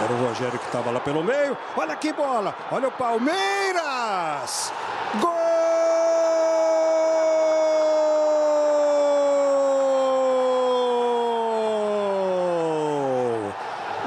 Era 0.00 0.12
o 0.12 0.28
Rogério 0.28 0.58
que 0.58 0.66
estava 0.66 0.92
lá 0.92 1.00
pelo 1.00 1.24
meio. 1.24 1.56
Olha 1.76 1.96
que 1.96 2.12
bola! 2.12 2.54
Olha 2.70 2.86
o 2.86 2.92
Palmeiras! 2.92 4.72
Gol! 5.20 5.38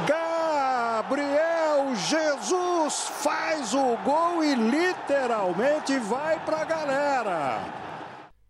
Gabriel 0.07 1.93
Jesus 1.95 3.09
faz 3.25 3.73
o 3.73 3.97
gol 4.05 4.43
e 4.45 4.55
literalmente 4.55 5.99
vai 5.99 6.39
pra 6.45 6.63
galera. 6.63 7.65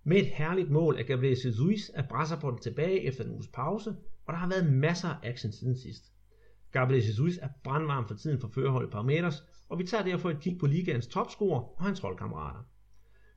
Med 0.04 0.18
et 0.18 0.28
herligt 0.28 0.70
mål 0.70 0.98
af 0.98 1.06
Gabriel 1.06 1.38
Jesus 1.46 1.92
er 1.96 2.04
Brasserbolden 2.10 2.62
tilbage 2.62 3.08
efter 3.08 3.24
en 3.24 3.32
uges 3.32 3.48
pause, 3.48 3.90
og 4.26 4.34
der 4.34 4.40
har 4.40 4.48
været 4.48 4.74
masser 4.74 5.10
af 5.10 5.30
action 5.30 5.52
siden 5.52 5.78
sidst. 5.78 6.04
Gabriel 6.72 7.06
Jesus 7.06 7.38
er 7.38 7.50
brandvarm 7.64 8.08
for 8.08 8.16
tiden 8.16 8.40
for 8.40 8.48
førerholdet 8.48 8.92
Parmeters, 8.92 9.44
og 9.70 9.80
vi 9.80 9.84
tager 9.84 10.04
derfor 10.04 10.30
et 10.30 10.40
kig 10.40 10.58
på 10.60 10.68
ligaens 10.68 11.08
topscorer 11.08 11.80
og 11.80 11.84
hans 11.84 12.00
holdkammerater. 12.00 12.60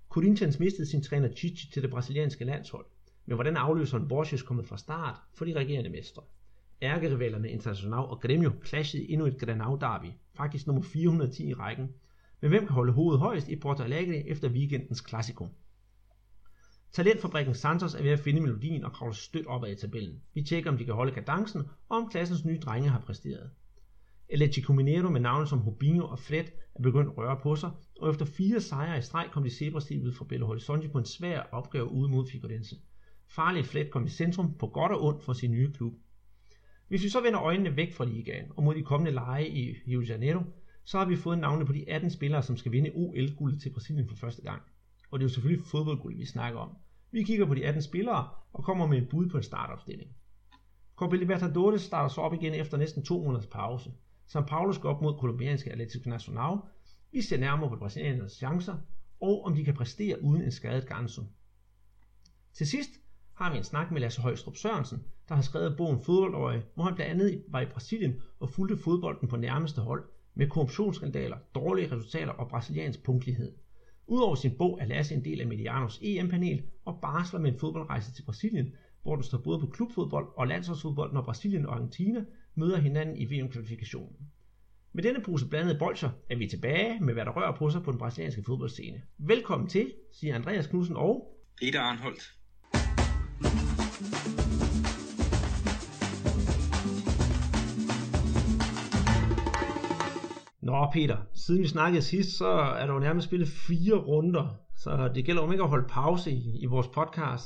Corinthians 0.08 0.58
mistede 0.58 0.86
sin 0.86 1.02
træner 1.02 1.34
Chichi 1.36 1.70
til 1.72 1.82
det 1.82 1.91
brasilianske 1.91 2.44
landshold, 2.44 2.86
men 3.27 3.34
hvordan 3.34 3.56
afløseren 3.56 4.08
Borges 4.08 4.42
kommet 4.42 4.66
fra 4.66 4.78
start 4.78 5.20
for 5.34 5.44
de 5.44 5.52
regerende 5.52 5.91
mestre? 5.91 6.22
Ærkerivalerne 6.82 7.50
International 7.50 7.98
og 7.98 8.24
Grêmio 8.24 8.66
clashede 8.66 9.10
endnu 9.10 9.27
et 9.27 9.41
Granau 9.41 9.78
derby, 9.80 10.06
faktisk 10.36 10.66
nummer 10.66 10.82
410 10.82 11.48
i 11.48 11.55
rækken. 11.55 11.88
Men 12.41 12.50
hvem 12.50 12.66
kan 12.66 12.74
holde 12.74 12.92
hovedet 12.92 13.20
højst 13.20 13.48
i 13.48 13.56
Porto 13.56 13.82
Alegre 13.82 14.27
efter 14.28 14.48
weekendens 14.48 15.05
Classico? 15.08 15.48
Talentfabrikken 16.94 17.54
Santos 17.54 17.94
er 17.94 18.02
ved 18.02 18.10
at 18.10 18.20
finde 18.20 18.40
melodien 18.40 18.84
og 18.84 18.92
kravler 18.92 19.14
stødt 19.14 19.46
opad 19.46 19.70
i 19.70 19.74
tabellen. 19.74 20.22
Vi 20.34 20.42
tjekker, 20.42 20.70
om 20.70 20.78
de 20.78 20.84
kan 20.84 20.94
holde 20.94 21.12
kadencen, 21.12 21.62
og 21.88 21.96
om 21.96 22.08
klassens 22.10 22.44
nye 22.44 22.58
drenge 22.58 22.88
har 22.88 23.00
præsteret. 23.00 23.50
Electrico 24.28 24.72
Mineiro 24.72 25.10
med 25.10 25.20
navne 25.20 25.46
som 25.46 25.62
Rubinho 25.62 26.06
og 26.06 26.18
Fred 26.18 26.44
er 26.74 26.82
begyndt 26.82 27.10
at 27.10 27.16
røre 27.16 27.41
på 27.42 27.56
sig, 27.56 27.70
og 28.00 28.10
efter 28.10 28.24
fire 28.24 28.60
sejre 28.60 28.98
i 28.98 29.02
streg 29.02 29.28
kom 29.32 29.42
de 29.42 29.50
zebrastillet 29.50 30.14
fra 30.14 30.24
Belo 30.24 30.46
Horizonte 30.46 30.88
på 30.88 30.98
en 30.98 31.04
svær 31.04 31.41
opgave 31.41 31.91
ude 31.91 32.08
mod 32.08 32.27
Figueirense. 32.27 32.77
Farligt 33.28 33.66
Fred 33.66 33.91
kom 33.91 34.04
i 34.04 34.08
centrum 34.08 34.54
på 34.58 34.66
godt 34.66 34.92
og 34.92 35.04
ondt 35.04 35.24
for 35.24 35.32
sin 35.32 35.50
nye 35.50 35.72
klub. 35.72 35.94
Hvis 36.88 37.02
vi 37.02 37.08
så 37.08 37.20
vender 37.20 37.42
øjnene 37.42 37.76
væk 37.76 37.94
fra 37.94 38.04
ligaen 38.04 38.47
og 38.56 38.62
mod 38.62 38.74
de 38.74 38.82
kommende 38.82 39.12
lege 39.12 39.48
i 39.48 39.74
Rio 39.88 40.00
de 40.00 40.06
Janeiro, 40.06 40.42
så 40.84 40.98
har 40.98 41.04
vi 41.04 41.16
fået 41.16 41.38
navne 41.38 41.66
på 41.66 41.72
de 41.72 41.91
18 41.91 42.10
spillere, 42.10 42.42
som 42.42 42.56
skal 42.56 42.72
vinde 42.72 42.91
OL-guldet 42.94 43.62
til 43.62 43.70
Brasilien 43.70 44.08
for 44.08 44.16
første 44.16 44.42
gang. 44.42 44.62
Og 45.10 45.19
det 45.19 45.24
er 45.24 45.28
jo 45.28 45.34
selvfølgelig 45.34 45.66
fodboldguld, 45.66 46.16
vi 46.16 46.26
snakker 46.26 46.60
om. 46.60 46.76
Vi 47.14 47.22
kigger 47.22 47.46
på 47.46 47.54
de 47.54 47.66
18 47.66 47.82
spillere 47.82 48.28
og 48.52 48.64
kommer 48.64 48.86
med 48.86 48.98
et 48.98 49.08
bud 49.08 49.28
på 49.30 49.36
en 49.36 49.42
startopstilling. 49.42 50.10
Copa 50.96 51.16
Libertadores 51.16 51.82
starter 51.82 52.08
så 52.08 52.20
op 52.20 52.34
igen 52.34 52.54
efter 52.54 52.78
næsten 52.78 53.02
to 53.02 53.22
måneders 53.22 53.46
pause. 53.46 53.90
São 54.26 54.40
Paulo 54.40 54.72
skal 54.72 54.88
op 54.88 55.02
mod 55.02 55.18
kolumbianske 55.18 55.72
Atlético 55.72 56.08
Nacional. 56.08 56.58
Vi 57.12 57.20
ser 57.20 57.38
nærmere 57.38 57.70
på 57.70 57.76
brasilianernes 57.76 58.32
chancer, 58.32 58.76
og 59.20 59.44
om 59.44 59.54
de 59.54 59.64
kan 59.64 59.74
præstere 59.74 60.22
uden 60.22 60.42
en 60.42 60.50
skadet 60.50 60.86
Ganso. 60.86 61.22
Til 62.52 62.66
sidst 62.66 62.90
har 63.34 63.50
vi 63.50 63.56
en 63.56 63.64
snak 63.64 63.90
med 63.90 64.00
Lasse 64.00 64.22
Højstrup 64.22 64.56
Sørensen, 64.56 65.04
der 65.28 65.34
har 65.34 65.42
skrevet 65.42 65.76
bogen 65.76 65.98
Fodboldøje, 66.04 66.62
hvor 66.74 66.84
han 66.84 66.94
blandt 66.94 67.10
andet 67.10 67.44
var 67.48 67.60
i 67.60 67.66
Brasilien 67.66 68.20
og 68.40 68.48
fulgte 68.48 68.76
fodbolden 68.76 69.28
på 69.28 69.36
nærmeste 69.36 69.80
hold 69.80 70.04
med 70.34 70.46
korruptionsskandaler, 70.46 71.36
dårlige 71.54 71.92
resultater 71.92 72.32
og 72.32 72.48
brasiliansk 72.48 73.02
punktlighed. 73.02 73.52
Udover 74.06 74.34
sin 74.34 74.56
bog 74.58 74.78
er 74.80 74.84
Lasse 74.84 75.14
en 75.14 75.24
del 75.24 75.41
af 75.41 75.47
Medianos 75.47 76.00
EM-panel 76.02 76.62
og 76.84 76.98
barsler 77.02 77.41
med 77.41 77.52
en 77.52 77.58
fodboldrejse 77.58 78.12
til 78.12 78.22
Brasilien, 78.22 78.74
hvor 79.02 79.16
du 79.16 79.22
står 79.22 79.38
både 79.38 79.60
på 79.60 79.66
klubfodbold 79.66 80.27
og 80.36 80.47
landsholdsfodbold, 80.47 81.12
når 81.12 81.22
Brasilien 81.22 81.66
og 81.66 81.74
Argentina 81.74 82.25
møder 82.55 82.78
hinanden 82.78 83.16
i 83.16 83.25
VM-kvalifikationen. 83.25 84.16
Med 84.92 85.02
denne 85.02 85.20
pose 85.20 85.48
blandede 85.48 85.78
bolcher 85.78 86.10
er 86.30 86.36
vi 86.36 86.47
tilbage 86.47 87.00
med 87.00 87.14
hvad 87.14 87.25
der 87.25 87.30
rører 87.30 87.56
på 87.56 87.70
sig 87.70 87.82
på 87.82 87.91
den 87.91 87.98
brasilianske 87.98 88.42
fodboldscene. 88.42 89.02
Velkommen 89.19 89.69
til, 89.69 89.92
siger 90.12 90.34
Andreas 90.34 90.66
Knudsen 90.66 90.97
og 90.97 91.36
Peter 91.60 91.81
Arnholdt. 91.81 92.34
Nå 100.64 100.91
Peter, 100.92 101.16
siden 101.34 101.62
vi 101.62 101.69
snakkede 101.69 102.02
sidst, 102.02 102.38
så 102.38 102.48
er 102.48 102.86
der 102.86 102.94
jo 102.94 102.98
nærmest 102.98 103.26
spillet 103.26 103.48
fire 103.48 103.94
runder, 103.94 104.60
så 104.76 105.10
det 105.14 105.25
gælder 105.25 105.42
om 105.42 105.52
ikke 105.52 105.64
at 105.64 105.70
holde 105.70 105.88
pause 105.88 106.30
i, 106.30 106.58
i 106.62 106.66
vores 106.66 106.86
podcast. 106.86 107.44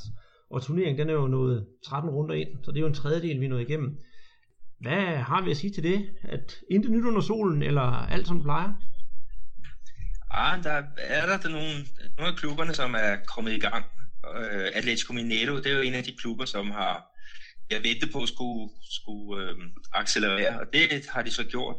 Og 0.51 0.63
turneringen 0.63 0.99
den 0.99 1.09
er 1.09 1.21
jo 1.21 1.27
nået 1.27 1.67
13 1.87 2.11
runder 2.11 2.35
ind, 2.35 2.49
så 2.65 2.71
det 2.71 2.77
er 2.77 2.81
jo 2.81 2.87
en 2.87 2.95
tredjedel, 2.95 3.41
vi 3.41 3.45
er 3.45 3.49
nået 3.49 3.69
igennem. 3.69 3.99
Hvad 4.81 5.17
har 5.17 5.45
vi 5.45 5.51
at 5.51 5.57
sige 5.57 5.73
til 5.73 5.83
det? 5.83 6.11
At 6.23 6.55
intet 6.71 6.91
nyt 6.91 7.05
under 7.05 7.21
solen, 7.21 7.63
eller 7.63 7.83
alt 7.83 8.27
som 8.27 8.43
plejer? 8.43 8.73
Ah, 10.31 10.63
der 10.63 10.83
er 10.99 11.27
der, 11.27 11.37
der 11.37 11.49
nogle, 11.49 11.75
nogle 12.19 12.33
af 12.33 12.39
klubberne, 12.39 12.75
som 12.75 12.95
er 12.95 13.17
kommet 13.35 13.53
i 13.53 13.59
gang. 13.59 13.85
Uh, 14.25 14.69
Atletico 14.75 15.13
Mineiro, 15.13 15.57
det 15.57 15.67
er 15.67 15.77
jo 15.77 15.83
en 15.83 15.95
af 15.95 16.05
de 16.05 16.17
klubber, 16.21 16.45
som 16.45 16.71
har 16.71 17.07
jeg 17.71 17.81
ventet 17.83 18.13
på 18.13 18.23
at 18.23 18.29
skulle, 18.29 18.69
skulle 18.91 19.45
uh, 19.45 19.63
accelerere, 19.93 20.61
og 20.61 20.67
det 20.73 21.07
har 21.09 21.23
de 21.23 21.31
så 21.31 21.45
gjort. 21.45 21.77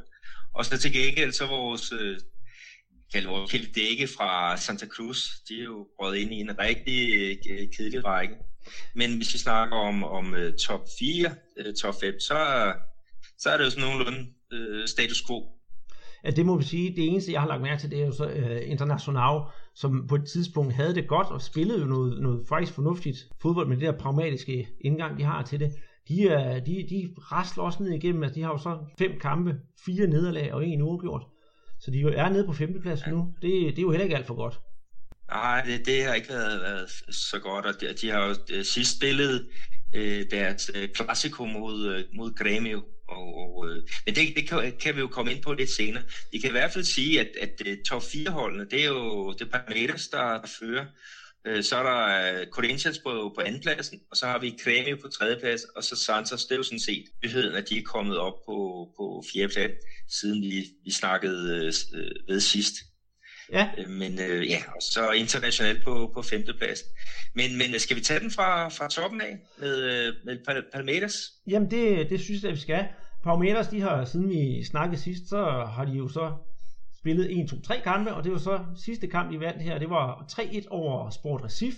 Og 0.60 0.66
så 0.66 0.78
til 0.78 0.94
gengæld 0.94 1.32
så 1.32 1.48
vores, 1.48 1.92
øh, 1.92 2.18
vores 3.28 3.52
dække 3.52 4.08
fra 4.18 4.58
Santa 4.58 4.88
Cruz, 4.88 5.30
de 5.50 5.60
er 5.60 5.64
jo 5.64 5.88
røget 6.00 6.18
ind 6.18 6.32
i 6.34 6.40
en 6.40 6.60
rigtig 6.60 7.00
øh, 7.50 7.68
kedelig 7.78 8.06
række. 8.06 8.36
Men 8.96 9.18
hvis 9.18 9.34
vi 9.34 9.38
snakker 9.38 9.76
om, 9.78 10.04
om 10.04 10.36
øh, 10.36 10.58
top 10.58 10.82
4, 11.00 11.36
øh, 11.58 11.74
top 11.74 11.94
5, 12.02 12.20
så, 12.20 12.38
så 13.38 13.50
er 13.50 13.58
det 13.58 13.66
jo 13.66 13.70
sådan 13.70 13.84
nogenlunde 13.84 14.28
status 14.88 15.24
quo. 15.28 15.60
Ja, 16.24 16.30
det 16.30 16.46
må 16.46 16.58
vi 16.58 16.64
sige. 16.64 16.96
Det 16.96 17.08
eneste, 17.08 17.32
jeg 17.32 17.42
har 17.42 17.48
lagt 17.48 17.62
mærke 17.62 17.82
til, 17.82 17.92
det 17.92 18.02
er 18.02 18.06
jo 18.06 18.12
så 18.12 18.26
uh, 18.26 18.72
International, 18.72 19.42
som 19.76 20.08
på 20.08 20.16
et 20.16 20.28
tidspunkt 20.34 20.74
havde 20.74 20.96
det 20.96 21.08
godt 21.08 21.28
og 21.28 21.42
spillede 21.42 21.80
jo 21.80 21.86
noget, 21.86 22.22
noget 22.22 22.48
faktisk 22.50 22.74
fornuftigt 22.74 23.18
fodbold 23.42 23.68
med 23.68 23.78
det 23.78 23.86
der 23.86 23.98
pragmatiske 23.98 24.68
indgang, 24.82 25.18
de 25.18 25.24
har 25.24 25.44
til 25.44 25.60
det 25.60 25.72
de, 26.10 26.28
er, 26.28 26.60
de, 26.60 26.88
de 26.90 27.14
rasler 27.32 27.64
også 27.64 27.84
ned 27.84 27.92
igennem, 27.92 28.24
altså 28.24 28.36
de 28.36 28.42
har 28.42 28.52
jo 28.52 28.58
så 28.58 28.78
fem 28.98 29.20
kampe, 29.22 29.56
fire 29.86 30.08
nederlag 30.08 30.54
og 30.54 30.66
en 30.66 30.82
uafgjort. 30.82 31.24
Så 31.80 31.92
de 31.92 32.02
er 32.02 32.30
nede 32.30 32.46
på 32.46 32.54
femtepladsen 32.54 33.08
ja. 33.08 33.16
nu. 33.16 33.34
Det, 33.42 33.52
det 33.52 33.78
er 33.78 33.82
jo 33.82 33.92
heller 33.92 34.04
ikke 34.04 34.18
alt 34.18 34.28
for 34.28 34.36
godt. 34.36 34.60
Nej, 35.32 35.62
det, 35.66 35.86
det 35.86 36.04
har 36.04 36.14
ikke 36.14 36.30
været, 36.30 36.62
været 36.62 36.90
så 37.10 37.40
godt, 37.40 37.66
og 37.66 37.82
de, 37.82 37.94
de 38.02 38.10
har 38.10 38.28
jo 38.28 38.36
øh, 38.52 38.66
sidst 38.66 38.98
spillet 38.98 39.48
øh, 39.96 40.26
deres 40.32 40.72
øh, 40.76 40.90
klassiko 40.90 41.46
mod, 41.46 41.88
øh, 41.88 42.04
mod 42.14 42.32
Grêmio, 42.40 43.06
og, 43.08 43.36
og, 43.38 43.70
øh, 43.70 43.84
men 44.06 44.16
det, 44.16 44.34
det 44.36 44.50
kan, 44.50 44.74
kan 44.80 44.96
vi 44.96 45.00
jo 45.00 45.08
komme 45.08 45.32
ind 45.32 45.44
på 45.44 45.54
lidt 45.54 45.70
senere. 45.70 46.04
Vi 46.32 46.40
kan 46.40 46.50
i 46.50 46.52
hvert 46.52 46.72
fald 46.72 46.84
sige, 46.84 47.20
at, 47.20 47.30
at 47.42 47.62
top 47.88 48.04
4 48.04 48.32
holdene, 48.32 48.66
det 48.72 48.84
er 48.84 48.88
jo 48.88 49.34
det 49.34 49.42
er 49.42 49.60
Palmeiras, 49.60 50.08
der 50.08 50.48
fører, 50.60 50.86
Øh, 51.48 51.64
så 51.64 51.76
er 51.76 51.84
der 51.84 52.42
øh, 52.42 52.48
Corinthians 52.48 53.00
på, 53.00 53.32
på 53.36 53.42
andenpladsen, 53.42 54.00
og 54.12 54.18
så 54.18 54.26
har 54.26 54.40
vi 54.40 54.58
Creme 54.64 55.02
på 55.02 55.08
tredjeplads, 55.08 55.64
og 55.64 55.84
så 55.84 55.96
Santos, 55.96 56.46
det 56.46 56.52
er 56.52 56.58
jo 56.58 56.64
sådan 56.64 56.80
set 56.80 57.04
nyheden, 57.24 57.56
at 57.56 57.70
de 57.70 57.78
er 57.78 57.84
kommet 57.84 58.18
op 58.18 58.34
på, 58.46 58.88
på 58.98 59.24
fjerdeplads, 59.34 59.72
siden 60.20 60.42
vi, 60.42 60.66
vi 60.84 60.92
snakkede 60.92 61.66
øh, 61.94 62.12
ved 62.28 62.40
sidst. 62.40 62.76
Ja. 63.52 63.70
Øh, 63.78 63.90
men 63.90 64.20
øh, 64.20 64.50
ja, 64.50 64.62
og 64.76 64.82
så 64.82 65.12
internationalt 65.12 65.84
på, 65.84 66.12
på 66.14 66.22
femteplads. 66.22 66.80
Men, 67.36 67.58
men 67.58 67.80
skal 67.80 67.96
vi 67.96 68.02
tage 68.02 68.20
den 68.20 68.32
fra, 68.32 68.70
fra 68.70 68.90
toppen 68.90 69.22
af 69.22 69.38
med, 69.60 70.14
med 70.26 70.64
Palmeiras? 70.74 71.16
Jamen 71.48 71.72
det, 71.72 72.10
det 72.10 72.22
synes 72.22 72.44
jeg, 72.44 72.52
vi 72.52 72.60
skal. 72.60 72.86
Palmeiras, 73.24 73.68
de 73.68 73.82
har, 73.82 74.06
siden 74.06 74.30
vi 74.30 74.64
snakkede 74.64 75.02
sidst, 75.02 75.30
så 75.30 75.66
har 75.76 75.86
de 75.86 75.92
jo 75.92 76.08
så 76.08 76.34
spillet 77.00 77.40
1, 77.40 77.50
2, 77.50 77.62
3 77.62 77.82
kampe, 77.84 78.14
og 78.14 78.24
det 78.24 78.32
var 78.32 78.38
så 78.38 78.60
sidste 78.76 79.08
kamp, 79.08 79.32
de 79.32 79.40
vandt 79.40 79.62
her, 79.62 79.80
det 79.80 79.90
var 79.90 80.26
3-1 80.32 80.68
over 80.70 81.10
Sport 81.10 81.44
Recif, 81.44 81.76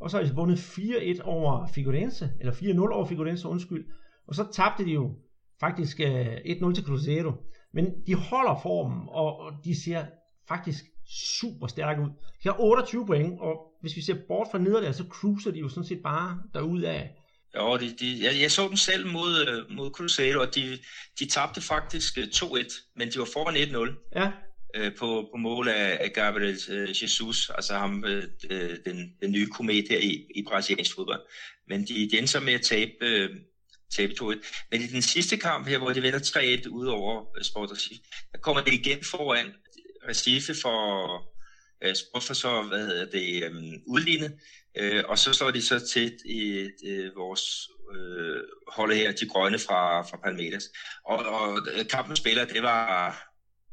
og 0.00 0.10
så 0.10 0.16
har 0.16 0.24
de 0.24 0.34
vundet 0.34 0.58
4-1 0.58 1.22
over 1.22 1.66
Figueirense, 1.74 2.30
eller 2.40 2.52
4-0 2.52 2.80
over 2.80 3.06
Figueirense, 3.06 3.48
undskyld, 3.48 3.84
og 4.28 4.34
så 4.34 4.46
tabte 4.52 4.84
de 4.84 4.90
jo 4.90 5.14
faktisk 5.60 6.00
1-0 6.00 6.04
øh, 6.06 6.74
til 6.74 6.84
Cruzeiro, 6.84 7.32
men 7.74 7.86
de 8.06 8.14
holder 8.14 8.60
formen, 8.62 9.08
og 9.08 9.52
de 9.64 9.82
ser 9.84 10.04
faktisk 10.48 10.84
super 11.36 11.66
stærke 11.66 12.02
ud. 12.02 12.08
De 12.42 12.48
har 12.48 12.56
28 12.60 13.06
point, 13.06 13.40
og 13.40 13.56
hvis 13.80 13.96
vi 13.96 14.02
ser 14.02 14.16
bort 14.28 14.48
fra 14.50 14.58
nederlag, 14.58 14.94
så 14.94 15.04
cruiser 15.10 15.50
de 15.50 15.58
jo 15.58 15.68
sådan 15.68 15.84
set 15.84 16.02
bare 16.02 16.42
derud 16.54 16.82
af. 16.82 17.10
Ja, 17.54 17.76
de, 17.80 17.86
de, 18.00 18.24
jeg, 18.24 18.40
jeg 18.42 18.50
så 18.50 18.68
dem 18.68 18.76
selv 18.76 19.06
mod, 19.06 19.46
øh, 19.48 19.76
mod 19.76 19.90
Cruzeiro, 19.90 20.40
og 20.40 20.54
de, 20.54 20.78
de 21.18 21.26
tabte 21.26 21.60
faktisk 21.60 22.18
2-1, 22.18 22.58
øh, 22.58 22.64
men 22.96 23.08
de 23.08 23.18
var 23.18 23.28
foran 23.34 23.54
1-0. 23.54 24.10
Ja 24.20 24.32
øh, 24.74 24.96
på, 24.96 25.28
på 25.32 25.36
mål 25.36 25.68
af, 25.68 25.98
af 26.00 26.12
Gabriel 26.12 26.58
øh, 26.68 27.02
Jesus, 27.02 27.50
altså 27.50 27.74
ham, 27.74 28.04
øh, 28.04 28.24
øh, 28.50 28.76
den, 28.84 29.12
den 29.22 29.32
nye 29.32 29.46
komet 29.46 29.88
her 29.90 29.98
i, 29.98 30.26
i 30.34 30.44
brasiliansk 30.48 30.94
fodbold. 30.94 31.20
Men 31.68 31.80
de, 31.80 31.94
de 32.10 32.18
endte 32.18 32.32
så 32.32 32.40
med 32.40 32.52
at 32.52 32.62
tabe, 32.62 32.92
øh, 33.00 33.30
tabe 33.90 34.12
2-1. 34.20 34.66
Men 34.70 34.82
i 34.82 34.86
den 34.86 35.02
sidste 35.02 35.36
kamp 35.36 35.68
her, 35.68 35.78
hvor 35.78 35.92
de 35.92 36.02
vinder 36.02 36.18
3-1 36.64 36.68
ud 36.68 36.86
over 36.86 37.36
øh, 37.38 37.44
Sport 37.44 37.70
Recife, 37.70 38.02
der 38.32 38.38
kommer 38.38 38.62
det 38.62 38.72
igen 38.72 39.04
foran 39.04 39.52
Recife 40.08 40.54
for 40.62 41.16
øh, 41.84 41.94
Sport 41.94 42.22
for 42.22 42.34
så, 42.34 42.62
hvad 42.62 42.86
hedder 42.86 43.10
det, 43.10 43.44
øh, 43.44 43.72
udlignet. 43.86 44.38
Øh, 44.76 45.04
og 45.08 45.18
så 45.18 45.32
står 45.32 45.50
de 45.50 45.62
så 45.62 45.86
tæt 45.86 46.12
i 46.24 46.68
øh, 46.86 47.16
vores 47.16 47.68
øh, 47.94 48.40
hold 48.68 48.92
her, 48.92 49.12
de 49.12 49.28
grønne 49.28 49.58
fra, 49.58 50.02
fra 50.02 50.16
Palmeiras. 50.16 50.64
Og, 51.04 51.18
og 51.18 51.66
kampen 51.90 52.16
spiller, 52.16 52.44
det 52.44 52.62
var, 52.62 53.10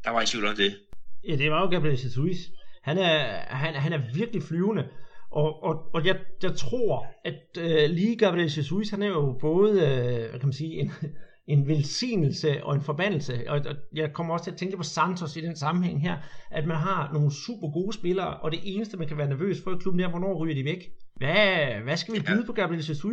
der 0.04 0.10
var 0.10 0.22
i 0.22 0.26
tvivl 0.26 0.46
om 0.46 0.56
det. 0.56 0.80
Ja, 1.28 1.36
det 1.36 1.52
var 1.52 1.62
jo 1.62 1.70
Gabriel 1.70 1.92
Jesus. 1.92 2.38
Han 2.84 2.98
er, 2.98 3.20
han, 3.48 3.74
han 3.74 3.94
er 3.94 4.02
virkelig 4.14 4.44
flyvende. 4.44 4.84
Og, 5.32 5.64
og, 5.64 5.94
og 5.94 6.06
jeg, 6.06 6.16
jeg 6.44 6.56
tror, 6.56 7.08
at 7.26 7.58
øh, 7.58 7.90
lige 7.90 8.16
Gabriel 8.16 8.44
Jesus, 8.44 8.90
han 8.90 9.02
er 9.02 9.08
jo 9.08 9.38
både, 9.42 9.72
øh, 9.72 10.30
hvad 10.30 10.40
kan 10.40 10.48
man 10.48 10.54
sige, 10.54 10.74
en, 10.74 10.92
en 11.54 11.68
velsignelse 11.68 12.64
og 12.64 12.76
en 12.76 12.82
forbandelse. 12.82 13.44
Og, 13.48 13.60
og 13.66 13.76
jeg 13.96 14.14
kommer 14.14 14.34
også 14.34 14.44
til 14.44 14.52
at 14.52 14.58
tænke 14.58 14.78
på 14.78 14.84
Santos 14.84 15.36
i 15.36 15.42
den 15.42 15.56
sammenhæng 15.56 16.02
her, 16.02 16.18
at 16.52 16.68
man 16.68 16.78
har 16.78 17.14
nogle 17.14 17.32
super 17.46 17.72
gode 17.74 17.94
spillere, 17.94 18.38
og 18.38 18.52
det 18.52 18.60
eneste, 18.64 18.98
man 18.98 19.08
kan 19.08 19.18
være 19.18 19.30
nervøs 19.30 19.58
for 19.64 19.72
i 19.72 19.78
klubben, 19.82 20.04
er, 20.04 20.10
hvornår 20.10 20.44
ryger 20.44 20.56
de 20.56 20.66
væk. 20.66 20.90
Hvad, 21.16 21.82
hvad 21.84 21.98
skal 21.98 22.14
vi 22.14 22.20
byde 22.20 22.40
ja. 22.40 22.46
på 22.46 22.54
Gabriel 22.54 22.88
Jesus? 22.88 23.04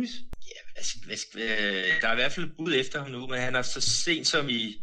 Ja, 0.51 0.59
hvad 0.73 0.83
skal, 0.83 1.01
hvad 1.05 1.17
skal, 1.17 1.41
øh, 1.41 2.01
der 2.01 2.07
er 2.07 2.13
i 2.13 2.15
hvert 2.15 2.31
fald 2.31 2.49
bud 2.57 2.73
efter 2.79 3.03
ham 3.03 3.11
nu, 3.11 3.27
men 3.27 3.39
han 3.39 3.55
er 3.55 3.61
så 3.61 3.81
sent 3.81 4.27
som 4.27 4.49
i, 4.49 4.75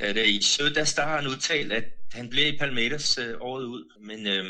ja, 0.00 0.22
i 0.22 0.42
søndags, 0.42 0.94
der 0.94 1.02
har 1.02 1.16
han 1.16 1.26
udtalt, 1.26 1.72
at 1.72 1.84
han 2.12 2.30
bliver 2.30 2.46
i 2.46 2.58
Palmeiras 2.58 3.18
øh, 3.18 3.34
året 3.40 3.64
ud. 3.64 4.00
Men 4.00 4.26
øh, 4.26 4.44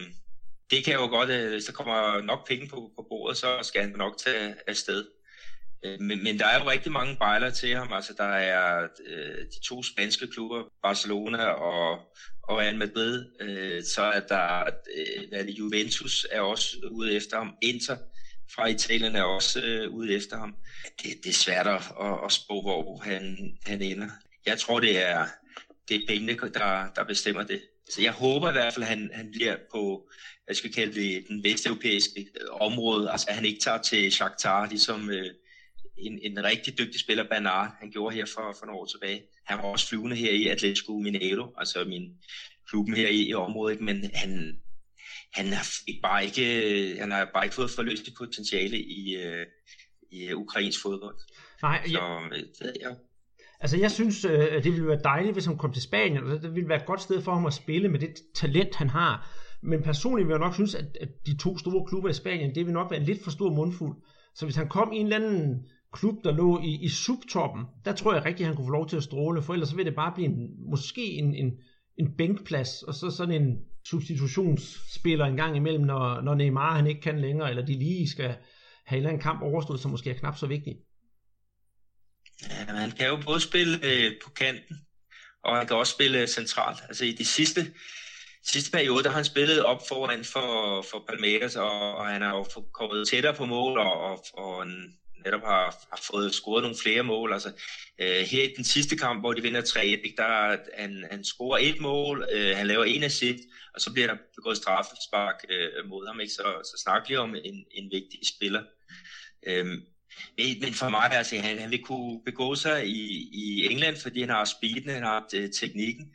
det 0.71 0.85
kan 0.85 0.95
jo 0.95 1.07
godt, 1.07 1.31
øh, 1.31 1.51
hvis 1.51 1.65
der 1.65 1.73
kommer 1.73 2.23
nok 2.23 2.49
penge 2.49 2.69
på, 2.69 2.93
på 2.97 3.07
bordet, 3.09 3.37
så 3.37 3.59
skal 3.63 3.83
han 3.83 3.91
nok 3.91 4.19
tage 4.19 4.55
afsted. 4.67 5.05
Øh, 5.85 6.01
men, 6.01 6.25
men 6.25 6.39
der 6.39 6.47
er 6.47 6.63
jo 6.63 6.71
rigtig 6.71 6.93
mange 6.93 7.17
bejler 7.17 7.51
til 7.51 7.77
ham. 7.77 7.93
Altså, 7.93 8.15
der 8.17 8.25
er 8.25 8.89
øh, 9.07 9.39
de 9.39 9.61
to 9.65 9.83
spanske 9.83 10.27
klubber, 10.27 10.63
Barcelona 10.83 11.45
og, 11.45 11.91
og 12.43 12.59
Real 12.59 12.79
Madrid. 12.79 13.25
Øh, 13.41 13.83
så 13.85 14.03
er 14.03 14.21
der 14.21 14.65
øh, 14.97 15.47
det, 15.47 15.59
Juventus 15.59 16.27
er 16.31 16.41
også 16.41 16.77
ude 16.91 17.13
efter 17.17 17.39
ham. 17.39 17.55
Inter 17.63 17.97
fra 18.55 18.67
Italien 18.67 19.17
er 19.17 19.23
også 19.23 19.61
øh, 19.61 19.91
ude 19.91 20.15
efter 20.15 20.39
ham. 20.39 20.57
Det, 21.03 21.25
det 21.25 21.31
er 21.31 21.35
svært 21.35 21.67
at, 21.67 21.83
at, 22.01 22.19
at 22.25 22.33
spå, 22.33 22.61
hvor 22.61 23.03
han, 23.05 23.57
han 23.67 23.83
ender. 23.83 24.09
Jeg 24.47 24.59
tror, 24.59 24.81
det 24.81 25.03
er, 25.07 25.27
det 25.89 25.97
er 25.97 26.07
pengene, 26.09 26.39
der, 26.55 26.93
der 26.97 27.05
bestemmer 27.05 27.43
det. 27.43 27.63
Så 27.91 28.03
jeg 28.03 28.13
håber 28.13 28.49
i 28.49 28.53
hvert 28.53 28.75
fald, 28.75 28.83
at 28.83 28.89
han, 28.89 29.11
han 29.15 29.31
bliver 29.33 29.57
på, 29.73 30.09
jeg 30.49 30.57
skal 30.57 30.73
kalde 30.73 30.95
det, 30.95 31.25
den 31.29 31.45
vesteuropæiske 31.45 32.27
område. 32.51 33.11
Altså, 33.11 33.27
at 33.29 33.35
han 33.35 33.45
ikke 33.45 33.61
tager 33.61 33.83
til 33.83 34.13
Shakhtar, 34.13 34.67
ligesom 34.69 35.11
øh, 35.11 35.31
en, 35.99 36.19
en 36.23 36.45
rigtig 36.45 36.79
dygtig 36.79 37.01
spiller, 37.01 37.29
Bernard, 37.29 37.71
han 37.81 37.91
gjorde 37.91 38.17
her 38.17 38.27
for, 38.27 38.57
for 38.59 38.67
nogle 38.67 38.81
år 38.81 38.87
tilbage. 38.87 39.23
Han 39.47 39.59
var 39.59 39.65
også 39.65 39.89
flyvende 39.89 40.17
her 40.17 40.33
i 40.33 40.47
Atletico 40.49 40.93
Mineiro, 40.93 41.55
altså 41.59 41.85
min 41.85 42.17
klubben 42.69 42.97
her 42.97 43.09
i, 43.09 43.23
i 43.29 43.35
området, 43.35 43.81
men 43.81 44.11
han, 44.15 44.61
han 45.33 45.47
har 45.53 45.67
bare 46.03 46.25
ikke, 46.25 46.97
han 47.01 47.11
har 47.11 47.31
bare 47.35 47.45
ikke 47.45 47.55
fået 47.55 47.71
forløst 47.71 48.07
det 48.07 48.15
potentiale 48.19 48.79
i, 48.79 49.17
øh, 49.17 49.47
i 50.11 50.33
ukrainsk 50.33 50.83
fodbold. 50.83 51.17
Nej, 51.63 51.83
Så, 51.87 51.93
jeg, 51.93 52.43
det, 52.59 52.77
ja. 52.81 52.91
Altså 53.63 53.79
jeg 53.79 53.91
synes, 53.91 54.25
øh, 54.25 54.65
det 54.65 54.73
ville 54.73 54.87
være 54.87 55.01
dejligt, 55.05 55.35
hvis 55.35 55.47
han 55.47 55.57
kom 55.57 55.73
til 55.73 55.83
Spanien, 55.83 56.25
og 56.25 56.43
det 56.43 56.55
ville 56.55 56.69
være 56.69 56.81
et 56.81 56.87
godt 56.87 57.01
sted 57.01 57.23
for 57.23 57.33
ham 57.33 57.47
at 57.47 57.53
spille 57.53 57.89
med 57.89 57.99
det 57.99 58.15
talent, 58.35 58.75
han 58.75 58.91
har. 58.91 59.31
Men 59.63 59.83
personligt 59.83 60.29
vil 60.29 60.33
jeg 60.33 60.41
nok 60.41 60.55
synes, 60.55 60.75
at, 60.75 60.99
at 61.01 61.09
de 61.27 61.37
to 61.37 61.59
store 61.59 61.87
klubber 61.87 62.11
i 62.11 62.13
Spanien, 62.13 62.55
det 62.55 62.67
vil 62.67 62.75
nok 62.75 62.91
være 62.91 63.01
en 63.01 63.07
lidt 63.07 63.25
for 63.25 63.31
stor 63.31 63.55
mundfuld. 63.55 63.97
Så 64.35 64.47
hvis 64.47 64.57
han 64.57 64.69
kom 64.69 64.93
i 64.93 64.97
en 64.97 65.07
eller 65.07 65.17
anden 65.17 65.67
klub, 65.93 66.15
der 66.25 66.33
lå 66.33 66.61
i, 66.61 66.79
i 66.83 66.89
subtoppen, 66.89 67.65
der 67.85 67.93
tror 67.93 68.15
jeg 68.15 68.25
rigtig, 68.25 68.47
han 68.47 68.57
kunne 68.57 68.67
få 68.67 68.73
lov 68.73 68.89
til 68.89 68.97
at 68.97 69.03
stråle, 69.03 69.43
for 69.43 69.53
ellers 69.53 69.69
så 69.69 69.77
vil 69.77 69.87
det 69.87 69.95
bare 69.95 70.13
blive 70.15 70.29
en, 70.29 70.71
måske 70.71 71.05
en, 71.05 71.35
en, 71.35 71.53
en 71.97 72.17
bænkplads, 72.19 72.83
og 72.83 72.95
så 72.95 73.11
sådan 73.11 73.43
en 73.43 73.59
substitutionsspiller 73.87 75.25
en 75.25 75.37
gang 75.37 75.57
imellem, 75.57 75.85
når, 75.85 76.21
når 76.21 76.35
Neymar 76.35 76.77
han 76.77 76.87
ikke 76.87 77.01
kan 77.01 77.21
længere, 77.21 77.51
eller 77.51 77.67
de 77.67 77.79
lige 77.79 78.09
skal 78.09 78.35
have 78.85 78.97
en 78.97 78.97
eller 78.97 79.09
anden 79.09 79.23
kamp 79.23 79.43
overstået, 79.43 79.81
som 79.81 79.91
måske 79.91 80.11
er 80.11 80.15
knap 80.15 80.37
så 80.37 80.47
vigtig. 80.47 80.77
Ja, 82.51 82.75
han 82.75 82.91
kan 82.91 83.07
jo 83.07 83.17
både 83.17 83.41
spille 83.41 83.79
øh, 83.83 84.13
på 84.25 84.31
kanten, 84.31 84.77
og 85.45 85.57
han 85.57 85.67
kan 85.67 85.77
også 85.77 85.93
spille 85.93 86.21
øh, 86.21 86.29
centralt. 86.29 86.79
Altså 86.89 87.05
i 87.05 87.13
de 87.13 87.25
sidste, 87.25 87.75
sidste 88.45 88.71
periode, 88.71 89.05
der 89.05 89.11
har 89.11 89.17
han 89.17 89.25
spillet 89.25 89.65
op 89.65 89.89
foran 89.89 90.25
for, 90.25 90.83
for 90.91 91.05
Palmeiras, 91.09 91.57
og, 91.57 91.97
og 91.97 92.07
han 92.07 92.23
har 92.23 92.35
jo 92.35 92.45
kommet 92.73 93.09
tættere 93.09 93.35
på 93.35 93.45
mål, 93.45 93.79
og, 93.79 94.01
og, 94.01 94.25
og 94.35 94.63
en, 94.63 94.99
netop 95.25 95.41
har, 95.41 95.87
har 95.91 96.01
fået 96.11 96.35
scoret 96.35 96.63
nogle 96.63 96.77
flere 96.83 97.03
mål. 97.03 97.33
Altså, 97.33 97.53
øh, 98.01 98.23
her 98.33 98.43
i 98.43 98.53
den 98.57 98.65
sidste 98.65 98.97
kamp, 98.97 99.23
hvor 99.23 99.33
de 99.33 99.43
vinder 99.43 99.61
3-1, 99.61 100.15
der 100.17 100.57
han, 100.79 101.07
han 101.11 101.25
scorer 101.25 101.59
et 101.61 101.81
mål, 101.81 102.27
øh, 102.33 102.57
han 102.57 102.67
laver 102.67 102.85
en 102.85 103.03
assist, 103.03 103.41
og 103.75 103.81
så 103.81 103.93
bliver 103.93 104.07
der 104.07 104.17
begået 104.35 104.57
straffespark 104.57 105.45
øh, 105.51 105.89
mod 105.89 106.07
ham. 106.07 106.21
Ikke? 106.21 106.33
Så, 106.33 106.43
så 106.43 106.83
snakker 106.83 107.09
vi 107.09 107.17
om 107.17 107.35
en, 107.35 107.65
en 107.71 107.91
vigtig 107.91 108.21
spiller. 108.35 108.63
Øh, 109.47 109.67
men 110.39 110.75
for 110.75 110.89
mig, 110.89 111.13
altså, 111.13 111.37
han, 111.37 111.59
han 111.59 111.71
vil 111.71 111.83
kunne 111.83 112.21
begå 112.25 112.55
sig 112.55 112.87
i, 112.87 113.29
i 113.33 113.67
England, 113.71 113.97
fordi 113.97 114.21
han 114.21 114.29
har 114.29 114.45
speeden, 114.45 114.91
han 114.91 115.03
har 115.03 115.29
øh, 115.35 115.51
teknikken. 115.51 116.13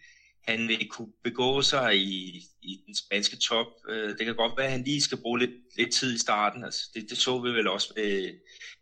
Han 0.48 0.68
vil 0.68 0.88
kunne 0.90 1.12
begå 1.24 1.62
sig 1.62 1.98
i, 1.98 2.44
i 2.62 2.80
den 2.86 2.96
spanske 2.96 3.36
top. 3.36 3.68
Øh, 3.90 4.10
det 4.10 4.26
kan 4.26 4.36
godt 4.36 4.58
være, 4.58 4.66
at 4.66 4.72
han 4.72 4.84
lige 4.84 5.02
skal 5.02 5.18
bruge 5.18 5.40
lidt, 5.40 5.52
lidt 5.78 5.94
tid 5.94 6.16
i 6.16 6.18
starten. 6.18 6.64
Altså, 6.64 6.82
det, 6.94 7.10
det 7.10 7.18
så 7.18 7.40
vi 7.40 7.50
vel 7.50 7.68
også 7.68 7.94
med, 7.96 8.34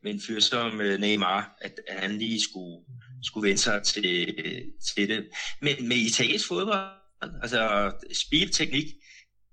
med 0.04 0.14
en 0.14 0.22
fyr 0.28 0.40
som 0.40 0.82
øh, 0.82 1.00
Neymar, 1.00 1.58
at, 1.62 1.80
at 1.88 2.00
han 2.00 2.18
lige 2.18 2.42
skulle, 2.42 2.86
skulle 3.24 3.48
vende 3.48 3.62
sig 3.62 3.84
til, 3.84 4.34
til 4.96 5.10
det. 5.10 5.30
Men 5.62 5.88
med 5.88 5.98
italiensk 5.98 6.48
fodbold, 6.48 6.90
altså 7.42 7.92
speed, 8.14 8.50
teknik, 8.50 8.86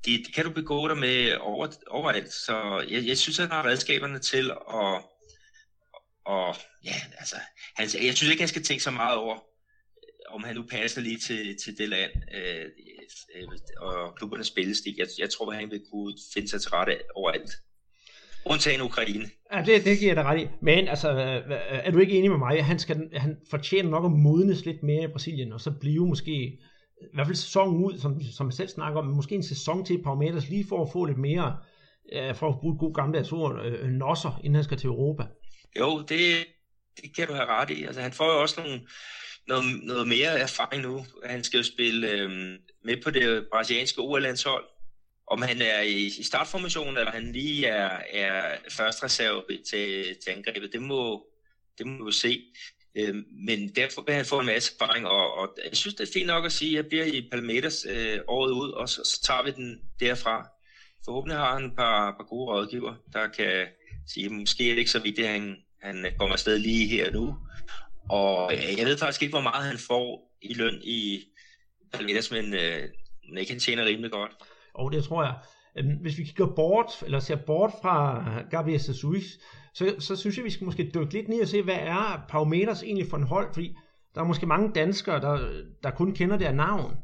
det, 0.05 0.23
det 0.27 0.35
kan 0.35 0.45
du 0.45 0.51
begå 0.51 0.89
dig 0.89 0.99
med 0.99 1.37
over, 1.41 1.69
overalt. 1.91 2.33
Så 2.33 2.87
jeg, 2.91 3.07
jeg 3.07 3.19
synes, 3.19 3.39
at 3.39 3.47
han 3.47 3.57
har 3.57 3.67
redskaberne 3.67 4.19
til 4.19 4.51
at 4.51 5.03
og 6.27 6.55
ja, 6.85 6.95
altså, 7.19 7.37
han, 7.77 7.89
jeg 8.07 8.15
synes 8.15 8.31
ikke, 8.31 8.43
han 8.43 8.49
skal 8.49 8.63
tænke 8.63 8.83
så 8.83 8.91
meget 8.91 9.17
over, 9.19 9.35
øh, 9.35 10.35
om 10.35 10.45
han 10.45 10.57
nu 10.57 10.63
passer 10.63 11.01
lige 11.01 11.19
til, 11.19 11.57
til 11.65 11.79
det 11.79 11.89
land 11.89 12.11
øh, 12.35 12.65
øh, 13.35 13.49
og 13.77 14.15
klubbernes 14.17 14.47
spillestil. 14.47 14.95
Jeg, 14.99 15.07
jeg 15.19 15.31
tror, 15.31 15.53
at 15.53 15.59
han 15.59 15.71
vil 15.71 15.83
kunne 15.93 16.15
finde 16.35 16.49
sig 16.49 16.61
til 16.61 16.71
rette 16.71 16.99
overalt. 17.15 17.51
Undtagen 18.47 18.81
Ukraine. 18.81 19.25
Ja, 19.53 19.63
det, 19.67 19.85
det 19.85 19.99
giver 19.99 20.09
jeg 20.09 20.17
dig 20.17 20.25
ret 20.25 20.41
i. 20.41 20.49
Men 20.63 20.89
altså, 20.89 21.09
er 21.69 21.91
du 21.91 21.99
ikke 21.99 22.19
enig 22.19 22.31
med 22.31 22.39
mig? 22.39 22.65
Han, 22.65 22.79
skal, 22.79 23.09
han 23.13 23.37
fortjener 23.51 23.91
nok 23.91 24.05
at 24.05 24.11
modnes 24.11 24.65
lidt 24.65 24.83
mere 24.83 25.05
i 25.05 25.13
Brasilien, 25.13 25.53
og 25.53 25.61
så 25.61 25.71
blive 25.81 26.07
måske, 26.07 26.33
i 26.33 26.59
hvert 27.15 27.27
fald 27.27 27.37
sæsonen 27.37 27.85
ud, 27.85 27.99
som, 27.99 28.21
som 28.23 28.47
jeg 28.47 28.53
selv 28.53 28.69
snakker 28.69 29.01
om, 29.01 29.07
måske 29.07 29.35
en 29.35 29.43
sæson 29.43 29.85
til 29.85 30.03
par 30.03 30.15
meters, 30.15 30.49
lige 30.49 30.67
for 30.69 30.83
at 30.85 30.93
få 30.93 31.05
lidt 31.05 31.19
mere, 31.19 31.57
øh, 32.13 32.35
for 32.35 32.49
at 32.49 32.61
bruge 32.61 32.75
et 32.75 32.81
god 32.81 32.95
gammeldags 32.95 33.33
ord, 33.33 33.67
øh, 33.67 33.89
nosser, 33.89 34.41
inden 34.45 34.55
han 34.55 34.65
skal 34.65 34.79
til 34.79 34.89
Europa. 34.89 35.23
Jo, 35.79 36.03
det, 36.03 36.47
det 36.97 37.17
kan 37.17 37.29
du 37.29 37.35
have 37.35 37.47
ret 37.47 37.71
i. 37.71 37.85
Altså, 37.85 38.01
han 38.01 38.13
får 38.13 38.33
jo 38.33 38.43
også 38.43 38.61
nogle, 38.61 38.87
noget, 39.47 39.65
noget 39.83 40.09
mere 40.09 40.41
erfaring 40.41 40.83
nu. 40.83 41.07
Han 41.25 41.45
skal 41.45 41.59
jo 41.59 41.65
spille 41.65 42.11
øh, 42.11 42.59
med 42.85 43.03
på 43.03 43.11
det 43.11 43.47
brasilianske 43.53 44.01
OL-landshold. 44.01 44.65
Om 45.27 45.43
han 45.43 45.63
er 45.63 45.81
i, 45.81 46.07
i 46.19 46.23
startformationen, 46.23 46.97
eller 46.97 47.13
han 47.13 47.33
lige 47.33 47.67
er, 47.67 48.01
er 48.11 48.57
første 48.71 49.05
reserve 49.05 49.43
til, 49.71 50.17
til 50.25 50.31
angrebet, 50.31 50.73
det 50.73 50.83
må, 50.83 51.27
det 51.79 51.87
må 51.87 52.05
vi 52.05 52.13
se. 52.13 52.45
Øh, 52.95 53.15
men 53.47 53.69
derfor 53.77 54.03
vil 54.03 54.15
han 54.15 54.25
få 54.25 54.41
en 54.41 54.47
masse 54.47 54.73
erfaring, 54.81 55.07
og, 55.07 55.35
og 55.35 55.57
jeg 55.65 55.77
synes, 55.77 55.95
det 55.95 56.09
er 56.09 56.13
fint 56.13 56.27
nok 56.27 56.45
at 56.45 56.53
sige, 56.53 56.71
at 56.71 56.77
jeg 56.77 56.87
bliver 56.87 57.05
i 57.05 57.29
Palmeters 57.31 57.87
øh, 57.91 58.19
året 58.29 58.53
ud, 58.53 58.71
og 58.71 58.89
så, 58.89 59.05
så 59.05 59.23
tager 59.23 59.43
vi 59.43 59.51
den 59.51 59.81
derfra. 60.01 60.49
Forhåbentlig 61.05 61.39
har 61.39 61.55
han 61.55 61.65
et 61.65 61.77
par, 61.77 62.11
par 62.11 62.25
gode 62.25 62.53
rådgiver, 62.53 62.95
der 63.13 63.29
kan, 63.29 63.67
sige, 64.07 64.29
måske 64.29 64.71
er 64.71 64.75
det 64.75 64.79
ikke 64.79 64.91
så 64.91 65.03
vigtigt, 65.03 65.27
at 65.27 65.33
han, 65.33 65.57
han 65.83 66.07
kommer 66.19 66.33
afsted 66.33 66.59
lige 66.59 66.89
her 66.89 67.13
nu. 67.13 67.37
Og 68.11 68.53
øh, 68.53 68.79
jeg 68.79 68.87
ved 68.87 68.99
faktisk 68.99 69.23
ikke, 69.23 69.33
hvor 69.33 69.41
meget 69.41 69.67
han 69.67 69.79
får 69.79 70.33
i 70.43 70.55
løn 70.55 70.81
i 70.83 71.21
Palmeiras, 71.93 72.31
men 72.31 72.55
øh, 72.55 72.89
ikke 73.39 73.53
han 73.53 73.61
tjener 73.61 73.85
rimelig 73.85 74.11
godt. 74.11 74.31
Og 74.75 74.93
det 74.93 75.05
tror 75.05 75.23
jeg. 75.25 75.35
Øhm, 75.79 75.97
hvis 76.01 76.19
vi 76.19 76.25
kigger 76.25 76.55
bort, 76.55 77.03
eller 77.05 77.21
ser 77.21 77.37
bort 77.37 77.73
fra 77.83 78.25
Gabriel 78.51 78.75
Jesus, 78.75 79.05
så, 79.75 79.95
så 79.99 80.17
synes 80.17 80.37
jeg, 80.37 80.45
vi 80.45 80.51
skal 80.51 80.65
måske 80.65 80.91
dykke 80.95 81.13
lidt 81.13 81.29
ned 81.29 81.41
og 81.41 81.49
se, 81.49 81.63
hvad 81.63 81.75
er 81.75 82.25
Palmeiras 82.29 82.83
egentlig 82.83 83.07
for 83.11 83.17
en 83.17 83.23
hold, 83.23 83.55
fordi 83.55 83.77
der 84.15 84.21
er 84.21 84.25
måske 84.25 84.47
mange 84.47 84.73
danskere, 84.75 85.21
der, 85.21 85.63
der 85.83 85.91
kun 85.91 86.15
kender 86.15 86.39
deres 86.39 86.57
navn 86.57 86.97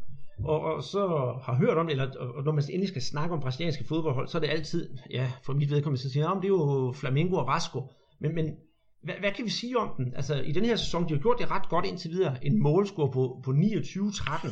og, 0.44 0.60
og 0.60 0.82
så 0.82 1.06
har 1.42 1.54
hørt 1.54 1.78
om 1.78 1.86
det, 1.86 1.92
eller 1.92 2.18
og 2.36 2.44
når 2.44 2.52
man 2.52 2.64
endelig 2.68 2.88
skal 2.88 3.02
snakke 3.02 3.34
om 3.34 3.40
brasilianske 3.40 3.84
fodboldhold, 3.84 4.28
så 4.28 4.38
er 4.38 4.40
det 4.40 4.50
altid, 4.50 4.90
ja, 5.10 5.32
for 5.42 5.52
mit 5.52 5.70
vedkommende, 5.70 6.02
så 6.02 6.10
siger 6.10 6.28
jeg, 6.28 6.36
det 6.36 6.44
er 6.44 6.48
jo 6.48 6.92
Flamengo 6.96 7.36
og 7.36 7.46
Vasco. 7.46 7.82
Men, 8.20 8.34
men 8.34 8.56
hvad, 9.02 9.14
hvad 9.20 9.32
kan 9.32 9.44
vi 9.44 9.50
sige 9.50 9.78
om 9.78 9.94
den? 9.96 10.14
Altså, 10.16 10.34
i 10.34 10.52
den 10.52 10.64
her 10.64 10.76
sæson, 10.76 11.08
de 11.08 11.14
har 11.14 11.20
gjort 11.20 11.38
det 11.38 11.50
ret 11.50 11.68
godt 11.68 11.86
indtil 11.86 12.10
videre. 12.10 12.46
En 12.46 12.62
målscore 12.62 13.12
på, 13.12 13.40
på 13.44 13.50
29-13. 13.50 14.48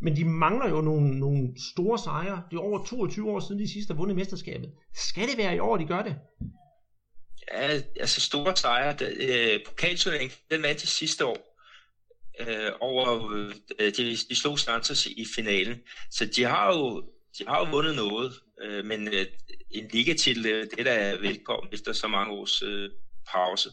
Men 0.00 0.16
de 0.16 0.24
mangler 0.24 0.68
jo 0.68 0.80
nogle, 0.80 1.18
nogle 1.18 1.48
store 1.72 1.98
sejre. 1.98 2.42
Det 2.50 2.56
er 2.56 2.60
over 2.60 2.84
22 2.84 3.30
år 3.30 3.40
siden 3.40 3.60
de 3.60 3.72
sidste 3.72 3.92
har 3.92 3.98
vundet 3.98 4.16
mesterskabet. 4.16 4.72
Skal 4.94 5.28
det 5.28 5.38
være 5.38 5.56
i 5.56 5.58
år, 5.58 5.76
de 5.76 5.84
gør 5.84 6.02
det? 6.02 6.16
Ja, 7.52 7.80
altså 8.00 8.20
store 8.20 8.56
sejre. 8.56 8.96
Øh, 9.00 9.60
pokalturneringen, 9.68 10.36
den 10.50 10.62
vandt 10.62 10.78
til 10.78 10.88
sidste 10.88 11.26
år 11.26 11.47
øh, 12.40 12.72
over, 12.80 13.32
øh, 13.78 13.92
de, 13.96 14.16
de 14.16 14.36
slog 14.36 14.58
Santos 14.58 15.06
i 15.06 15.26
finalen. 15.34 15.80
Så 16.10 16.26
de 16.26 16.44
har 16.44 16.76
jo, 16.76 17.00
de 17.38 17.44
har 17.48 17.58
jo 17.58 17.70
vundet 17.70 17.96
noget, 17.96 18.32
øh, 18.62 18.84
men 18.84 19.08
øh, 19.08 19.26
en 19.70 19.88
ligatitel, 19.92 20.46
øh, 20.46 20.66
det 20.76 20.86
er 20.86 21.20
velkommen 21.20 21.72
efter 21.72 21.92
så 21.92 22.08
mange 22.08 22.32
års 22.32 22.62
øh, 22.62 22.90
pause. 23.32 23.70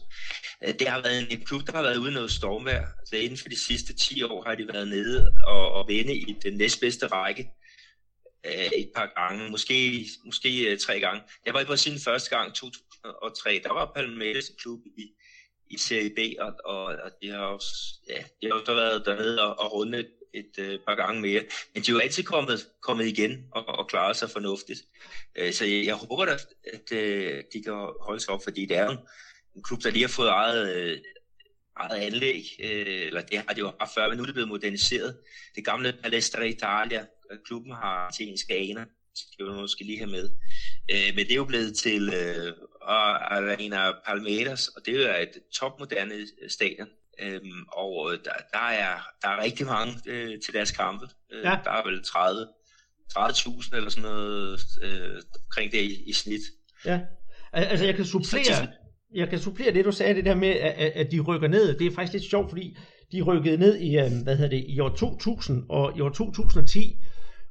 Øh, 0.64 0.74
det 0.78 0.88
har 0.88 1.02
været 1.02 1.32
en, 1.32 1.44
klub, 1.44 1.66
der 1.66 1.72
har 1.72 1.82
været 1.82 1.96
uden 1.96 2.14
noget 2.14 2.30
stormvær. 2.30 2.84
Altså 2.98 3.16
inden 3.16 3.38
for 3.38 3.48
de 3.48 3.58
sidste 3.58 3.94
10 3.94 4.22
år 4.22 4.44
har 4.46 4.54
de 4.54 4.68
været 4.72 4.88
nede 4.88 5.32
og, 5.46 5.72
og 5.72 5.88
vende 5.88 6.16
i 6.16 6.36
den 6.42 6.54
næstbedste 6.54 7.06
række 7.06 7.50
øh, 8.46 8.70
et 8.76 8.90
par 8.96 9.12
gange, 9.16 9.50
måske, 9.50 10.06
måske 10.24 10.72
øh, 10.72 10.78
tre 10.78 11.00
gange. 11.00 11.22
Jeg 11.46 11.54
var 11.54 11.60
i 11.60 11.64
Brasilien 11.64 12.00
første 12.00 12.36
gang 12.36 12.54
2003, 12.54 13.60
der 13.64 13.72
var 13.72 13.92
Palmeiras 13.94 14.50
klub 14.58 14.80
i, 14.96 15.12
i 15.70 15.78
Serie 15.78 16.10
B, 16.10 16.18
og, 16.40 16.52
og, 16.64 16.84
og 16.84 17.10
de 17.22 17.30
har 17.30 17.38
også, 17.38 17.94
ja, 18.08 18.24
de 18.42 18.46
har 18.46 18.52
også 18.52 18.74
været 18.74 19.06
dernede 19.06 19.42
og, 19.42 19.58
og 19.58 19.72
runde 19.72 19.98
et, 19.98 20.10
et 20.34 20.58
øh, 20.58 20.78
par 20.86 20.94
gange 20.94 21.20
mere. 21.20 21.42
Men 21.74 21.82
de 21.82 21.90
er 21.90 21.94
jo 21.94 21.98
altid 21.98 22.22
kommet, 22.22 22.68
kommet 22.82 23.06
igen 23.06 23.46
og, 23.52 23.66
og 23.66 23.88
klaret 23.88 24.16
sig 24.16 24.30
fornuftigt. 24.30 24.80
Øh, 25.36 25.52
så 25.52 25.64
jeg, 25.64 25.86
jeg 25.86 25.94
håber 25.94 26.24
da, 26.24 26.32
at, 26.32 26.46
at 26.72 26.92
øh, 26.92 27.44
de 27.52 27.62
kan 27.62 27.72
holde 28.00 28.20
sig 28.20 28.34
op, 28.34 28.44
fordi 28.44 28.66
det 28.66 28.76
er 28.76 28.88
en, 28.88 28.98
en 29.56 29.62
klub, 29.62 29.82
der 29.82 29.90
lige 29.90 30.02
har 30.02 30.08
fået 30.08 30.28
eget, 30.28 30.76
øh, 30.76 30.98
eget 31.76 32.00
anlæg, 32.00 32.44
øh, 32.60 33.06
eller 33.06 33.22
det 33.22 33.38
har 33.38 33.54
de 33.54 33.60
jo 33.60 33.72
haft 33.80 33.94
før, 33.94 34.08
men 34.08 34.16
nu 34.16 34.22
er 34.22 34.26
det 34.26 34.34
blevet 34.34 34.48
moderniseret. 34.48 35.18
Det 35.54 35.64
gamle 35.64 35.98
Palestra 36.02 36.42
Italia, 36.42 37.06
øh, 37.30 37.38
klubben 37.46 37.72
har 37.72 38.16
engelske 38.20 38.54
aner, 38.54 38.84
skal 39.16 39.46
vi 39.46 39.50
måske 39.50 39.84
lige 39.84 39.98
have 39.98 40.10
med. 40.10 40.30
Øh, 40.90 41.14
men 41.14 41.24
det 41.24 41.32
er 41.32 41.36
jo 41.36 41.44
blevet 41.44 41.76
til 41.76 42.02
øh, 42.14 42.52
Arena 42.82 43.92
Palmeiras, 44.06 44.68
og 44.68 44.82
det 44.86 45.10
er 45.10 45.16
et 45.16 45.32
topmoderne 45.54 46.14
stadion. 46.48 46.88
Øhm, 47.22 47.64
og 47.72 48.12
der, 48.24 48.30
der, 48.52 48.68
er, 48.68 48.94
der 49.22 49.28
er 49.28 49.42
rigtig 49.42 49.66
mange 49.66 49.92
øh, 50.06 50.40
til 50.44 50.54
deres 50.54 50.70
kampe. 50.70 51.06
Øh, 51.32 51.44
ja. 51.44 51.58
Der 51.64 51.70
er 51.70 51.84
vel 51.88 52.02
30 52.04 52.46
30.000 53.18 53.76
eller 53.76 53.90
sådan 53.90 54.10
noget 54.10 54.60
øh, 54.82 55.22
omkring 55.44 55.72
det 55.72 55.82
i, 55.82 56.02
i 56.06 56.12
snit. 56.12 56.40
Ja, 56.84 57.00
altså 57.52 57.84
jeg 57.84 57.94
kan 57.94 58.04
supplere, 58.04 58.68
jeg 59.14 59.28
kan 59.28 59.38
supplere 59.38 59.74
det, 59.74 59.84
du 59.84 59.92
sagde, 59.92 60.14
det 60.14 60.24
der 60.24 60.34
med, 60.34 60.48
at, 60.48 60.92
at 60.92 61.10
de 61.10 61.20
rykker 61.20 61.48
ned. 61.48 61.78
Det 61.78 61.86
er 61.86 61.94
faktisk 61.94 62.12
lidt 62.12 62.30
sjovt, 62.30 62.50
fordi 62.50 62.76
de 63.12 63.22
rykkede 63.22 63.56
ned 63.56 63.76
i, 63.76 63.98
øh, 63.98 64.10
hvad 64.22 64.36
hedder 64.36 64.50
det, 64.50 64.64
i 64.68 64.80
år 64.80 64.88
2000 64.88 65.64
og 65.68 65.98
i 65.98 66.00
år 66.00 66.08
2010, 66.08 66.96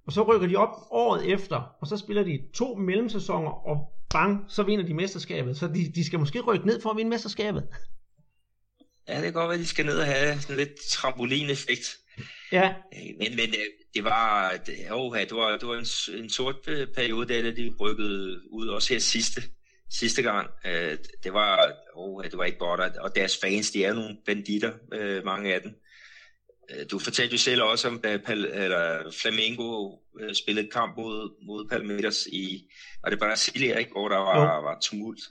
og 0.08 0.14
så 0.14 0.24
rykker 0.24 0.48
de 0.48 0.56
op 0.56 0.76
året 0.92 1.34
efter, 1.34 1.76
og 1.82 1.88
så 1.88 1.98
spiller 1.98 2.24
de 2.24 2.40
to 2.54 2.76
mellemsæsoner, 2.76 3.52
og 3.68 3.78
bang, 4.10 4.46
så 4.48 4.64
vinder 4.64 4.86
de 4.86 4.94
mesterskabet. 4.94 5.58
Så 5.58 5.68
de, 5.68 5.92
de 5.96 6.06
skal 6.06 6.20
måske 6.20 6.42
rykke 6.42 6.68
ned 6.68 6.82
for 6.82 6.90
at 6.90 6.98
vinde 6.98 7.10
mesterskabet. 7.10 7.68
Ja, 9.08 9.16
det 9.16 9.24
kan 9.24 9.34
godt 9.34 9.48
være, 9.48 9.54
at 9.54 9.60
de 9.60 9.66
skal 9.66 9.86
ned 9.86 10.00
og 10.00 10.06
have 10.06 10.40
sådan 10.42 10.58
lidt 10.58 10.76
trampolineffekt. 10.90 11.98
Ja. 12.52 12.68
Øh, 12.70 13.02
men, 13.20 13.36
men 13.36 13.50
øh, 13.50 13.66
det 13.94 14.04
var, 14.04 14.54
det, 14.66 14.76
oh, 14.92 15.18
det 15.18 15.36
var, 15.36 15.58
det 15.58 15.68
var 15.68 15.78
en, 15.78 16.22
en 16.24 16.30
sort 16.30 16.56
periode, 16.96 17.28
da 17.28 17.52
de 17.52 17.74
rykkede 17.80 18.40
ud, 18.52 18.68
også 18.68 18.94
her 18.94 19.00
sidste 19.00 19.42
sidste 20.00 20.22
gang. 20.22 20.50
Øh, 20.66 20.98
det 21.24 21.34
var, 21.34 21.74
oh, 21.96 22.24
det 22.24 22.38
var 22.38 22.44
ikke 22.44 22.58
godt, 22.58 22.80
og 22.98 23.16
deres 23.16 23.38
fans, 23.38 23.72
de 23.72 23.84
er 23.84 23.94
nogle 23.94 24.18
banditter, 24.26 24.74
øh, 24.94 25.26
mange 25.26 25.54
af 25.54 25.62
dem. 25.62 25.72
Øh, 26.70 26.86
du 26.92 27.00
fortalte 27.00 27.34
jo 27.34 27.38
selv 27.38 27.64
også 27.64 27.88
om, 27.88 28.00
da 28.00 28.18
Pal, 28.18 28.46
eller 28.46 29.12
Flamengo 29.22 29.98
øh, 30.20 30.34
spillede 30.34 30.68
kamp 30.72 30.98
mod, 30.98 31.46
mod 31.46 31.68
Palmeiras 31.70 32.28
i, 32.32 32.68
og 33.04 33.12
det 33.12 33.20
var 33.20 33.28
Brasilia, 33.28 33.78
ikke, 33.78 33.92
hvor 33.92 34.10
der 34.10 34.18
var, 34.18 34.62
var 34.62 34.80
tumult. 34.82 35.22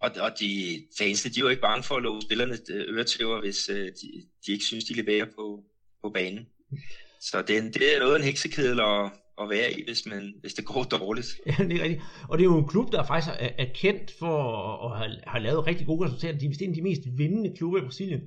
Og, 0.00 0.10
og 0.20 0.30
de 0.40 0.82
fansene, 0.98 1.34
de 1.34 1.40
er 1.40 1.44
jo 1.44 1.48
ikke 1.48 1.62
bange 1.62 1.82
for 1.82 1.94
at 1.96 2.02
love 2.02 2.22
spillerne 2.22 2.58
øh, 2.70 2.96
øretæver, 2.96 3.40
hvis 3.40 3.64
de, 3.66 4.08
de 4.46 4.52
ikke 4.52 4.64
synes, 4.64 4.84
de 4.84 4.94
leverer 4.94 5.26
på, 5.36 5.64
på 6.02 6.10
banen. 6.10 6.46
Så 7.20 7.42
det, 7.42 7.74
det 7.74 7.96
er 7.96 7.98
noget 7.98 8.14
af 8.14 8.18
en 8.18 8.24
heksekedel 8.24 8.80
at, 8.80 9.10
at 9.40 9.48
være 9.50 9.72
i, 9.72 9.84
hvis, 9.84 10.06
man, 10.06 10.34
hvis 10.40 10.54
det 10.54 10.64
går 10.64 10.82
dårligt. 10.82 11.26
Ja, 11.46 11.64
det 11.64 11.76
er 11.76 11.82
rigtigt. 11.82 12.02
Og 12.28 12.38
det 12.38 12.44
er 12.44 12.48
jo 12.48 12.58
en 12.58 12.68
klub, 12.68 12.92
der 12.92 13.06
faktisk 13.06 13.34
er, 13.38 13.48
er 13.58 13.66
kendt 13.74 14.10
for 14.18 14.36
at 14.86 14.98
have, 14.98 15.20
have 15.26 15.42
lavet 15.42 15.66
rigtig 15.66 15.86
gode 15.86 16.06
resultater. 16.06 16.38
De 16.38 16.46
er 16.46 16.50
en 16.60 16.70
af 16.70 16.74
de 16.74 16.82
mest 16.82 17.02
vindende 17.16 17.56
klubber 17.56 17.78
i 17.78 17.84
Brasilien. 17.84 18.20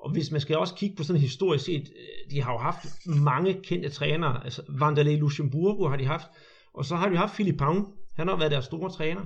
Og 0.00 0.12
hvis 0.12 0.30
man 0.30 0.40
skal 0.40 0.56
også 0.56 0.74
kigge 0.74 0.96
på 0.96 1.02
sådan 1.02 1.22
historisk 1.22 1.64
set, 1.64 1.88
øh, 1.96 2.30
de 2.30 2.42
har 2.42 2.52
jo 2.52 2.58
haft 2.58 2.86
mange 3.06 3.54
kendte 3.62 3.88
trænere. 3.88 4.44
Altså 4.44 4.62
Vanderlei 4.68 5.16
Luxemburgo 5.16 5.88
har 5.88 5.96
de 5.96 6.04
haft, 6.04 6.26
og 6.74 6.84
så 6.84 6.96
har 6.96 7.08
de 7.08 7.16
haft 7.16 7.34
Philip 7.34 7.58
Pound. 7.58 7.86
Han 8.16 8.28
har 8.28 8.36
været 8.36 8.50
deres 8.50 8.64
store 8.64 8.90
træner. 8.90 9.22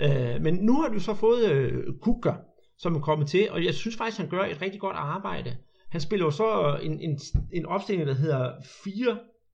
Øh, 0.00 0.42
men 0.42 0.54
nu 0.54 0.80
har 0.80 0.88
du 0.88 1.00
så 1.00 1.14
fået 1.14 1.50
øh, 1.50 1.84
Kuka, 2.02 2.32
som 2.78 2.96
er 2.96 3.00
kommet 3.00 3.28
til, 3.28 3.50
og 3.50 3.64
jeg 3.64 3.74
synes 3.74 3.96
faktisk, 3.96 4.18
han 4.18 4.28
gør 4.28 4.42
et 4.42 4.62
rigtig 4.62 4.80
godt 4.80 4.96
arbejde. 4.96 5.56
Han 5.90 6.00
spiller 6.00 6.26
jo 6.26 6.30
så 6.30 6.78
en, 6.82 7.00
en, 7.00 7.20
en 7.52 7.66
opstilling, 7.66 8.08
der 8.08 8.14
hedder 8.14 8.52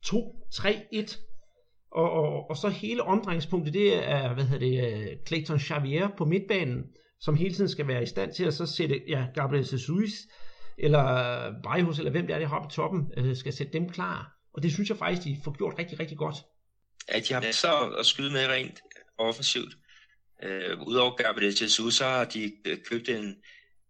4-2-3-1, 0.06 1.26
og, 1.90 2.10
og, 2.10 2.50
og 2.50 2.56
så 2.56 2.68
hele 2.68 3.02
omdrejningspunktet, 3.02 3.74
det 3.74 4.08
er, 4.08 4.34
hvad 4.34 4.44
hedder 4.44 4.66
det, 4.66 5.00
øh, 5.00 5.06
Clayton 5.26 5.58
Xavier 5.58 6.08
på 6.18 6.24
midtbanen, 6.24 6.84
som 7.20 7.36
hele 7.36 7.54
tiden 7.54 7.70
skal 7.70 7.88
være 7.88 8.02
i 8.02 8.06
stand 8.06 8.34
til 8.34 8.44
at 8.44 8.54
så 8.54 8.66
sætte 8.66 9.02
ja, 9.08 9.26
Gabriel 9.34 9.60
Jesus 9.60 9.88
eller 10.78 11.52
Brejhus, 11.62 11.98
eller 11.98 12.10
hvem 12.10 12.26
det 12.26 12.34
er, 12.34 12.38
der 12.38 12.46
har 12.46 12.62
på 12.62 12.70
toppen, 12.70 13.12
øh, 13.16 13.36
skal 13.36 13.52
sætte 13.52 13.72
dem 13.72 13.88
klar. 13.88 14.32
Og 14.54 14.62
det 14.62 14.72
synes 14.72 14.88
jeg 14.88 14.98
faktisk, 14.98 15.24
de 15.24 15.40
får 15.44 15.56
gjort 15.56 15.74
rigtig, 15.78 16.00
rigtig 16.00 16.18
godt. 16.18 16.36
Ja, 17.12 17.20
de 17.20 17.34
har 17.34 17.40
masser 17.40 17.98
at 17.98 18.06
skyde 18.06 18.32
med 18.32 18.46
rent 18.48 18.80
offensivt. 19.18 19.76
Øh, 20.42 20.82
Udover 20.86 21.16
Gabriel 21.16 21.56
Jesus, 21.60 21.94
så 21.94 22.04
har 22.04 22.24
de 22.24 22.52
øh, 22.64 22.78
købt 22.90 23.08
en, 23.08 23.36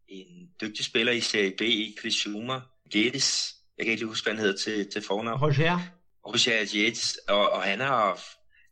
en 0.08 0.48
dygtig 0.60 0.84
spiller 0.84 1.12
i 1.12 1.20
Serie 1.20 1.52
B 1.58 1.60
i 1.60 1.96
Chris 2.00 2.14
Schumer. 2.14 2.60
Geddes, 2.92 3.54
jeg 3.78 3.86
kan 3.86 3.92
ikke 3.92 4.06
huske, 4.06 4.24
hvad 4.24 4.34
han 4.34 4.44
hedder 4.44 4.58
til, 4.58 4.90
til 4.90 5.02
fornavn. 5.02 5.40
Roger. 5.40 5.78
Roger 6.26 6.66
Geddes, 6.72 7.18
og, 7.28 7.50
og 7.50 7.62
han 7.62 7.80
har 7.80 8.20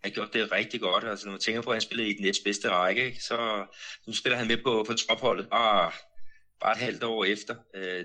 han 0.05 0.13
gjort 0.13 0.33
det 0.33 0.53
rigtig 0.53 0.81
godt. 0.81 1.05
Altså, 1.05 1.27
når 1.27 1.33
man 1.33 1.41
tænker 1.41 1.63
på, 1.63 1.71
at 1.71 1.75
han 1.75 1.81
spillede 1.81 2.09
i 2.09 2.13
den 2.13 2.25
næstbedste 2.25 2.71
række, 2.71 3.07
ikke? 3.07 3.23
så 3.23 3.67
nu 4.07 4.13
spiller 4.13 4.39
han 4.39 4.49
med 4.49 4.57
på, 4.57 4.85
på 4.87 4.95
topholdet 4.95 5.49
bare, 5.49 5.93
bare 6.61 6.73
et 6.73 6.79
halvt 6.79 7.05
år 7.05 7.25
efter. 7.25 7.55
Øh, 7.75 8.05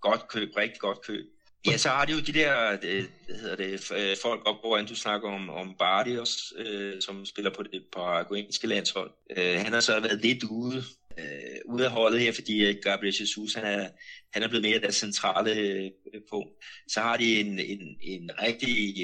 godt 0.00 0.28
køb, 0.28 0.56
rigtig 0.56 0.80
godt 0.80 1.02
køb. 1.06 1.24
Ja, 1.66 1.76
så 1.76 1.88
har 1.88 2.04
de 2.04 2.12
jo 2.12 2.20
de 2.20 2.32
der, 2.32 2.76
det, 2.76 3.10
hvad 3.26 3.36
hedder 3.36 3.56
det, 3.56 3.92
øh, 3.96 4.16
folk 4.22 4.42
op, 4.46 4.56
hvor 4.60 4.80
du 4.80 4.94
snakker 4.94 5.28
om, 5.28 5.50
om 5.50 5.74
Bardios, 5.78 6.52
øh, 6.56 7.02
som 7.02 7.26
spiller 7.26 7.50
på 7.50 7.62
det 7.62 7.82
paraguayanske 7.92 8.66
landshold. 8.66 9.10
Øh, 9.36 9.60
han 9.60 9.72
har 9.72 9.80
så 9.80 10.00
været 10.00 10.20
lidt 10.20 10.44
ude, 10.44 10.82
øh, 11.18 11.58
ude 11.64 11.84
af 11.84 11.90
holdet 11.90 12.20
her, 12.20 12.32
fordi 12.32 12.64
øh, 12.64 12.74
Gabriel 12.82 13.14
Jesus, 13.20 13.54
han 13.54 13.64
er, 13.64 13.88
han 14.32 14.42
er 14.42 14.48
blevet 14.48 14.62
mere 14.62 14.80
deres 14.80 14.94
centrale 14.94 15.54
øh, 15.54 15.90
på. 16.30 16.48
Så 16.88 17.00
har 17.00 17.16
de 17.16 17.40
en, 17.40 17.58
en, 17.58 17.96
en 18.00 18.30
rigtig 18.42 18.94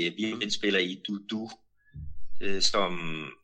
øh, 0.43 0.51
spiller 0.51 0.79
i 0.79 1.03
Dudu, 1.09 1.51
øh, 2.41 2.61
som 2.61 2.99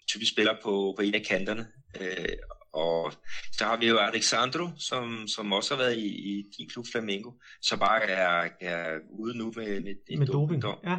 typisk 0.09 0.33
spiller 0.33 0.53
på, 0.63 0.95
på 0.97 1.03
en 1.03 1.15
af 1.15 1.23
kanterne. 1.29 1.67
Øh, 2.01 2.29
og 2.73 3.13
så 3.53 3.65
har 3.65 3.77
vi 3.77 3.89
jo 3.89 3.97
Alexandro, 3.99 4.69
som, 4.79 5.27
som 5.27 5.53
også 5.53 5.75
har 5.75 5.83
været 5.83 5.97
i, 5.97 6.07
i 6.07 6.45
din 6.59 6.69
klub 6.69 6.85
Flamengo, 6.93 7.31
så 7.63 7.79
bare 7.79 8.03
er, 8.03 8.49
er 8.61 8.99
ude 9.11 9.39
nu 9.39 9.53
med, 9.57 9.81
med 9.81 9.95
en 10.09 10.19
med 10.19 10.27
doping. 10.27 10.63
doping. 10.63 10.85
Ja. 10.85 10.97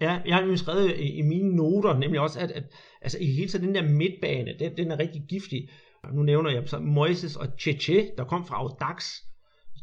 Ja, 0.00 0.20
jeg 0.26 0.36
har 0.36 0.42
jo 0.42 0.56
skrevet 0.56 0.96
i, 0.98 1.12
i 1.12 1.22
mine 1.22 1.56
noter, 1.56 1.98
nemlig 1.98 2.20
også, 2.20 2.40
at, 2.40 2.50
at 2.50 2.64
altså, 3.02 3.18
i 3.20 3.26
hele 3.26 3.48
tiden 3.48 3.66
den 3.66 3.74
der 3.74 3.82
midtbane, 3.82 4.54
den, 4.58 4.76
den 4.76 4.90
er 4.90 4.98
rigtig 4.98 5.22
giftig. 5.28 5.68
Nu 6.12 6.22
nævner 6.22 6.50
jeg 6.50 6.68
så 6.68 6.78
Moises 6.78 7.36
og 7.36 7.46
Cheche, 7.60 8.10
der 8.18 8.24
kom 8.24 8.46
fra 8.46 8.56
Audax. 8.56 9.04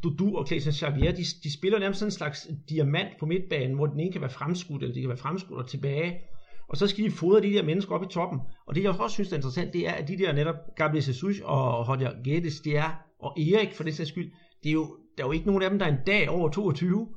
Dudu 0.02 0.36
og 0.36 0.46
Clayton 0.46 0.72
Xavier, 0.72 1.12
de, 1.12 1.24
de 1.42 1.52
spiller 1.52 1.78
nærmest 1.78 1.98
sådan 1.98 2.08
en 2.08 2.12
slags 2.12 2.48
diamant 2.68 3.08
på 3.20 3.26
midtbanen, 3.26 3.76
hvor 3.76 3.86
den 3.86 4.00
ene 4.00 4.12
kan 4.12 4.20
være 4.20 4.30
fremskudt, 4.30 4.82
eller 4.82 4.94
de 4.94 5.00
kan 5.00 5.08
være 5.08 5.18
fremskudt 5.18 5.58
og 5.58 5.68
tilbage. 5.68 6.20
Og 6.68 6.76
så 6.76 6.86
skal 6.86 7.04
de 7.04 7.10
fodre 7.10 7.42
de 7.42 7.52
der 7.52 7.62
mennesker 7.62 7.94
op 7.94 8.02
i 8.02 8.06
toppen. 8.10 8.40
Og 8.66 8.74
det 8.74 8.82
jeg 8.82 8.90
også 9.00 9.14
synes 9.14 9.32
er 9.32 9.36
interessant, 9.36 9.72
det 9.72 9.88
er, 9.88 9.92
at 9.92 10.08
de 10.08 10.18
der 10.18 10.32
netop 10.32 10.56
Gabriel 10.76 11.06
Jesus 11.06 11.40
og 11.40 11.84
Hodja 11.84 12.10
Geddes, 12.24 12.60
det 12.60 12.76
er, 12.76 12.90
og 13.18 13.40
Erik 13.40 13.74
for 13.74 13.84
det 13.84 13.96
sags 13.96 14.08
skyld, 14.08 14.32
det 14.62 14.68
er 14.68 14.72
jo, 14.72 14.98
der 15.16 15.22
er 15.22 15.26
jo 15.26 15.32
ikke 15.32 15.46
nogen 15.46 15.62
af 15.62 15.70
dem, 15.70 15.78
der 15.78 15.86
er 15.86 15.90
en 15.90 16.04
dag 16.06 16.28
over 16.28 16.50
22. 16.50 17.08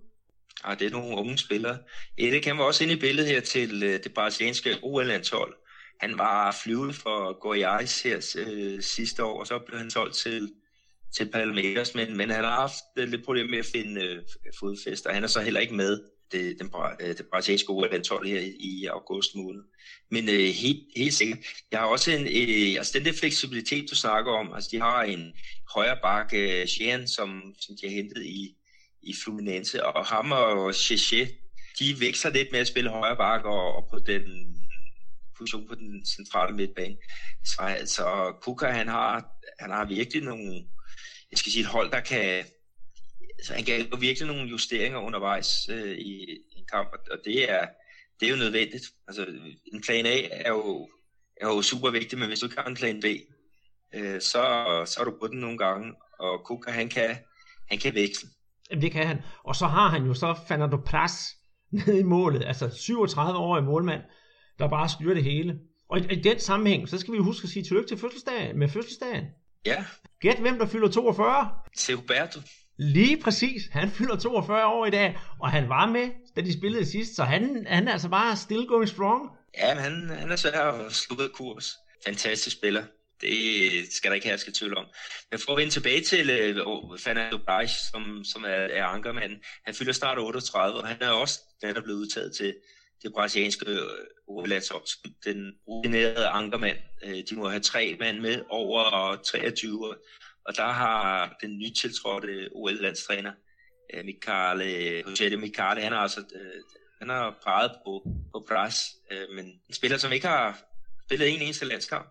Ah, 0.63 0.79
det 0.79 0.87
er 0.87 0.91
nogle 0.91 1.17
unge 1.17 1.37
spillere. 1.37 1.77
Erik 2.17 2.45
han 2.45 2.57
var 2.57 2.63
også 2.63 2.83
inde 2.83 2.93
i 2.93 2.99
billedet 2.99 3.31
her 3.31 3.41
til 3.41 3.83
øh, 3.83 4.03
det 4.03 4.13
brasilianske 4.13 4.75
OL-landshold. 4.83 5.53
Han 5.99 6.17
var 6.17 6.57
flyvet 6.63 6.95
for 6.95 7.19
Goiás 7.43 8.03
her 8.03 8.45
øh, 8.47 8.81
sidste 8.81 9.23
år, 9.23 9.39
og 9.39 9.47
så 9.47 9.59
blev 9.67 9.79
han 9.79 9.89
solgt 9.89 10.15
til, 10.15 10.51
til 11.17 11.31
Palmeiras, 11.31 11.95
men, 11.95 12.17
men 12.17 12.29
han 12.29 12.43
har 12.43 12.55
haft 12.55 13.09
lidt 13.09 13.25
problemer 13.25 13.49
med 13.49 13.59
at 13.59 13.65
finde 13.65 14.01
øh, 14.05 14.21
fodfæste, 14.59 15.07
og 15.07 15.13
han 15.13 15.23
er 15.23 15.27
så 15.27 15.41
heller 15.41 15.59
ikke 15.59 15.75
med 15.75 15.99
det, 16.31 16.59
den, 16.59 16.71
øh, 17.01 17.17
det 17.17 17.25
brasilianske 17.31 17.69
OL-landshold 17.69 18.27
her 18.27 18.39
i 18.59 18.85
august 18.85 19.35
måned. 19.35 19.63
Men 20.11 20.29
øh, 20.29 20.49
helt, 20.63 20.83
helt 20.95 21.13
sikkert. 21.13 21.39
Jeg 21.71 21.79
har 21.79 21.87
også 21.87 22.11
en, 22.11 22.21
øh, 22.21 22.77
altså 22.77 22.91
den 22.93 23.05
der 23.05 23.13
fleksibilitet, 23.13 23.89
du 23.89 23.95
snakker 23.95 24.31
om, 24.31 24.53
altså 24.53 24.69
de 24.71 24.79
har 24.79 25.03
en 25.03 25.33
højre 25.73 25.97
bakke, 26.03 26.61
øh, 26.61 26.67
Jean, 26.79 27.07
som, 27.07 27.55
som 27.59 27.75
de 27.81 27.87
har 27.87 27.95
hentet 27.95 28.25
i, 28.25 28.55
i 29.01 29.15
Fluminense, 29.23 29.85
og 29.85 30.05
ham 30.05 30.31
og 30.31 30.75
Cheche, 30.75 31.27
de 31.79 31.99
vækster 31.99 32.29
lidt 32.29 32.51
med 32.51 32.59
at 32.59 32.67
spille 32.67 32.89
højre 32.89 33.17
bakke 33.17 33.49
og, 33.49 33.75
og 33.75 33.87
på 33.91 33.99
den 33.99 34.23
position 35.37 35.67
på 35.67 35.75
den 35.75 36.05
centrale 36.05 36.55
midtbane. 36.55 36.97
Så 37.45 37.61
altså, 37.61 38.33
Kuka, 38.41 38.65
han 38.65 38.87
har, 38.87 39.25
han 39.59 39.71
har 39.71 39.85
virkelig 39.85 40.23
nogle, 40.23 40.65
jeg 41.31 41.39
skal 41.39 41.51
sige, 41.51 41.61
et 41.61 41.67
hold, 41.67 41.91
der 41.91 41.99
kan, 41.99 42.45
så 43.43 43.53
han 43.53 43.63
gav 43.63 43.83
virkelig 43.99 44.27
nogle 44.27 44.49
justeringer 44.49 44.99
undervejs 44.99 45.69
øh, 45.69 45.97
i, 45.97 46.23
i 46.51 46.59
en 46.59 46.65
kamp, 46.71 46.89
og 47.11 47.17
det 47.25 47.51
er, 47.51 47.67
det 48.19 48.25
er 48.25 48.31
jo 48.31 48.37
nødvendigt. 48.37 48.83
Altså, 49.07 49.25
en 49.73 49.81
plan 49.81 50.05
A 50.05 50.21
er 50.31 50.49
jo, 50.49 50.89
er 51.41 51.47
jo 51.47 51.61
super 51.61 51.91
vigtig, 51.91 52.19
men 52.19 52.27
hvis 52.27 52.39
du 52.39 52.45
ikke 52.45 52.57
har 52.57 52.69
en 52.69 52.75
plan 52.75 53.01
B, 53.01 53.05
øh, 53.95 54.21
så, 54.21 54.41
så 54.85 54.97
er 54.99 55.03
du 55.03 55.17
på 55.21 55.27
den 55.27 55.39
nogle 55.39 55.57
gange, 55.57 55.93
og 56.19 56.45
Kuka, 56.45 56.71
han 56.71 56.89
kan, 56.89 57.17
han 57.69 57.79
kan 57.79 57.93
veksle. 57.93 58.29
Det 58.71 58.91
kan 58.91 59.07
han. 59.07 59.17
Og 59.43 59.55
så 59.55 59.65
har 59.65 59.89
han 59.89 60.05
jo 60.05 60.13
så 60.13 60.35
Fernando 60.47 60.77
Pras 60.77 61.13
nede 61.71 61.99
i 61.99 62.03
målet, 62.03 62.43
altså 62.45 62.69
37 62.69 63.39
år 63.39 63.57
i 63.57 63.61
målmand, 63.61 64.01
der 64.59 64.67
bare 64.69 64.89
styrer 64.89 65.13
det 65.13 65.23
hele. 65.23 65.59
Og 65.89 65.99
i, 65.99 66.13
i 66.13 66.21
den 66.21 66.39
sammenhæng, 66.39 66.89
så 66.89 66.97
skal 66.97 67.13
vi 67.13 67.17
huske 67.19 67.45
at 67.45 67.49
sige 67.49 67.63
tillykke 67.63 67.87
til 67.87 67.97
fødselsdagen, 67.97 68.59
med 68.59 68.69
fødselsdagen. 68.69 69.25
Ja. 69.65 69.85
Gæt 70.19 70.39
hvem, 70.39 70.57
der 70.57 70.65
fylder 70.65 70.91
42? 70.91 71.49
Roberto. 71.97 72.39
Lige 72.77 73.21
præcis. 73.21 73.61
Han 73.71 73.91
fylder 73.91 74.17
42 74.17 74.65
år 74.67 74.85
i 74.85 74.89
dag, 74.89 75.17
og 75.39 75.51
han 75.51 75.69
var 75.69 75.85
med, 75.85 76.09
da 76.35 76.41
de 76.41 76.53
spillede 76.53 76.85
sidst, 76.85 77.15
så 77.15 77.23
han, 77.23 77.65
han 77.69 77.87
er 77.87 77.91
altså 77.91 78.09
bare 78.09 78.35
still 78.35 78.65
going 78.67 78.89
strong. 78.89 79.29
Ja, 79.57 79.73
men 79.73 79.83
han, 79.83 80.09
han 80.09 80.31
er 80.31 80.35
svær 80.35 80.61
at 80.61 80.93
slutte 80.93 81.23
af 81.23 81.31
kurs. 81.31 81.75
Fantastisk 82.05 82.55
spiller. 82.57 82.83
Det 83.21 83.93
skal 83.93 84.11
der 84.11 84.15
ikke 84.15 84.27
herske 84.27 84.51
tvivl 84.51 84.77
om. 84.77 84.85
Men 85.31 85.39
for 85.39 85.51
at 85.51 85.57
vende 85.57 85.73
tilbage 85.73 86.01
til 86.01 86.61
uh, 86.61 86.99
Fernando 86.99 87.37
Bajs, 87.37 87.71
som, 87.91 88.23
som 88.23 88.43
er, 88.43 88.47
er 88.49 88.85
ankermanden. 88.85 89.39
Han 89.65 89.75
fylder 89.75 89.93
snart 89.93 90.19
38, 90.19 90.77
og 90.77 90.87
han 90.87 90.97
er 91.01 91.09
også 91.09 91.39
den, 91.61 91.75
der 91.75 91.81
blevet 91.81 91.99
udtaget 91.99 92.35
til 92.35 92.55
det 93.03 93.13
brasilianske 93.13 93.65
øh, 93.69 94.45
landshold. 94.45 94.83
Den 95.25 95.53
rutinerede 95.67 96.27
ankermand. 96.27 96.77
Øh, 97.05 97.23
de 97.29 97.35
må 97.35 97.49
have 97.49 97.59
tre 97.59 97.97
mand 97.99 98.19
med 98.19 98.43
over 98.49 99.15
23 99.15 99.95
og 100.47 100.57
der 100.57 100.67
har 100.67 101.37
den 101.41 101.57
nytiltrådte 101.57 102.49
OL-landstræner, 102.51 103.31
Mikael, 104.05 104.61
øh, 104.61 105.09
Michele, 105.09 105.35
øh, 105.35 105.35
Jose 105.35 105.37
Michele, 105.37 105.81
han 105.81 105.91
har 105.91 105.99
altså 105.99 106.19
øh, 106.19 106.61
han 106.99 107.09
har 107.09 107.37
peget 107.43 107.71
på, 107.85 108.01
på 108.31 108.45
pres, 108.47 108.75
øh, 109.11 109.35
men 109.35 109.45
en 109.45 109.73
spiller, 109.73 109.97
som 109.97 110.11
ikke 110.11 110.27
har 110.27 110.59
spillet 111.05 111.35
en 111.35 111.41
eneste 111.41 111.65
landskamp, 111.65 112.07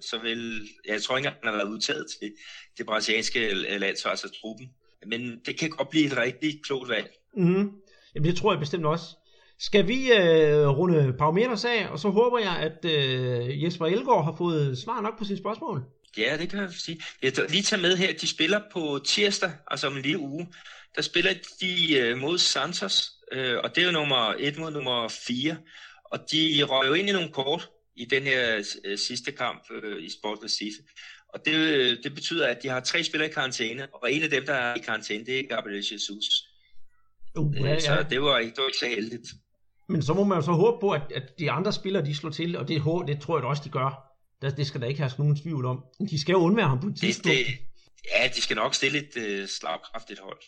så 0.00 0.18
vil, 0.22 0.68
jeg 0.86 1.02
tror 1.02 1.16
ikke, 1.16 1.28
han 1.28 1.38
har 1.44 1.52
været 1.52 1.68
udtaget 1.68 2.06
til 2.20 2.32
det 2.78 2.86
brasilianske 2.86 3.54
landshold, 3.54 4.12
altså 4.12 4.40
truppen. 4.40 4.70
Men 5.06 5.40
det 5.46 5.58
kan 5.58 5.70
godt 5.70 5.88
blive 5.88 6.06
et 6.06 6.16
rigtig 6.16 6.60
klogt 6.64 6.88
valg. 6.88 7.10
Mm-hmm. 7.36 7.72
Jamen 8.14 8.30
det 8.30 8.36
tror 8.36 8.52
jeg 8.52 8.60
bestemt 8.60 8.86
også. 8.86 9.04
Skal 9.58 9.88
vi 9.88 10.12
øh, 10.12 10.68
runde 10.68 11.14
Palmeiras 11.18 11.64
af, 11.64 11.88
og 11.90 11.98
så 11.98 12.08
håber 12.08 12.38
jeg, 12.38 12.56
at 12.56 12.84
øh, 12.84 13.62
Jesper 13.64 13.86
Elgaard 13.86 14.24
har 14.24 14.34
fået 14.38 14.78
svar 14.78 15.00
nok 15.00 15.18
på 15.18 15.24
sine 15.24 15.38
spørgsmål. 15.38 15.84
Ja, 16.16 16.36
det 16.36 16.50
kan 16.50 16.58
jeg 16.58 16.72
sige. 16.72 17.00
Jeg 17.22 17.32
lige 17.48 17.62
tage 17.62 17.82
med 17.82 17.96
her, 17.96 18.12
de 18.12 18.26
spiller 18.26 18.60
på 18.72 19.00
tirsdag, 19.04 19.52
altså 19.70 19.86
om 19.86 19.96
en 19.96 20.02
lille 20.02 20.18
uge. 20.18 20.48
Der 20.96 21.02
spiller 21.02 21.34
de 21.60 21.94
øh, 21.96 22.18
mod 22.18 22.38
Santos, 22.38 23.10
øh, 23.32 23.58
og 23.64 23.74
det 23.74 23.82
er 23.82 23.86
jo 23.86 23.92
nummer 23.92 24.34
1 24.38 24.58
mod 24.58 24.70
nummer 24.70 25.08
4. 25.26 25.56
Og 26.04 26.18
de 26.32 26.62
røg 26.62 26.88
jo 26.88 26.94
ind 26.94 27.08
i 27.08 27.12
nogle 27.12 27.32
kort 27.32 27.68
i 27.96 28.04
den 28.04 28.22
her 28.22 28.64
øh, 28.84 28.98
sidste 28.98 29.32
kamp 29.32 29.62
øh, 29.70 30.04
i 30.04 30.10
Sport 30.10 30.38
Recife. 30.44 30.78
Og 31.34 31.40
det, 31.44 31.98
det 32.04 32.14
betyder, 32.14 32.46
at 32.46 32.62
de 32.62 32.68
har 32.68 32.80
tre 32.80 33.04
spillere 33.04 33.30
i 33.30 33.32
karantæne, 33.32 33.88
og 33.94 34.12
en 34.12 34.22
af 34.22 34.30
dem, 34.30 34.46
der 34.46 34.54
er 34.54 34.74
i 34.74 34.78
karantæne, 34.78 35.26
det 35.26 35.38
er 35.38 35.42
Gabriel 35.48 35.76
Jesus. 35.92 36.24
Uh, 37.36 37.56
ja, 37.56 37.68
ja. 37.68 37.80
Så 37.80 38.04
det 38.10 38.22
var, 38.22 38.38
ikke, 38.38 38.50
det 38.50 38.58
var 38.58 38.66
ikke 38.66 38.78
så 38.78 38.86
heldigt. 38.86 39.28
Men 39.88 40.02
så 40.02 40.14
må 40.14 40.24
man 40.24 40.38
jo 40.38 40.42
så 40.42 40.52
håbe 40.52 40.80
på, 40.80 40.90
at, 40.90 41.02
at 41.14 41.38
de 41.38 41.50
andre 41.50 41.72
spillere, 41.72 42.04
de 42.04 42.14
slår 42.14 42.30
til, 42.30 42.56
og 42.56 42.68
det, 42.68 42.82
det 43.06 43.20
tror 43.20 43.38
jeg 43.38 43.44
også, 43.44 43.62
de 43.64 43.70
gør. 43.70 44.07
Det, 44.42 44.56
det 44.56 44.66
skal 44.66 44.80
der 44.80 44.86
ikke 44.86 45.00
have 45.00 45.10
nogen 45.18 45.36
tvivl 45.36 45.64
om. 45.64 45.84
De 46.10 46.20
skal 46.20 46.32
jo 46.32 46.38
undvære 46.38 46.68
ham 46.68 46.80
på 46.80 46.86
et 46.86 46.96
tidspunkt. 46.96 47.38
Det, 47.38 47.46
det, 47.46 47.58
ja, 48.14 48.28
de 48.28 48.40
skal 48.42 48.56
nok 48.56 48.74
stille 48.74 48.98
et 48.98 49.16
øh, 49.16 49.48
slagkraftigt 49.48 50.20
hold. 50.20 50.40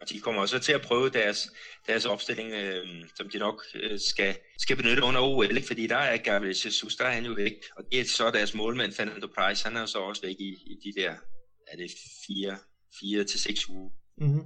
Og 0.00 0.08
de 0.08 0.20
kommer 0.20 0.40
også 0.40 0.58
til 0.58 0.72
at 0.72 0.82
prøve 0.82 1.10
deres, 1.10 1.50
deres 1.86 2.06
opstilling, 2.06 2.52
øh, 2.52 2.86
som 3.16 3.28
de 3.30 3.38
nok 3.38 3.62
øh, 3.74 3.98
skal, 4.00 4.36
skal 4.58 4.76
benytte 4.76 5.02
under 5.02 5.20
OL, 5.20 5.56
ikke? 5.56 5.66
fordi 5.66 5.86
der 5.86 5.96
er 5.96 6.16
Gabriel 6.16 6.56
Jesus, 6.64 6.96
der 6.96 7.04
er 7.04 7.12
han 7.12 7.24
jo 7.24 7.32
væk. 7.32 7.52
Og 7.76 7.84
det 7.92 8.00
er 8.00 8.04
så 8.04 8.30
deres 8.30 8.54
målmand, 8.54 8.92
Fernando 8.92 9.26
Price, 9.38 9.64
han 9.64 9.76
er 9.76 9.80
jo 9.80 9.86
så 9.86 9.98
også 9.98 10.22
væk 10.22 10.36
i, 10.38 10.50
i 10.66 10.76
de 10.84 11.00
der, 11.00 11.10
er 11.72 11.76
det 11.76 11.90
fire, 12.26 12.58
fire 13.00 13.24
til 13.24 13.40
seks 13.40 13.68
uger. 13.68 13.90
Mm-hmm. 14.18 14.42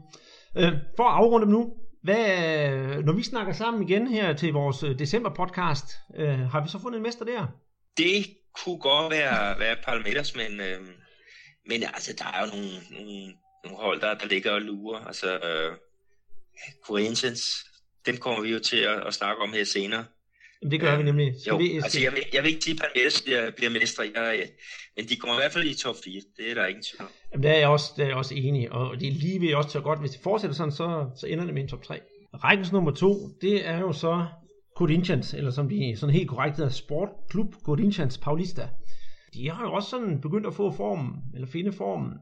Øh, 0.56 0.72
for 0.96 1.04
at 1.04 1.14
afrunde 1.14 1.46
dem 1.46 1.52
nu, 1.52 1.72
hvad, 2.02 3.02
når 3.02 3.12
vi 3.12 3.22
snakker 3.22 3.52
sammen 3.52 3.88
igen 3.88 4.06
her 4.06 4.32
til 4.32 4.52
vores 4.52 4.82
øh, 4.82 4.98
december 4.98 5.30
podcast, 5.34 5.84
øh, 6.16 6.38
har 6.38 6.62
vi 6.62 6.68
så 6.68 6.78
fundet 6.78 6.96
en 6.96 7.02
mester 7.02 7.24
der? 7.24 7.46
Det 7.96 8.26
kunne 8.64 8.78
godt 8.78 9.10
være, 9.10 9.58
være 9.58 9.76
Palmeiras, 9.84 10.36
men, 10.36 10.60
øh, 10.60 10.80
men 11.66 11.82
altså, 11.82 12.12
der 12.18 12.24
er 12.24 12.40
jo 12.44 12.46
nogle, 12.56 12.70
nogle, 12.90 13.34
nogle 13.64 13.78
hold, 13.78 14.00
der, 14.00 14.14
der 14.14 14.26
ligger 14.26 14.50
og 14.50 14.62
lurer. 14.62 15.00
Altså, 15.00 15.38
øh, 15.38 15.76
Corinthians, 16.86 17.40
dem 18.06 18.16
kommer 18.16 18.40
vi 18.40 18.52
jo 18.52 18.58
til 18.58 18.76
at, 18.76 19.06
at 19.06 19.14
snakke 19.14 19.42
om 19.42 19.52
her 19.52 19.64
senere. 19.64 20.04
Jamen, 20.62 20.72
det 20.72 20.80
gør 20.80 20.92
øh, 20.92 20.98
vi 20.98 21.04
nemlig. 21.04 21.34
Skal 21.40 21.50
jo, 21.50 21.56
vi, 21.56 21.74
altså, 21.74 22.00
jeg, 22.00 22.12
vil, 22.12 22.22
jeg 22.32 22.42
vil 22.42 22.50
ikke 22.50 22.64
sige, 22.64 22.74
at 22.74 22.80
Palmeiras 22.80 23.22
bliver, 23.22 23.50
bliver 23.50 23.70
mestre, 23.70 24.12
jeg, 24.14 24.48
men 24.96 25.08
de 25.08 25.16
kommer 25.16 25.36
i 25.36 25.40
hvert 25.40 25.52
fald 25.52 25.64
i 25.64 25.74
top 25.74 25.96
4. 26.04 26.22
Det 26.36 26.50
er 26.50 26.54
der 26.54 26.66
ingen 26.66 26.82
tvivl 26.82 27.10
Jamen, 27.32 27.42
det 27.42 27.50
er 27.50 27.58
jeg 27.58 27.68
også, 27.68 27.92
det 27.96 28.02
er 28.02 28.06
jeg 28.06 28.16
også 28.16 28.34
enig 28.34 28.72
og 28.72 29.00
det 29.00 29.08
er 29.08 29.12
lige 29.12 29.40
ved 29.40 29.54
også 29.54 29.70
så 29.70 29.80
godt. 29.80 30.00
Hvis 30.00 30.10
det 30.10 30.20
fortsætter 30.22 30.56
sådan, 30.56 30.72
så, 30.72 31.10
så 31.20 31.26
ender 31.26 31.44
det 31.44 31.54
med 31.54 31.62
en 31.62 31.68
top 31.68 31.82
3. 31.82 32.00
Rækkens 32.44 32.72
nummer 32.72 32.90
to, 32.90 33.28
det 33.40 33.66
er 33.66 33.78
jo 33.78 33.92
så 33.92 34.26
Corinthians, 34.76 35.34
eller 35.34 35.50
som 35.50 35.68
de 35.68 35.96
sådan 35.96 36.14
helt 36.14 36.28
korrekt 36.28 36.56
hedder, 36.56 36.70
Sportklub 36.70 37.54
Corinthians 37.64 38.18
Paulista. 38.18 38.68
De 39.34 39.50
har 39.50 39.64
jo 39.64 39.72
også 39.72 39.88
sådan 39.88 40.20
begyndt 40.20 40.46
at 40.46 40.54
få 40.54 40.70
formen, 40.70 41.12
eller 41.34 41.46
finde 41.46 41.72
formen. 41.72 42.12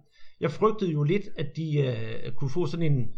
Jeg 0.40 0.50
frygtede 0.50 0.92
jo 0.92 1.02
lidt, 1.02 1.22
at 1.36 1.46
de 1.56 1.78
øh, 1.78 2.32
kunne 2.32 2.50
få 2.50 2.66
sådan 2.66 2.92
en, 2.92 3.08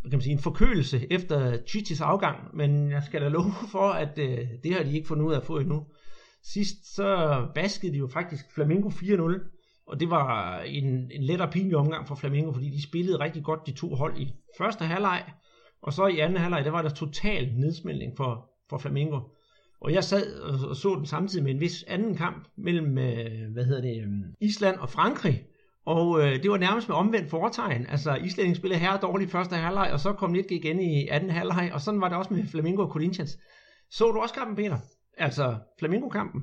hvad 0.00 0.10
kan 0.10 0.16
man 0.16 0.20
sige, 0.20 0.32
en 0.32 0.38
forkølelse 0.38 1.12
efter 1.12 1.58
Chichis 1.66 2.00
afgang, 2.00 2.56
men 2.56 2.90
jeg 2.90 3.02
skal 3.02 3.20
da 3.20 3.28
love 3.28 3.52
for, 3.72 3.90
at 3.90 4.18
øh, 4.18 4.38
det 4.64 4.74
har 4.74 4.82
de 4.82 4.96
ikke 4.96 5.08
fundet 5.08 5.24
ud 5.24 5.32
af 5.32 5.36
at 5.36 5.46
få 5.46 5.58
endnu. 5.58 5.86
Sidst 6.42 6.94
så 6.94 7.40
baskede 7.54 7.92
de 7.92 7.98
jo 7.98 8.08
faktisk 8.08 8.54
Flamengo 8.54 8.88
4-0, 8.88 9.84
og 9.86 10.00
det 10.00 10.10
var 10.10 10.60
en, 10.60 11.10
en 11.10 11.22
let 11.22 11.40
og 11.40 11.50
pinlig 11.50 11.76
omgang 11.76 12.08
for 12.08 12.14
Flamengo, 12.14 12.52
fordi 12.52 12.70
de 12.70 12.82
spillede 12.82 13.20
rigtig 13.20 13.44
godt 13.44 13.60
de 13.66 13.72
to 13.72 13.94
hold 13.94 14.18
i 14.18 14.32
første 14.58 14.84
halvleg, 14.84 15.24
og 15.82 15.92
så 15.92 16.06
i 16.06 16.18
anden 16.18 16.38
halvleg, 16.38 16.64
der 16.64 16.70
var 16.70 16.82
der 16.82 16.90
total 16.90 17.52
nedsmeltning 17.56 18.12
for, 18.16 18.49
for 18.70 18.78
Flamengo. 18.78 19.20
Og 19.80 19.92
jeg 19.92 20.04
sad 20.04 20.40
og 20.40 20.76
så 20.76 20.94
den 20.94 21.06
samtidig 21.06 21.44
med 21.44 21.52
en 21.52 21.60
vis 21.60 21.84
anden 21.88 22.16
kamp 22.16 22.48
mellem, 22.56 22.98
øh, 22.98 23.52
hvad 23.52 23.64
hedder 23.64 23.80
det, 23.80 23.96
øh, 24.02 24.08
Island 24.40 24.76
og 24.76 24.90
Frankrig. 24.90 25.46
Og 25.86 26.20
øh, 26.20 26.42
det 26.42 26.50
var 26.50 26.56
nærmest 26.56 26.88
med 26.88 26.96
omvendt 26.96 27.30
foretegn. 27.30 27.86
Altså, 27.88 28.14
Island 28.14 28.54
spillede 28.54 28.80
her 28.80 29.00
dårligt 29.00 29.30
første 29.30 29.56
halvleg, 29.56 29.90
og 29.92 30.00
så 30.00 30.12
kom 30.12 30.34
lidt 30.34 30.50
igen 30.50 30.80
i 30.80 31.08
anden 31.08 31.30
halvleg, 31.30 31.70
og 31.72 31.80
sådan 31.80 32.00
var 32.00 32.08
det 32.08 32.18
også 32.18 32.34
med 32.34 32.48
Flamengo 32.48 32.82
og 32.82 32.92
Corinthians. 32.92 33.38
Så 33.90 34.10
du 34.10 34.20
også 34.20 34.34
kampen, 34.34 34.56
Peter? 34.56 34.78
Altså, 35.16 35.58
Flamengo-kampen? 35.78 36.40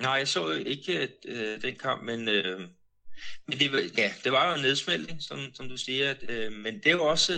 Nej, 0.00 0.12
jeg 0.12 0.28
så 0.28 0.50
ikke 0.66 1.08
øh, 1.28 1.62
den 1.62 1.74
kamp, 1.74 2.02
men, 2.02 2.28
øh, 2.28 2.60
men 3.48 3.58
det, 3.58 3.98
ja, 3.98 4.10
det 4.24 4.32
var 4.32 4.48
jo 4.48 4.54
en 4.54 4.62
nedsmeltning, 4.62 5.22
som, 5.22 5.38
som 5.54 5.68
du 5.68 5.76
siger. 5.76 6.14
Øh, 6.28 6.52
men 6.52 6.74
det 6.74 6.86
er 6.86 6.92
jo 6.92 7.04
også 7.04 7.32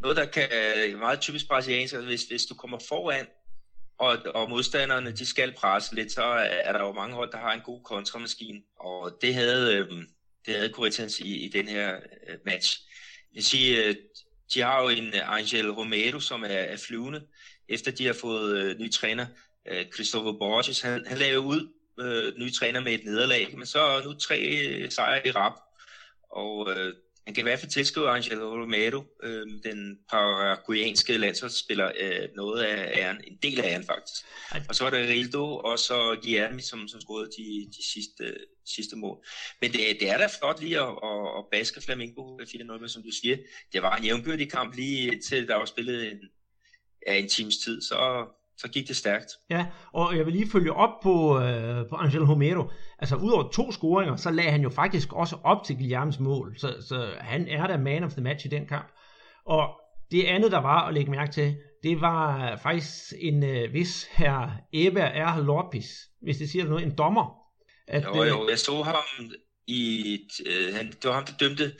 noget, 0.00 0.16
der 0.16 0.26
kan 0.26 0.48
meget 0.98 1.20
typisk 1.20 1.48
brasiliansk, 1.48 1.96
hvis, 1.96 2.22
hvis 2.22 2.44
du 2.44 2.54
kommer 2.54 2.78
foran, 2.88 3.26
og, 3.98 4.18
og 4.34 4.50
modstanderne 4.50 5.10
de 5.10 5.26
skal 5.26 5.54
presse 5.54 5.94
lidt, 5.94 6.12
så 6.12 6.24
er 6.64 6.72
der 6.72 6.80
jo 6.80 6.92
mange 6.92 7.14
hold, 7.14 7.32
der 7.32 7.38
har 7.38 7.52
en 7.52 7.60
god 7.60 7.82
kontramaskine, 7.82 8.62
og 8.76 9.18
det 9.22 9.34
havde, 9.34 9.74
øh, 9.74 10.02
det 10.46 10.54
havde 10.54 10.72
Corinthians 10.72 11.20
i, 11.20 11.44
i 11.44 11.48
den 11.48 11.68
her 11.68 11.96
øh, 12.28 12.36
match. 12.46 12.80
Jeg 13.34 13.42
siger, 13.42 13.88
øh, 13.88 13.96
de 14.54 14.60
har 14.60 14.82
jo 14.82 14.88
en 14.88 15.06
øh, 15.06 15.36
Angel 15.38 15.70
Romero, 15.70 16.20
som 16.20 16.42
er, 16.42 16.48
er 16.48 16.76
flyvende, 16.76 17.26
efter 17.68 17.90
de 17.90 18.06
har 18.06 18.12
fået 18.12 18.58
øh, 18.58 18.78
ny 18.78 18.92
træner, 18.92 19.26
øh, 19.68 19.86
Christopher 19.94 20.32
Borges. 20.32 20.80
Han, 20.80 21.06
han 21.06 21.18
lavede 21.18 21.40
ud 21.40 21.72
øh, 22.00 22.38
ny 22.38 22.52
træner 22.52 22.80
med 22.80 22.92
et 22.92 23.04
nederlag, 23.04 23.54
men 23.56 23.66
så 23.66 24.02
nu 24.04 24.14
tre 24.14 24.40
øh, 24.40 24.90
sejre 24.90 25.26
i 25.26 25.30
rap, 25.30 25.52
og 26.30 26.70
øh, 26.70 26.94
man 27.26 27.34
kan 27.34 27.42
i 27.42 27.48
hvert 27.48 27.60
fald 27.60 27.70
tilskrive 27.70 28.10
Angelo 28.10 28.62
Romero, 28.62 29.04
øh, 29.22 29.46
den 29.64 29.98
paraguayanske 30.10 31.18
landsholdsspiller, 31.18 31.92
øh, 32.00 32.28
noget 32.36 32.62
af 32.62 32.98
æren, 32.98 33.20
en 33.26 33.38
del 33.42 33.60
af 33.60 33.72
æren 33.72 33.84
faktisk. 33.84 34.26
Og 34.68 34.74
så 34.74 34.84
var 34.84 34.90
der 34.90 34.98
Rildo, 34.98 35.56
og 35.56 35.78
så 35.78 36.18
Guillermo, 36.22 36.58
som, 36.58 36.88
som 36.88 37.00
scorede 37.00 37.30
de, 37.38 37.70
de 37.70 37.86
sidste, 37.92 38.36
sidste 38.64 38.96
mål. 38.96 39.24
Men 39.60 39.72
det, 39.72 39.80
det 40.00 40.10
er 40.10 40.18
da 40.18 40.28
flot 40.38 40.60
lige 40.60 40.80
at, 40.80 40.88
at, 41.02 41.38
at 41.38 41.44
baske 41.52 41.80
Flamengo 41.80 42.38
4-0, 42.38 42.88
som 42.88 43.02
du 43.02 43.10
siger. 43.10 43.36
Det 43.72 43.82
var 43.82 43.96
en 43.96 44.04
jævnbyrdig 44.04 44.50
kamp 44.50 44.74
lige 44.76 45.20
til 45.28 45.48
der 45.48 45.54
var 45.54 45.64
spillet 45.64 46.12
en, 46.12 46.18
ja, 47.06 47.14
en 47.14 47.28
times 47.28 47.56
tid, 47.56 47.82
så, 47.82 48.26
så 48.58 48.68
gik 48.68 48.88
det 48.88 48.96
stærkt. 48.96 49.26
Ja, 49.50 49.66
og 49.92 50.16
jeg 50.16 50.26
vil 50.26 50.32
lige 50.34 50.50
følge 50.50 50.72
op 50.72 51.00
på, 51.02 51.40
øh, 51.40 51.88
på 51.88 51.96
Angel 51.96 52.24
Romero. 52.24 52.70
Altså, 52.98 53.16
udover 53.16 53.50
to 53.50 53.72
scoringer, 53.72 54.16
så 54.16 54.30
lagde 54.30 54.50
han 54.50 54.62
jo 54.62 54.70
faktisk 54.70 55.12
også 55.12 55.36
op 55.44 55.64
til 55.64 55.76
Guillermes 55.76 56.18
mål. 56.18 56.54
Så, 56.58 56.74
så 56.88 57.14
han 57.20 57.48
er 57.48 57.66
da 57.66 57.76
man 57.76 58.04
of 58.04 58.12
the 58.12 58.22
match 58.22 58.46
i 58.46 58.48
den 58.48 58.66
kamp. 58.66 58.92
Og 59.46 59.80
det 60.10 60.24
andet, 60.24 60.52
der 60.52 60.60
var 60.60 60.86
at 60.88 60.94
lægge 60.94 61.10
mærke 61.10 61.32
til, 61.32 61.56
det 61.82 62.00
var 62.00 62.56
faktisk 62.62 63.12
en 63.18 63.44
øh, 63.44 63.72
vis 63.72 64.08
her 64.12 64.50
Eber 64.72 65.06
R. 65.06 65.40
Lorpis, 65.40 65.86
hvis 66.22 66.36
det 66.36 66.50
siger 66.50 66.64
noget, 66.64 66.82
en 66.82 66.98
dommer. 66.98 67.46
At, 67.88 68.04
jo, 68.04 68.24
jo, 68.24 68.44
øh, 68.44 68.50
jeg 68.50 68.58
så 68.58 68.82
ham 68.82 69.30
i, 69.66 70.18
øh, 70.46 70.74
han, 70.74 70.86
det 70.86 71.04
var 71.04 71.12
ham, 71.12 71.24
der 71.24 71.32
dømte 71.40 71.72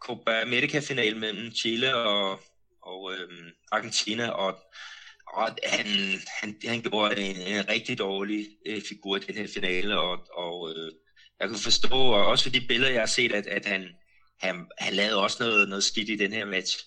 Copa 0.00 0.42
America-finalen 0.42 1.20
mellem 1.20 1.52
Chile 1.52 1.96
og, 1.96 2.40
og 2.82 3.12
øh, 3.12 3.28
Argentina, 3.72 4.28
og 4.30 4.58
og 5.34 5.48
han, 5.64 5.86
han, 6.40 6.56
han 6.68 6.80
gjorde 6.80 7.20
en, 7.20 7.36
en 7.36 7.68
rigtig 7.68 7.98
dårlig 7.98 8.46
øh, 8.66 8.80
figur 8.88 9.16
i 9.16 9.20
den 9.20 9.34
her 9.34 9.48
finale, 9.54 10.00
og, 10.00 10.18
og 10.34 10.70
øh, 10.70 10.92
jeg 11.40 11.48
kunne 11.48 11.58
forstå, 11.58 11.96
og 11.96 12.26
også 12.26 12.44
for 12.44 12.50
de 12.50 12.60
billeder, 12.68 12.92
jeg 12.92 13.00
har 13.00 13.06
set, 13.06 13.32
at, 13.32 13.46
at 13.46 13.66
han, 13.66 13.88
han, 14.40 14.66
han 14.78 14.94
lavede 14.94 15.22
også 15.22 15.36
noget, 15.40 15.68
noget 15.68 15.84
skidt 15.84 16.08
i 16.08 16.16
den 16.16 16.32
her 16.32 16.46
match. 16.46 16.78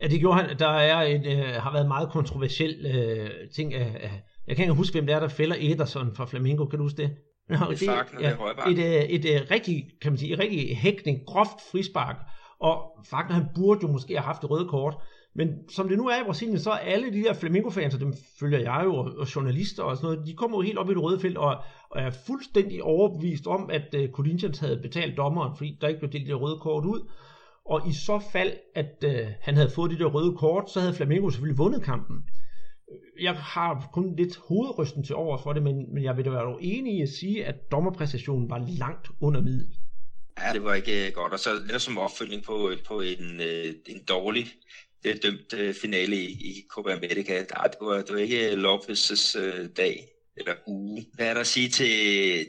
Ja, 0.00 0.06
det 0.06 0.20
gjorde 0.20 0.42
han. 0.42 0.58
Der 0.58 0.68
er 0.68 1.02
en, 1.02 1.26
øh, 1.26 1.54
har 1.62 1.72
været 1.72 1.88
meget 1.88 2.10
kontroversiel 2.10 2.86
øh, 2.86 3.30
ting. 3.56 3.74
Af, 3.74 4.10
jeg 4.46 4.56
kan 4.56 4.62
ikke 4.62 4.74
huske, 4.74 4.94
hvem 4.94 5.06
det 5.06 5.14
er, 5.14 5.20
der 5.20 5.28
fælder 5.28 5.56
Ederson 5.58 6.16
fra 6.16 6.26
Flamengo. 6.26 6.66
Kan 6.66 6.78
du 6.78 6.84
huske 6.84 7.02
det? 7.02 7.10
Nå, 7.48 7.56
det, 7.70 7.80
det, 7.80 7.88
Fagner, 7.88 8.20
ja, 8.20 8.70
et, 8.70 8.78
et, 8.78 9.14
et, 9.14 9.36
et 9.36 9.50
rigtig, 9.50 9.84
kan 10.02 10.12
man 10.12 10.18
sige, 10.18 10.32
et 10.32 10.38
rigtig 10.38 10.76
hækning, 10.76 11.18
groft 11.26 11.58
frispark. 11.70 12.16
Og 12.60 12.82
Fagner, 13.10 13.34
han 13.34 13.46
burde 13.54 13.80
jo 13.82 13.88
måske 13.88 14.14
have 14.14 14.24
haft 14.24 14.42
det 14.42 14.50
røde 14.50 14.68
kort. 14.68 14.94
Men 15.34 15.68
som 15.68 15.88
det 15.88 15.98
nu 15.98 16.08
er 16.08 16.20
i 16.20 16.24
Brasilien, 16.24 16.58
så 16.58 16.70
er 16.70 16.76
alle 16.76 17.12
de 17.12 17.22
der 17.22 17.34
Flamengo-fans, 17.34 17.94
og 17.94 18.00
dem 18.00 18.14
følger 18.40 18.58
jeg 18.58 18.82
jo, 18.84 18.94
og, 18.94 19.34
journalister 19.36 19.82
og 19.82 19.96
sådan 19.96 20.10
noget, 20.10 20.26
de 20.26 20.34
kommer 20.34 20.58
jo 20.58 20.62
helt 20.62 20.78
op 20.78 20.90
i 20.90 20.94
det 20.94 21.02
røde 21.02 21.20
felt, 21.20 21.38
og, 21.38 21.56
og 21.90 22.00
er 22.00 22.10
fuldstændig 22.26 22.82
overbevist 22.82 23.46
om, 23.46 23.70
at 23.70 23.94
uh, 23.98 24.10
Corinthians 24.10 24.58
havde 24.58 24.82
betalt 24.82 25.16
dommeren, 25.16 25.56
fordi 25.56 25.78
der 25.80 25.88
ikke 25.88 26.00
blev 26.00 26.12
delt 26.12 26.26
det 26.26 26.40
røde 26.40 26.58
kort 26.60 26.84
ud. 26.84 27.10
Og 27.64 27.88
i 27.88 27.92
så 27.92 28.22
fald, 28.32 28.52
at 28.74 29.04
uh, 29.06 29.32
han 29.40 29.56
havde 29.56 29.70
fået 29.70 29.90
det 29.90 29.98
der 29.98 30.06
røde 30.06 30.36
kort, 30.36 30.70
så 30.70 30.80
havde 30.80 30.94
Flamengo 30.94 31.30
selvfølgelig 31.30 31.58
vundet 31.58 31.82
kampen. 31.82 32.16
Jeg 33.20 33.34
har 33.34 33.88
kun 33.92 34.16
lidt 34.16 34.36
hovedrysten 34.48 35.04
til 35.04 35.14
overs 35.14 35.42
for 35.42 35.52
det, 35.52 35.62
men, 35.62 35.94
men 35.94 36.04
jeg 36.04 36.16
vil 36.16 36.24
da 36.24 36.30
være 36.30 36.56
enig 36.60 36.98
i 36.98 37.02
at 37.02 37.08
sige, 37.08 37.44
at 37.44 37.70
dommerpræstationen 37.70 38.50
var 38.50 38.66
langt 38.78 39.10
under 39.20 39.40
middel. 39.42 39.66
Ja, 40.38 40.52
det 40.52 40.64
var 40.64 40.74
ikke 40.74 41.06
øh, 41.06 41.12
godt. 41.14 41.32
Og 41.32 41.38
så 41.38 41.50
lidt 41.70 41.82
som 41.82 41.98
opfølging 41.98 42.42
på, 42.44 42.70
på 42.88 43.00
en, 43.00 43.40
en 43.86 44.04
dårlig 44.08 44.46
det 45.04 45.22
dømte 45.22 45.56
øh, 45.56 45.74
finale 45.74 46.16
i, 46.16 46.30
i 46.30 46.64
Copa 46.68 46.92
America. 46.92 47.44
Der, 47.48 47.62
det 47.62 47.76
var, 47.80 47.96
det 48.02 48.14
var 48.14 48.18
ikke 48.18 48.52
Lopez' 48.52 49.38
øh, 49.38 49.68
dag 49.76 50.08
eller 50.36 50.54
uge. 50.66 51.06
Hvad 51.14 51.26
er 51.26 51.34
der 51.34 51.40
at 51.40 51.46
sige 51.46 51.68
til, 51.68 52.46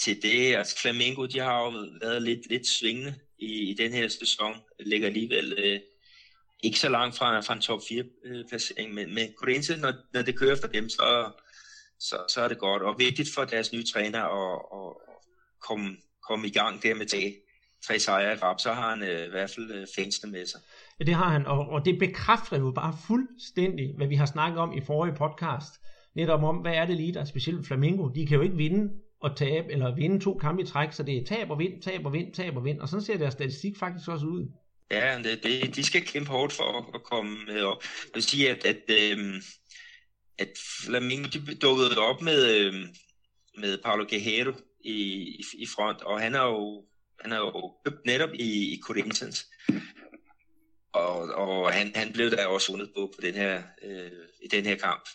til 0.00 0.22
det? 0.22 0.56
Altså 0.56 0.78
Flamengo, 0.78 1.26
de 1.26 1.38
har 1.38 1.64
jo 1.64 1.88
været 2.00 2.22
lidt, 2.22 2.50
lidt 2.50 2.66
svingende 2.66 3.14
i, 3.38 3.70
i 3.70 3.74
den 3.74 3.92
her 3.92 4.08
sæson. 4.08 4.56
Ligger 4.80 5.06
alligevel 5.06 5.52
øh, 5.58 5.80
ikke 6.62 6.78
så 6.78 6.88
langt 6.88 7.16
fra, 7.16 7.40
fra 7.40 7.54
en 7.54 7.60
top 7.60 7.80
4 7.88 8.04
øh, 8.24 8.44
placering, 8.48 8.94
men, 8.94 9.14
men 9.14 9.34
Corinthians, 9.38 9.82
når, 9.82 9.92
når 10.12 10.22
det 10.22 10.38
kører 10.38 10.56
for 10.56 10.68
dem, 10.68 10.88
så, 10.88 11.30
så, 12.00 12.24
så 12.28 12.40
er 12.40 12.48
det 12.48 12.58
godt. 12.58 12.82
Og 12.82 12.98
vigtigt 12.98 13.28
for 13.34 13.44
deres 13.44 13.72
nye 13.72 13.84
træner 13.84 14.22
at, 14.22 14.62
at, 14.72 14.90
at 15.10 15.16
komme, 15.60 15.96
komme 16.28 16.46
i 16.46 16.50
gang 16.50 16.82
der 16.82 16.94
med 16.94 17.06
tre, 17.06 17.36
tre 17.86 17.98
sejre 17.98 18.34
i 18.34 18.36
rap, 18.36 18.60
så 18.60 18.72
har 18.72 18.90
han 18.90 19.02
øh, 19.02 19.26
i 19.26 19.30
hvert 19.30 19.50
fald 19.50 19.70
øh, 19.70 19.86
fansene 19.96 20.32
med 20.32 20.46
sig. 20.46 20.60
Ja, 21.00 21.04
det 21.04 21.14
har 21.14 21.28
han, 21.28 21.46
og, 21.46 21.68
og 21.68 21.84
det 21.84 21.98
bekræfter 21.98 22.58
jo 22.58 22.70
bare 22.70 22.96
fuldstændig, 23.06 23.94
hvad 23.96 24.06
vi 24.06 24.14
har 24.14 24.26
snakket 24.26 24.58
om 24.58 24.76
i 24.76 24.80
forrige 24.80 25.14
podcast. 25.14 25.74
Netop 26.14 26.42
om, 26.42 26.56
hvad 26.56 26.74
er 26.74 26.86
det 26.86 26.96
lige, 26.96 27.14
der 27.14 27.20
er 27.20 27.24
specielt 27.24 27.66
Flamingo. 27.66 28.08
De 28.08 28.26
kan 28.26 28.36
jo 28.36 28.42
ikke 28.42 28.56
vinde 28.56 28.92
og 29.20 29.36
tabe, 29.36 29.72
eller 29.72 29.94
vinde 29.94 30.20
to 30.20 30.38
kampe 30.38 30.62
i 30.62 30.66
træk, 30.66 30.92
så 30.92 31.02
det 31.02 31.16
er 31.16 31.24
tab 31.24 31.50
og 31.50 31.58
vind, 31.58 31.82
tab 31.82 32.06
og 32.06 32.12
vind, 32.12 32.34
tab 32.34 32.56
og 32.56 32.64
vind. 32.64 32.80
Og 32.80 32.88
sådan 32.88 33.02
ser 33.02 33.18
deres 33.18 33.32
statistik 33.32 33.76
faktisk 33.78 34.08
også 34.08 34.26
ud. 34.26 34.46
Ja, 34.90 35.18
det, 35.22 35.42
det, 35.42 35.76
de 35.76 35.84
skal 35.84 36.02
kæmpe 36.02 36.30
hårdt 36.30 36.52
for 36.52 36.94
at 36.94 37.02
komme 37.02 37.36
op. 37.64 37.82
Jeg 37.82 38.10
vil 38.14 38.22
sige, 38.22 38.50
at, 38.50 38.64
at, 38.64 38.82
øh, 38.88 39.42
at 40.38 40.48
Flamingo 40.84 41.28
de 41.28 41.54
dukkede 41.54 41.98
op 41.98 42.22
med, 42.22 42.56
øh, 42.56 42.74
med 43.58 43.78
Paulo 43.84 44.06
Guerrero 44.10 44.52
i, 44.84 44.92
i, 45.38 45.42
i 45.58 45.66
front, 45.66 46.02
og 46.02 46.20
han 46.20 46.34
er 46.34 46.44
jo, 46.44 46.84
han 47.20 47.32
er 47.32 47.36
jo 47.36 47.74
købt 47.84 48.06
netop 48.06 48.30
i, 48.34 48.74
i 48.74 48.80
Corinthians 48.82 49.46
og, 50.96 51.48
og 51.48 51.72
han, 51.72 51.92
han 51.94 52.12
blev 52.12 52.30
der 52.30 52.46
også 52.46 52.72
vundet 52.72 52.90
på, 52.96 53.12
på 53.14 53.20
den 53.26 53.34
her, 53.34 53.62
øh, 53.82 54.10
i 54.42 54.48
den 54.48 54.64
her 54.64 54.76
kamp. 54.76 55.08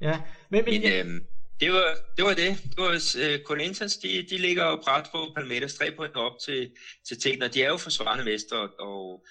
Ja, 0.00 0.20
men, 0.50 0.64
men, 0.64 0.82
men 0.82 0.92
øh, 0.92 1.20
det, 1.60 1.72
var, 1.72 1.96
det 2.16 2.24
var 2.24 2.34
det. 2.34 2.58
Det 2.62 2.78
var 2.78 3.14
øh, 3.18 3.38
Corinthians, 3.46 3.96
de, 3.96 4.26
de 4.30 4.38
ligger 4.38 4.64
jo 4.66 4.76
bræt 4.84 5.08
på 5.12 5.18
Palmeiras, 5.36 5.74
tre 5.74 5.92
point 5.96 6.16
op 6.16 6.32
til, 6.46 6.70
til 7.08 7.20
Tegner. 7.20 7.48
De 7.48 7.62
er 7.62 7.68
jo 7.68 7.76
forsvarende 7.76 8.24
mester, 8.24 8.56
og 8.80 9.24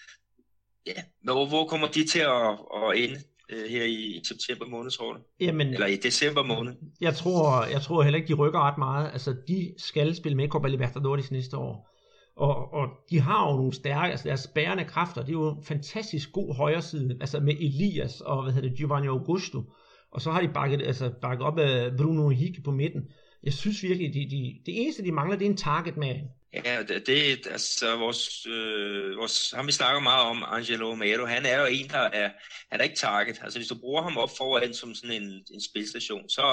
ja, 0.85 1.03
hvor, 1.23 1.45
hvor 1.45 1.67
kommer 1.67 1.87
de 1.87 2.07
til 2.07 2.19
at, 2.19 2.51
at 2.75 2.97
ende 3.03 3.19
øh, 3.49 3.69
her 3.69 3.83
i 3.83 4.21
september 4.23 4.65
måned, 4.65 4.91
tror 4.91 5.13
du? 5.13 5.19
Jamen, 5.39 5.73
Eller 5.73 5.87
i 5.87 5.95
december 5.95 6.43
måned? 6.43 6.73
Jeg 7.01 7.15
tror, 7.15 7.65
jeg 7.65 7.81
tror 7.81 8.03
heller 8.03 8.17
ikke, 8.17 8.27
de 8.27 8.33
rykker 8.33 8.59
ret 8.59 8.77
meget. 8.77 9.11
Altså, 9.13 9.35
de 9.47 9.73
skal 9.77 10.15
spille 10.15 10.35
med 10.35 10.49
Copa 10.49 10.67
Libertadores 10.67 11.31
næste 11.31 11.57
år. 11.57 11.90
Og, 12.47 12.73
og 12.73 12.87
de 13.09 13.19
har 13.19 13.49
jo 13.49 13.55
nogle 13.55 13.73
stærke, 13.73 14.11
altså 14.11 14.27
deres 14.27 14.47
bærende 14.55 14.85
kræfter, 14.85 15.21
det 15.21 15.29
er 15.29 15.33
jo 15.33 15.49
en 15.49 15.63
fantastisk 15.63 16.31
god 16.31 16.55
højreside, 16.55 17.17
altså 17.21 17.39
med 17.39 17.53
Elias 17.53 18.21
og 18.21 18.43
hvad 18.43 18.53
hedder 18.53 18.69
det, 18.69 18.77
Giovanni 18.77 19.07
Augusto. 19.07 19.63
Og 20.11 20.21
så 20.21 20.31
har 20.31 20.41
de 20.41 20.47
bakket, 20.53 20.81
altså 20.81 21.11
bakket 21.21 21.45
op 21.45 21.59
af 21.59 21.97
Bruno 21.97 22.29
Hicke 22.29 22.61
på 22.61 22.71
midten. 22.71 23.01
Jeg 23.43 23.53
synes 23.53 23.83
virkelig, 23.83 24.13
de, 24.13 24.19
de, 24.19 24.59
det 24.65 24.81
eneste, 24.81 25.03
de 25.03 25.11
mangler, 25.11 25.37
det 25.37 25.45
er 25.45 25.49
en 25.49 25.57
target 25.57 25.97
man. 25.97 26.21
Ja, 26.53 26.83
det, 26.83 27.09
er 27.09 27.51
altså 27.51 27.97
vores, 27.97 28.45
øh, 28.45 29.17
vores, 29.17 29.53
ham 29.55 29.67
vi 29.67 29.71
snakker 29.71 30.01
meget 30.01 30.27
om, 30.29 30.43
Angelo 30.47 30.91
Romero, 30.91 31.25
han 31.25 31.45
er 31.45 31.59
jo 31.59 31.65
en, 31.71 31.87
der 31.89 31.99
er, 31.99 32.29
han 32.71 32.79
er 32.79 32.83
ikke 32.83 32.95
target. 32.95 33.39
Altså 33.43 33.59
hvis 33.59 33.67
du 33.67 33.75
bruger 33.75 34.01
ham 34.01 34.17
op 34.17 34.29
foran 34.37 34.73
som 34.73 34.95
sådan 34.95 35.21
en, 35.21 35.29
en 35.53 35.61
spilstation, 35.61 36.29
så, 36.29 36.45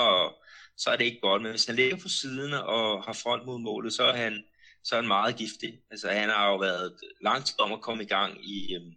så 0.76 0.90
er 0.90 0.96
det 0.96 1.04
ikke 1.04 1.20
godt. 1.22 1.42
Men 1.42 1.50
hvis 1.50 1.66
han 1.66 1.76
ligger 1.76 1.96
på 1.96 2.08
siden 2.08 2.54
og 2.54 3.02
har 3.02 3.12
front 3.22 3.46
mod 3.46 3.58
målet, 3.58 3.92
så 3.92 4.02
er 4.02 4.16
han, 4.16 4.42
så 4.84 4.94
er 4.94 5.00
han 5.00 5.08
meget 5.08 5.36
giftig. 5.36 5.80
Altså 5.90 6.08
han 6.08 6.28
har 6.28 6.50
jo 6.50 6.56
været 6.56 6.92
lang 7.22 7.44
tid 7.44 7.60
om 7.60 7.72
at 7.72 7.80
komme 7.80 8.02
i 8.02 8.06
gang 8.06 8.48
i, 8.48 8.74
øhm, 8.74 8.92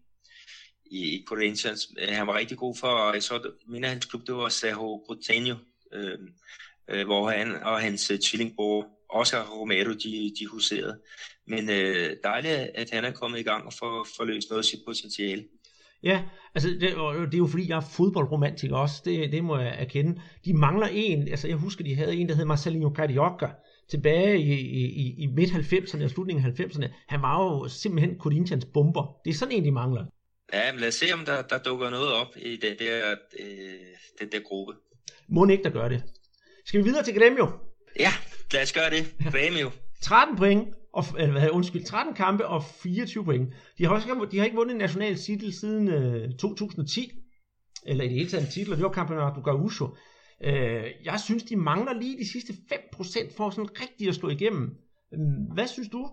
i, 0.86 1.16
i 1.16 1.24
Corinthians. 1.28 1.88
Øh, 2.00 2.16
han 2.16 2.28
var 2.28 2.38
rigtig 2.38 2.58
god 2.58 2.76
for, 2.76 3.14
jeg 3.14 3.24
så, 3.24 3.52
mener 3.68 3.88
hans 3.88 4.06
klub, 4.06 4.28
det 4.28 4.36
var 4.36 4.50
Sergio 4.50 5.04
Botanio, 5.08 5.56
øh, 5.94 6.20
øh, 6.90 7.06
hvor 7.06 7.30
han 7.30 7.64
og 7.64 7.82
hans 7.82 8.12
øh, 8.12 8.20
tvillingbror, 8.20 8.88
Oscar 9.10 9.44
Romero, 9.44 9.94
de, 9.94 10.34
de 10.40 10.48
huserede. 10.52 11.00
Men 11.48 11.70
øh, 11.70 12.18
dejligt, 12.24 12.54
at 12.54 12.90
han 12.90 13.06
er 13.06 13.12
kommet 13.12 13.40
i 13.40 13.44
gang 13.44 13.66
og 13.66 13.74
får, 13.74 14.08
får 14.18 14.24
løst 14.24 14.50
noget 14.50 14.62
af 14.64 14.66
sit 14.66 14.80
potentiale. 14.88 15.44
Ja, 16.04 16.24
altså 16.56 16.70
det, 16.70 16.82
det 16.82 17.34
er 17.34 17.38
jo 17.38 17.48
fordi, 17.48 17.70
jeg 17.70 17.78
er 17.78 17.92
fodboldromantiker 17.98 18.76
også, 18.76 19.02
det, 19.06 19.32
det 19.32 19.44
må 19.44 19.58
jeg 19.58 19.76
erkende. 19.80 20.22
De 20.46 20.54
mangler 20.54 20.88
en, 20.88 21.28
altså 21.28 21.48
jeg 21.48 21.58
husker, 21.58 21.84
de 21.84 21.96
havde 21.96 22.16
en, 22.16 22.30
der 22.30 22.36
hed 22.36 22.46
Marcelinho 22.46 22.94
Carioca, 22.96 23.48
tilbage 23.90 24.40
i, 24.40 24.54
i, 24.54 25.24
i 25.24 25.28
midt-90'erne 25.28 26.04
og 26.04 26.10
slutningen 26.10 26.46
af 26.46 26.60
90'erne, 26.60 26.88
han 27.08 27.22
var 27.22 27.44
jo 27.44 27.68
simpelthen 27.68 28.18
Corinthians 28.20 28.66
bomber. 28.66 29.20
Det 29.26 29.30
er 29.30 29.34
sådan 29.34 29.56
en, 29.56 29.66
de 29.66 29.72
mangler. 29.72 30.06
Ja, 30.54 30.72
men 30.72 30.80
lad 30.80 30.88
os 30.88 30.94
se, 30.94 31.06
om 31.14 31.26
der, 31.26 31.42
der 31.42 31.58
dukker 31.58 31.90
noget 31.90 32.14
op 32.14 32.28
i 32.36 32.56
den 32.56 32.80
der, 32.80 33.16
øh, 33.40 33.48
den 34.20 34.32
der 34.32 34.40
gruppe. 34.40 34.74
Må 35.30 35.48
ikke, 35.48 35.64
der 35.64 35.70
gør 35.70 35.88
det. 35.88 36.04
Skal 36.66 36.80
vi 36.80 36.84
videre 36.84 37.04
til 37.04 37.16
Gremio? 37.16 37.48
Ja, 38.00 38.12
lad 38.54 38.64
os 38.64 38.74
gøre 38.74 38.90
det. 38.90 39.14
Gremio. 39.32 39.72
13 40.02 40.38
point, 40.38 40.68
og, 40.94 41.06
eller, 41.20 41.50
undskyld, 41.50 41.86
13 41.86 42.14
kampe 42.14 42.48
og 42.48 42.64
24 42.84 43.26
point. 43.26 43.54
De 43.78 43.86
har, 43.86 43.94
også, 43.94 44.28
de 44.32 44.38
har 44.38 44.46
ikke 44.46 44.58
vundet 44.58 44.74
en 44.74 44.80
national 44.80 45.16
titel 45.16 45.54
siden 45.54 45.88
øh, 45.88 46.38
2010, 46.40 47.12
eller 47.86 48.04
i 48.04 48.08
det 48.08 48.16
hele 48.16 48.30
taget 48.30 48.44
en 48.46 48.52
titel, 48.52 48.72
og 48.72 48.78
det 48.78 48.84
var 48.84 48.94
Campeonato 48.94 49.42
Gaúcho. 49.42 49.98
Øh, 50.44 50.92
jeg 51.04 51.20
synes, 51.20 51.44
de 51.44 51.56
mangler 51.56 51.94
lige 51.94 52.20
de 52.20 52.32
sidste 52.32 52.54
5% 52.54 53.36
for 53.38 53.50
sådan 53.50 53.82
rigtig 53.82 54.08
at 54.08 54.16
slå 54.16 54.30
igennem. 54.30 54.76
Øh, 55.14 55.54
hvad 55.54 55.68
synes 55.68 55.90
du? 55.90 56.10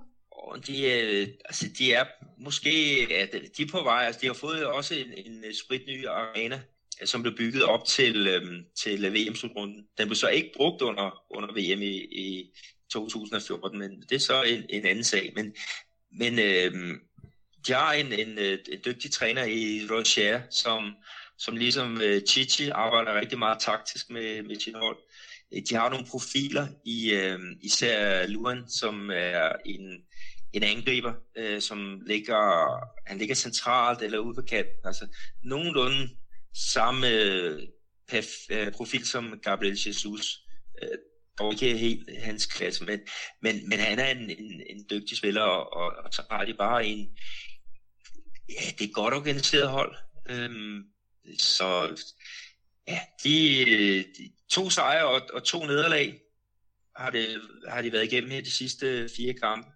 De, 0.67 0.93
øh, 0.93 1.29
altså, 1.45 1.69
de 1.79 1.93
er 1.93 2.05
måske 2.39 2.71
at 3.11 3.33
de 3.57 3.63
er 3.63 3.67
på 3.71 3.83
vej. 3.83 4.05
Altså, 4.05 4.21
de 4.21 4.27
har 4.27 4.35
fået 4.35 4.67
også 4.67 4.95
en, 4.95 5.33
en 5.33 5.45
spritny 5.55 6.07
arena, 6.07 6.61
øh, 7.01 7.07
som 7.07 7.23
blev 7.23 7.37
bygget 7.37 7.63
op 7.63 7.85
til, 7.85 8.27
øhm, 8.27 8.65
til 8.83 9.13
VM-slutrunden. 9.15 9.85
Den 9.99 10.09
blev 10.09 10.17
så 10.17 10.29
ikke 10.29 10.53
brugt 10.57 10.83
under, 10.83 11.23
under 11.31 11.49
VM 11.49 11.83
i, 11.83 11.97
i 11.97 12.51
2014, 12.93 13.79
men 13.79 14.03
det 14.03 14.13
er 14.13 14.19
så 14.19 14.43
en, 14.43 14.65
en 14.71 14.87
anden 14.87 15.05
sag. 15.05 15.33
Men, 15.37 15.55
men 16.13 16.39
øhm, 16.39 17.01
de 17.67 17.73
har 17.73 17.93
en, 17.93 18.13
en, 18.13 18.39
en 18.39 18.81
dygtig 18.85 19.11
træner 19.11 19.45
i 19.45 19.81
Roger, 19.91 20.41
som, 20.51 20.95
som 21.39 21.57
ligesom 21.57 22.01
øh, 22.01 22.23
Chichi 22.29 22.69
arbejder 22.69 23.21
rigtig 23.21 23.39
meget 23.39 23.59
taktisk 23.61 24.11
med, 24.11 24.43
med 24.43 24.61
sin 24.61 24.75
hold. 24.75 24.97
Øh, 25.55 25.63
de 25.69 25.75
har 25.75 25.89
nogle 25.89 26.07
profiler 26.07 26.67
i 26.85 27.11
øh, 27.13 27.39
især 27.61 28.27
Luan, 28.27 28.69
som 28.69 29.11
er 29.15 29.53
en, 29.65 30.03
en 30.53 30.63
angriber, 30.63 31.15
øh, 31.37 31.61
som 31.61 32.01
ligger, 32.07 32.69
han 33.07 33.19
ligger 33.19 33.35
centralt 33.35 34.03
eller 34.03 34.19
ude 34.19 34.35
på 34.35 34.43
kanten. 34.43 34.75
Altså 34.85 35.07
nogenlunde 35.45 36.09
samme 36.55 37.09
øh, 37.09 38.73
profil 38.73 39.07
som 39.07 39.41
Gabriel 39.43 39.79
Jesus. 39.87 40.43
Uh, 40.83 40.99
dog 41.39 41.53
ikke 41.53 41.79
helt 41.79 42.19
hans 42.23 42.47
klasse, 42.47 42.85
men, 42.85 43.01
men, 43.43 43.69
men 43.69 43.79
han 43.79 43.99
er 43.99 44.11
en, 44.11 44.31
en, 44.31 44.63
en 44.71 44.87
dygtig 44.91 45.17
spiller, 45.17 45.43
og, 45.43 45.73
og, 45.73 45.93
og 46.05 46.13
så 46.13 46.23
har 46.31 46.45
de 46.45 46.55
bare 46.55 46.87
en, 46.87 47.09
ja, 48.49 48.71
det 48.79 48.85
er 48.85 48.93
godt 48.93 49.15
organiseret 49.15 49.69
hold. 49.69 49.97
Um, 50.31 50.85
så 51.39 51.99
ja, 52.89 52.99
de, 53.25 53.65
de 54.19 54.31
to 54.51 54.71
sejre 54.71 55.07
og, 55.07 55.21
og 55.35 55.45
to 55.45 55.65
nederlag 55.65 56.21
har, 56.97 57.11
det, 57.11 57.27
har 57.69 57.83
de 57.83 57.93
været 57.93 58.13
igennem 58.13 58.31
her 58.31 58.41
de 58.41 58.51
sidste 58.51 59.09
fire 59.17 59.33
kampe. 59.33 59.69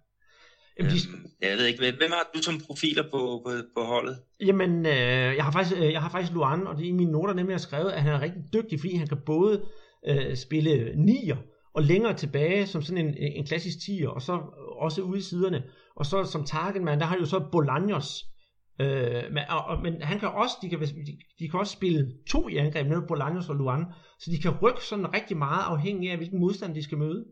Jamen, 0.79 0.91
de... 0.91 0.97
øhm, 1.09 1.25
jeg 1.41 1.57
ved 1.57 1.65
ikke, 1.65 1.79
hvem 1.79 2.11
har 2.11 2.29
du 2.35 2.41
som 2.41 2.59
profiler 2.59 3.03
på, 3.03 3.41
på, 3.45 3.51
på 3.75 3.83
holdet? 3.83 4.19
Jamen, 4.39 4.85
øh, 4.85 5.35
jeg, 5.35 5.43
har 5.43 5.51
faktisk, 5.51 5.75
øh, 5.77 5.91
jeg 5.91 6.01
har 6.01 6.09
faktisk 6.09 6.33
Luan, 6.33 6.67
og 6.67 6.77
det 6.77 6.83
er 6.83 6.89
i 6.89 6.91
mine 6.91 7.11
noter 7.11 7.33
nemlig, 7.33 7.51
jeg 7.51 7.57
har 7.57 7.67
skrevet, 7.67 7.91
at 7.91 8.01
han 8.01 8.13
er 8.13 8.21
rigtig 8.21 8.43
dygtig, 8.53 8.79
fordi 8.79 8.95
han 8.95 9.07
kan 9.07 9.17
både 9.25 9.65
øh, 10.07 10.37
spille 10.37 10.95
nier, 10.95 11.37
og 11.73 11.83
længere 11.83 12.17
tilbage 12.17 12.67
som 12.67 12.81
sådan 12.81 13.05
en, 13.07 13.17
en 13.17 13.45
klassisk 13.45 13.77
tier, 13.85 14.09
og 14.09 14.21
så 14.21 14.33
også 14.79 15.01
ude 15.01 15.19
i 15.19 15.21
siderne. 15.21 15.63
Og 15.95 16.05
så 16.05 16.23
som 16.23 16.45
targetman, 16.45 16.99
der 16.99 17.05
har 17.05 17.17
jo 17.17 17.25
så 17.25 17.37
Bolaños, 17.37 18.32
Øh, 18.79 19.31
men, 19.31 19.43
og, 19.49 19.65
og, 19.65 19.81
men 19.81 20.01
han 20.01 20.19
kan 20.19 20.29
også, 20.29 20.55
de 20.61 20.69
kan, 20.69 20.79
de, 20.79 21.19
de 21.39 21.49
kan 21.49 21.59
også 21.59 21.73
spille 21.73 22.17
to 22.29 22.47
i 22.47 22.57
angreb, 22.57 22.87
netop 22.87 23.11
Bolaños 23.11 23.49
og 23.49 23.55
Luan, 23.55 23.85
så 24.19 24.31
de 24.31 24.41
kan 24.41 24.59
rykke 24.61 24.85
sådan 24.85 25.13
rigtig 25.13 25.37
meget 25.37 25.63
afhængig 25.63 26.11
af, 26.11 26.17
hvilken 26.17 26.39
modstand 26.39 26.75
de 26.75 26.83
skal 26.83 26.97
møde. 26.97 27.25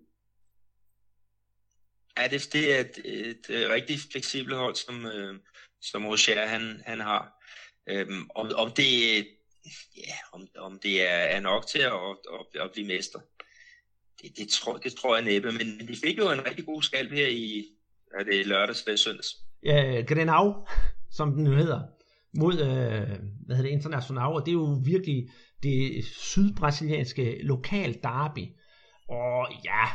Ja, 2.18 2.28
det, 2.28 2.50
det 2.54 2.76
er 2.76 2.80
et, 2.80 2.98
et, 3.06 3.50
et 3.50 3.70
rigtig 3.70 4.00
fleksibelt 4.12 4.56
hold, 4.56 4.76
som, 4.76 5.06
øh, 5.06 5.40
som 5.82 6.06
Rocher 6.06 6.46
han, 6.46 6.82
han 6.86 7.00
har. 7.00 7.34
Øhm, 7.90 8.30
om, 8.36 8.52
om, 8.56 8.72
det, 8.72 9.18
ja, 9.98 10.16
om, 10.34 10.48
om 10.58 10.80
det 10.80 11.10
er, 11.10 11.20
er 11.36 11.40
nok 11.40 11.68
til 11.68 11.80
at, 11.80 11.94
at, 12.34 12.62
at 12.62 12.72
blive 12.72 12.88
mester, 12.88 13.20
det, 14.22 14.38
det, 14.38 14.50
tror, 14.50 14.78
det 14.78 14.96
tror 14.96 15.16
jeg 15.16 15.26
næppe, 15.26 15.52
men 15.52 15.88
de 15.88 15.96
fik 16.04 16.18
jo 16.18 16.32
en 16.32 16.46
rigtig 16.46 16.66
god 16.66 16.82
skalp 16.82 17.12
her 17.12 17.28
i 17.28 17.66
er 18.20 18.24
det 18.24 18.48
lørdags 18.48 18.84
eller 18.84 18.98
søndags. 18.98 19.28
Ja, 19.64 20.02
Grenau, 20.08 20.66
som 21.12 21.32
den 21.34 21.44
nu 21.44 21.52
hedder, 21.52 21.82
mod 22.38 22.54
øh, 22.54 23.20
hvad 23.46 23.56
hedder 23.56 23.70
det, 23.70 23.78
International, 23.78 24.26
og 24.28 24.46
det 24.46 24.52
er 24.52 24.56
jo 24.56 24.82
virkelig 24.86 25.30
det 25.64 26.06
sydbrasilianske 26.06 27.44
lokal 27.44 27.98
derby. 28.04 28.46
Og 29.10 29.48
ja, 29.66 29.86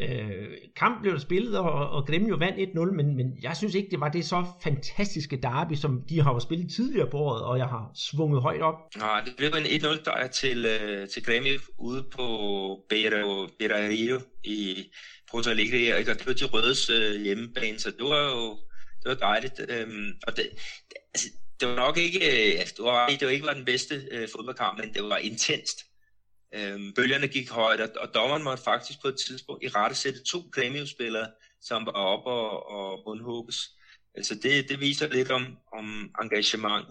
Øh, 0.00 0.48
kamp 0.76 1.02
blev 1.02 1.12
der 1.12 1.18
spillet, 1.18 1.58
og, 1.58 1.90
og 1.90 2.06
Gremio 2.06 2.36
vandt 2.36 2.58
1-0, 2.58 2.96
men, 2.96 3.16
men 3.16 3.26
jeg 3.42 3.56
synes 3.56 3.74
ikke, 3.74 3.88
det 3.90 4.00
var 4.00 4.08
det 4.08 4.24
så 4.24 4.46
fantastiske 4.62 5.36
derby, 5.42 5.74
som 5.74 6.02
de 6.08 6.20
har 6.20 6.38
spillet 6.38 6.72
tidligere 6.72 7.10
på 7.10 7.16
året, 7.16 7.42
og 7.42 7.58
jeg 7.58 7.66
har 7.66 7.90
svunget 7.94 8.42
højt 8.42 8.62
op. 8.62 8.74
Nej, 8.96 9.20
det 9.24 9.34
blev 9.36 9.48
en 9.48 9.64
1-0 9.64 10.04
der 10.04 10.26
til, 10.26 10.66
øh, 10.66 11.08
til 11.08 11.24
Gremio 11.24 11.58
ude 11.78 12.04
på 12.16 12.26
Beira, 12.88 13.46
Beira 13.58 13.76
Rio 13.76 14.20
i 14.44 14.76
Porto 15.30 15.50
Alegre, 15.50 15.94
og 15.94 16.18
det 16.18 16.26
var 16.26 16.32
de 16.32 16.44
rødes 16.44 16.90
øh, 16.90 17.22
hjemmebane, 17.22 17.78
så 17.78 17.90
det 17.90 18.04
var 18.04 18.24
jo 18.24 18.58
det 19.02 19.08
var 19.08 19.14
dejligt. 19.14 19.60
Øhm, 19.68 20.12
og 20.26 20.36
det, 20.36 20.50
altså, 21.14 21.28
det 21.60 21.68
var 21.68 21.76
nok 21.76 21.96
ikke, 21.96 22.18
øh, 22.18 22.60
altså, 22.60 22.74
det 22.76 22.84
var, 22.84 23.08
det 23.08 23.26
var 23.26 23.32
ikke 23.32 23.46
var 23.46 23.54
den 23.54 23.64
bedste 23.64 24.08
øh, 24.10 24.28
fodboldkamp, 24.36 24.78
men 24.78 24.94
det 24.94 25.02
var 25.02 25.16
intenst. 25.16 25.78
Øhm, 26.54 26.92
bølgerne 26.92 27.28
gik 27.28 27.50
højt, 27.50 27.80
og, 27.80 27.88
og 27.96 28.14
dommeren 28.14 28.42
måtte 28.42 28.62
faktisk 28.62 29.02
på 29.02 29.08
et 29.08 29.16
tidspunkt 29.26 29.64
i 29.64 29.68
rette 29.68 29.96
sætte 29.96 30.24
to 30.24 30.38
Grêmio-spillere, 30.56 31.26
som 31.60 31.86
var 31.86 31.92
oppe 31.92 32.30
og, 32.30 32.70
og 32.70 33.08
undhugges. 33.08 33.56
Altså 34.14 34.34
det, 34.34 34.68
det 34.68 34.80
viser 34.80 35.08
lidt 35.08 35.30
om, 35.30 35.58
om 35.72 36.10
engagement. 36.22 36.86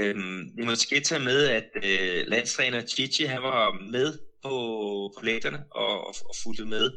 Øhm, 0.00 0.50
vi 0.56 0.62
må 0.62 0.70
måske 0.70 1.00
tage 1.00 1.24
med, 1.24 1.46
at 1.46 1.70
øh, 1.76 2.26
landstræner 2.26 2.86
Chichi, 2.86 3.24
han 3.24 3.42
var 3.42 3.72
med 3.90 4.18
på, 4.42 4.50
på 5.18 5.24
lægterne 5.24 5.64
og, 5.70 6.06
og, 6.06 6.14
og 6.28 6.34
fulgte 6.42 6.64
med. 6.64 6.90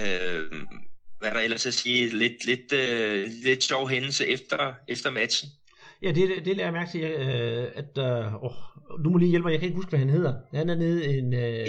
Øhm, 0.00 0.66
hvad 1.18 1.30
der 1.30 1.40
ellers 1.40 1.66
at 1.66 1.74
sige, 1.74 2.08
lidt, 2.08 2.46
lidt, 2.46 2.72
øh, 2.72 3.30
lidt 3.44 3.64
sjov 3.64 3.88
hændelse 3.88 4.26
efter, 4.26 4.74
efter 4.88 5.10
matchen. 5.10 5.50
Ja, 6.02 6.12
det, 6.12 6.28
det 6.44 6.56
lader 6.56 6.64
jeg 6.64 6.72
mærke 6.72 6.90
til, 6.90 7.02
øh, 7.02 7.68
at 7.74 7.98
øh, 7.98 8.44
oh, 8.44 8.52
du 9.04 9.10
må 9.10 9.18
lige 9.18 9.30
hjælpe 9.30 9.44
mig, 9.44 9.52
jeg 9.52 9.60
kan 9.60 9.66
ikke 9.66 9.76
huske, 9.76 9.88
hvad 9.88 9.98
han 9.98 10.10
hedder. 10.10 10.34
Han 10.54 10.70
er 10.70 10.74
nede 10.74 11.14
i 11.14 11.18
en... 11.18 11.34
Øh, 11.34 11.68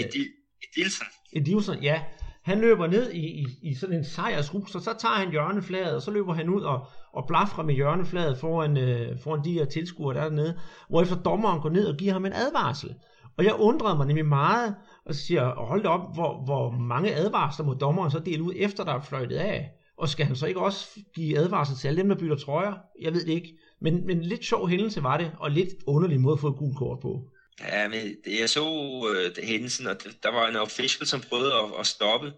Edilson. 0.64 1.08
Edilson, 1.34 1.84
ja. 1.84 2.02
Han 2.44 2.60
løber 2.62 2.88
ned 2.88 3.12
i, 3.12 3.26
i, 3.26 3.46
i 3.62 3.76
sådan 3.76 3.96
en 3.96 4.04
sejrsrus, 4.04 4.76
og 4.76 4.82
så 4.82 4.96
tager 5.00 5.16
han 5.16 5.32
hjørnefladet, 5.32 5.96
og 5.96 6.02
så 6.02 6.12
løber 6.12 6.34
han 6.34 6.50
ud 6.50 6.62
og, 6.62 6.88
og 7.14 7.28
blafrer 7.28 7.64
med 7.64 7.76
hjørnefladet 7.76 8.38
foran, 8.38 8.78
øh, 8.78 9.20
foran 9.24 9.44
de 9.44 9.54
her 9.54 9.66
tilskuere, 9.66 10.16
der 10.16 10.22
er 10.22 10.30
dernede, 10.30 10.60
hvorefter 10.90 11.16
dommeren 11.16 11.62
går 11.62 11.70
ned 11.70 11.86
og 11.86 11.98
giver 11.98 12.14
ham 12.14 12.26
en 12.26 12.34
advarsel. 12.34 12.96
Og 13.38 13.46
jeg 13.46 13.56
undrede 13.56 13.98
mig 13.98 14.08
nemlig 14.08 14.26
meget, 14.26 14.76
og 15.08 15.16
så 15.16 15.26
siger 15.26 15.66
hold 15.66 15.84
da 15.84 15.90
op, 15.90 16.14
hvor, 16.14 16.44
hvor 16.46 16.72
mange 16.72 17.16
advarsler 17.16 17.66
må 17.66 17.74
dommeren 17.74 18.12
så 18.12 18.20
dele 18.20 18.44
ud, 18.44 18.54
efter 18.56 18.84
der 18.84 18.94
er 18.94 19.02
fløjtet 19.02 19.36
af. 19.36 19.72
Og 19.98 20.10
skal 20.10 20.26
han 20.26 20.36
så 20.36 20.46
ikke 20.46 20.60
også 20.60 21.00
give 21.16 21.38
advarsel 21.38 21.78
til 21.78 21.88
alle 21.88 22.02
dem, 22.02 22.10
der 22.10 22.16
bytter 22.16 22.36
trøjer? 22.36 22.74
Jeg 23.02 23.14
ved 23.14 23.26
det 23.26 23.34
ikke. 23.34 23.58
Men, 23.82 24.08
men 24.08 24.22
lidt 24.22 24.46
sjov 24.46 24.70
hændelse 24.70 25.04
var 25.04 25.18
det, 25.18 25.32
og 25.40 25.52
lidt 25.52 25.70
underlig 25.88 26.20
måde 26.20 26.34
at 26.34 26.40
få 26.40 26.48
et 26.48 26.56
gult 26.56 26.78
kort 26.78 27.00
på. 27.00 27.30
Ja, 27.62 27.88
men 27.88 28.00
jeg 28.40 28.50
så 28.50 28.70
uh, 28.70 29.44
hændelsen, 29.44 29.88
og 29.88 29.96
der 30.24 30.32
var 30.32 30.48
en 30.48 30.56
official, 30.56 31.08
som 31.08 31.22
prøvede 31.30 31.54
at, 31.54 31.80
at 31.80 31.88
stoppe 31.88 32.34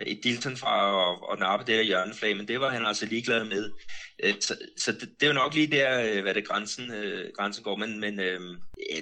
øh, 0.00 0.06
i 0.06 0.20
Dilton 0.24 0.56
fra 0.56 0.74
at, 1.10 1.18
at 1.32 1.38
nappe 1.38 1.66
det 1.66 1.78
der 1.78 1.84
hjørneflag, 1.84 2.36
men 2.36 2.48
det 2.48 2.60
var 2.60 2.70
han 2.70 2.86
altså 2.86 3.06
ligeglad 3.06 3.44
med. 3.44 3.70
Øh, 4.24 4.34
så 4.40 4.58
så 4.76 4.92
det, 4.92 5.08
det 5.20 5.22
er 5.22 5.26
jo 5.26 5.32
nok 5.32 5.54
lige 5.54 5.66
der, 5.66 6.22
hvad 6.22 6.34
det 6.34 6.48
grænsen, 6.48 6.92
grænsen 7.36 7.64
går, 7.64 7.76
men, 7.76 8.00
men 8.00 8.20
øh, 8.20 8.40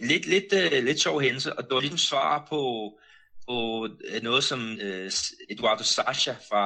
lidt, 0.03 0.27
lidt, 0.27 0.53
øh, 0.73 0.85
lidt 0.85 1.01
sjov 1.01 1.21
hændelse, 1.21 1.53
og 1.53 1.65
det 1.65 1.75
var 1.75 1.81
ligesom 1.81 1.99
svar 1.99 2.47
på, 2.51 2.93
på 3.49 3.89
øh, 4.15 4.23
noget, 4.23 4.45
som 4.45 4.79
øh, 4.83 5.11
Eduardo 5.51 5.83
Sacha 5.83 6.33
fra, 6.49 6.65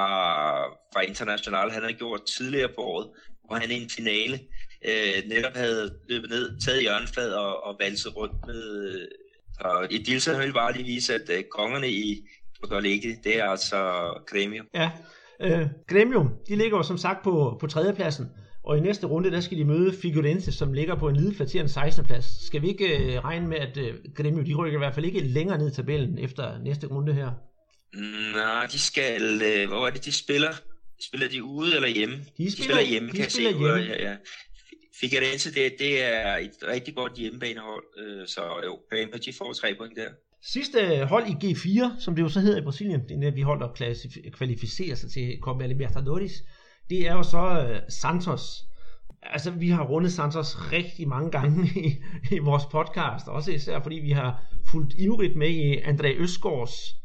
fra 0.93 1.01
International, 1.01 1.71
han 1.71 1.83
havde 1.83 1.95
gjort 1.95 2.23
tidligere 2.37 2.69
på 2.69 2.83
året, 2.83 3.09
hvor 3.47 3.57
han 3.57 3.71
i 3.71 3.83
en 3.83 3.91
finale 3.91 4.41
øh, 4.85 5.29
netop 5.29 5.55
havde 5.55 5.95
løbet 6.09 6.31
ned, 6.31 6.61
taget 6.61 6.81
hjørneflad 6.81 7.33
og, 7.33 7.65
og 7.65 7.77
valset 7.81 8.17
rundt 8.17 8.47
med... 8.47 9.09
Og 9.61 9.93
i 9.93 9.99
Dilsen 9.99 10.39
vil 10.39 10.53
bare 10.53 10.73
lige 10.73 10.85
vise, 10.85 11.15
at 11.15 11.31
øh, 11.31 11.45
kongerne 11.45 11.91
i 11.91 12.29
Porto 12.61 12.77
Alegre, 12.77 13.17
det 13.25 13.39
er 13.39 13.45
altså 13.45 13.79
Gremio. 14.27 14.65
Ja, 14.75 14.91
øh, 15.41 15.67
Gremio, 15.89 16.29
de 16.49 16.57
ligger 16.57 16.77
jo 16.77 16.83
som 16.83 16.99
sagt 16.99 17.23
på, 17.25 17.57
på 17.61 17.67
tredjepladsen. 17.67 18.27
Og 18.65 18.79
i 18.79 18.81
næste 18.81 19.07
runde, 19.07 19.31
der 19.31 19.41
skal 19.41 19.59
de 19.59 19.65
møde 19.65 19.93
Figurense, 20.03 20.53
som 20.53 20.73
ligger 20.73 20.95
på 20.95 21.09
en 21.09 21.17
lige 21.17 21.35
flatterende 21.35 21.73
16. 21.73 22.05
plads. 22.05 22.47
Skal 22.47 22.63
vi 22.63 22.69
ikke 22.69 22.99
øh, 22.99 23.25
regne 23.25 23.49
med, 23.49 23.57
at 23.57 23.77
øh, 23.77 23.95
Grêmio, 24.21 24.47
de 24.47 24.55
rykker 24.55 24.79
i 24.79 24.83
hvert 24.83 24.95
fald 24.95 25.07
ikke 25.07 25.21
længere 25.21 25.59
ned 25.59 25.73
i 25.73 25.75
tabellen 25.75 26.19
efter 26.19 26.59
næste 26.59 26.87
runde 26.87 27.15
her? 27.15 27.31
Nej, 28.37 28.67
de 28.73 28.79
skal... 28.79 29.43
Øh, 29.43 29.69
hvor 29.69 29.87
er 29.87 29.91
det, 29.91 30.05
de 30.05 30.13
spiller? 30.13 30.53
Spiller 31.01 31.29
de 31.29 31.45
ude 31.45 31.75
eller 31.75 31.89
hjemme? 31.89 32.15
De 32.17 32.23
spiller, 32.25 32.47
de 32.47 32.63
spiller 32.63 32.83
hjemme, 32.83 33.11
de 33.11 33.17
kan 33.17 33.31
spiller 33.31 33.51
jeg 33.51 33.59
se. 33.59 33.65
hjemme. 33.65 33.95
Ja, 33.95 34.11
ja. 34.11 34.17
Figueirense, 35.01 35.55
det, 35.55 35.73
det 35.79 36.03
er 36.03 36.37
et 36.37 36.57
rigtig 36.69 36.95
godt 36.95 37.13
hjemmebanehold, 37.13 37.85
øh, 37.99 38.27
så 38.27 38.43
jo, 38.65 38.79
Empathy 38.99 39.35
får 39.39 39.53
tre 39.53 39.75
point 39.79 39.97
der. 39.97 40.09
Sidste 40.43 41.05
hold 41.05 41.27
i 41.27 41.53
G4, 41.53 42.01
som 42.01 42.15
det 42.15 42.23
jo 42.23 42.29
så 42.29 42.41
hedder 42.41 42.59
i 42.59 42.65
Brasilien, 42.65 43.01
det 43.09 43.27
er, 43.27 43.31
vi 43.31 43.43
hold, 43.43 43.61
der 43.61 44.31
kvalificerer 44.33 44.95
sig 44.95 45.11
til 45.11 45.39
Copa 45.43 45.67
Libertadores, 45.67 46.33
det 46.91 47.09
er 47.09 47.13
jo 47.13 47.23
så 47.23 47.67
øh, 47.69 47.81
Santos. 47.89 48.67
Altså, 49.23 49.51
vi 49.51 49.69
har 49.69 49.85
rundet 49.85 50.13
Santos 50.13 50.73
rigtig 50.73 51.09
mange 51.09 51.31
gange 51.31 51.67
i, 51.87 52.03
i 52.35 52.39
vores 52.39 52.65
podcast, 52.67 53.29
også 53.29 53.53
især 53.53 53.81
fordi 53.81 53.97
vi 53.97 54.11
har 54.11 54.43
fulgt 54.71 54.95
ivrigt 54.99 55.37
med 55.37 55.49
i 55.49 55.77
André 55.77 56.07
Østgaards 56.07 56.97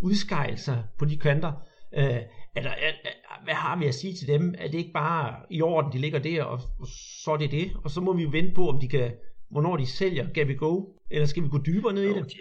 udskejelser 0.00 0.82
på 0.98 1.04
de 1.04 1.16
kanter. 1.16 1.52
Øh, 1.96 2.20
er 2.56 2.62
der, 2.62 2.70
er, 2.70 2.92
hvad 3.44 3.54
har 3.54 3.78
vi 3.78 3.86
at 3.86 3.94
sige 3.94 4.14
til 4.14 4.28
dem? 4.28 4.54
Er 4.58 4.66
det 4.68 4.78
ikke 4.78 4.92
bare 4.92 5.36
i 5.50 5.62
orden, 5.62 5.92
de 5.92 5.98
ligger 5.98 6.18
der, 6.18 6.42
og, 6.42 6.60
og 6.80 6.86
så 7.24 7.30
er 7.30 7.36
det 7.36 7.50
det? 7.50 7.72
Og 7.84 7.90
så 7.90 8.00
må 8.00 8.12
vi 8.12 8.22
jo 8.22 8.28
vente 8.32 8.54
på, 8.54 8.68
om 8.68 8.80
de 8.80 8.88
kan, 8.88 9.12
hvornår 9.54 9.76
de 9.76 9.86
sælger 9.86 10.44
vi 10.44 10.54
Go, 10.54 10.82
eller 11.10 11.26
skal 11.26 11.42
vi 11.42 11.48
gå 11.48 11.58
dybere 11.66 11.92
ned 11.92 12.04
jo, 12.04 12.16
i 12.16 12.18
det? 12.18 12.32
De, 12.32 12.38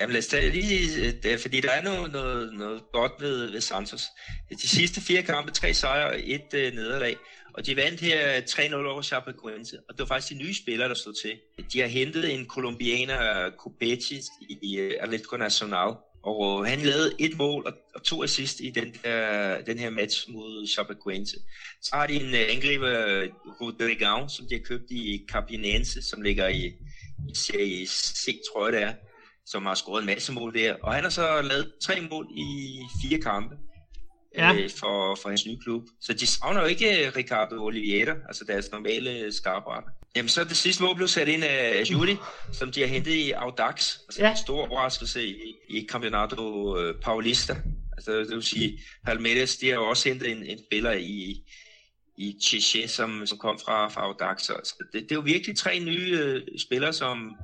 jamen 0.00 0.12
lad 0.12 0.18
os 0.18 0.32
lige, 0.32 1.12
det, 1.22 1.40
fordi 1.40 1.60
der 1.60 1.70
er 1.70 1.82
noget, 1.82 2.12
noget, 2.12 2.54
noget 2.54 2.82
godt 2.92 3.12
ved, 3.20 3.50
ved 3.50 3.60
Santos. 3.60 4.02
De 4.50 4.68
sidste 4.68 5.00
fire 5.00 5.22
kampe, 5.22 5.52
tre 5.52 5.74
sejre 5.74 6.06
og 6.06 6.20
et 6.24 6.48
uh, 6.54 6.76
nederlag, 6.78 7.16
og 7.54 7.66
de 7.66 7.76
vandt 7.76 8.00
her 8.00 8.40
3-0 8.40 8.74
over 8.74 9.02
Chapecoense, 9.02 9.76
og 9.88 9.94
det 9.94 9.98
var 9.98 10.06
faktisk 10.06 10.32
de 10.32 10.38
nye 10.38 10.54
spillere, 10.54 10.88
der 10.88 10.94
stod 10.94 11.14
til. 11.22 11.32
De 11.72 11.80
har 11.80 11.86
hentet 11.86 12.34
en 12.34 12.46
kolumbianer, 12.46 13.50
Copetti, 13.58 14.20
i 14.62 14.80
uh, 14.80 14.90
Atletico 15.00 15.36
Nacional, 15.36 15.94
og 16.24 16.66
han 16.66 16.80
lavede 16.80 17.12
et 17.18 17.36
mål 17.36 17.66
og, 17.94 18.02
to 18.04 18.22
assist 18.22 18.60
i 18.60 18.70
den, 18.70 18.94
der, 19.04 19.60
den 19.60 19.78
her 19.78 19.90
match 19.90 20.30
mod 20.32 20.66
Chapecoense. 20.66 21.36
Så 21.82 21.90
har 21.96 22.06
de 22.06 22.14
en 22.14 22.34
uh, 22.34 22.54
angriber, 22.54 23.22
Rodrigão, 23.60 24.36
som 24.36 24.46
de 24.46 24.54
har 24.54 24.62
købt 24.64 24.90
i 24.90 25.26
Capinense, 25.28 26.02
som 26.02 26.22
ligger 26.22 26.48
i, 26.48 26.66
i 27.28 27.34
Serie 27.34 27.86
C, 27.86 28.40
tror 28.52 28.68
jeg 28.68 28.72
det 28.72 28.82
er, 28.82 28.94
som 29.46 29.66
har 29.66 29.74
scoret 29.74 30.00
en 30.00 30.06
masse 30.06 30.32
mål 30.32 30.54
der. 30.54 30.74
Og 30.82 30.94
han 30.94 31.02
har 31.02 31.10
så 31.10 31.42
lavet 31.42 31.72
tre 31.82 32.00
mål 32.10 32.26
i 32.36 32.80
fire 33.02 33.20
kampe 33.20 33.54
ja. 34.38 34.54
øh, 34.54 34.70
for, 34.70 35.14
for 35.22 35.28
hans 35.28 35.46
nye 35.46 35.58
klub. 35.64 35.82
Så 36.00 36.12
de 36.12 36.26
savner 36.26 36.60
jo 36.60 36.66
ikke 36.66 37.10
Ricardo 37.16 37.64
Oliveira, 37.64 38.14
altså 38.28 38.44
deres 38.44 38.70
normale 38.72 39.32
skarpret. 39.32 39.84
Jamen 40.16 40.28
så 40.28 40.44
det 40.44 40.56
sidste 40.56 40.82
mål 40.82 40.96
blev 40.96 41.08
sat 41.08 41.28
ind 41.28 41.44
af 41.44 41.82
Juli, 41.90 42.16
som 42.52 42.72
de 42.72 42.80
har 42.80 42.86
hentet 42.86 43.12
i 43.12 43.30
Audax. 43.30 43.98
Altså 44.08 44.22
ja. 44.22 44.30
en 44.30 44.36
stor 44.36 44.68
overraskelse 44.68 45.26
i, 45.26 45.54
i 45.68 45.86
Campeonato 45.90 46.78
øh, 46.78 46.94
Paulista. 47.02 47.56
Altså 47.92 48.12
det 48.12 48.30
vil 48.30 48.42
sige, 48.42 48.80
Palmeiras, 49.06 49.56
de 49.56 49.68
har 49.68 49.74
jo 49.74 49.88
også 49.88 50.08
hentet 50.08 50.30
en, 50.30 50.44
en 50.44 50.58
spiller 50.66 50.92
i, 50.92 51.42
i 52.18 52.36
Chiche, 52.42 52.88
som, 52.88 53.26
som 53.26 53.38
kom 53.38 53.58
fra, 53.64 53.88
fra 53.88 54.02
Audax. 54.02 54.42
Så 54.42 54.84
det, 54.92 55.02
det 55.02 55.12
er 55.12 55.16
jo 55.16 55.20
virkelig 55.20 55.56
tre 55.56 55.78
nye 55.78 56.18
øh, 56.22 56.42
spillere, 56.58 56.92
som, 56.92 57.36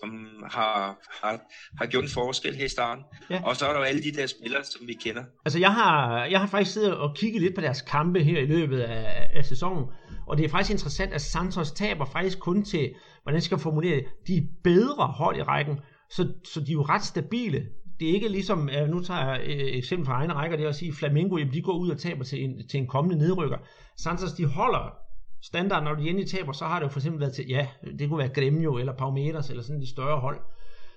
som 0.00 0.10
har, 0.50 0.98
har, 1.22 1.40
har 1.78 1.86
gjort 1.86 2.04
en 2.04 2.10
forskel 2.10 2.54
her 2.54 2.64
i 2.64 2.68
starten. 2.68 3.04
Ja. 3.30 3.42
Og 3.44 3.56
så 3.56 3.66
er 3.66 3.72
der 3.72 3.78
jo 3.78 3.84
alle 3.84 4.02
de 4.02 4.12
der 4.12 4.26
spillere, 4.26 4.64
som 4.64 4.86
vi 4.86 4.92
kender. 4.92 5.24
Altså 5.44 5.58
jeg 5.58 5.72
har, 5.72 6.24
jeg 6.24 6.40
har 6.40 6.46
faktisk 6.46 6.72
siddet 6.72 6.96
og 6.96 7.16
kigget 7.16 7.42
lidt 7.42 7.54
på 7.54 7.60
deres 7.60 7.82
kampe 7.82 8.20
her 8.20 8.40
i 8.40 8.46
løbet 8.46 8.80
af, 8.80 9.30
af 9.34 9.44
sæsonen, 9.44 9.84
og 10.26 10.36
det 10.36 10.44
er 10.44 10.48
faktisk 10.48 10.70
interessant, 10.70 11.12
at 11.12 11.20
Santos 11.20 11.72
taber 11.72 12.04
faktisk 12.04 12.38
kun 12.38 12.64
til, 12.64 12.94
hvordan 13.22 13.40
skal 13.40 13.56
jeg 13.56 13.60
formulere 13.60 13.96
det, 13.96 14.04
de 14.26 14.48
bedre 14.64 15.06
hold 15.06 15.36
i 15.36 15.42
rækken, 15.42 15.80
så, 16.10 16.32
så 16.44 16.60
de 16.60 16.70
er 16.70 16.72
jo 16.72 16.82
ret 16.82 17.04
stabile. 17.04 17.66
Det 18.00 18.10
er 18.10 18.12
ikke 18.14 18.28
ligesom, 18.28 18.70
nu 18.88 19.00
tager 19.02 19.30
jeg 19.30 19.40
et 19.46 19.76
eksempel 19.76 20.06
fra 20.06 20.12
egne 20.12 20.32
rækker, 20.32 20.56
det 20.56 20.64
er 20.64 20.68
at 20.68 20.76
sige, 20.76 20.92
Flamingo, 20.92 21.36
jamen 21.36 21.54
de 21.54 21.62
går 21.62 21.78
ud 21.78 21.90
og 21.90 21.98
taber 21.98 22.24
til 22.24 22.44
en, 22.44 22.68
til 22.68 22.80
en 22.80 22.86
kommende 22.86 23.18
nedrykker. 23.18 23.58
Santos, 23.96 24.32
de 24.32 24.46
holder 24.46 25.05
standard, 25.46 25.84
når 25.84 25.94
de 25.94 26.08
endelig 26.08 26.30
taber, 26.30 26.52
så 26.52 26.64
har 26.64 26.78
det 26.78 26.86
jo 26.86 26.92
for 26.92 26.98
eksempel 26.98 27.20
været 27.20 27.34
til, 27.34 27.48
ja, 27.48 27.68
det 27.98 28.08
kunne 28.08 28.18
være 28.18 28.34
Gremio 28.34 28.78
eller 28.78 28.92
Palmeiras 28.92 29.50
eller 29.50 29.62
sådan 29.62 29.80
de 29.80 29.90
større 29.90 30.20
hold. 30.20 30.40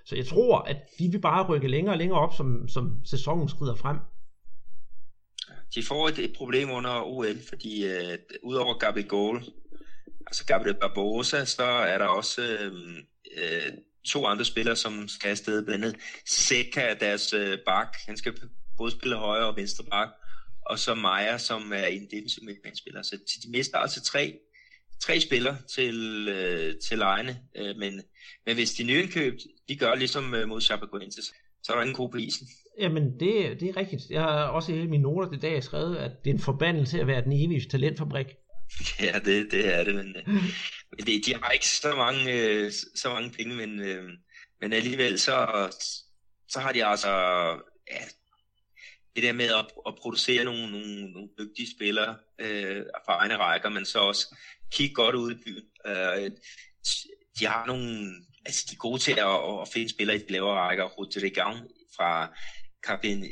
Så 0.04 0.16
jeg 0.16 0.26
tror, 0.26 0.58
at 0.58 0.76
de 0.98 1.08
vil 1.08 1.20
bare 1.20 1.46
rykke 1.46 1.68
længere 1.68 1.94
og 1.94 1.98
længere 1.98 2.20
op, 2.20 2.34
som, 2.34 2.68
som 2.68 3.04
sæsonen 3.04 3.48
skrider 3.48 3.74
frem. 3.74 3.96
De 5.74 5.82
får 5.82 6.08
et, 6.08 6.18
et 6.18 6.32
problem 6.36 6.70
under 6.70 7.02
OL, 7.02 7.38
fordi 7.48 7.86
øh, 7.86 8.18
udover 8.42 8.78
Gabigol, 8.78 9.42
altså 10.26 10.44
Gabriel 10.46 10.76
Barbosa, 10.80 11.44
så 11.44 11.62
er 11.62 11.98
der 11.98 12.06
også 12.06 12.42
øh, 12.42 12.72
øh, 13.36 13.72
to 14.06 14.26
andre 14.26 14.44
spillere, 14.44 14.76
som 14.76 15.08
skal 15.08 15.30
afsted, 15.30 15.64
blandt 15.64 15.84
andet 15.84 16.00
Seca, 16.26 16.94
deres 17.00 17.32
øh, 17.32 17.58
bak, 17.66 17.96
han 18.06 18.16
skal 18.16 18.34
både 18.76 18.90
spille 18.90 19.16
højre 19.16 19.46
og 19.46 19.56
venstre 19.56 19.84
bak, 19.84 20.08
og 20.70 20.78
så 20.78 20.94
Maja, 20.94 21.38
som 21.38 21.72
er 21.72 21.86
en 21.86 22.08
defensiv 22.10 22.44
midtbanespiller. 22.44 23.02
Så 23.02 23.16
de 23.44 23.50
mister 23.50 23.78
altså 23.78 24.02
tre, 24.02 24.38
tre 25.02 25.20
spillere 25.20 25.56
til, 25.74 26.28
øh, 26.28 26.74
til 26.88 26.98
lejene, 26.98 27.40
øh, 27.56 27.76
men, 27.76 28.02
men 28.46 28.54
hvis 28.54 28.72
de 28.72 28.84
nyindkøb, 28.84 29.38
de 29.68 29.76
gør 29.76 29.94
ligesom 29.94 30.34
øh, 30.34 30.48
mod 30.48 30.60
Chapecoenses, 30.60 31.32
så 31.62 31.72
er 31.72 31.76
der 31.76 31.82
ingen 31.82 31.96
god 31.96 32.10
på 32.10 32.16
isen. 32.16 32.46
Jamen, 32.78 33.20
det, 33.20 33.60
det 33.60 33.68
er 33.68 33.76
rigtigt. 33.76 34.02
Jeg 34.10 34.22
har 34.22 34.44
også 34.44 34.72
i 34.72 34.86
mine 34.86 35.02
noter 35.02 35.30
det 35.30 35.42
dag 35.42 35.62
skrevet, 35.62 35.96
at 35.96 36.10
det 36.24 36.30
er 36.30 36.34
en 36.34 36.40
forbandelse 36.40 37.00
at 37.00 37.06
være 37.06 37.24
den 37.24 37.32
evige 37.32 37.68
talentfabrik. 37.68 38.26
Ja, 39.00 39.18
det, 39.24 39.52
det 39.52 39.74
er 39.74 39.84
det, 39.84 39.94
men, 39.94 40.16
øh, 40.16 40.28
men 40.90 41.06
det, 41.06 41.26
de 41.26 41.34
har 41.34 41.50
ikke 41.50 41.68
så 41.68 41.94
mange, 41.96 42.32
øh, 42.32 42.72
så 42.94 43.08
mange 43.08 43.30
penge, 43.30 43.54
men, 43.56 43.80
øh, 43.80 44.04
men 44.60 44.72
alligevel 44.72 45.18
så, 45.18 45.68
så 46.48 46.60
har 46.60 46.72
de 46.72 46.84
altså 46.84 47.08
ja, 47.90 48.00
det 49.16 49.22
der 49.22 49.32
med 49.32 49.44
at, 49.44 49.66
at 49.86 49.94
producere 50.02 50.44
nogle, 50.44 50.70
nogle, 50.70 51.12
nogle 51.12 51.28
dygtige 51.38 51.70
spillere 51.76 52.16
øh, 52.38 52.82
fra 53.06 53.16
egne 53.16 53.36
rækker, 53.36 53.68
men 53.68 53.84
så 53.84 53.98
også 53.98 54.36
kigge 54.72 54.94
godt 54.94 55.14
ud 55.14 55.32
i 55.32 55.42
byen. 55.44 55.64
Øh, 55.86 56.30
de 57.38 57.46
har 57.46 57.66
nogle, 57.66 58.12
altså 58.46 58.66
de 58.70 58.74
er 58.74 58.78
gode 58.78 58.98
til 58.98 59.12
at, 59.12 59.60
at 59.62 59.68
finde 59.72 59.88
spillere 59.88 60.16
i 60.16 60.20
de 60.20 60.32
lavere 60.32 60.58
rækker. 60.58 60.84
Rodrigan 60.84 61.56
fra 61.96 62.34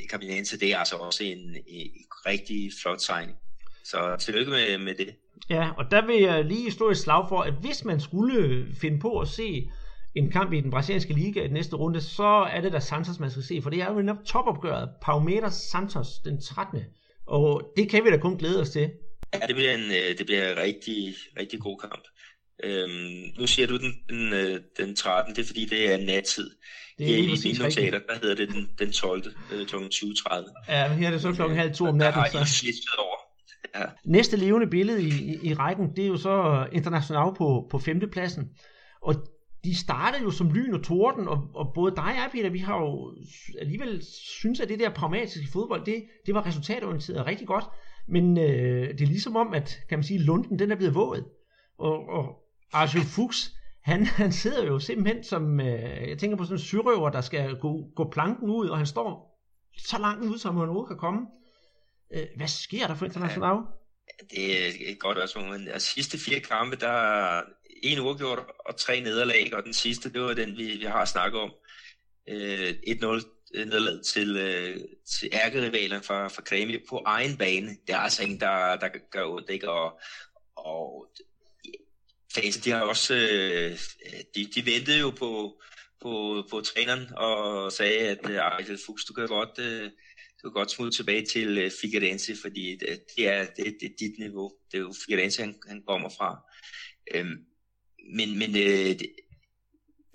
Cabinense, 0.09 0.59
det 0.59 0.73
er 0.73 0.77
altså 0.77 0.95
også 0.95 1.23
en, 1.23 1.55
en 1.67 1.91
rigtig 2.25 2.71
flot 2.81 3.01
signing. 3.01 3.37
Så 3.83 4.15
tillykke 4.19 4.51
med, 4.51 4.77
med 4.77 4.95
det. 4.95 5.15
Ja, 5.49 5.69
og 5.77 5.91
der 5.91 6.05
vil 6.05 6.21
jeg 6.21 6.45
lige 6.45 6.71
stå 6.71 6.89
et 6.89 6.97
slag 6.97 7.25
for, 7.29 7.41
at 7.41 7.53
hvis 7.53 7.85
man 7.85 8.01
skulle 8.01 8.67
finde 8.81 8.99
på 8.99 9.19
at 9.19 9.27
se 9.27 9.69
en 10.15 10.31
kamp 10.31 10.53
i 10.53 10.61
den 10.61 10.71
brasilianske 10.71 11.13
liga 11.13 11.39
i 11.39 11.43
den 11.43 11.53
næste 11.53 11.75
runde, 11.75 12.01
så 12.01 12.47
er 12.51 12.61
det 12.61 12.73
da 12.73 12.79
Santos, 12.79 13.19
man 13.19 13.31
skal 13.31 13.43
se, 13.43 13.61
for 13.61 13.69
det 13.69 13.81
er 13.81 13.93
jo 13.93 14.01
netop 14.01 14.25
topopgøret. 14.25 14.89
Palmeiras 15.01 15.53
Santos 15.53 16.07
den 16.25 16.41
13. 16.41 16.79
Og 17.27 17.73
det 17.77 17.89
kan 17.89 18.05
vi 18.05 18.09
da 18.09 18.17
kun 18.17 18.37
glæde 18.37 18.61
os 18.61 18.69
til. 18.69 18.91
Ja, 19.33 19.47
det 19.47 19.55
bliver 19.55 19.73
en, 19.73 19.91
øh, 19.91 20.17
det 20.17 20.25
bliver 20.25 20.51
en 20.51 20.57
rigtig, 20.57 21.15
rigtig 21.39 21.59
god 21.59 21.77
kamp. 21.79 22.03
Øhm, 22.63 23.39
nu 23.39 23.47
siger 23.47 23.67
du 23.67 23.77
den, 23.77 23.93
den, 24.09 24.33
øh, 24.33 24.61
den 24.77 24.95
13. 24.95 25.35
Det 25.35 25.41
er 25.41 25.45
fordi, 25.45 25.65
det 25.65 25.93
er 25.93 26.05
nattid. 26.05 26.49
Det 26.97 27.13
er 27.13 27.17
i 27.17 27.21
mine 27.21 27.63
notater, 27.63 27.99
der 27.99 28.19
hedder 28.21 28.35
det 28.35 28.49
den, 28.49 28.69
den 28.79 28.91
12. 28.91 29.23
Øh, 29.53 29.67
kl. 29.67 29.75
20.30. 29.75 30.73
Ja, 30.73 30.89
men 30.89 30.97
her 30.97 31.07
er 31.07 31.11
det 31.11 31.21
så 31.21 31.31
klokken 31.31 31.57
halv 31.57 31.73
to 31.73 31.85
om 31.85 31.95
natten. 31.95 32.23
Der 32.23 32.37
har 32.37 32.63
I 32.63 32.73
over. 32.97 33.17
Ja. 33.75 33.85
Næste 34.05 34.37
levende 34.37 34.67
billede 34.67 35.03
i, 35.03 35.07
i, 35.07 35.49
i 35.49 35.53
rækken, 35.53 35.95
det 35.95 36.03
er 36.03 36.07
jo 36.07 36.17
så 36.17 36.67
International 36.71 37.35
på, 37.37 37.67
på 37.71 37.79
femtepladsen. 37.79 38.49
Og 39.01 39.15
de 39.63 39.77
startede 39.77 40.23
jo 40.23 40.31
som 40.31 40.49
lyn 40.49 40.73
og 40.73 40.83
torden, 40.83 41.27
og, 41.27 41.49
og 41.53 41.71
både 41.75 41.95
dig 41.95 42.03
og 42.03 42.09
jeg, 42.09 42.29
Peter, 42.31 42.49
vi 42.49 42.59
har 42.59 42.81
jo 42.81 43.15
alligevel 43.59 44.03
synes, 44.41 44.59
at 44.59 44.69
det 44.69 44.79
der 44.79 44.89
pragmatiske 44.89 45.51
fodbold, 45.51 45.85
det, 45.85 46.03
det 46.25 46.33
var 46.33 46.45
resultatorienteret 46.45 47.25
rigtig 47.25 47.47
godt, 47.47 47.65
men 48.07 48.37
øh, 48.37 48.87
det 48.87 49.01
er 49.01 49.05
ligesom 49.07 49.35
om, 49.35 49.53
at 49.53 49.79
kan 49.89 49.97
man 49.97 50.03
sige, 50.03 50.19
Lunden 50.19 50.59
den 50.59 50.71
er 50.71 50.75
blevet 50.75 50.95
våget, 50.95 51.25
og, 51.77 52.09
og 52.09 52.43
Arjul 52.73 53.03
Fuchs, 53.03 53.55
han, 53.83 54.05
han 54.21 54.31
sidder 54.31 54.65
jo 54.65 54.79
simpelthen 54.79 55.23
som, 55.23 55.59
øh, 55.59 56.09
jeg 56.09 56.17
tænker 56.17 56.37
på 56.37 56.43
sådan 56.43 56.55
en 56.55 56.59
syrøver, 56.59 57.09
der 57.09 57.21
skal 57.21 57.55
gå, 57.55 57.91
gå 57.95 58.09
planken 58.09 58.49
ud, 58.49 58.67
og 58.67 58.77
han 58.77 58.87
står 58.87 59.39
så 59.77 59.97
langt 59.99 60.25
ud, 60.25 60.37
som 60.37 60.55
han 60.55 60.63
overhovedet 60.63 60.87
kan 60.87 60.97
komme. 60.97 61.27
Øh, 62.13 62.27
hvad 62.35 62.47
sker 62.47 62.87
der 62.87 62.95
for 62.95 63.05
international? 63.05 63.57
Det 64.29 64.67
er 64.67 64.91
et 64.91 64.99
godt 64.99 65.17
også, 65.17 65.39
men 65.39 65.67
de 65.67 65.79
sidste 65.79 66.17
fire 66.17 66.39
kampe, 66.39 66.75
der 66.75 67.41
en 67.83 67.99
uafgjort 67.99 68.39
og 68.65 68.77
tre 68.77 69.01
nederlag, 69.01 69.53
og 69.53 69.63
den 69.63 69.73
sidste, 69.73 70.13
det 70.13 70.21
var 70.21 70.33
den, 70.33 70.57
vi, 70.57 70.77
vi 70.77 70.85
har 70.85 71.05
snakket 71.05 71.41
om. 71.41 71.51
Øh, 72.29 72.69
1-0 72.69 73.05
øh, 73.53 73.65
nederlag 73.65 74.03
til, 74.03 74.37
øh, 74.37 74.77
til 75.19 75.29
ærkerivalerne 75.33 76.03
fra, 76.03 76.27
fra 76.27 76.41
Kremi 76.41 76.77
på 76.89 77.03
egen 77.05 77.37
bane. 77.37 77.77
Det 77.87 77.95
er 77.95 77.97
altså 77.97 78.23
en, 78.23 78.39
der, 78.39 78.75
der 78.75 78.89
gør 79.11 79.25
ondt, 79.25 79.49
ikke? 79.49 79.69
Og, 79.69 79.99
og 80.55 81.07
fansen, 82.33 82.63
de 82.63 82.71
har 82.71 82.81
også, 82.81 83.15
øh, 83.15 83.79
de, 84.35 84.45
de 84.55 84.65
ventede 84.65 84.99
jo 84.99 85.09
på, 85.09 85.61
på, 86.01 86.43
på 86.51 86.61
træneren 86.61 87.07
og 87.17 87.71
sagde, 87.71 87.99
at 87.99 88.29
øh, 88.69 88.77
Fuchs, 88.85 89.05
du 89.05 89.13
kan 89.13 89.27
godt, 89.27 89.59
øh, 89.59 89.91
du 90.43 90.49
kan 90.49 90.53
godt 90.53 90.71
smutte 90.71 90.97
tilbage 90.97 91.25
til 91.25 91.57
øh, 91.57 91.71
Figueirense, 91.81 92.35
fordi 92.41 92.77
det, 92.79 93.03
det, 93.15 93.27
er, 93.27 93.45
det, 93.45 93.77
det 93.79 93.85
er 93.85 93.95
dit 93.99 94.19
niveau. 94.19 94.51
Det 94.71 94.77
er 94.77 94.81
jo 94.81 94.93
Figueirense, 95.05 95.41
han, 95.41 95.55
han 95.67 95.83
kommer 95.87 96.09
fra. 96.09 96.41
Øhm, 97.15 97.37
men, 98.15 98.39
men 98.39 98.55
øh, 98.55 98.95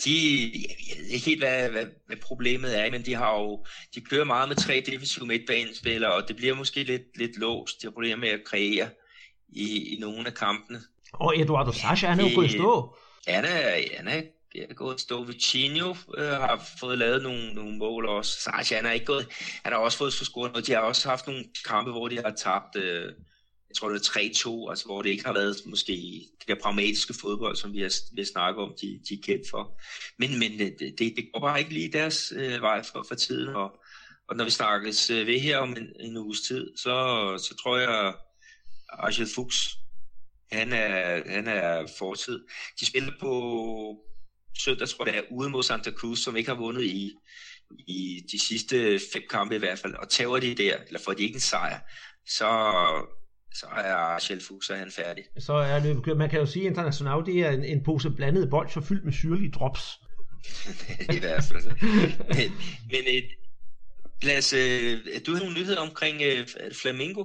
de, 0.04 0.52
jeg 0.88 0.96
ved 0.98 1.06
ikke 1.06 1.26
helt, 1.26 1.40
hvad, 1.40 1.70
hvad, 1.70 1.86
hvad 2.06 2.16
problemet 2.16 2.80
er, 2.80 2.90
men 2.90 3.04
de 3.04 3.14
har 3.14 3.40
jo, 3.40 3.64
de 3.94 4.00
kører 4.00 4.24
meget 4.24 4.48
med 4.48 4.56
tre 4.56 4.82
defensive 4.86 5.26
midtbanespillere, 5.26 6.12
og 6.12 6.28
det 6.28 6.36
bliver 6.36 6.54
måske 6.54 6.82
lidt, 6.82 7.18
lidt 7.18 7.38
låst. 7.38 7.82
De 7.82 7.86
har 7.86 7.92
problemer 7.92 8.16
med 8.16 8.28
at 8.28 8.44
kreere 8.46 8.88
i, 9.48 9.94
i 9.94 10.00
nogle 10.00 10.26
af 10.26 10.34
kampene. 10.34 10.80
Og 11.12 11.40
Eduardo 11.40 11.72
Sasha, 11.72 12.08
han 12.08 12.20
er 12.20 12.28
jo 12.28 12.34
gået 12.34 12.46
i 12.46 12.52
stå. 12.52 12.96
Han 13.28 13.44
er, 13.44 13.96
han 13.96 14.08
er, 14.08 14.22
er 14.54 14.74
gået 14.74 15.00
i 15.00 15.02
stå. 15.02 15.24
Vicinho 15.24 15.94
øh, 16.18 16.24
har 16.24 16.68
fået 16.80 16.98
lavet 16.98 17.22
nogle, 17.22 17.54
nogle 17.54 17.76
mål 17.76 18.06
også. 18.06 18.40
Sasha, 18.40 18.76
han 18.76 18.86
er 18.86 18.92
ikke 18.92 19.06
gået, 19.06 19.26
han 19.64 19.72
har 19.72 19.80
også 19.80 19.98
fået 19.98 20.12
scoret 20.12 20.52
noget. 20.52 20.66
De 20.66 20.72
har 20.72 20.80
også 20.80 21.08
haft 21.08 21.26
nogle 21.26 21.44
kampe, 21.68 21.90
hvor 21.90 22.08
de 22.08 22.16
har 22.16 22.30
tabt, 22.30 22.76
øh, 22.76 23.12
jeg 23.74 23.78
tror 23.78 23.88
det 23.88 24.08
er 24.08 24.66
3-2, 24.66 24.70
altså 24.70 24.84
hvor 24.86 25.02
det 25.02 25.10
ikke 25.10 25.24
har 25.24 25.32
været 25.32 25.56
måske 25.66 25.92
det 26.40 26.48
der 26.48 26.62
pragmatiske 26.62 27.14
fodbold, 27.20 27.56
som 27.56 27.72
vi 27.72 27.80
har, 27.80 27.92
vi 28.14 28.20
har 28.20 28.26
snakket 28.26 28.62
om, 28.62 28.74
de, 28.80 29.00
de 29.08 29.14
er 29.14 29.22
kendt 29.22 29.50
for. 29.50 29.80
Men, 30.18 30.38
men 30.38 30.52
øh, 30.52 30.66
det, 30.78 30.94
det, 30.98 31.14
det 31.16 31.28
går 31.32 31.40
bare 31.40 31.58
ikke 31.58 31.72
lige 31.72 31.92
deres 31.92 32.32
øh, 32.36 32.62
vej 32.62 32.82
for, 32.82 33.04
for 33.08 33.14
tiden, 33.14 33.48
og, 33.48 33.72
og 34.28 34.36
når 34.36 34.44
vi 34.44 34.50
snakkes 34.50 35.10
øh, 35.10 35.26
ved 35.26 35.40
her 35.40 35.58
om 35.58 35.70
en, 35.70 35.88
en 36.00 36.16
uges 36.16 36.40
tid, 36.40 36.76
så, 36.76 36.94
så 37.38 37.54
tror 37.62 37.78
jeg, 37.78 38.14
Arjel 38.88 39.28
Fuchs, 39.34 39.68
han 40.52 40.72
er, 40.72 41.30
han 41.30 41.46
er 41.46 41.86
fortid. 41.98 42.40
De 42.80 42.86
spiller 42.86 43.12
på 43.20 43.30
søndag, 44.58 44.88
tror 44.88 45.06
jeg 45.06 45.24
ude 45.30 45.50
mod 45.50 45.62
Santa 45.62 45.90
Cruz, 45.90 46.18
som 46.18 46.36
ikke 46.36 46.50
har 46.50 46.56
vundet 46.56 46.84
i, 46.84 47.12
i 47.86 48.22
de 48.32 48.38
sidste 48.38 49.00
fem 49.12 49.22
kampe 49.30 49.54
i 49.54 49.58
hvert 49.58 49.78
fald, 49.78 49.94
og 49.94 50.08
tager 50.08 50.36
de 50.36 50.54
der, 50.54 50.76
eller 50.86 51.00
får 51.04 51.12
de 51.12 51.22
ikke 51.22 51.34
en 51.34 51.40
sejr, 51.40 51.80
så, 52.26 52.48
så 53.54 53.66
er 53.66 54.18
Shell 54.18 54.42
Fuchs 54.48 54.68
han 54.68 54.90
færdig. 54.90 55.24
Så 55.38 55.52
er 55.52 55.78
løbet 55.78 56.04
kørt. 56.04 56.16
Man 56.16 56.30
kan 56.30 56.40
jo 56.40 56.46
sige, 56.46 56.64
at 56.64 56.70
International 56.70 57.26
det 57.26 57.40
er 57.40 57.50
en, 57.50 57.64
en 57.64 57.84
pose 57.84 58.10
blandet 58.10 58.50
bold, 58.50 58.68
så 58.68 58.80
fyldt 58.80 59.04
med 59.04 59.12
syrlige 59.12 59.50
drops. 59.50 60.00
I 61.16 61.18
hvert 61.18 61.44
fald. 61.44 61.82
men, 62.28 62.52
men 62.90 63.02
et, 63.06 63.24
lad 64.22 64.38
os, 64.38 64.52
øh, 64.52 64.98
du 65.26 65.32
har 65.32 65.40
nogle 65.40 65.54
nyheder 65.54 65.80
omkring 65.80 66.22
øh, 66.22 66.46
Flamingo. 66.72 67.24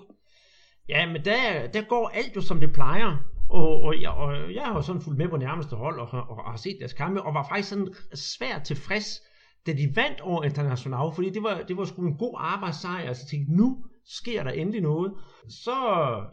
Ja, 0.89 1.05
men 1.05 1.25
der, 1.25 1.67
der 1.67 1.81
går 1.81 2.07
alt 2.07 2.35
jo 2.35 2.41
som 2.41 2.59
det 2.59 2.73
plejer. 2.73 3.17
Og, 3.49 3.81
og, 3.81 4.01
jeg, 4.01 4.09
og 4.09 4.53
jeg 4.53 4.63
har 4.63 4.73
jo 4.73 4.81
sådan 4.81 5.01
fulgt 5.01 5.17
med 5.17 5.29
på 5.29 5.37
nærmeste 5.37 5.75
hold 5.75 5.99
og, 5.99 6.07
og, 6.11 6.29
og 6.29 6.51
har 6.51 6.57
set 6.57 6.77
deres 6.79 6.93
kampe, 6.93 7.21
og 7.21 7.33
var 7.33 7.47
faktisk 7.49 7.69
sådan 7.69 7.93
svært 8.13 8.63
tilfreds, 8.63 9.21
da 9.67 9.73
de 9.73 9.91
vandt 9.95 10.21
over 10.21 10.43
International, 10.43 11.15
fordi 11.15 11.29
det 11.29 11.43
var, 11.43 11.61
det 11.67 11.77
var 11.77 11.85
sgu 11.85 12.01
en 12.01 12.17
god 12.17 12.35
arbejdssejr, 12.37 13.07
altså 13.07 13.27
tænkte, 13.27 13.53
nu 13.53 13.85
sker 14.09 14.43
der 14.43 14.51
endelig 14.51 14.81
noget, 14.81 15.13
så, 15.49 15.77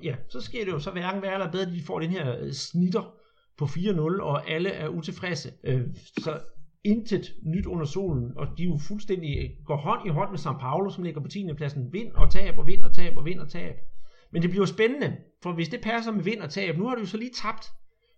ja, 0.02 0.16
så 0.28 0.40
sker 0.40 0.64
det 0.64 0.72
jo 0.72 0.78
så 0.78 0.90
hverken 0.90 1.22
værre 1.22 1.34
eller 1.34 1.50
bedre, 1.50 1.70
de 1.70 1.82
får 1.82 2.00
den 2.00 2.10
her 2.10 2.38
øh, 2.40 2.52
snitter 2.52 3.14
på 3.58 3.64
4-0, 3.64 4.22
og 4.22 4.50
alle 4.50 4.68
er 4.70 4.88
utilfredse. 4.88 5.52
Øh, 5.64 5.82
så 6.18 6.40
intet 6.84 7.34
nyt 7.42 7.66
under 7.66 7.84
solen, 7.84 8.32
og 8.36 8.46
de 8.58 8.62
jo 8.62 8.78
fuldstændig 8.88 9.38
øh, 9.38 9.50
går 9.66 9.76
hånd 9.76 10.06
i 10.06 10.10
hånd 10.10 10.30
med 10.30 10.38
São 10.38 10.60
Paulo, 10.60 10.90
som 10.90 11.04
ligger 11.04 11.20
på 11.20 11.28
10. 11.28 11.46
pladsen, 11.56 11.92
vind 11.92 12.12
og 12.12 12.30
tab 12.30 12.58
og 12.58 12.66
vind 12.66 12.82
og 12.82 12.94
tab 12.94 13.16
og 13.16 13.24
vind 13.24 13.40
og 13.40 13.48
tab. 13.48 13.74
Men 14.32 14.42
det 14.42 14.50
bliver 14.50 14.66
spændende, 14.66 15.16
for 15.42 15.52
hvis 15.52 15.68
det 15.68 15.80
passer 15.80 16.12
med 16.12 16.24
vind 16.24 16.40
og 16.40 16.50
tab, 16.50 16.78
nu 16.78 16.86
har 16.88 16.94
du 16.94 17.00
jo 17.00 17.06
så 17.06 17.16
lige 17.16 17.30
tabt, 17.42 17.64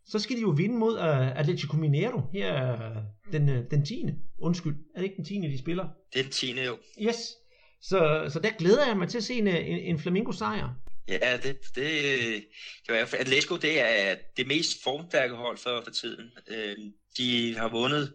så 0.06 0.18
skal 0.18 0.36
de 0.36 0.40
jo 0.40 0.48
vinde 0.48 0.78
mod 0.78 0.94
uh, 0.94 1.38
Atletico 1.38 1.76
Mineiro 1.76 2.20
her 2.32 2.72
uh, 2.74 2.96
den, 3.32 3.48
uh, 3.48 3.64
den 3.70 3.84
10. 3.84 4.04
Undskyld, 4.38 4.74
er 4.94 4.98
det 5.00 5.04
ikke 5.04 5.16
den 5.16 5.24
10. 5.24 5.34
de 5.34 5.58
spiller? 5.58 5.88
Den 6.14 6.30
10. 6.30 6.46
jo. 6.66 6.76
Yes. 7.02 7.16
Så, 7.82 8.30
så 8.32 8.40
der 8.40 8.50
glæder 8.58 8.86
jeg 8.86 8.96
mig 8.96 9.08
til 9.08 9.18
at 9.18 9.24
se 9.24 9.34
en, 9.34 9.46
en, 9.46 9.78
en 9.78 9.98
Flamingo-sejr. 9.98 10.74
Ja, 11.08 11.36
det, 11.42 11.56
det 11.74 12.04
øh, 12.04 12.42
kan 12.86 12.94
være. 12.94 13.18
Atletico, 13.18 13.56
det 13.56 13.80
er 13.80 14.16
det 14.36 14.46
mest 14.46 14.82
formstærke 14.82 15.34
hold 15.34 15.58
for, 15.58 15.80
for 15.84 15.90
tiden. 15.90 16.32
Øh, 16.48 16.76
de 17.18 17.56
har 17.56 17.68
vundet 17.68 18.14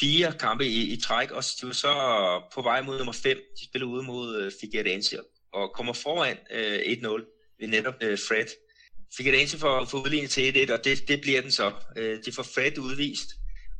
fire 0.00 0.32
kampe 0.32 0.66
i, 0.66 0.92
i 0.92 1.00
træk, 1.00 1.30
og 1.30 1.44
de 1.60 1.66
var 1.66 1.72
så 1.72 1.92
på 2.54 2.62
vej 2.62 2.82
mod 2.82 2.96
nummer 2.98 3.12
5. 3.12 3.36
De 3.60 3.64
spiller 3.68 3.88
ude 3.88 4.02
mod 4.02 4.36
øh, 4.36 4.52
Figueirense 4.60 5.18
og 5.52 5.72
kommer 5.74 5.92
foran 5.92 6.36
øh, 6.50 6.78
1-0 6.78 7.56
ved 7.60 7.68
netop 7.68 7.94
Fred. 8.00 8.46
Figueirense 9.16 9.58
får, 9.58 9.84
får 9.84 10.04
udlignet 10.04 10.30
til 10.30 10.66
1-1, 10.68 10.72
og 10.72 10.84
det, 10.84 11.08
det 11.08 11.20
bliver 11.20 11.40
den 11.40 11.50
så. 11.50 11.72
De 12.24 12.32
får 12.32 12.42
Fred 12.42 12.78
udvist, 12.78 13.28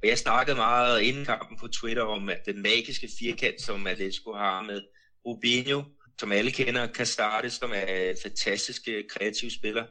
og 0.02 0.08
jeg 0.08 0.18
snakkede 0.18 0.56
meget 0.56 1.02
inden 1.02 1.24
kampen 1.24 1.58
på 1.58 1.68
Twitter 1.68 2.02
om, 2.02 2.28
at 2.28 2.46
den 2.46 2.62
magiske 2.62 3.08
firkant, 3.18 3.60
som 3.60 3.86
Atletico 3.86 4.32
har 4.32 4.62
med 4.62 4.82
Rubinho, 5.26 5.82
som 6.20 6.32
alle 6.32 6.50
kender, 6.50 6.88
Castares, 6.92 7.52
som 7.52 7.72
er 7.74 8.10
en 8.10 8.16
fantastisk 8.22 8.82
øh, 8.88 9.04
kreativ 9.08 9.50
spiller 9.50 9.84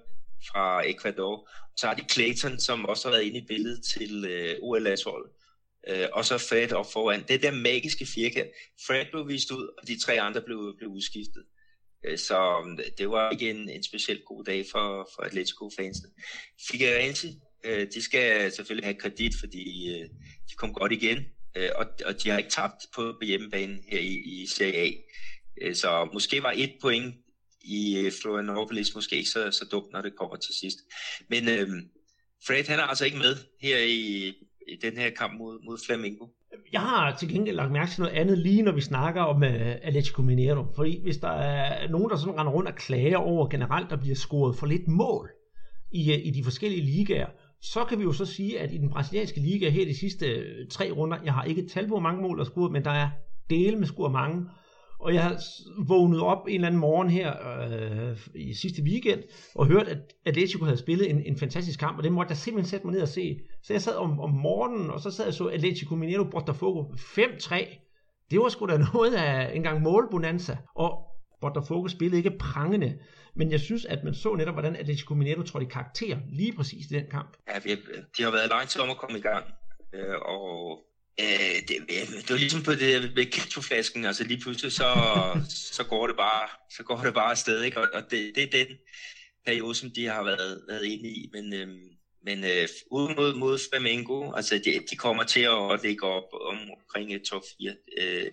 fra 0.51 0.89
Ecuador. 0.89 1.49
Så 1.77 1.87
har 1.87 1.93
de 1.93 2.05
Clayton, 2.11 2.59
som 2.59 2.85
også 2.85 3.07
har 3.07 3.15
været 3.15 3.23
inde 3.23 3.37
i 3.37 3.45
billedet 3.47 3.83
til 3.83 4.25
øh, 4.25 4.55
OL-landsholdet. 4.61 5.31
Øh, 5.87 6.07
og 6.13 6.25
så 6.25 6.37
Fred 6.37 6.71
op 6.71 6.91
foran. 6.93 7.23
Det 7.27 7.43
der 7.43 7.51
magiske 7.51 8.05
firkant. 8.05 8.49
Fred 8.87 9.05
blev 9.11 9.27
vist 9.27 9.51
ud, 9.51 9.67
og 9.81 9.87
de 9.87 9.99
tre 9.99 10.21
andre 10.21 10.41
blev, 10.41 10.75
blev 10.77 10.89
udskiftet. 10.89 11.43
Øh, 12.05 12.17
så 12.17 12.59
um, 12.63 12.79
det 12.97 13.09
var 13.09 13.31
ikke 13.31 13.49
en, 13.49 13.69
en 13.69 13.83
specielt 13.83 14.25
god 14.25 14.43
dag 14.43 14.65
for, 14.71 15.09
for 15.15 15.23
Atletico-fansene. 15.23 16.09
Figueirense, 16.69 17.27
Øh, 17.65 17.87
de 17.93 18.01
skal 18.01 18.51
selvfølgelig 18.51 18.85
have 18.85 18.99
kredit, 18.99 19.33
fordi 19.39 19.89
øh, 19.89 20.05
de 20.49 20.55
kom 20.57 20.73
godt 20.73 20.91
igen. 20.91 21.17
øh, 21.57 21.69
og, 21.75 21.85
og 22.05 22.23
de 22.23 22.29
har 22.29 22.37
ikke 22.37 22.49
tabt 22.49 22.85
på, 22.95 23.01
på 23.21 23.25
hjemmebane 23.25 23.77
her 23.91 23.99
i, 23.99 24.13
i 24.13 24.47
Serie 24.47 24.73
A. 24.73 24.91
Øh, 25.61 25.75
så 25.75 26.09
måske 26.13 26.43
var 26.43 26.53
et 26.55 26.73
point 26.81 27.15
i 27.61 27.97
øh, 27.97 28.11
Florianopolis 28.21 28.95
måske 28.95 29.15
ikke 29.15 29.29
så, 29.29 29.51
så 29.51 29.65
dumt, 29.71 29.91
når 29.93 30.01
det 30.01 30.15
kommer 30.15 30.35
til 30.35 30.53
sidst. 30.59 30.77
Men 31.29 31.49
øh, 31.49 31.67
Fred, 32.47 32.63
han 32.67 32.79
er 32.79 32.83
altså 32.83 33.05
ikke 33.05 33.17
med 33.17 33.35
her 33.61 33.77
i, 33.77 34.27
i 34.67 34.75
den 34.81 34.97
her 34.97 35.09
kamp 35.09 35.33
mod, 35.37 35.65
mod 35.65 35.77
Flamengo. 35.85 36.27
Jeg 36.71 36.81
har 36.81 37.17
til 37.17 37.29
gengæld 37.29 37.55
lagt 37.55 37.71
mærke 37.71 37.91
til 37.91 38.01
noget 38.01 38.15
andet 38.15 38.37
lige 38.37 38.61
når 38.61 38.71
vi 38.71 38.81
snakker 38.81 39.21
om 39.21 39.37
uh, 39.41 39.71
Atletico 39.81 40.21
Mineiro. 40.21 40.65
Fordi 40.75 41.01
hvis 41.03 41.17
der 41.17 41.29
er 41.29 41.89
nogen, 41.89 42.09
der 42.09 42.17
sådan 42.17 42.39
render 42.39 42.51
rundt 42.51 42.69
og 42.69 42.75
klager 42.75 43.17
over 43.17 43.47
generelt, 43.47 43.89
der 43.89 43.95
bliver 43.95 44.15
scoret 44.15 44.55
for 44.55 44.65
lidt 44.65 44.87
mål 44.87 45.29
i, 45.91 46.11
uh, 46.11 46.27
i 46.27 46.31
de 46.31 46.43
forskellige 46.43 46.85
ligaer, 46.85 47.27
så 47.61 47.85
kan 47.85 47.99
vi 47.99 48.03
jo 48.03 48.11
så 48.11 48.25
sige, 48.25 48.59
at 48.59 48.73
i 48.73 48.77
den 48.77 48.89
brasilianske 48.89 49.39
liga 49.39 49.69
her 49.69 49.85
de 49.85 49.97
sidste 49.97 50.25
øh, 50.25 50.67
tre 50.67 50.91
runder, 50.91 51.17
jeg 51.23 51.33
har 51.33 51.43
ikke 51.43 51.67
tal 51.67 51.87
på, 51.87 51.93
hvor 51.93 51.99
mange 51.99 52.21
mål 52.21 52.37
der 52.37 52.43
er 52.43 52.49
scoret, 52.49 52.71
men 52.71 52.85
der 52.85 52.91
er 52.91 53.09
dele 53.49 53.77
med 53.77 53.87
scoret 53.87 54.11
mange. 54.11 54.45
Og 54.99 55.13
jeg 55.13 55.23
har 55.23 55.37
vågnet 55.87 56.21
op 56.21 56.47
en 56.47 56.55
eller 56.55 56.67
anden 56.67 56.81
morgen 56.81 57.09
her 57.09 57.33
øh, 57.71 58.17
i 58.35 58.53
sidste 58.53 58.83
weekend, 58.83 59.23
og 59.55 59.67
hørt, 59.67 59.87
at 59.87 59.97
Atletico 60.25 60.63
havde 60.65 60.77
spillet 60.77 61.09
en, 61.09 61.23
en 61.25 61.37
fantastisk 61.37 61.79
kamp, 61.79 61.97
og 61.97 62.03
det 62.03 62.11
måtte 62.11 62.31
jeg 62.31 62.37
simpelthen 62.37 62.69
sætte 62.69 62.85
mig 62.85 62.93
ned 62.93 63.01
og 63.01 63.07
se. 63.07 63.39
Så 63.63 63.73
jeg 63.73 63.81
sad 63.81 63.95
om, 63.95 64.19
om 64.19 64.29
morgenen, 64.29 64.89
og 64.89 64.99
så 64.99 65.11
sad 65.11 65.25
jeg 65.25 65.33
så 65.33 65.47
Atletico 65.47 65.95
Mineiro 65.95 66.23
Botafogo 66.23 66.83
5-3. 66.93 67.85
Det 68.31 68.39
var 68.39 68.49
sgu 68.49 68.65
da 68.65 68.77
noget 68.93 69.13
af 69.13 69.55
en 69.55 69.63
gang 69.63 69.81
målbonanza. 69.81 70.57
Og 70.75 71.08
Botafogo 71.41 71.87
spillede 71.87 72.17
ikke 72.17 72.37
prangende, 72.39 72.99
men 73.35 73.51
jeg 73.51 73.59
synes, 73.59 73.85
at 73.85 74.03
man 74.03 74.13
så 74.13 74.35
netop, 74.35 74.55
hvordan 74.55 74.75
Atletico 74.75 75.13
Mineiro 75.13 75.43
trådte 75.43 75.65
i 75.65 75.69
karakter 75.69 76.17
lige 76.31 76.53
præcis 76.53 76.85
i 76.91 76.93
den 76.93 77.05
kamp. 77.11 77.37
Ja, 77.47 77.75
de 78.17 78.23
har 78.23 78.31
været 78.31 78.49
lang 78.49 78.67
tid 78.67 78.81
om 78.81 78.89
at 78.89 78.97
komme 78.97 79.17
i 79.17 79.21
gang, 79.21 79.45
øh, 79.93 80.15
og 80.25 80.83
Øh, 81.21 81.67
det, 81.67 81.75
det 81.89 82.29
var 82.29 82.37
ligesom 82.37 82.63
på 82.63 82.71
det 82.71 83.15
med 83.15 83.25
ketchupflasken, 83.25 84.05
altså 84.05 84.23
lige 84.23 84.41
pludselig 84.41 84.71
så, 84.71 84.89
så, 85.77 85.83
går 85.83 86.07
det 86.07 86.15
bare, 86.15 86.49
så 86.71 86.83
går 86.83 86.97
det 86.97 87.13
bare 87.13 87.31
afsted, 87.31 87.63
ikke? 87.63 87.79
Og, 87.79 87.87
og 87.93 88.01
det, 88.11 88.35
det 88.35 88.43
er 88.43 88.65
den 88.65 88.77
periode, 89.45 89.75
som 89.75 89.91
de 89.91 90.05
har 90.05 90.23
været, 90.23 90.61
været 90.69 90.85
inde 90.85 91.09
i, 91.09 91.29
men, 91.33 91.53
øh, 91.53 91.67
men 92.21 92.43
øh, 92.43 92.67
ude 92.91 93.13
mod, 93.15 93.35
mod 93.35 93.59
Flamengo, 93.69 94.31
altså 94.31 94.61
de, 94.65 94.79
de 94.91 94.95
kommer 94.95 95.23
til 95.23 95.41
at 95.41 95.79
ligge 95.83 96.07
op 96.07 96.29
omkring 96.33 97.13
et 97.13 97.21
top 97.21 97.43
4, 97.57 97.75
øh, 98.01 98.31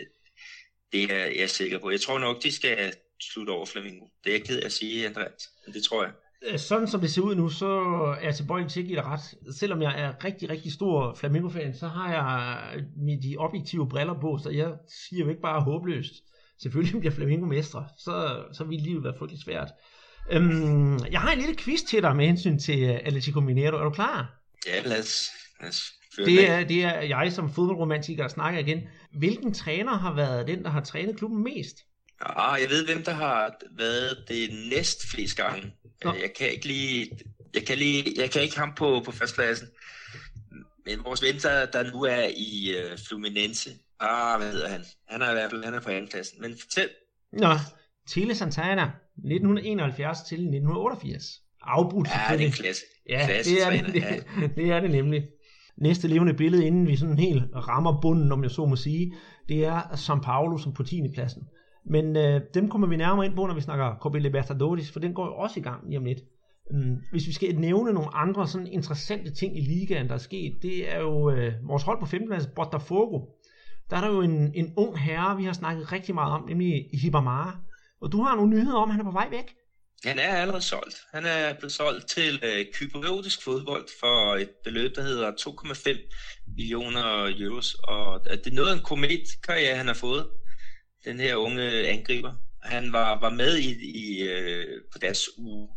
det 0.93 1.12
er 1.12 1.41
jeg 1.41 1.51
sikker 1.51 1.78
på. 1.78 1.91
Jeg 1.91 2.01
tror 2.01 2.18
nok, 2.18 2.43
de 2.43 2.53
skal 2.53 2.93
slutte 3.20 3.51
over 3.51 3.66
Flamengo. 3.66 4.05
Det 4.24 4.30
er 4.30 4.37
jeg 4.37 4.45
ked 4.45 4.61
af 4.61 4.66
at 4.66 4.72
sige, 4.72 5.07
Andreas, 5.07 5.51
men 5.66 5.74
det 5.74 5.82
tror 5.82 6.03
jeg. 6.05 6.12
Øh, 6.47 6.59
sådan 6.59 6.89
som 6.89 7.01
det 7.01 7.11
ser 7.11 7.22
ud 7.22 7.34
nu, 7.34 7.49
så 7.49 7.66
er 8.20 8.24
jeg 8.24 8.34
tilbøjelig 8.34 8.70
til 8.70 8.80
at 8.80 8.87
give 8.87 8.97
dig 8.97 9.05
ret. 9.05 9.57
Selvom 9.59 9.82
jeg 9.82 10.01
er 10.01 10.24
rigtig, 10.24 10.51
rigtig 10.51 10.72
stor 10.72 11.14
Flamingo-fan, 11.14 11.74
så 11.74 11.89
har 11.89 12.12
jeg 12.12 12.84
med 12.97 13.22
de 13.22 13.37
objektive 13.39 13.89
briller 13.89 14.20
på, 14.20 14.39
så 14.43 14.51
jeg 14.51 14.72
siger 15.09 15.24
jo 15.24 15.30
ikke 15.30 15.43
bare 15.43 15.61
håbløst. 15.61 16.12
Selvfølgelig 16.62 17.01
bliver 17.01 17.14
Flamingo 17.14 17.47
mestre, 17.47 17.89
så, 17.99 18.45
så 18.53 18.64
vil 18.64 18.80
livet 18.80 19.05
være 19.05 19.14
frygtelig 19.18 19.43
svært. 19.43 19.68
Øhm, 20.30 20.99
jeg 21.11 21.20
har 21.20 21.32
en 21.32 21.39
lille 21.39 21.57
quiz 21.57 21.82
til 21.82 22.03
dig 22.03 22.16
med 22.16 22.26
hensyn 22.26 22.59
til 22.59 22.82
øh, 22.82 23.01
Atletico 23.05 23.41
Mineiro. 23.41 23.76
Er 23.76 23.84
du 23.84 23.91
klar? 23.91 24.41
Ja, 24.66 24.82
lad 24.89 25.01
os, 25.01 25.28
lad 25.61 25.68
os 25.68 25.93
det 26.24 26.50
er, 26.50 26.64
det 26.64 26.84
er 26.84 27.00
jeg 27.00 27.32
som 27.32 27.52
fodboldromantiker, 27.52 28.28
snakker 28.28 28.60
igen. 28.60 28.82
Hvilken 29.18 29.54
træner 29.54 29.98
har 29.98 30.14
været 30.14 30.46
den, 30.46 30.64
der 30.64 30.70
har 30.70 30.80
trænet 30.80 31.16
klubben 31.16 31.44
mest? 31.44 31.76
Ah, 32.20 32.60
jeg 32.62 32.70
ved, 32.70 32.86
hvem 32.86 33.04
der 33.04 33.12
har 33.12 33.56
været 33.78 34.24
det 34.28 34.50
næst 34.70 35.10
flest 35.10 35.36
gange. 35.36 35.72
Nå. 36.04 36.12
Jeg 36.12 36.32
kan 36.38 36.50
ikke 36.50 36.66
lige, 36.66 37.10
jeg 37.54 37.64
kan 37.64 37.78
lige, 37.78 38.12
jeg 38.16 38.30
kan 38.30 38.42
ikke 38.42 38.58
ham 38.58 38.74
på, 38.74 39.02
på 39.04 39.12
førstepladsen. 39.12 39.68
Men 40.86 41.04
vores 41.04 41.22
ven, 41.22 41.34
der, 41.34 41.66
der 41.66 41.92
nu 41.92 42.02
er 42.02 42.26
i 42.36 42.74
uh, 42.74 42.98
Fluminense, 43.08 43.70
ah, 44.00 44.40
hvad 44.40 44.52
hedder 44.52 44.68
han? 44.68 44.84
Han 45.08 45.22
er 45.22 45.30
i 45.30 45.32
hvert 45.32 45.50
fald 45.50 45.64
han 45.64 45.74
er 45.74 45.80
på 45.80 45.90
andenpladsen. 45.90 46.40
Men 46.40 46.58
fortæl. 46.60 46.88
Nå, 47.32 47.48
Tele 48.08 48.34
Santana, 48.34 48.90
1971 49.16 50.18
til 50.18 50.34
1988. 50.34 51.24
Afbrudt 51.62 52.08
Ja, 52.08 52.36
det 52.36 52.42
er 52.42 52.46
en 52.46 52.52
klasse. 52.52 52.82
Ja, 53.08 53.26
klasse 53.26 53.54
det, 53.54 53.62
er 53.62 53.70
det, 53.70 53.94
det, 53.94 54.24
det 54.56 54.70
er 54.70 54.80
det 54.80 54.90
nemlig. 54.90 55.28
Næste 55.78 56.08
levende 56.08 56.34
billede, 56.34 56.66
inden 56.66 56.86
vi 56.86 56.96
sådan 56.96 57.18
helt 57.18 57.44
rammer 57.54 58.00
bunden, 58.00 58.32
om 58.32 58.42
jeg 58.42 58.50
så 58.50 58.66
må 58.66 58.76
sige, 58.76 59.12
det 59.48 59.66
er 59.66 59.80
São 59.80 60.20
Paulo 60.20 60.58
som 60.58 60.72
på 60.72 60.82
10. 60.82 61.02
pladsen. 61.14 61.42
Men 61.90 62.16
øh, 62.16 62.40
dem 62.54 62.68
kommer 62.68 62.86
vi 62.86 62.96
nærmere 62.96 63.26
ind 63.26 63.34
på, 63.34 63.46
når 63.46 63.54
vi 63.54 63.60
snakker 63.60 63.96
Copa 64.00 64.18
Libertadores, 64.18 64.92
for 64.92 65.00
den 65.00 65.14
går 65.14 65.26
jo 65.26 65.34
også 65.34 65.60
i 65.60 65.62
gang 65.62 65.86
lige 65.86 65.98
om 65.98 66.04
lidt. 66.04 66.20
Mm, 66.70 66.96
hvis 67.10 67.26
vi 67.26 67.32
skal 67.32 67.58
nævne 67.58 67.92
nogle 67.92 68.14
andre 68.14 68.46
sådan 68.46 68.66
interessante 68.66 69.30
ting 69.30 69.58
i 69.58 69.60
ligaen, 69.60 70.08
der 70.08 70.14
er 70.14 70.18
sket, 70.18 70.52
det 70.62 70.94
er 70.94 71.00
jo 71.00 71.30
øh, 71.30 71.52
vores 71.68 71.82
hold 71.82 72.00
på 72.00 72.06
15. 72.06 72.28
plads, 72.28 72.46
Botafogo. 72.46 73.20
Der 73.90 73.96
er 73.96 74.00
der 74.00 74.08
jo 74.08 74.20
en, 74.20 74.52
en 74.54 74.72
ung 74.76 74.98
herre, 74.98 75.36
vi 75.36 75.44
har 75.44 75.52
snakket 75.52 75.92
rigtig 75.92 76.14
meget 76.14 76.32
om, 76.32 76.48
nemlig 76.48 76.88
Hibamara. 77.02 77.58
Og 78.00 78.12
du 78.12 78.22
har 78.22 78.36
nogle 78.36 78.50
nyheder 78.50 78.76
om, 78.76 78.88
at 78.88 78.96
han 78.96 79.00
er 79.00 79.10
på 79.10 79.18
vej 79.18 79.28
væk. 79.30 79.54
Han 80.05 80.18
er 80.18 80.36
allerede 80.36 80.62
solgt. 80.62 81.03
Han 81.14 81.26
er 81.26 81.53
blevet 81.53 81.72
solgt 81.72 82.09
til 82.09 82.40
øh, 82.42 82.66
kyberiotisk 82.72 83.42
fodbold 83.42 83.88
for 84.01 84.36
et 84.36 84.51
beløb, 84.64 84.97
der 84.97 85.03
hedder 85.03 85.32
2,5 85.32 86.44
millioner 86.57 87.34
euros. 87.38 87.74
Og 87.74 88.20
øh, 88.30 88.38
det 88.38 88.47
er 88.47 88.55
noget 88.55 88.70
af 88.70 88.74
en 88.74 88.82
kometkarriere, 88.82 89.76
han 89.76 89.86
har 89.86 89.94
fået 89.94 90.30
den 91.05 91.20
her 91.20 91.36
unge 91.36 91.88
angriber. 91.88 92.34
Han 92.62 92.92
var, 92.92 93.20
var 93.20 93.30
med 93.30 93.59
i, 93.59 93.70
i 93.99 94.22
øh, 94.22 94.82
på 94.92 94.99
deres 94.99 95.28
u, 95.38 95.68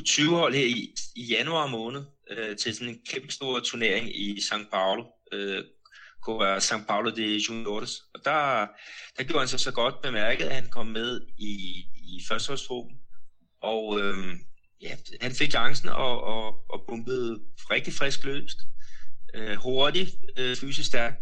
U20-hold 0.00 0.54
her 0.54 0.66
i, 0.66 0.94
i 1.16 1.24
januar 1.24 1.66
måned 1.66 2.02
øh, 2.30 2.56
til 2.56 2.74
sådan 2.74 2.88
en 2.88 3.00
kæmpe 3.08 3.32
stor 3.32 3.60
turnering 3.60 4.16
i 4.16 4.38
São 4.38 4.70
Paulo. 4.70 5.04
Øh, 5.32 5.64
São 6.58 6.86
Paulo 6.86 7.10
de 7.10 7.40
Juniores. 7.48 8.02
Og 8.14 8.20
der, 8.24 8.66
der 9.16 9.22
gjorde 9.22 9.38
han 9.38 9.48
sig 9.48 9.60
så 9.60 9.72
godt 9.72 10.02
bemærket, 10.02 10.44
at 10.44 10.54
han 10.54 10.70
kom 10.70 10.86
med 10.86 11.20
i, 11.38 11.84
i 11.94 12.22
førsteholdsgruppen 12.28 12.97
og 13.62 14.00
øh, 14.00 14.16
ja, 14.82 14.96
han 15.20 15.32
fik 15.32 15.50
chancen 15.50 15.88
og, 15.88 16.22
og, 16.24 16.70
og 16.70 16.84
bumpede 16.88 17.40
rigtig 17.70 17.92
frisk 17.92 18.24
løst. 18.24 18.58
Øh, 19.34 19.56
hurtigt, 19.56 20.10
øh, 20.36 20.56
fysisk 20.56 20.88
stærk. 20.88 21.14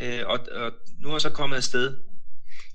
Øh, 0.00 0.26
og, 0.26 0.38
og 0.52 0.72
nu 0.98 1.14
er 1.14 1.18
så 1.18 1.30
kommet 1.30 1.56
afsted 1.56 1.96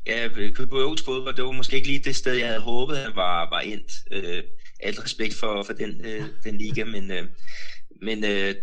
Ja, 0.05 0.27
Københavns 0.55 1.01
fodbold, 1.01 1.35
det 1.35 1.45
var 1.45 1.51
måske 1.51 1.75
ikke 1.75 1.87
lige 1.87 1.99
det 1.99 2.15
sted, 2.15 2.33
jeg 2.33 2.47
havde 2.47 2.61
håbet, 2.61 2.97
han 2.97 3.15
var, 3.15 3.49
var 3.49 3.59
endt. 3.59 3.91
Øh, 4.11 4.43
alt 4.79 5.03
respekt 5.03 5.35
for, 5.35 5.63
for 5.63 5.73
den, 5.73 6.05
øh, 6.05 6.23
den 6.43 6.57
liga, 6.57 6.83
men, 6.83 7.11
øh, 7.11 7.27
men 8.01 8.25
øh, 8.25 8.55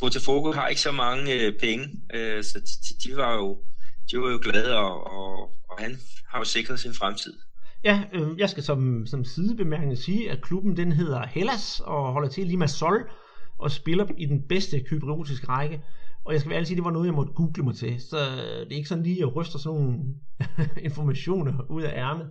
Botafogo 0.00 0.52
har 0.52 0.68
ikke 0.68 0.80
så 0.80 0.92
mange 0.92 1.34
øh, 1.34 1.58
penge, 1.58 1.88
øh, 2.14 2.44
så 2.44 2.58
de, 2.58 3.08
de, 3.08 3.16
var 3.16 3.34
jo, 3.34 3.62
de 4.10 4.18
var 4.18 4.30
jo 4.30 4.40
glade, 4.42 4.76
og, 4.76 5.06
og, 5.06 5.50
og 5.70 5.78
han 5.78 6.00
har 6.28 6.38
jo 6.38 6.44
sikret 6.44 6.80
sin 6.80 6.94
fremtid. 6.94 7.38
Ja, 7.84 8.04
øh, 8.12 8.38
jeg 8.38 8.50
skal 8.50 8.62
som, 8.62 9.06
som 9.06 9.24
sidebemærkning 9.24 9.98
sige, 9.98 10.30
at 10.30 10.42
klubben 10.42 10.76
den 10.76 10.92
hedder 10.92 11.26
Hellas 11.26 11.80
og 11.80 12.12
holder 12.12 12.28
til 12.28 12.46
lige 12.46 12.56
med 12.56 12.68
Sol 12.68 13.10
og 13.58 13.70
spiller 13.70 14.06
i 14.18 14.26
den 14.26 14.42
bedste 14.48 14.80
kypriotiske 14.80 15.48
række. 15.48 15.82
Og 16.24 16.32
jeg 16.32 16.40
skal 16.40 16.50
være 16.50 16.64
sige, 16.64 16.76
det 16.76 16.84
var 16.84 16.90
noget, 16.90 17.06
jeg 17.06 17.14
måtte 17.14 17.32
google 17.32 17.62
mig 17.62 17.74
til. 17.74 18.00
Så 18.00 18.16
øh, 18.16 18.66
det 18.66 18.72
er 18.72 18.76
ikke 18.76 18.88
sådan 18.88 19.04
lige, 19.04 19.14
at 19.14 19.20
jeg 19.20 19.36
ryster 19.36 19.58
sådan 19.58 19.80
nogle 19.80 19.98
informationer 20.88 21.70
ud 21.70 21.82
af 21.82 21.98
ærmet. 21.98 22.30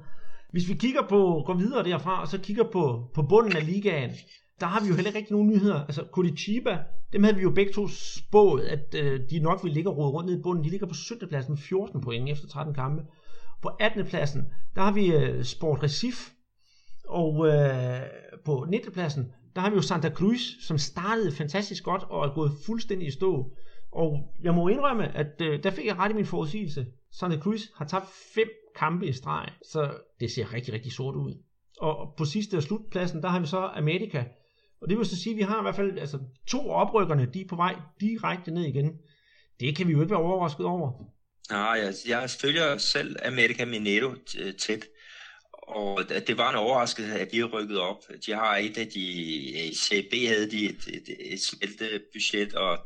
Hvis 0.52 0.70
vi 0.70 0.74
kigger 0.74 1.02
på, 1.10 1.44
går 1.46 1.54
videre 1.54 1.84
derfra, 1.84 2.22
og 2.22 2.28
så 2.28 2.40
kigger 2.40 2.64
på, 2.64 3.12
på 3.14 3.22
bunden 3.22 3.58
af 3.58 3.66
ligaen, 3.66 4.12
der 4.60 4.66
har 4.66 4.82
vi 4.82 4.88
jo 4.88 4.94
heller 4.96 5.10
ikke 5.10 5.20
rigtig 5.20 5.34
nogen 5.34 5.50
nyheder. 5.50 5.80
Altså 5.80 6.04
Curitiba, 6.12 6.78
dem 7.14 7.24
havde 7.24 7.36
vi 7.36 7.42
jo 7.42 7.50
begge 7.50 7.74
to 7.74 7.88
spået, 7.88 8.62
at 8.62 8.96
øh, 9.04 9.20
de 9.30 9.40
nok 9.40 9.64
ville 9.64 9.74
ligge 9.74 9.90
og 9.90 9.98
rode 9.98 10.10
rundt 10.10 10.30
ned 10.30 10.40
i 10.40 10.42
bunden. 10.42 10.64
De 10.64 10.70
ligger 10.70 10.88
på 10.88 10.94
17. 10.94 11.28
pladsen 11.28 11.58
14 11.58 12.02
point 12.02 12.30
efter 12.30 12.48
13 12.48 12.74
kampe. 12.74 13.02
På 13.64 13.70
18. 13.80 14.06
pladsen, 14.06 14.42
der 14.76 14.82
har 14.82 14.92
vi 14.92 15.16
øh, 15.16 15.44
Sport 15.44 15.84
Recif, 15.84 16.30
og 17.08 17.48
øh, 17.48 18.02
på 18.46 18.66
19. 18.70 18.92
pladsen, 18.92 19.34
der 19.56 19.62
har 19.62 19.70
vi 19.70 19.76
jo 19.76 19.82
Santa 19.82 20.10
Cruz, 20.10 20.42
som 20.62 20.78
startede 20.78 21.32
fantastisk 21.32 21.84
godt 21.84 22.04
og 22.04 22.26
er 22.26 22.34
gået 22.34 22.52
fuldstændig 22.66 23.08
i 23.08 23.12
stå. 23.12 23.56
Og 23.92 24.34
jeg 24.44 24.54
må 24.54 24.68
indrømme, 24.68 25.18
at 25.18 25.42
øh, 25.42 25.64
der 25.64 25.72
fik 25.72 25.86
jeg 25.86 25.98
ret 25.98 26.12
i 26.12 26.14
min 26.14 26.26
forudsigelse. 26.26 26.86
Santa 27.12 27.38
Cruz 27.38 27.62
har 27.76 27.86
tabt 27.86 28.06
fem 28.36 28.48
kampe 28.76 29.08
i 29.08 29.14
streg, 29.14 29.50
så 29.72 29.94
det 30.20 30.32
ser 30.32 30.54
rigtig, 30.54 30.74
rigtig 30.74 30.92
sort 30.92 31.16
ud. 31.16 31.44
Og 31.80 32.14
på 32.18 32.26
sidste 32.26 32.58
og 32.58 32.64
slutpladsen, 32.64 33.22
der 33.22 33.30
har 33.30 33.40
vi 33.40 33.46
så 33.46 33.72
Amerika. 33.76 34.24
Og 34.82 34.90
det 34.90 34.98
vil 34.98 35.06
så 35.06 35.22
sige, 35.22 35.34
at 35.34 35.38
vi 35.38 35.44
har 35.44 35.60
i 35.60 35.62
hvert 35.62 35.76
fald 35.76 36.00
altså, 36.00 36.20
to 36.48 36.70
oprykkerne, 36.70 37.26
de 37.34 37.42
er 37.42 37.48
på 37.50 37.56
vej 37.56 37.76
direkte 38.02 38.52
ned 38.52 38.64
igen. 38.64 38.92
Det 39.60 39.76
kan 39.76 39.88
vi 39.88 39.92
jo 39.92 40.02
ikke 40.02 40.12
være 40.12 40.24
overrasket 40.24 40.66
over. 40.66 40.92
Ah, 41.50 41.56
Nej, 41.56 41.86
jeg, 41.86 41.94
jeg 42.08 42.30
følger 42.30 42.78
selv 42.78 43.16
America 43.26 43.66
Mineiro 43.66 44.16
øh, 44.38 44.54
tæt. 44.54 44.86
Og 45.54 46.10
det 46.10 46.38
var 46.38 46.50
en 46.50 46.56
overraskelse, 46.56 47.20
at 47.20 47.32
de 47.32 47.40
er 47.40 47.46
rykket 47.46 47.80
op. 47.80 48.04
De 48.26 48.32
har 48.32 48.58
et 48.58 48.78
af 48.78 48.88
de, 48.88 49.08
øh, 49.60 49.66
i 49.66 49.76
CB 49.76 50.28
havde 50.28 50.52
de 50.52 50.66
et, 50.66 50.88
et, 50.88 51.34
et 51.34 51.42
smeltebudget, 51.42 52.54
og, 52.54 52.80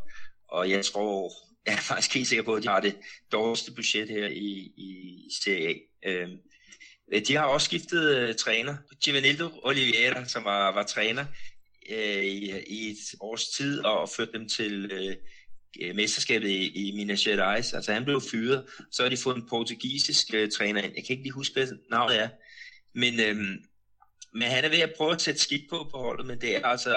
og 0.48 0.70
jeg 0.70 0.86
tror, 0.86 1.32
jeg 1.66 1.74
er 1.74 1.78
faktisk 1.78 2.14
helt 2.14 2.28
sikker 2.28 2.44
på, 2.44 2.54
at 2.54 2.64
de 2.64 2.68
har 2.68 2.80
det 2.80 2.96
dårligste 3.32 3.72
budget 3.72 4.10
her 4.10 4.28
i, 4.28 4.72
i 4.78 5.22
Serie 5.44 5.76
A. 6.04 6.10
Øhm, 6.10 6.38
de 7.28 7.36
har 7.36 7.46
også 7.46 7.66
skiftet 7.66 8.30
uh, 8.30 8.36
træner. 8.36 8.76
Givanildo 9.04 9.50
Oliveira, 9.64 10.26
som 10.26 10.44
var, 10.44 10.72
var 10.72 10.84
træner 10.84 11.26
øh, 11.90 12.24
i, 12.24 12.52
i 12.68 12.92
et 12.92 12.98
års 13.20 13.48
tid, 13.48 13.86
og 13.86 14.10
ført 14.10 14.30
dem 14.34 14.50
til 14.50 14.92
Øh, 14.92 15.16
Øh, 15.82 15.96
mesterskabet 15.96 16.50
i, 16.50 16.88
i 16.90 16.96
Minas 16.96 17.24
Gerais. 17.24 17.74
Altså 17.74 17.94
han 17.94 18.06
blev 18.06 18.22
fyret. 18.32 18.66
Så 18.92 19.04
har 19.04 19.10
de 19.10 19.18
fået 19.18 19.36
en 19.36 19.48
portugisisk 19.50 20.34
øh, 20.34 20.52
træner 20.52 20.82
ind. 20.82 20.94
Jeg 20.96 21.06
kan 21.06 21.14
ikke 21.14 21.24
lige 21.24 21.34
huske, 21.34 21.54
hvad 21.54 21.68
navnet 21.92 22.22
er. 22.22 22.30
Men, 22.94 23.20
øhm, 23.20 23.64
men 24.34 24.48
han 24.48 24.66
er 24.66 24.70
ved 24.70 24.80
at 24.80 24.94
prøve 24.98 25.14
at 25.14 25.22
sætte 25.22 25.42
skidt 25.42 25.70
på 25.70 25.90
på 25.92 25.98
holdet, 25.98 26.26
men 26.26 26.42
det 26.42 26.56
er 26.56 26.66
altså 26.66 26.96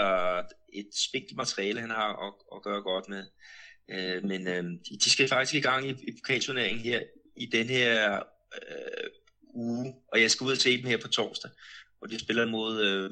et 0.72 0.88
spinkelt 0.94 1.36
materiale, 1.36 1.80
han 1.80 1.90
har 1.90 2.26
at, 2.26 2.34
at 2.56 2.62
gøre 2.62 2.82
godt 2.82 3.08
med. 3.08 3.24
Øh, 3.90 4.24
men 4.24 4.48
øh, 4.48 4.64
de 5.04 5.10
skal 5.10 5.28
faktisk 5.28 5.54
i 5.54 5.60
gang 5.60 5.86
i, 5.86 5.90
i 5.90 6.12
pokalturneringen 6.12 6.84
her 6.84 7.00
i 7.36 7.46
den 7.46 7.66
her 7.66 8.22
øh, 8.54 9.10
uge, 9.54 9.94
og 10.12 10.20
jeg 10.20 10.30
skal 10.30 10.44
ud 10.44 10.52
og 10.52 10.58
se 10.58 10.76
dem 10.76 10.86
her 10.86 10.96
på 10.96 11.08
torsdag, 11.08 11.50
hvor 11.98 12.06
de 12.06 12.18
spiller 12.18 12.46
mod 12.46 12.82
øh, 12.84 13.10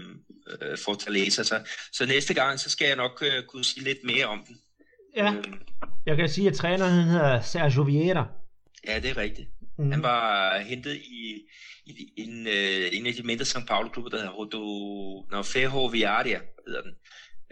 øh, 0.60 0.78
Fortaleza. 0.78 1.42
Så, 1.42 1.60
så 1.92 2.06
næste 2.06 2.34
gang, 2.34 2.60
så 2.60 2.70
skal 2.70 2.86
jeg 2.86 2.96
nok 2.96 3.22
øh, 3.26 3.44
kunne 3.44 3.64
sige 3.64 3.84
lidt 3.84 4.04
mere 4.04 4.26
om 4.26 4.44
den. 4.48 4.60
Ja, 5.18 5.32
øh, 5.32 5.44
jeg 6.06 6.16
kan 6.16 6.28
sige, 6.28 6.48
at 6.48 6.54
træneren 6.54 7.04
hedder 7.04 7.40
Sergio 7.40 7.82
Vieira. 7.82 8.26
Ja, 8.88 9.00
det 9.00 9.10
er 9.10 9.16
rigtigt. 9.16 9.48
Mm. 9.78 9.90
Han 9.90 10.02
var 10.02 10.58
hentet 10.58 10.94
i, 10.94 11.40
i 11.86 12.12
en, 12.16 12.46
øh, 12.46 12.88
en 12.92 13.06
af 13.06 13.12
de 13.12 13.22
mindre 13.22 13.44
São 13.44 13.66
Paulo-klubber, 13.66 14.10
der 14.10 14.16
hedder 14.16 14.32
Rodo, 14.32 14.60
no, 15.30 15.42
Ferroviaria, 15.42 16.40
hedder 16.66 16.82
den. 16.82 16.94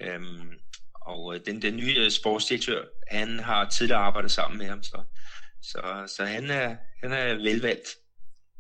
Øhm, 0.01 0.51
og 0.95 1.35
øh, 1.35 1.41
den, 1.47 1.63
den 1.63 1.77
nye 1.77 2.11
sportsdirektør, 2.11 2.85
han 3.11 3.39
har 3.39 3.69
tidligere 3.69 4.01
arbejdet 4.01 4.31
sammen 4.31 4.59
med 4.59 4.67
ham, 4.67 4.83
så, 4.83 5.03
så, 5.63 5.81
så 6.17 6.25
han, 6.25 6.51
er, 6.51 6.77
han 7.03 7.13
er 7.13 7.35
velvalgt. 7.35 7.89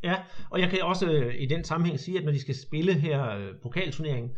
Ja, 0.02 0.14
og 0.50 0.60
jeg 0.60 0.70
kan 0.70 0.82
også 0.82 1.06
øh, 1.06 1.34
i 1.42 1.46
den 1.46 1.64
sammenhæng 1.64 2.00
sige, 2.00 2.18
at 2.18 2.24
når 2.24 2.32
de 2.32 2.40
skal 2.40 2.54
spille 2.66 2.94
her 2.94 3.28
øh, 3.30 3.48
pokalturneringen, 3.62 4.30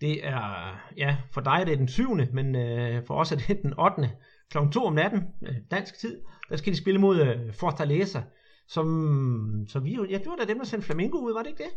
det 0.00 0.26
er, 0.26 0.76
ja, 0.96 1.16
for 1.32 1.40
dig 1.40 1.58
er 1.60 1.64
det 1.64 1.78
den 1.78 1.88
syvende, 1.88 2.28
men 2.32 2.56
øh, 2.56 3.06
for 3.06 3.14
os 3.14 3.32
er 3.32 3.36
det 3.36 3.62
den 3.62 3.78
8. 3.78 4.10
kl. 4.50 4.58
2 4.72 4.84
om 4.84 4.92
natten, 4.92 5.22
øh, 5.42 5.54
dansk 5.70 5.98
tid, 5.98 6.20
der 6.48 6.56
skal 6.56 6.72
de 6.72 6.78
spille 6.78 7.00
mod 7.00 7.20
øh, 7.20 7.54
Fortaleza, 7.54 8.22
som, 8.68 9.66
så 9.68 9.78
vi, 9.78 9.98
ja, 10.10 10.18
det 10.18 10.26
var 10.26 10.36
da 10.36 10.44
dem, 10.44 10.58
der 10.58 10.64
sendte 10.64 10.86
Flamingo 10.86 11.18
ud, 11.18 11.32
var 11.32 11.42
det 11.42 11.50
ikke 11.50 11.62
det? 11.62 11.70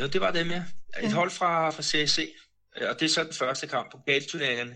Jo, 0.00 0.06
det 0.06 0.20
var 0.20 0.30
dem, 0.30 0.46
ja. 0.46 0.62
Et 1.02 1.12
hold 1.12 1.30
fra, 1.30 1.70
fra 1.70 1.82
CSC, 1.82 2.20
og 2.76 3.00
det 3.00 3.02
er 3.02 3.08
så 3.08 3.24
den 3.24 3.32
første 3.32 3.66
kamp 3.66 3.92
på 3.92 3.98
pokalturneringen. 3.98 4.74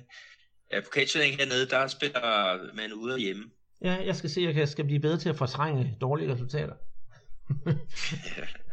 Ja, 0.72 0.80
pokalturneringen 0.80 1.40
hernede, 1.40 1.66
der 1.66 1.86
spiller 1.86 2.74
man 2.74 2.92
ude 2.92 3.14
og 3.14 3.20
hjemme. 3.20 3.44
Ja, 3.84 3.96
jeg 4.06 4.16
skal 4.16 4.30
se, 4.30 4.40
at 4.40 4.56
jeg 4.56 4.68
skal 4.68 4.84
blive 4.84 5.00
bedre 5.00 5.18
til 5.18 5.28
at 5.28 5.36
fortrænge 5.36 5.96
dårlige 6.00 6.32
resultater. 6.32 6.74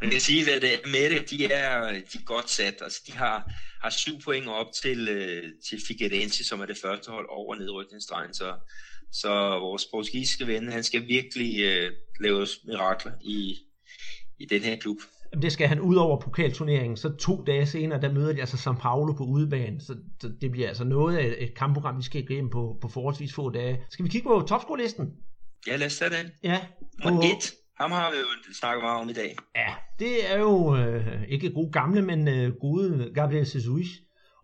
Man 0.00 0.10
kan 0.10 0.20
sige, 0.20 0.54
at 0.54 0.62
det 0.62 0.70
med 0.86 1.10
det, 1.10 1.30
de 1.30 1.44
er, 1.52 1.92
de 1.92 2.18
er 2.18 2.24
godt 2.24 2.50
sat. 2.50 2.74
Altså, 2.82 3.02
de 3.06 3.12
har, 3.12 3.52
har 3.82 3.90
syv 3.90 4.20
point 4.24 4.48
op 4.48 4.66
til, 4.82 5.08
øh, 5.08 5.42
til 5.68 5.82
Figueirense, 5.86 6.44
som 6.44 6.60
er 6.60 6.66
det 6.66 6.78
første 6.82 7.10
hold 7.10 7.26
over 7.30 7.54
nedrykningsstregen. 7.54 8.34
Så, 8.34 8.54
så 9.12 9.28
vores 9.58 9.86
portugisiske 9.86 10.46
ven, 10.46 10.72
han 10.72 10.84
skal 10.84 11.06
virkelig 11.06 11.60
øh, 11.60 11.92
lave 12.20 12.46
mirakler 12.64 13.12
i, 13.20 13.56
i 14.38 14.46
den 14.46 14.62
her 14.62 14.76
klub. 14.76 14.96
Det 15.42 15.52
skal 15.52 15.68
han 15.68 15.80
ud 15.80 15.96
over 15.96 16.20
pokalturneringen. 16.20 16.96
Så 16.96 17.08
to 17.08 17.44
dage 17.44 17.66
senere, 17.66 18.00
der 18.00 18.12
møder 18.12 18.32
de 18.32 18.40
altså 18.40 18.70
São 18.70 18.80
Paulo 18.80 19.12
på 19.12 19.24
udebane. 19.24 19.80
Så, 19.80 19.96
så 20.20 20.32
det 20.40 20.50
bliver 20.50 20.68
altså 20.68 20.84
noget 20.84 21.16
af 21.16 21.34
et 21.38 21.54
kampprogram, 21.56 21.98
vi 21.98 22.02
skal 22.02 22.22
igennem 22.22 22.50
på, 22.50 22.78
på 22.80 22.88
forholdsvis 22.88 23.32
få 23.32 23.50
dage. 23.50 23.80
Skal 23.90 24.04
vi 24.04 24.10
kigge 24.10 24.28
på 24.28 24.46
topscore-listen? 24.48 25.06
Ja, 25.66 25.76
lad 25.76 25.86
os 25.86 25.98
tage 25.98 26.10
den. 26.10 26.30
Ja. 26.42 26.60
Og 27.02 27.24
et, 27.24 27.54
ham 27.80 27.90
har 27.90 28.10
vi 28.10 28.16
jo 28.16 28.54
snakket 28.54 28.82
meget 28.82 29.00
om 29.00 29.08
i 29.08 29.12
dag. 29.12 29.36
Ja, 29.54 29.74
det 29.98 30.32
er 30.32 30.38
jo 30.38 30.76
øh, 30.76 31.22
ikke 31.28 31.50
gode 31.50 31.72
gamle, 31.72 32.02
men 32.02 32.28
øh, 32.28 32.52
gode 32.60 33.10
Gabriel 33.14 33.40
Jesus. 33.40 33.86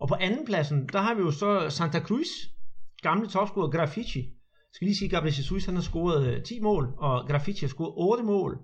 Og 0.01 0.09
på 0.09 0.15
andenpladsen, 0.21 0.89
der 0.93 0.99
har 0.99 1.15
vi 1.15 1.21
jo 1.21 1.31
så 1.31 1.71
Santa 1.71 2.01
Cruz, 2.01 2.29
gamle 3.03 3.29
topscorer 3.29 3.71
Graffiti. 3.71 4.19
Jeg 4.19 4.73
skal 4.73 4.87
lige 4.87 4.97
sige, 4.97 5.07
at 5.07 5.11
Gabriel 5.11 5.37
Jesus 5.37 5.65
han 5.65 5.75
har 5.75 5.83
scoret 5.83 6.37
øh, 6.37 6.43
10 6.43 6.61
mål, 6.61 6.95
og 6.99 7.29
Graffiti 7.29 7.61
har 7.61 7.69
scoret 7.69 7.93
8 7.97 8.25
mål. 8.25 8.59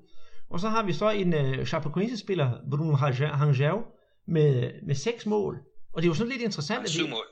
Og 0.50 0.60
så 0.60 0.68
har 0.68 0.82
vi 0.82 0.92
så 0.92 1.10
en 1.10 1.34
øh, 1.34 1.66
Chapecoense-spiller, 1.66 2.50
Bruno 2.70 2.94
Rangel, 2.94 3.82
med, 4.26 4.70
med 4.86 4.94
6 4.94 5.26
mål. 5.26 5.58
Og 5.92 6.02
det 6.02 6.06
er 6.06 6.10
jo 6.10 6.14
sådan 6.14 6.32
lidt 6.32 6.42
interessant. 6.42 6.80
Ja, 6.80 6.86
syv 6.86 7.08
mål. 7.08 7.24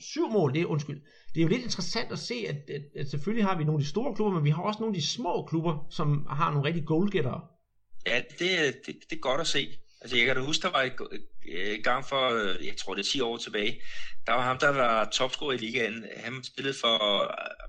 Syv 0.00 0.28
mål, 0.30 0.54
det 0.54 0.62
er 0.62 0.66
undskyld. 0.66 1.00
Det 1.34 1.40
er 1.40 1.42
jo 1.42 1.48
lidt 1.48 1.62
interessant 1.62 2.12
at 2.12 2.18
se, 2.18 2.34
at, 2.48 2.56
at, 2.56 2.82
at 2.96 3.10
selvfølgelig 3.10 3.44
har 3.44 3.58
vi 3.58 3.64
nogle 3.64 3.78
af 3.78 3.82
de 3.82 3.88
store 3.88 4.14
klubber, 4.14 4.34
men 4.34 4.44
vi 4.44 4.50
har 4.50 4.62
også 4.62 4.80
nogle 4.80 4.96
af 4.96 5.00
de 5.00 5.06
små 5.06 5.46
klubber, 5.48 5.86
som 5.90 6.26
har 6.30 6.50
nogle 6.50 6.68
rigtig 6.68 6.84
goalgettere. 6.86 7.40
Ja, 8.06 8.20
det, 8.38 8.48
det, 8.86 8.94
det 9.10 9.16
er 9.16 9.20
godt 9.20 9.40
at 9.40 9.46
se. 9.46 9.68
Altså 10.00 10.16
jeg 10.16 10.26
kan 10.26 10.36
da 10.36 10.42
huske, 10.42 10.62
der 10.62 10.70
var 10.70 10.82
et, 10.82 10.92
gang 11.84 12.04
for, 12.04 12.22
øh, 12.34 12.66
jeg 12.66 12.76
tror 12.76 12.94
det 12.94 13.00
er 13.00 13.10
10 13.12 13.20
år 13.20 13.36
tilbage, 13.36 13.80
der 14.26 14.32
var 14.32 14.42
ham, 14.42 14.58
der 14.58 14.68
var 14.68 15.04
topscorer 15.12 15.52
i 15.52 15.56
ligaen. 15.56 16.04
Han 16.16 16.44
spillede 16.44 16.74
for 16.80 16.96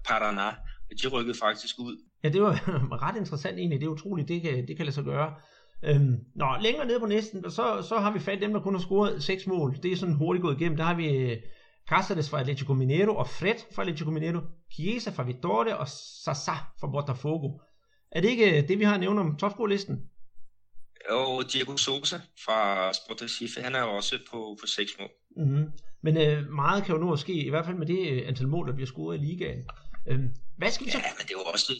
Paraná, 0.07 0.47
og 0.89 0.95
de 1.03 1.07
rykkede 1.07 1.37
faktisk 1.37 1.75
ud. 1.79 1.97
Ja, 2.23 2.29
det 2.29 2.41
var 2.41 2.53
ret 3.07 3.17
interessant 3.17 3.57
egentlig. 3.57 3.79
Det 3.79 3.85
er 3.85 3.91
utroligt, 3.91 4.27
det 4.27 4.41
kan, 4.41 4.67
det 4.67 4.77
kan 4.77 4.85
lade 4.85 4.95
sig 4.95 5.03
gøre. 5.03 5.33
Øhm, 5.83 6.15
nå, 6.35 6.45
længere 6.61 6.87
nede 6.87 6.99
på 6.99 7.05
næsten, 7.05 7.51
så, 7.51 7.85
så 7.89 7.97
har 7.97 8.13
vi 8.13 8.19
fat 8.19 8.41
dem, 8.41 8.53
der 8.53 8.59
kun 8.59 8.73
har 8.73 8.81
scoret 8.81 9.23
6 9.23 9.47
mål. 9.47 9.77
Det 9.83 9.91
er 9.91 9.95
sådan 9.95 10.15
hurtigt 10.15 10.41
gået 10.41 10.61
igennem. 10.61 10.77
Der 10.77 10.83
har 10.83 10.95
vi 10.95 11.07
øh, 11.07 11.37
Cáceres 11.91 12.29
fra 12.29 12.39
Atletico 12.39 12.73
Mineiro 12.73 13.15
og 13.15 13.27
Fred 13.27 13.55
fra 13.75 13.81
Atletico 13.81 14.11
Mineiro, 14.11 14.41
Chiesa 14.73 15.11
fra 15.11 15.23
Vitória 15.23 15.73
og 15.73 15.87
Sasa 16.23 16.55
fra 16.79 16.87
Botafogo. 16.87 17.59
Er 18.11 18.21
det 18.21 18.29
ikke 18.29 18.57
øh, 18.57 18.67
det, 18.67 18.79
vi 18.79 18.83
har 18.83 18.97
nævnt 18.97 19.19
om 19.19 19.37
topscore-listen? 19.37 19.95
Og 21.09 21.43
Diego 21.53 21.77
Sosa 21.77 22.19
fra 22.45 22.93
Sport 22.93 23.21
Recife, 23.21 23.61
han 23.61 23.75
er 23.75 23.81
også 23.81 24.19
på, 24.31 24.57
på 24.61 24.67
6 24.67 24.91
mål. 24.99 25.09
Mm-hmm. 25.37 25.71
Men 26.03 26.17
øh, 26.17 26.51
meget 26.51 26.83
kan 26.83 26.95
jo 26.95 27.01
nu 27.01 27.17
ske, 27.17 27.33
i 27.33 27.49
hvert 27.49 27.65
fald 27.65 27.77
med 27.77 27.87
det 27.87 28.11
øh, 28.11 28.27
antal 28.27 28.47
mål, 28.47 28.67
der 28.67 28.73
bliver 28.73 28.87
scoret 28.87 29.17
i 29.17 29.25
ligaen. 29.25 29.65
Øhm, 30.07 30.29
hvad 30.57 30.71
skal 30.71 30.85
vi 30.85 30.91
så... 30.91 30.97
Ja, 30.97 31.11
men 31.17 31.27
det 31.27 31.33
er 31.33 31.39
jo 31.39 31.51
også 31.53 31.73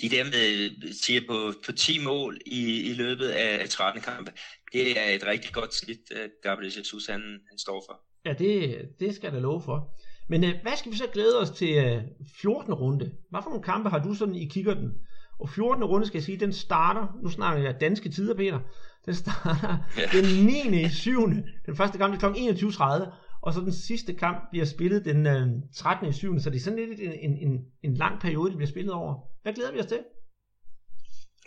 de 0.00 0.08
der 0.08 0.24
med, 0.24 0.92
siger 0.92 1.20
på, 1.28 1.52
på 1.66 1.72
10 1.72 2.04
mål 2.04 2.38
i, 2.46 2.90
i 2.90 2.92
løbet 2.94 3.28
af 3.28 3.68
13 3.68 4.02
kampe. 4.02 4.32
Det 4.72 4.98
er 4.98 5.14
et 5.14 5.26
rigtig 5.26 5.52
godt 5.52 5.74
skidt, 5.74 6.12
Gabriel 6.42 6.72
Jesus 6.76 7.06
han, 7.06 7.40
han 7.50 7.58
står 7.58 7.84
for. 7.88 8.07
Ja, 8.24 8.32
det, 8.32 8.78
det 9.00 9.14
skal 9.14 9.26
jeg 9.26 9.32
da 9.32 9.38
love 9.38 9.60
for. 9.60 9.94
Men 10.28 10.44
øh, 10.44 10.50
hvad 10.62 10.76
skal 10.76 10.92
vi 10.92 10.96
så 10.96 11.06
glæde 11.12 11.40
os 11.40 11.50
til 11.50 11.84
øh, 11.84 12.02
14. 12.40 12.74
runde? 12.74 13.12
Hvad 13.30 13.40
for 13.42 13.50
nogle 13.50 13.64
kampe 13.64 13.90
har 13.90 13.98
du 13.98 14.14
sådan 14.14 14.34
i 14.34 14.44
kikkerten? 14.44 14.92
Og 15.40 15.48
14. 15.48 15.84
runde 15.84 16.06
skal 16.06 16.18
jeg 16.18 16.24
sige, 16.24 16.40
den 16.40 16.52
starter, 16.52 17.18
nu 17.22 17.30
snakker 17.30 17.62
jeg 17.62 17.80
danske 17.80 18.08
tider, 18.08 18.34
Peter, 18.34 18.60
den 19.06 19.14
starter 19.14 19.78
ja. 19.98 20.20
den 20.20 20.46
9. 20.46 20.84
i 20.84 20.88
7. 20.88 21.28
Den 21.66 21.76
første 21.76 21.98
kamp 21.98 22.14
er 22.14 22.18
kl. 22.18 22.26
21.30, 22.26 23.10
og 23.42 23.54
så 23.54 23.60
den 23.60 23.72
sidste 23.72 24.14
kamp 24.14 24.50
bliver 24.50 24.64
spillet 24.64 25.04
den 25.04 25.26
øh, 25.26 25.46
13. 25.74 26.08
i 26.08 26.12
7. 26.12 26.38
Så 26.38 26.50
det 26.50 26.56
er 26.56 26.60
sådan 26.60 26.78
lidt 26.78 27.00
en, 27.00 27.12
en, 27.12 27.48
en, 27.48 27.64
en 27.82 27.94
lang 27.94 28.20
periode, 28.20 28.50
det 28.50 28.56
bliver 28.56 28.70
spillet 28.70 28.92
over. 28.92 29.14
Hvad 29.42 29.52
glæder 29.52 29.72
vi 29.72 29.80
os 29.80 29.86
til? 29.86 29.98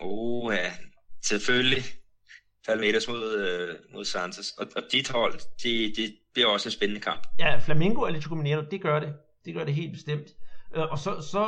Åh 0.02 0.46
oh, 0.46 0.54
ja, 0.54 0.72
selvfølgelig. 1.24 1.84
Palmeiras 2.68 3.08
mod, 3.08 3.34
øh, 3.34 3.76
mod 3.94 4.06
Santos. 4.06 4.52
Og, 4.58 4.68
og 4.76 4.84
dit 4.92 5.10
hold, 5.10 5.34
det, 5.64 5.98
det 5.98 6.16
bliver 6.34 6.48
også 6.48 6.70
en 6.70 6.72
spændende 6.72 7.02
kamp. 7.02 7.28
Ja, 7.40 7.58
Flamengo 7.58 8.02
og 8.02 8.08
Atletico 8.08 8.36
Mineiro, 8.36 8.62
det 8.72 8.82
gør 8.82 9.00
det. 9.00 9.14
Det 9.46 9.54
gør 9.54 9.64
det 9.64 9.74
helt 9.74 9.94
bestemt. 9.94 10.28
Øh, 10.76 10.92
og 10.92 11.00
så, 11.00 11.12
så, 11.22 11.46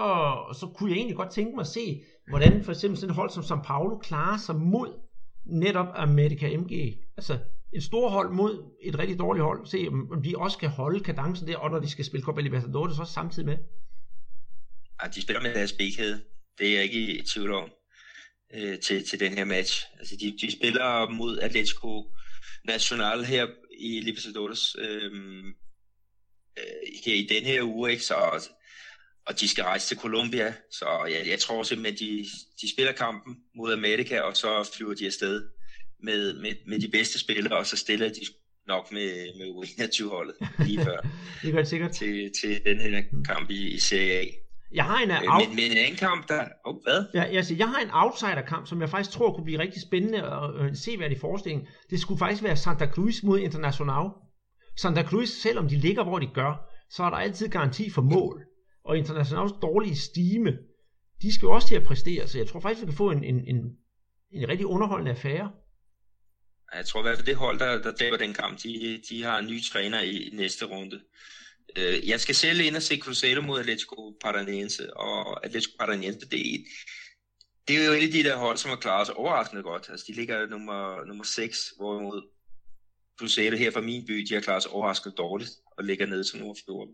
så 0.59 0.67
kunne 0.75 0.89
jeg 0.89 0.97
egentlig 0.97 1.17
godt 1.17 1.31
tænke 1.31 1.55
mig 1.55 1.61
at 1.61 1.67
se, 1.67 2.01
hvordan 2.27 2.63
for 2.63 2.71
eksempel 2.71 2.99
sådan 2.99 3.09
et 3.09 3.15
hold 3.15 3.29
som 3.29 3.43
São 3.43 3.63
Paulo 3.63 3.97
klarer 3.97 4.37
sig 4.37 4.55
mod 4.55 4.99
netop 5.45 5.87
America 5.95 6.57
MG. 6.57 6.97
Altså, 7.17 7.37
et 7.73 7.83
stort 7.83 8.11
hold 8.11 8.31
mod 8.31 8.71
et 8.83 8.99
rigtig 8.99 9.19
dårligt 9.19 9.43
hold, 9.43 9.65
se 9.65 9.87
om 10.11 10.21
de 10.23 10.33
også 10.37 10.57
kan 10.57 10.69
holde 10.69 10.99
kadencen 10.99 11.47
der, 11.47 11.57
og 11.57 11.71
når 11.71 11.79
de 11.79 11.89
skal 11.89 12.05
spille 12.05 12.23
Copa 12.23 12.41
Libertadores 12.41 12.99
også 12.99 13.13
samtidig 13.13 13.45
med. 13.45 13.57
Ja, 15.03 15.07
de 15.07 15.21
spiller 15.21 15.41
med 15.41 15.53
deres 15.53 15.73
bækhed. 15.73 16.19
Det 16.59 16.67
er 16.67 16.73
jeg 16.73 16.83
ikke 16.83 17.19
i 17.19 17.21
tvivl 17.21 17.51
om 17.53 17.69
øh, 18.53 18.79
til, 18.79 19.07
til 19.07 19.19
den 19.19 19.37
her 19.37 19.45
match. 19.45 19.85
Altså, 19.99 20.15
de, 20.15 20.37
de 20.41 20.51
spiller 20.51 21.09
mod 21.09 21.39
Atletico 21.39 22.13
Nacional 22.65 23.23
her 23.23 23.47
i 23.79 23.99
Libertadores 23.99 24.75
øh, 24.79 25.11
øh, 26.57 26.63
her 27.05 27.13
i 27.13 27.27
den 27.29 27.43
her 27.43 27.63
uge, 27.63 27.91
ikke? 27.91 28.03
Så, 28.03 28.49
og 29.25 29.39
de 29.39 29.47
skal 29.47 29.63
rejse 29.63 29.87
til 29.87 29.97
Colombia, 29.97 30.53
så 30.71 31.05
jeg, 31.05 31.27
jeg 31.27 31.39
tror 31.39 31.63
simpelthen, 31.63 32.07
de, 32.07 32.25
de 32.61 32.71
spiller 32.71 32.91
kampen 32.91 33.35
mod 33.55 33.73
Amerika, 33.73 34.19
og 34.19 34.37
så 34.37 34.71
flyver 34.77 34.93
de 34.93 35.05
afsted 35.05 35.49
med, 36.03 36.33
med, 36.33 36.55
med 36.67 36.79
de 36.79 36.87
bedste 36.87 37.19
spillere, 37.19 37.57
og 37.57 37.65
så 37.65 37.77
stiller 37.77 38.09
de 38.09 38.21
nok 38.67 38.91
med, 38.91 39.37
med 39.37 39.45
U21-holdet 39.45 40.35
lige 40.65 40.83
før. 40.83 41.07
det 41.43 41.53
gør 41.53 41.63
sikkert. 41.63 41.91
Til, 41.91 42.31
til 42.41 42.65
den 42.65 42.79
her 42.79 43.03
kamp 43.25 43.49
i, 43.49 43.67
i 43.67 43.79
Serie 43.79 44.11
A. 44.11 44.25
Jeg 44.73 44.85
har 44.85 44.99
en, 45.03 45.11
øh, 45.11 45.17
out... 45.27 45.47
men, 45.47 45.55
men 45.55 45.71
en 45.71 45.77
anden 45.77 45.95
kamp, 45.95 46.27
der... 46.27 46.47
Oh, 46.65 46.75
hvad? 46.83 47.05
Ja, 47.13 47.23
jeg, 47.33 47.45
siger, 47.45 47.57
jeg 47.57 47.69
har 47.69 47.79
en 47.79 47.89
outsider-kamp, 47.93 48.67
som 48.67 48.81
jeg 48.81 48.89
faktisk 48.89 49.11
tror 49.11 49.33
kunne 49.33 49.43
blive 49.43 49.59
rigtig 49.59 49.81
spændende 49.81 50.29
og 50.29 50.65
øh, 50.65 50.75
se 50.75 50.97
hvad 50.97 51.11
i 51.11 51.19
forestillingen. 51.19 51.67
Det 51.89 51.99
skulle 51.99 52.19
faktisk 52.19 52.43
være 52.43 52.57
Santa 52.57 52.87
Cruz 52.87 53.23
mod 53.23 53.39
Internacional. 53.39 54.09
Santa 54.77 55.03
Cruz, 55.03 55.29
selvom 55.29 55.69
de 55.69 55.75
ligger, 55.75 56.03
hvor 56.03 56.19
de 56.19 56.27
gør, 56.33 56.69
så 56.89 57.03
er 57.03 57.09
der 57.09 57.17
altid 57.17 57.49
garanti 57.49 57.89
for 57.89 58.01
mål. 58.01 58.45
Og 58.85 58.97
Internationals 58.97 59.53
dårlige 59.61 59.95
stime, 59.95 60.57
de 61.21 61.33
skal 61.33 61.45
jo 61.45 61.51
også 61.51 61.67
til 61.67 61.75
at 61.75 61.83
præstere, 61.83 62.27
så 62.27 62.37
jeg 62.37 62.47
tror 62.47 62.59
faktisk, 62.59 62.81
vi 62.81 62.85
kan 62.85 62.97
få 62.97 63.11
en, 63.11 63.23
en, 63.23 63.35
en, 63.47 63.57
en 64.31 64.49
rigtig 64.49 64.65
underholdende 64.65 65.11
affære. 65.11 65.51
Jeg 66.75 66.85
tror 66.85 66.99
i 66.99 67.03
hvert 67.03 67.17
fald, 67.17 67.25
det 67.25 67.35
hold, 67.35 67.59
der, 67.59 67.81
der 67.81 67.91
dækker 67.91 68.17
den 68.17 68.33
kamp, 68.33 68.63
de, 68.63 69.01
de 69.09 69.23
har 69.23 69.39
en 69.39 69.47
ny 69.47 69.61
træner 69.61 70.01
i 70.01 70.29
næste 70.33 70.65
runde. 70.65 71.01
Øh, 71.77 72.09
jeg 72.09 72.19
skal 72.19 72.35
selv 72.35 72.59
ind 72.59 72.75
og 72.75 72.81
se 72.81 72.97
Cruzeiro 72.97 73.41
mod 73.41 73.59
Atletico 73.59 74.17
Paranaense, 74.21 74.97
og 74.97 75.45
Atletico 75.45 75.75
Paranaense, 75.79 76.29
det, 76.29 76.39
er, 76.39 76.57
det 77.67 77.77
er 77.77 77.85
jo 77.85 77.91
et 77.91 78.05
af 78.05 78.11
de 78.11 78.23
der 78.23 78.37
hold, 78.37 78.57
som 78.57 78.69
har 78.69 78.77
klaret 78.77 79.07
sig 79.07 79.15
overraskende 79.15 79.63
godt. 79.63 79.89
Altså, 79.89 80.05
de 80.07 80.13
ligger 80.13 80.47
nummer, 80.47 81.05
nummer 81.05 81.23
6, 81.23 81.73
hvorimod 81.77 82.21
Cruzeiro 83.19 83.55
her 83.55 83.71
fra 83.71 83.81
min 83.81 84.05
by, 84.05 84.13
de 84.29 84.33
har 84.33 84.41
klaret 84.41 84.63
sig 84.63 84.71
overraskende 84.71 85.15
dårligt, 85.15 85.51
og 85.77 85.83
ligger 85.83 86.05
nede 86.05 86.23
til 86.23 86.39
nummer 86.39 86.55
14. 86.65 86.93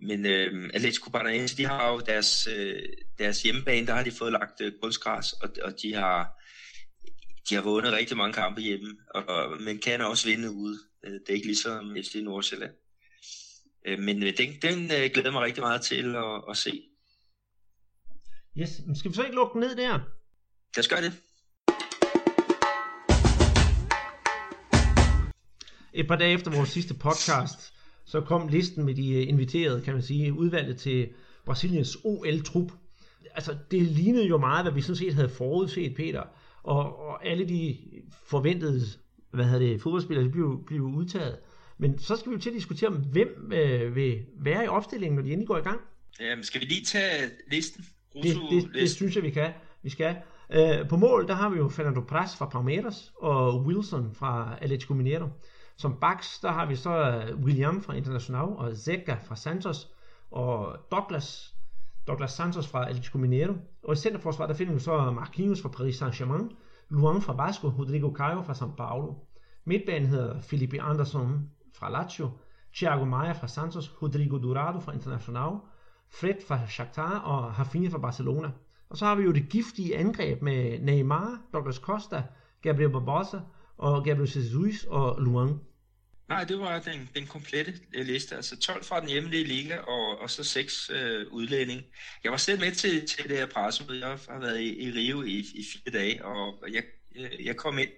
Men 0.00 0.26
øh, 0.26 0.70
Atletico 0.74 1.10
Paranaense, 1.10 1.56
de 1.56 1.64
har 1.64 1.92
jo 1.92 1.98
deres, 1.98 2.48
øh, 2.56 2.82
deres 3.18 3.42
hjemmebane, 3.42 3.86
der 3.86 3.94
har 3.94 4.04
de 4.04 4.12
fået 4.12 4.32
lagt 4.32 4.60
øh, 4.60 4.72
kunstgræs, 4.82 5.32
og, 5.32 5.50
og 5.62 5.82
de 5.82 5.94
har 5.94 6.44
de 7.48 7.54
har 7.54 7.62
vundet 7.62 7.92
rigtig 7.92 8.16
mange 8.16 8.32
kampe 8.32 8.60
hjemme, 8.60 8.96
og, 9.14 9.62
men 9.62 9.78
kan 9.78 10.00
også 10.00 10.28
vinde 10.28 10.50
ude. 10.50 10.78
Øh, 11.04 11.12
det 11.12 11.28
er 11.28 11.34
ikke 11.34 11.46
ligesom 11.46 11.96
FC 12.02 12.14
Nordsjælland. 12.22 12.72
Øh, 13.84 13.98
men 13.98 14.22
øh, 14.22 14.32
den, 14.38 14.48
den 14.62 14.84
øh, 14.84 15.10
glæder 15.14 15.30
mig 15.30 15.42
rigtig 15.42 15.62
meget 15.62 15.82
til 15.82 16.16
at, 16.16 16.42
at 16.50 16.56
se. 16.56 16.82
Yes, 18.58 18.80
men 18.86 18.96
skal 18.96 19.10
vi 19.10 19.14
så 19.14 19.22
ikke 19.22 19.36
lukke 19.36 19.52
den 19.52 19.60
ned 19.60 19.76
der? 19.76 19.98
Lad 20.76 20.78
os 20.78 20.88
gøre 20.88 21.02
det. 21.02 21.12
Et 25.92 26.08
par 26.08 26.16
dage 26.16 26.32
efter 26.32 26.50
vores 26.50 26.68
sidste 26.68 26.94
podcast, 26.94 27.74
så 28.04 28.20
kom 28.20 28.48
listen 28.48 28.84
med 28.84 28.94
de 28.94 29.22
inviterede, 29.22 29.82
kan 29.82 29.94
man 29.94 30.02
sige, 30.02 30.32
udvalget 30.32 30.76
til 30.76 31.08
Brasiliens 31.44 31.98
OL-trup. 32.04 32.72
Altså, 33.34 33.56
det 33.70 33.82
lignede 33.82 34.26
jo 34.26 34.38
meget, 34.38 34.64
hvad 34.64 34.72
vi 34.72 34.80
sådan 34.80 34.96
set 34.96 35.14
havde 35.14 35.28
forudset, 35.28 35.94
Peter. 35.94 36.22
Og, 36.62 36.98
og 36.98 37.26
alle 37.26 37.48
de 37.48 37.78
forventede, 38.26 38.80
hvad 39.30 39.44
hedder 39.44 39.66
det, 39.66 39.82
fodboldspillere, 39.82 40.26
de 40.26 40.30
blev, 40.30 40.64
blev 40.66 40.82
udtaget. 40.82 41.38
Men 41.78 41.98
så 41.98 42.16
skal 42.16 42.30
vi 42.30 42.34
jo 42.34 42.40
til 42.40 42.50
at 42.50 42.54
diskutere, 42.54 42.90
hvem 42.90 43.52
øh, 43.54 43.94
vil 43.94 44.24
være 44.36 44.64
i 44.64 44.68
opstillingen, 44.68 45.16
når 45.16 45.22
de 45.22 45.32
endelig 45.32 45.48
går 45.48 45.58
i 45.58 45.60
gang. 45.60 45.80
Jamen, 46.20 46.44
skal 46.44 46.60
vi 46.60 46.66
lige 46.66 46.84
tage 46.84 47.30
listen? 47.50 47.84
Det, 48.22 48.36
det, 48.50 48.70
det 48.74 48.90
synes 48.90 49.14
jeg, 49.16 49.22
vi 49.22 49.30
kan. 49.30 49.52
Vi 49.82 49.90
skal. 49.90 50.16
Øh, 50.50 50.88
på 50.88 50.96
mål, 50.96 51.28
der 51.28 51.34
har 51.34 51.48
vi 51.48 51.56
jo 51.56 51.68
Fernando 51.68 52.00
Pras 52.00 52.36
fra 52.36 52.46
Palmeiras 52.46 53.12
og 53.16 53.62
Wilson 53.62 54.14
fra 54.14 54.58
Atletico 54.60 54.94
Mineiro. 54.94 55.28
Som 55.76 55.96
backs, 56.00 56.38
der 56.38 56.52
har 56.52 56.66
vi 56.66 56.76
så 56.76 56.90
øh, 56.90 57.38
William 57.38 57.82
fra 57.82 57.94
Internacional 57.94 58.44
og 58.44 58.76
Zeka 58.76 59.16
fra 59.24 59.36
Santos 59.36 59.88
og 60.30 60.76
Douglas, 60.90 61.54
Douglas 62.06 62.32
Santos 62.32 62.66
fra 62.66 62.88
Atletico 62.88 63.18
Mineiro. 63.18 63.54
Og 63.82 63.92
i 63.92 63.96
centerforsvar, 63.96 64.46
der 64.46 64.54
finder 64.54 64.72
vi 64.74 64.80
så 64.80 65.10
Marquinhos 65.10 65.62
fra 65.62 65.68
Paris 65.68 66.02
Saint-Germain, 66.02 66.56
Luan 66.88 67.22
fra 67.22 67.44
Vasco, 67.44 67.68
Rodrigo 67.68 68.12
Caio 68.16 68.42
fra 68.42 68.52
São 68.52 68.76
Paulo. 68.76 69.14
Midtbanen 69.64 70.08
hedder 70.08 70.40
Felipe 70.40 70.80
Anderson 70.80 71.50
fra 71.78 71.90
Lazio, 71.90 72.30
Thiago 72.74 73.04
Maia 73.04 73.32
fra 73.32 73.48
Santos, 73.48 74.02
Rodrigo 74.02 74.38
Dorado 74.38 74.80
fra 74.80 74.92
Internacional, 74.92 75.58
Fred 76.10 76.46
fra 76.48 76.66
Shakhtar 76.68 77.18
og 77.18 77.58
Rafinha 77.58 77.88
fra 77.88 77.98
Barcelona. 77.98 78.50
Og 78.88 78.98
så 78.98 79.06
har 79.06 79.14
vi 79.14 79.22
jo 79.22 79.32
det 79.32 79.48
giftige 79.48 79.96
angreb 79.96 80.42
med 80.42 80.78
Neymar, 80.78 81.42
Douglas 81.52 81.76
Costa, 81.76 82.22
Gabriel 82.62 82.90
Barbosa 82.90 83.38
og 83.76 84.04
Gabriel 84.04 84.36
Jesus 84.36 84.84
og 84.84 85.22
Luan. 85.22 85.60
Nej, 86.28 86.44
det 86.44 86.58
var 86.58 86.78
den, 86.78 87.10
den 87.14 87.26
komplette 87.26 87.74
øh, 87.94 88.06
liste. 88.06 88.36
Altså 88.36 88.58
12 88.58 88.84
fra 88.84 89.00
den 89.00 89.08
hjemlige 89.08 89.44
liga, 89.44 89.78
og, 89.78 90.18
og 90.18 90.30
så 90.30 90.44
6 90.44 90.90
øh, 90.90 91.26
udlænding. 91.32 91.82
Jeg 92.24 92.32
var 92.32 92.38
selv 92.38 92.60
med 92.60 92.72
til, 92.72 93.06
til 93.06 93.28
det 93.28 93.36
her 93.36 93.46
pressemøde. 93.46 94.06
Jeg 94.06 94.18
har 94.28 94.38
været 94.38 94.60
i, 94.60 94.88
i 94.88 94.90
Rio 94.90 95.22
i, 95.22 95.38
i 95.38 95.64
fire 95.72 95.92
dage, 95.92 96.24
og 96.24 96.64
jeg, 96.72 96.82
jeg 97.44 97.56
kom 97.56 97.78
ind 97.78 97.88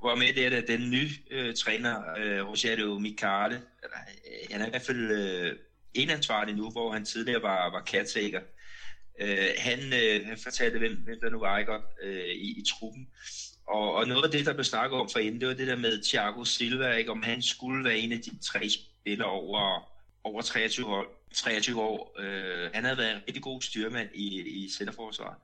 hvor 0.00 0.14
med 0.14 0.32
det, 0.34 0.52
da 0.52 0.60
den 0.76 0.90
nye 0.90 1.10
øh, 1.30 1.54
træner, 1.54 2.00
øh, 2.18 2.48
Rogerio 2.48 2.98
Micale, 2.98 3.54
øh, 3.54 4.50
han 4.50 4.60
er 4.60 4.66
i 4.66 4.70
hvert 4.70 4.82
fald 4.82 5.10
øh, 5.10 5.56
enansvarlig 5.94 6.54
nu, 6.54 6.70
hvor 6.70 6.92
han 6.92 7.04
tidligere 7.04 7.42
var, 7.42 7.70
var 7.70 7.84
caretaker. 7.84 8.40
Øh, 9.20 9.48
han, 9.58 9.78
øh, 9.78 10.26
han 10.26 10.38
fortalte, 10.42 10.78
hvem, 10.78 10.96
hvem 10.96 11.20
der 11.20 11.30
nu 11.30 11.38
var 11.38 11.58
ikke, 11.58 11.72
øh, 12.02 12.34
i, 12.34 12.60
i 12.60 12.64
truppen. 12.68 13.08
Og, 13.66 13.94
og 13.94 14.08
noget 14.08 14.24
af 14.24 14.30
det, 14.30 14.46
der 14.46 14.52
blev 14.52 14.64
snakket 14.64 14.98
om 14.98 15.08
for 15.10 15.18
inden, 15.18 15.40
det 15.40 15.48
var 15.48 15.54
det 15.54 15.66
der 15.66 15.76
med 15.76 16.02
Thiago 16.02 16.44
Silva, 16.44 16.92
ikke, 16.92 17.10
om 17.10 17.22
han 17.22 17.42
skulle 17.42 17.84
være 17.84 17.98
en 17.98 18.12
af 18.12 18.20
de 18.20 18.38
tre 18.38 18.68
spillere 18.68 19.28
over, 19.28 19.88
over 20.24 20.42
23 20.42 20.86
år. 20.86 21.04
23 21.34 21.80
år. 21.80 22.16
Øh, 22.18 22.70
han 22.74 22.84
havde 22.84 22.98
været 22.98 23.12
en 23.12 23.22
rigtig 23.28 23.42
god 23.42 23.62
styrmand 23.62 24.08
i, 24.14 24.40
i 24.40 24.70
centerforsvaret. 24.70 25.36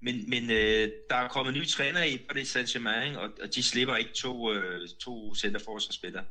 Men, 0.00 0.30
men 0.30 0.50
øh, 0.50 0.90
der 1.10 1.16
er 1.16 1.28
kommet 1.28 1.54
nye 1.54 1.66
træner 1.66 2.02
i 2.02 2.18
Paris 2.28 2.56
Saint-Germain, 2.56 3.16
og, 3.18 3.30
og 3.42 3.54
de 3.54 3.62
slipper 3.62 3.96
ikke 3.96 4.12
to, 4.12 4.52
øh, 4.52 4.88
to 5.00 5.34
centerforsvarsspillere. 5.34 6.24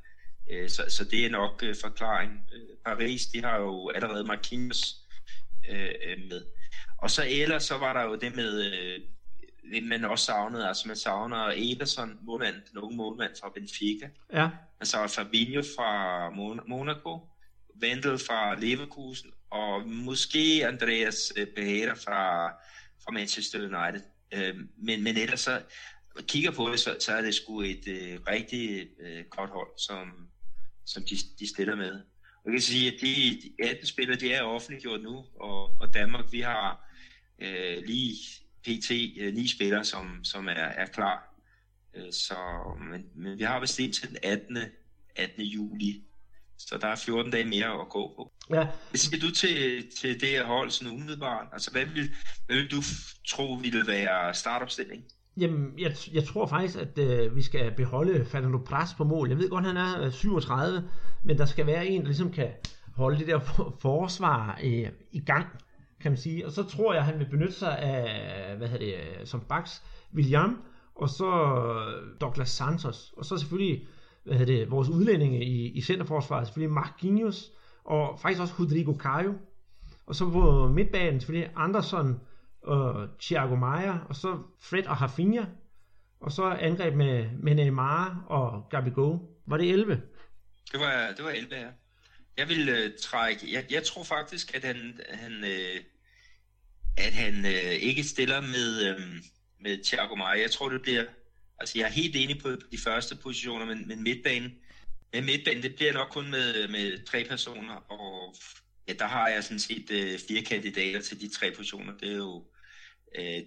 Øh, 0.52 0.70
så, 0.70 0.84
så 0.90 1.04
det 1.04 1.26
er 1.26 1.30
nok 1.30 1.64
øh, 1.64 1.76
forklaring. 1.82 2.32
Øh, 2.54 2.78
Paris, 2.86 3.26
de 3.26 3.44
har 3.44 3.58
jo 3.58 3.90
allerede 3.90 4.24
Marquinhos 4.24 4.96
øh, 5.70 5.92
øh, 6.08 6.18
med. 6.30 6.46
Og 6.98 7.12
så 7.12 7.26
ellers, 7.30 7.64
så 7.64 7.78
var 7.78 7.94
der 7.94 8.04
jo 8.04 8.16
det 8.16 8.36
med, 8.36 8.74
øh, 8.74 9.00
det 9.74 9.84
man 9.84 10.06
også 10.06 10.26
savnede, 10.26 10.68
altså 10.68 10.88
man 10.88 10.98
savner 10.98 11.54
Ederson, 11.56 12.20
målmand, 12.22 12.56
den 12.72 12.78
unge 12.78 12.98
målmand 12.98 13.32
fra 13.42 13.50
Benfica. 13.50 14.10
Ja. 14.34 14.50
Man 14.80 14.86
savner 14.86 15.08
Fabinho 15.08 15.62
fra 15.62 16.30
Monaco, 16.68 17.20
Wendel 17.84 18.18
fra 18.18 18.56
Leverkusen, 18.60 19.32
og 19.50 19.88
måske 19.88 20.68
Andreas 20.68 21.34
øh, 21.36 21.48
Pereira 21.48 21.94
fra 21.94 22.52
fra 23.08 23.14
Manchester 23.14 23.60
United. 23.60 24.02
Øh, 24.34 24.56
men, 24.78 25.04
men 25.04 25.18
ellers 25.18 25.40
så, 25.40 25.62
kigger 26.22 26.52
på 26.52 26.70
det, 26.72 26.80
så, 26.80 26.98
så 27.00 27.14
er 27.14 27.22
det 27.22 27.36
sgu 27.36 27.62
et 27.62 27.88
øh, 27.88 28.20
rigtig 28.28 28.88
øh, 29.00 29.26
godt 29.30 29.50
hold, 29.50 29.70
som, 29.78 30.28
som 30.86 31.04
de, 31.04 31.16
de 31.40 31.50
stiller 31.50 31.76
med. 31.76 31.92
Og 31.92 32.46
jeg 32.46 32.52
kan 32.52 32.62
sige, 32.62 32.94
at 32.94 33.02
de, 33.02 33.42
de 33.42 33.70
18 33.70 33.86
spillere, 33.88 34.20
de 34.20 34.34
er 34.34 34.42
offentliggjort 34.42 35.02
nu, 35.02 35.26
og, 35.40 35.82
og 35.82 35.94
Danmark, 35.94 36.26
vi 36.32 36.42
har 36.42 36.90
øh, 37.40 37.84
lige 37.86 38.16
pt. 38.64 38.92
Øh, 39.18 39.34
ni 39.34 39.48
spillere, 39.48 39.86
som, 39.86 40.24
som 40.24 40.48
er, 40.48 40.52
er 40.52 40.86
klar. 40.86 41.36
Øh, 41.96 42.12
så, 42.12 42.38
men, 42.92 43.06
men 43.16 43.38
vi 43.40 43.44
har 43.44 43.60
bestemt 43.60 43.96
til 43.96 44.10
den 44.10 44.18
18. 44.24 44.58
18. 45.16 45.44
juli 45.44 46.04
så 46.58 46.78
der 46.82 46.88
er 46.88 46.96
14 46.96 47.32
dage 47.32 47.46
mere 47.46 47.82
at 47.82 47.90
gå 47.90 48.14
på. 48.16 48.32
Ja. 48.50 48.68
Hvad 48.90 48.98
siger 48.98 49.22
du 49.22 49.32
til, 49.32 49.86
til 50.02 50.22
det 50.22 50.30
her 50.30 50.46
hold 50.46 50.70
sådan 50.70 50.94
umiddelbart? 50.94 51.46
Altså, 51.54 51.72
hvad 51.72 51.86
vil, 51.86 52.10
hvad 52.46 52.56
vil 52.56 52.72
du 52.72 52.82
tro 53.28 53.54
ville 53.54 53.88
være 53.88 54.34
startopstilling? 54.34 55.04
Jamen, 55.38 55.74
jeg, 55.80 55.96
jeg 56.14 56.24
tror 56.24 56.46
faktisk, 56.46 56.78
at 56.78 56.98
øh, 56.98 57.36
vi 57.36 57.42
skal 57.42 57.72
beholde 57.72 58.26
Fernando 58.26 58.58
Pras 58.58 58.94
på 58.94 59.04
mål. 59.04 59.30
Jeg 59.30 59.38
ved 59.38 59.50
godt, 59.50 59.66
han 59.66 59.78
er 59.78 60.10
37, 60.10 60.78
øh, 60.78 60.84
men 61.24 61.38
der 61.38 61.46
skal 61.46 61.68
være 61.68 61.88
en, 61.88 62.02
der 62.02 62.08
ligesom 62.08 62.32
kan 62.32 62.50
holde 62.96 63.20
det 63.20 63.28
der 63.28 63.40
forsvar 63.82 64.60
øh, 64.64 64.90
i 65.12 65.20
gang, 65.20 65.48
kan 66.02 66.12
man 66.12 66.18
sige. 66.18 66.46
Og 66.46 66.52
så 66.52 66.64
tror 66.64 66.94
jeg, 66.94 67.00
at 67.00 67.06
han 67.06 67.20
vil 67.20 67.30
benytte 67.30 67.54
sig 67.54 67.80
af, 67.80 68.58
hvad 68.58 68.68
hedder 68.68 68.86
det, 68.86 69.20
øh, 69.20 69.26
som 69.26 69.42
backs, 69.50 69.84
William, 70.16 70.62
og 70.96 71.10
så 71.10 71.30
Douglas 72.22 72.50
Santos, 72.50 73.14
og 73.18 73.26
så 73.26 73.38
selvfølgelig 73.38 73.88
hvad 74.28 74.38
hedder 74.38 74.56
det, 74.56 74.72
vores 74.72 74.90
udlændinge 74.90 75.44
i, 75.46 75.72
i 75.72 75.82
centerforsvaret, 75.82 76.48
selvfølgelig 76.48 76.74
Marquinhos, 76.74 77.52
og 77.84 78.20
faktisk 78.20 78.42
også 78.42 78.54
Rodrigo 78.60 78.94
Caio. 78.94 79.34
Og 80.06 80.16
så 80.16 80.30
på 80.30 80.68
midtbanen 80.68 81.20
selvfølgelig 81.20 81.52
Anderson 81.56 82.20
og 82.62 83.10
Thiago 83.22 83.56
Maia, 83.56 83.98
og 84.10 84.16
så 84.16 84.40
Fred 84.62 84.86
og 84.86 85.02
Rafinha. 85.02 85.44
Og 86.20 86.32
så 86.32 86.44
angreb 86.44 86.96
med, 86.96 87.30
med 87.40 87.56
Neymar 87.56 88.26
og 88.28 88.68
Gabigol. 88.70 89.20
Var 89.46 89.58
det 89.58 89.72
11? 89.72 90.02
Det 90.72 90.80
var, 90.80 91.14
det 91.18 91.26
var 91.26 91.32
11, 91.32 91.56
ja. 91.56 91.68
Jeg 92.38 92.50
vil 92.50 92.70
øh, 92.70 92.92
trække... 93.02 93.54
Jeg, 93.54 93.66
jeg 93.72 93.84
tror 93.84 94.04
faktisk, 94.04 94.56
at 94.56 94.64
han, 94.64 95.00
han, 95.10 95.44
øh, 95.44 95.82
at 96.98 97.14
han 97.14 97.46
øh, 97.46 97.74
ikke 97.74 98.04
stiller 98.04 98.42
med, 98.42 98.90
øh, 98.90 99.00
med 99.60 99.84
Thiago 99.84 100.16
Maia. 100.16 100.42
Jeg 100.42 100.52
tror, 100.52 100.70
det 100.70 100.82
bliver... 100.82 101.04
Altså, 101.60 101.80
jeg 101.80 101.86
er 101.86 101.92
helt 101.92 102.16
enig 102.16 102.42
på, 102.42 102.50
på 102.50 102.68
de 102.72 102.78
første 102.78 103.16
positioner, 103.16 103.66
men, 103.66 103.88
men 103.88 104.04
midtbanen... 104.04 104.52
Men 105.14 105.26
midtbanen, 105.26 105.64
det 105.64 105.76
bliver 105.76 105.94
nok 105.94 106.08
kun 106.12 106.32
med, 106.32 106.68
med 106.68 107.06
tre 107.06 107.24
personer, 107.24 107.76
og 107.76 108.36
ja, 108.88 108.94
der 108.94 109.06
har 109.06 109.28
jeg 109.28 109.44
sådan 109.44 109.60
set 109.60 109.92
øh, 109.92 110.20
fire 110.28 110.42
kandidater 110.42 111.02
til 111.02 111.22
de 111.22 111.30
tre 111.30 111.52
positioner. 111.52 111.98
Det 111.98 112.12
er 112.12 112.16
jo 112.18 112.46
øh, 113.16 113.42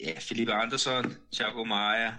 ja, 0.00 0.14
Philippe 0.20 0.52
Andersson, 0.52 1.16
Thiago 1.32 1.64
Maia, 1.64 2.14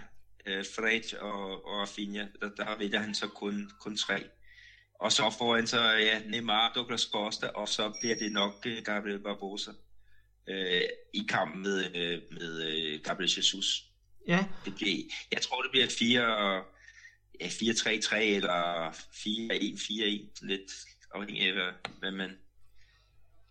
øh, 0.46 0.66
Fred 0.76 1.14
og, 1.20 1.66
og 1.66 1.82
Rafinha. 1.82 2.26
Der, 2.42 2.50
der 2.50 2.78
vælger 2.78 3.00
han 3.00 3.16
så 3.16 3.28
kun, 3.28 3.72
kun 3.80 3.98
tre. 3.98 4.24
Og 5.00 5.12
så 5.12 5.36
foran 5.38 5.68
så 5.68 5.82
ja, 5.82 6.22
Neymar, 6.26 6.72
Douglas 6.76 7.02
Costa, 7.02 7.48
og 7.48 7.70
så 7.70 7.94
bliver 8.02 8.16
det 8.16 8.32
nok 8.32 8.54
øh, 8.66 8.84
Gabriel 8.86 9.20
Barbosa 9.20 9.72
øh, 10.50 10.82
i 11.14 11.26
kampen 11.30 11.62
med, 11.62 11.96
øh, 11.96 12.22
med 12.32 12.64
øh, 12.64 13.00
Gabriel 13.04 13.32
Jesus. 13.38 13.93
Ja. 14.28 14.46
Det 14.66 14.76
bliver, 14.76 14.98
jeg 15.32 15.42
tror, 15.42 15.62
det 15.62 15.72
bliver 15.72 15.88
4 16.00 16.64
ja, 17.42 17.48
4-3-3 17.48 18.18
eller 18.18 18.90
4-1-4-1, 18.92 20.48
lidt 20.48 20.72
afhængig 21.14 21.48
af, 21.48 21.54
hvad, 22.00 22.12
man, 22.12 22.30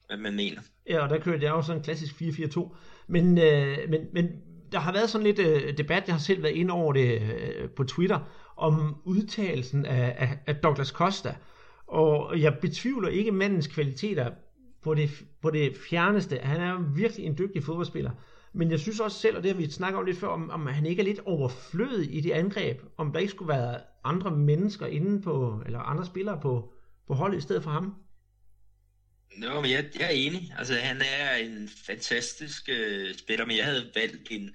hvad 0.07 0.17
man 0.17 0.37
mener. 0.37 0.61
Ja, 0.89 1.03
og 1.03 1.11
der 1.11 1.19
kører 1.19 1.39
det 1.39 1.51
også 1.51 1.67
sådan 1.67 1.81
en 1.81 1.85
klassisk 1.85 2.15
4-4-2. 2.15 2.77
Men, 3.07 3.39
øh, 3.39 3.79
men, 3.89 4.01
men 4.13 4.29
der 4.73 4.79
har 4.79 4.93
været 4.93 5.11
sådan 5.11 5.27
lidt 5.27 5.39
øh, 5.39 5.79
debat, 5.79 6.07
jeg 6.07 6.15
har 6.15 6.21
selv 6.21 6.43
været 6.43 6.55
inde 6.55 6.75
over 6.75 6.93
det 6.93 7.23
øh, 7.23 7.71
på 7.71 7.85
Twitter, 7.85 8.21
om 8.57 9.03
udtalelsen 9.05 9.87
af, 9.87 10.15
af, 10.19 10.39
af 10.47 10.57
Douglas 10.57 10.89
Costa. 10.89 11.35
Og 11.87 12.41
jeg 12.41 12.59
betvivler 12.59 13.09
ikke 13.09 13.33
mandens 13.33 13.67
kvaliteter 13.67 14.31
på 14.83 14.95
det, 14.95 15.11
på 15.43 15.51
det 15.51 15.77
fjerneste. 15.91 16.39
Han 16.39 16.61
er 16.61 16.95
virkelig 16.97 17.27
en 17.27 17.39
dygtig 17.39 17.65
fodboldspiller. 17.65 18.11
Men 18.53 18.71
jeg 18.71 18.81
synes 18.81 19.01
også 19.01 19.19
selv, 19.19 19.37
og 19.37 19.43
det 19.43 19.51
har 19.51 19.59
vi 19.59 19.71
snakket 19.71 19.99
om 19.99 20.07
lidt 20.07 20.19
før, 20.19 20.29
om, 20.29 20.51
om 20.51 20.67
han 20.67 20.87
ikke 20.87 21.01
er 21.03 21.07
lidt 21.07 21.21
overflødig 21.21 22.15
i 22.15 22.21
det 22.21 22.31
angreb. 22.31 22.81
Om 22.97 23.13
der 23.13 23.21
ikke 23.21 23.31
skulle 23.31 23.53
være 23.53 23.81
andre 24.05 24.31
mennesker 24.31 24.87
inde 24.87 25.23
på, 25.23 25.63
eller 25.67 25.79
andre 25.79 26.07
spillere 26.07 26.41
på, 26.41 26.73
på 27.07 27.15
holdet 27.15 27.39
i 27.39 27.41
stedet 27.41 27.63
for 27.63 27.71
ham. 27.71 27.95
Nå, 29.37 29.61
men 29.61 29.71
jeg, 29.71 29.91
jeg 29.99 30.05
er 30.05 30.09
enig. 30.09 30.55
Altså, 30.59 30.75
han 30.75 31.03
er 31.21 31.35
en 31.35 31.69
fantastisk 31.87 32.69
øh, 32.69 33.15
spiller, 33.15 33.47
men 33.47 33.57
jeg 33.57 33.65
havde 33.65 33.91
valgt 33.95 34.31
en, 34.31 34.55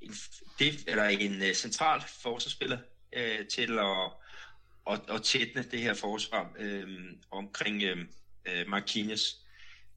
en, 0.00 0.14
det, 0.58 0.84
eller 0.86 1.04
en 1.04 1.32
uh, 1.32 1.52
central 1.54 2.02
forsvarsspiller 2.22 2.78
øh, 3.12 3.46
til 3.46 3.78
at, 3.78 4.12
at, 4.90 5.00
at 5.08 5.22
tætne 5.22 5.62
det 5.62 5.80
her 5.80 5.94
forsvar 5.94 6.52
øh, 6.58 6.88
omkring 7.30 7.82
øh, 7.82 7.98
uh, 8.48 8.68
Marquinhos. 8.70 9.36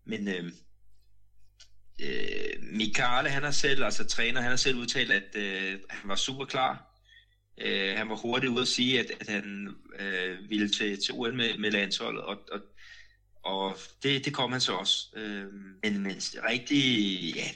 Men 0.06 0.28
øh, 0.28 0.52
Øh, 2.02 2.62
Mikale, 2.62 3.30
han 3.30 3.44
har 3.44 3.52
selv, 3.52 3.84
altså 3.84 4.04
træner, 4.04 4.42
han 4.42 4.50
har 4.50 4.58
selv 4.58 4.78
udtalt, 4.78 5.12
at 5.12 5.36
øh, 5.36 5.80
han 5.90 6.10
var 6.10 6.16
super 6.16 6.46
klar. 6.46 6.92
Øh, 7.58 7.98
han 7.98 8.10
var 8.10 8.16
hurtigt 8.16 8.52
ude 8.52 8.62
at 8.62 8.68
sige, 8.68 9.00
at, 9.00 9.12
at 9.20 9.28
han 9.28 9.76
øh, 10.00 10.50
ville 10.50 10.70
til, 10.70 11.04
til 11.06 11.14
OL 11.14 11.34
med, 11.34 11.58
med 11.58 11.72
landsholdet, 11.72 12.22
og, 12.22 12.38
og 12.52 12.62
og 13.46 13.78
det, 14.04 14.26
det 14.26 14.34
kom 14.34 14.52
han 14.52 14.62
så 14.62 14.74
også. 14.74 15.08
Øh, 15.16 15.54
men, 15.84 16.04
men 16.04 16.22
rigtig, 16.50 17.36
ja, 17.36 17.48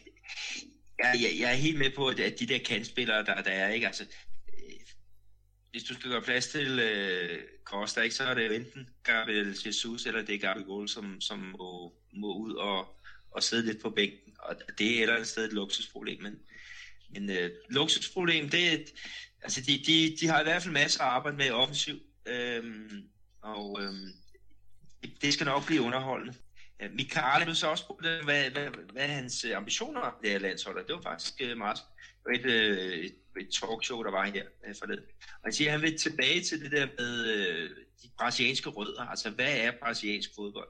jeg, 0.99 1.15
jeg, 1.21 1.39
jeg 1.39 1.51
er 1.51 1.55
helt 1.55 1.77
med 1.77 1.89
på, 1.95 2.07
at, 2.07 2.19
at 2.19 2.39
de 2.39 2.45
der 2.45 2.59
kantspillere, 2.59 3.25
der, 3.25 3.41
der 3.41 3.51
er, 3.51 3.69
ikke, 3.69 3.87
altså, 3.87 4.05
øh, 4.47 4.79
hvis 5.71 5.83
du 5.83 5.93
skal 5.93 6.11
gøre 6.11 6.21
plads 6.21 6.47
til 6.47 6.79
øh, 6.79 7.39
Costa, 7.63 8.01
ikke, 8.01 8.15
så 8.15 8.23
er 8.23 8.33
det 8.33 8.47
jo 8.47 8.51
enten 8.51 8.89
Gabriel 9.03 9.57
Jesus, 9.65 10.05
eller 10.05 10.21
det 10.21 10.35
er 10.35 10.39
Gabriel 10.39 10.65
Gold, 10.65 10.87
som, 10.87 11.21
som 11.21 11.39
må, 11.39 11.93
må 12.13 12.37
ud 12.37 12.53
og, 12.53 12.99
og 13.31 13.43
sidde 13.43 13.65
lidt 13.65 13.81
på 13.81 13.89
bænken. 13.89 14.28
Og 14.43 14.55
det 14.77 14.87
er 14.87 14.95
et 14.95 15.01
eller 15.01 15.13
andet 15.13 15.27
sted 15.27 15.45
et 15.45 15.53
luksusproblem, 15.53 16.21
men, 16.21 16.39
men 17.09 17.29
øh, 17.29 17.51
luksusproblem, 17.69 18.49
det 18.49 18.73
er, 18.73 18.77
altså 19.41 19.61
de, 19.61 19.83
de, 19.85 20.17
de 20.21 20.27
har 20.27 20.39
i 20.39 20.43
hvert 20.43 20.63
fald 20.63 20.73
masser 20.73 21.03
at 21.03 21.09
arbejde 21.09 21.37
med 21.37 21.51
offensiv, 21.51 21.99
øhm, 22.25 23.03
og 23.41 23.79
øhm, 23.81 24.07
det 25.21 25.33
skal 25.33 25.45
nok 25.45 25.65
blive 25.65 25.81
underholdende. 25.81 26.33
Mikael 26.91 27.43
blev 27.43 27.55
så 27.55 27.67
også 27.67 27.81
spurgt, 27.81 28.01
hvad, 28.01 28.49
hvad, 28.49 28.67
hvad 28.93 29.07
hans 29.07 29.45
øh, 29.45 29.57
ambitioner 29.57 29.99
var 29.99 30.19
det 30.21 30.29
her 30.31 30.39
landshold, 30.39 30.87
det 30.87 30.95
var 30.95 31.01
faktisk 31.01 31.33
øh, 31.41 31.57
meget 31.57 31.79
et, 32.33 32.45
øh, 32.45 33.05
et, 33.05 33.15
et 33.39 33.49
talkshow, 33.61 34.03
der 34.03 34.11
var 34.11 34.25
her 34.25 34.45
øh, 34.67 34.75
forleden. 34.79 35.03
Og 35.19 35.43
han 35.43 35.53
siger, 35.53 35.67
at 35.67 35.71
han 35.71 35.81
vil 35.81 35.97
tilbage 35.97 36.41
til 36.41 36.61
det 36.61 36.71
der 36.71 36.87
med 36.99 37.25
øh, 37.25 37.69
de 38.03 38.09
brasilianske 38.17 38.69
rødder, 38.69 39.01
altså 39.01 39.29
hvad 39.29 39.57
er 39.57 39.71
brasiliansk 39.71 40.29
fodbold? 40.35 40.69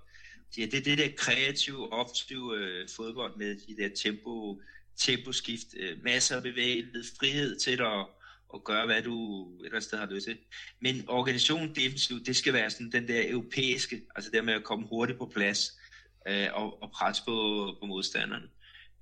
Ja, 0.58 0.66
det 0.66 0.74
er 0.74 0.82
det 0.82 0.98
der 0.98 1.10
kreative, 1.18 1.94
offensive 1.94 2.58
øh, 2.58 2.90
fodbold 2.96 3.38
med 3.38 3.56
de 3.68 3.84
der 3.84 3.90
tempo, 3.96 4.62
temposkift, 4.98 5.68
øh, 5.78 6.04
masser 6.04 6.36
af 6.36 6.44
bevægelighed, 6.44 7.04
frihed 7.20 7.60
til 7.60 7.82
at 7.82 8.06
at 8.54 8.64
gøre, 8.64 8.86
hvad 8.86 9.02
du 9.02 9.48
ellers 9.66 9.84
sted 9.84 9.98
har 9.98 10.06
lyst 10.06 10.26
til. 10.26 10.38
Men 10.82 11.06
organisationen 11.08 11.76
defensivt, 11.76 12.28
det 12.28 12.36
skal 12.36 12.54
være 12.54 12.70
sådan 12.70 12.92
den 12.92 13.08
der 13.08 13.32
europæiske, 13.32 14.02
altså 14.16 14.32
der 14.34 14.42
med 14.42 14.54
at 14.54 14.64
komme 14.64 14.88
hurtigt 14.88 15.20
på 15.20 15.32
plads 15.36 15.80
øh, 16.28 16.48
og, 16.54 16.84
og 16.84 16.92
presse 16.92 17.24
på, 17.26 17.68
på 17.80 17.86
modstanderne. 17.86 18.48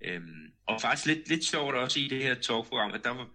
Øhm, 0.02 0.52
og 0.66 0.82
faktisk 0.82 1.06
lidt, 1.06 1.30
lidt 1.30 1.46
sjovt 1.46 1.76
også 1.76 2.00
i 2.00 2.08
det 2.08 2.24
her 2.24 2.34
talkprogram, 2.34 2.92
at 2.92 3.04
der 3.04 3.10
var 3.10 3.30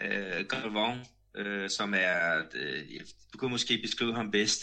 øh, 0.00 0.46
Galvan, 0.46 0.98
øh, 1.36 1.70
som 1.70 1.94
er, 1.96 2.42
øh, 2.54 3.00
du 3.32 3.38
kan 3.38 3.50
måske 3.50 3.78
beskrive 3.82 4.14
ham 4.14 4.30
bedst. 4.30 4.62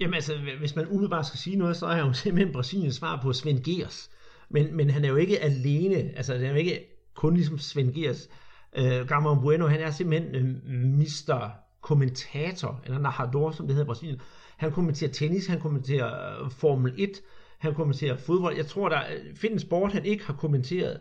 Jamen 0.00 0.14
altså, 0.14 0.32
hvis 0.58 0.76
man 0.76 0.88
umiddelbart 0.88 1.26
skal 1.26 1.38
sige 1.38 1.56
noget, 1.56 1.76
så 1.76 1.86
er 1.86 1.94
han 1.94 2.06
jo 2.06 2.12
simpelthen 2.22 2.52
Brasiliens 2.52 2.94
svar 2.94 3.20
på 3.22 3.32
Svend 3.32 3.64
Gers. 3.64 4.10
Men, 4.50 4.76
men 4.76 4.90
han 4.90 5.04
er 5.04 5.08
jo 5.08 5.16
ikke 5.16 5.40
alene, 5.40 5.96
altså 6.16 6.34
det 6.34 6.44
er 6.44 6.50
jo 6.50 6.56
ikke 6.56 6.80
kun 7.14 7.34
ligesom 7.34 7.58
Svend 7.58 7.92
Gers. 7.94 8.28
Øh, 8.76 9.08
Gamon 9.08 9.40
Bueno, 9.40 9.66
han 9.66 9.80
er 9.80 9.90
simpelthen 9.90 10.34
øh, 10.34 10.74
mister 10.98 11.50
kommentator, 11.80 12.80
eller 12.84 12.98
narrador, 12.98 13.50
som 13.50 13.66
det 13.66 13.74
hedder 13.74 13.86
i 13.86 13.92
Brasilien. 13.92 14.20
Han 14.56 14.72
kommenterer 14.72 15.10
tennis, 15.10 15.46
han 15.46 15.60
kommenterer 15.60 16.42
øh, 16.44 16.50
Formel 16.50 16.94
1, 16.98 17.10
han 17.58 17.74
kommenterer 17.74 18.16
fodbold. 18.16 18.56
Jeg 18.56 18.66
tror, 18.66 18.88
der 18.88 18.98
øh, 18.98 19.36
findes 19.36 19.62
sport, 19.62 19.92
han 19.92 20.04
ikke 20.04 20.26
har 20.26 20.34
kommenteret. 20.34 21.00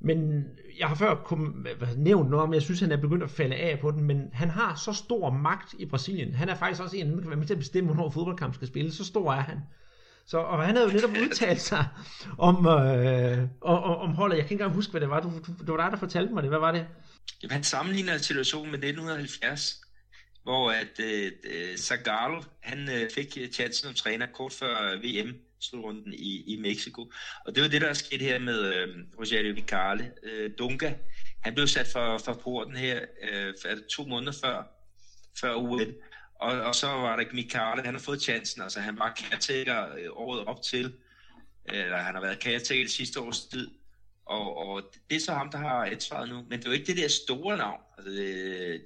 Men 0.00 0.44
jeg 0.78 0.88
har 0.88 0.94
før 0.94 1.14
kom, 1.14 1.66
nævnt 1.96 2.30
noget 2.30 2.42
om, 2.42 2.54
jeg 2.54 2.62
synes, 2.62 2.80
han 2.80 2.92
er 2.92 2.96
begyndt 2.96 3.22
at 3.22 3.30
falde 3.30 3.56
af 3.56 3.78
på 3.80 3.90
den, 3.90 4.04
men 4.04 4.30
han 4.32 4.50
har 4.50 4.74
så 4.74 4.92
stor 4.92 5.30
magt 5.30 5.74
i 5.78 5.86
Brasilien. 5.86 6.34
Han 6.34 6.48
er 6.48 6.54
faktisk 6.54 6.82
også 6.82 6.96
en, 6.96 7.12
der 7.12 7.20
kan 7.20 7.30
være 7.30 7.38
med 7.38 7.46
til 7.46 7.54
at 7.54 7.58
bestemme, 7.58 7.92
hvornår 7.92 8.10
fodboldkamp 8.10 8.54
skal 8.54 8.68
spilles. 8.68 8.94
Så 8.94 9.04
stor 9.04 9.32
er 9.32 9.40
han. 9.40 9.58
Så, 10.26 10.38
og 10.38 10.66
han 10.66 10.76
havde 10.76 10.88
jo 10.88 10.94
netop 10.94 11.10
udtalt 11.10 11.60
sig 11.60 11.86
om, 12.38 12.66
øh, 12.66 13.38
om, 13.60 13.82
om 13.82 14.14
holdet. 14.14 14.36
Jeg 14.36 14.44
kan 14.44 14.52
ikke 14.52 14.62
engang 14.62 14.74
huske, 14.74 14.90
hvad 14.90 15.00
det 15.00 15.10
var. 15.10 15.20
Du, 15.20 15.28
du, 15.28 15.52
det 15.60 15.68
var 15.68 15.76
dig, 15.76 15.92
der 15.92 15.98
fortalte 15.98 16.34
mig 16.34 16.42
det. 16.42 16.50
Hvad 16.50 16.58
var 16.58 16.72
det? 16.72 16.86
Jamen, 17.42 17.52
han 17.52 17.64
sammenligner 17.64 18.18
situationen 18.18 18.70
med 18.70 18.78
1970, 18.78 19.80
hvor 20.42 20.70
at 20.70 21.00
øh, 21.04 21.32
øh, 21.44 21.76
Zagallo, 21.76 22.42
han 22.60 22.88
øh, 22.88 23.10
fik 23.14 23.38
øh, 23.40 23.48
chancen 23.48 23.86
som 23.86 23.94
træner 23.94 24.26
kort 24.26 24.52
før 24.52 24.92
øh, 24.92 25.02
VM 25.02 25.34
slutrunden 25.60 26.12
i, 26.12 26.54
i 26.54 26.56
Mexico. 26.56 27.12
Og 27.46 27.54
det 27.54 27.62
var 27.62 27.68
det, 27.68 27.80
der 27.80 27.88
er 27.88 27.92
sket 27.92 28.20
her 28.20 28.38
med 28.38 28.74
øh, 28.74 28.88
Rogerio 29.18 29.54
Vicale. 29.54 30.12
Øh, 30.22 30.50
Dunga, 30.58 30.92
han 31.40 31.54
blev 31.54 31.66
sat 31.66 31.86
for, 31.92 32.18
for 32.18 32.32
porten 32.32 32.76
her 32.76 33.00
øh, 33.30 33.54
for 33.62 33.68
to 33.90 34.04
måneder 34.04 34.32
før, 34.32 34.62
før 35.40 35.54
UN. 35.54 35.94
Og, 36.34 36.60
og 36.60 36.74
så 36.74 36.86
var 36.86 37.16
der 37.16 37.24
Mikale, 37.32 37.82
han 37.84 37.94
har 37.94 38.00
fået 38.00 38.22
chancen, 38.22 38.62
altså 38.62 38.80
han 38.80 38.98
var 38.98 39.14
caretaker 39.18 39.94
øh, 39.98 40.08
året 40.10 40.44
op 40.44 40.62
til, 40.62 40.84
øh, 41.72 41.84
eller 41.84 41.96
han 41.96 42.14
har 42.14 42.20
været 42.20 42.42
caretaker 42.42 42.84
det 42.84 42.90
sidste 42.90 43.20
års 43.20 43.44
tid, 43.44 43.70
og, 44.26 44.56
og 44.56 44.94
det 45.10 45.16
er 45.16 45.20
så 45.20 45.32
ham, 45.32 45.50
der 45.50 45.58
har 45.58 45.84
ansvaret 45.84 46.28
nu. 46.28 46.44
Men 46.48 46.58
det 46.58 46.64
er 46.66 46.70
jo 46.70 46.74
ikke 46.74 46.86
det 46.86 46.96
der 46.96 47.08
store 47.08 47.56
navn, 47.56 47.80
altså 47.98 48.12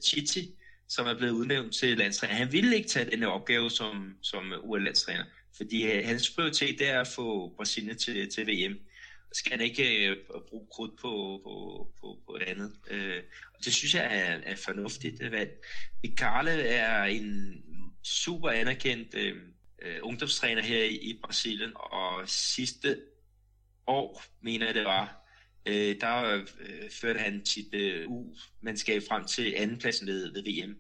Chichi, 0.03 0.55
som 0.89 1.07
er 1.07 1.15
blevet 1.15 1.33
udnævnt 1.33 1.75
til 1.75 1.99
landstræner. 1.99 2.35
Han 2.35 2.53
ville 2.53 2.77
ikke 2.77 2.89
tage 2.89 3.11
den 3.11 3.23
opgave 3.23 3.71
som, 3.71 4.15
som 4.23 4.53
UL-landstræner, 4.63 5.25
fordi 5.57 5.93
øh, 5.93 6.07
hans 6.07 6.31
prioritet 6.31 6.89
er 6.89 7.01
at 7.01 7.09
få 7.09 7.55
Brasilien 7.57 7.99
til, 7.99 8.31
til 8.31 8.47
VM. 8.47 8.79
Skal 9.33 9.53
han 9.53 9.61
ikke 9.61 10.09
øh, 10.09 10.17
bruge 10.49 10.67
krudt 10.73 11.01
på, 11.01 11.41
på, 11.45 11.87
på, 12.01 12.19
på 12.27 12.39
andet. 12.47 12.73
Øh, 12.91 13.23
og 13.55 13.65
det 13.65 13.75
synes 13.75 13.95
jeg 13.95 14.05
er, 14.05 14.41
er 14.53 14.57
fornuftigt. 14.57 15.23
Øh, 15.23 15.47
Carle 16.17 16.63
er 16.63 17.05
en 17.05 17.63
super 18.03 18.51
anerkendt 18.51 19.15
øh, 19.15 19.37
øh, 19.83 19.99
ungdomstræner 20.03 20.63
her 20.63 20.85
i, 20.85 20.97
i 20.97 21.21
Brasilien, 21.23 21.73
og 21.75 22.29
sidste 22.29 23.01
år, 23.87 24.23
mener 24.41 24.67
jeg 24.67 24.75
det 24.75 24.85
var, 24.85 25.25
øh, 25.67 26.01
der 26.01 26.45
øh, 26.61 26.91
førte 26.91 27.19
han 27.19 27.47
sit 27.47 27.75
øh, 27.75 28.09
U-mandskab 28.09 29.03
frem 29.09 29.25
til 29.25 29.55
andenpladsen 29.57 30.07
ved, 30.07 30.33
ved 30.33 30.43
VM. 30.43 30.77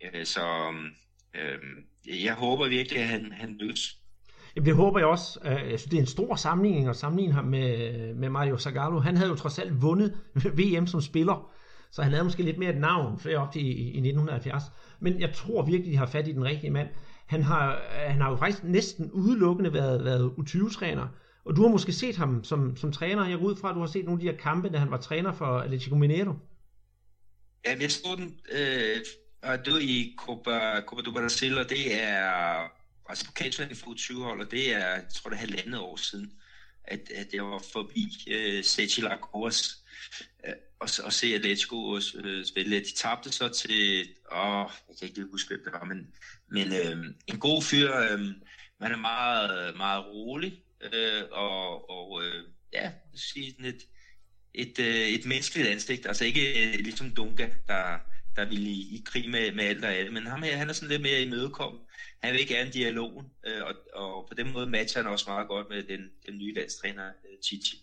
Øh, 0.00 0.26
så 0.26 0.74
øh, 1.34 1.58
jeg 2.24 2.34
håber 2.34 2.68
virkelig, 2.68 3.02
at 3.02 3.08
han, 3.08 3.32
han 3.32 3.56
lykkes. 3.56 3.98
Jamen 4.56 4.66
det 4.66 4.74
håber 4.74 4.98
jeg 4.98 5.08
også. 5.08 5.38
Øh, 5.44 5.50
jeg 5.50 5.78
synes, 5.78 5.84
det 5.84 5.96
er 5.96 6.00
en 6.00 6.06
stor 6.06 6.36
sammenligning 6.36 6.88
at 6.88 6.96
sammenligne 6.96 7.34
ham 7.34 7.44
med, 7.44 8.14
med 8.14 8.28
Mario 8.28 8.58
Zagallo. 8.58 9.00
Han 9.00 9.16
havde 9.16 9.30
jo 9.30 9.36
trods 9.36 9.58
alt 9.58 9.82
vundet 9.82 10.18
VM 10.60 10.86
som 10.86 11.00
spiller. 11.00 11.50
så 11.90 12.02
han 12.02 12.12
havde 12.12 12.24
måske 12.24 12.42
lidt 12.42 12.58
mere 12.58 12.70
et 12.70 12.80
navn 12.80 13.18
før 13.18 13.38
op 13.38 13.52
til 13.52 13.66
i, 13.66 13.70
i 13.70 13.98
1970. 13.98 14.62
Men 15.00 15.20
jeg 15.20 15.34
tror 15.34 15.62
virkelig, 15.62 15.92
de 15.92 15.96
har 15.96 16.06
fat 16.06 16.28
i 16.28 16.32
den 16.32 16.44
rigtige 16.44 16.70
mand. 16.70 16.88
Han 17.26 17.42
har, 17.42 17.72
øh, 17.74 18.10
han 18.10 18.20
har 18.20 18.30
jo 18.30 18.36
faktisk 18.36 18.64
næsten 18.64 19.10
udelukkende 19.12 19.72
været, 19.72 20.04
været 20.04 20.32
U20-træner, 20.38 21.08
og 21.44 21.56
du 21.56 21.62
har 21.62 21.68
måske 21.68 21.92
set 21.92 22.16
ham 22.16 22.44
som, 22.44 22.76
som 22.76 22.92
træner. 22.92 23.28
Jeg 23.28 23.38
går 23.38 23.46
ud 23.46 23.56
fra, 23.56 23.68
at 23.68 23.74
du 23.74 23.80
har 23.80 23.86
set 23.86 24.04
nogle 24.04 24.18
af 24.18 24.20
de 24.20 24.30
her 24.30 24.42
kampe, 24.42 24.68
da 24.68 24.78
han 24.78 24.90
var 24.90 24.96
træner 24.96 25.32
for 25.32 25.58
Atletico 25.58 25.96
Mineiro. 25.96 26.32
Ja, 27.66 27.76
jeg 27.80 27.90
så 27.90 28.14
den, 28.16 28.38
øh, 28.52 28.96
og 29.42 29.66
det 29.66 29.82
i 29.82 30.14
Copa, 30.18 30.80
Copa 30.86 31.02
do 31.02 31.12
Brasil, 31.12 31.58
og 31.58 31.68
det 31.68 32.02
er 32.02 32.77
altså 33.08 33.26
pokaltræning 33.26 33.76
for 33.76 33.86
U20-hold, 33.86 34.40
og 34.40 34.50
det 34.50 34.74
er, 34.74 34.78
jeg 34.78 35.04
tror 35.14 35.30
det 35.30 35.36
er 35.36 35.40
halvandet 35.40 35.80
år 35.80 35.96
siden, 35.96 36.32
at, 36.84 37.10
at 37.14 37.26
jeg 37.32 37.44
var 37.44 37.62
forbi 37.72 38.24
øh, 38.30 38.64
Sechi 38.64 39.02
Lagos 39.02 39.76
øh, 40.46 40.54
og, 40.80 40.88
og 41.04 41.12
se 41.12 41.34
Atletico 41.34 41.96
øh, 41.96 42.44
spille. 42.44 42.80
De 42.80 42.94
tabte 42.96 43.32
så 43.32 43.48
til, 43.48 44.08
åh, 44.32 44.70
jeg 44.88 44.96
kan 44.98 45.08
ikke 45.08 45.30
huske, 45.30 45.48
hvem 45.48 45.64
det 45.64 45.72
var, 45.72 45.84
men, 45.84 46.14
men 46.48 46.72
øh, 46.72 47.14
en 47.26 47.38
god 47.38 47.62
fyr, 47.62 47.96
øh, 47.96 48.20
man 48.80 48.92
er 48.92 48.96
meget, 48.96 49.76
meget 49.76 50.06
rolig, 50.06 50.62
øh, 50.80 51.22
og, 51.30 51.90
og 51.90 52.24
øh, 52.24 52.44
ja, 52.72 52.92
sige 53.14 53.50
sådan 53.50 53.64
et, 53.64 53.86
et, 54.54 54.78
øh, 54.78 55.08
et 55.08 55.26
menneskeligt 55.26 55.68
ansigt, 55.68 56.06
altså 56.06 56.24
ikke 56.24 56.68
øh, 56.68 56.74
ligesom 56.74 57.14
Dunga, 57.14 57.48
der, 57.68 57.98
der 58.38 58.48
ville 58.48 58.70
i, 58.70 58.80
i 58.96 59.02
krig 59.04 59.30
med, 59.30 59.54
med 59.54 59.64
alt 59.64 59.84
og 59.84 59.92
alt, 59.92 60.12
men 60.12 60.26
ham 60.26 60.42
her, 60.42 60.56
han 60.56 60.68
er 60.68 60.72
sådan 60.72 60.88
lidt 60.88 61.02
mere 61.02 61.22
imødekommet. 61.22 61.80
Han 62.22 62.32
vil 62.32 62.48
gerne 62.48 62.70
dialogen, 62.70 63.26
øh, 63.46 63.62
og, 63.68 63.74
og 64.02 64.26
på 64.28 64.34
den 64.34 64.52
måde 64.52 64.66
matcher 64.66 65.02
han 65.02 65.12
også 65.12 65.24
meget 65.28 65.48
godt 65.48 65.66
med 65.70 65.82
den, 65.82 66.00
den 66.26 66.38
nye 66.38 66.54
landstræner, 66.54 67.04
øh, 67.04 67.38
Titi. 67.44 67.76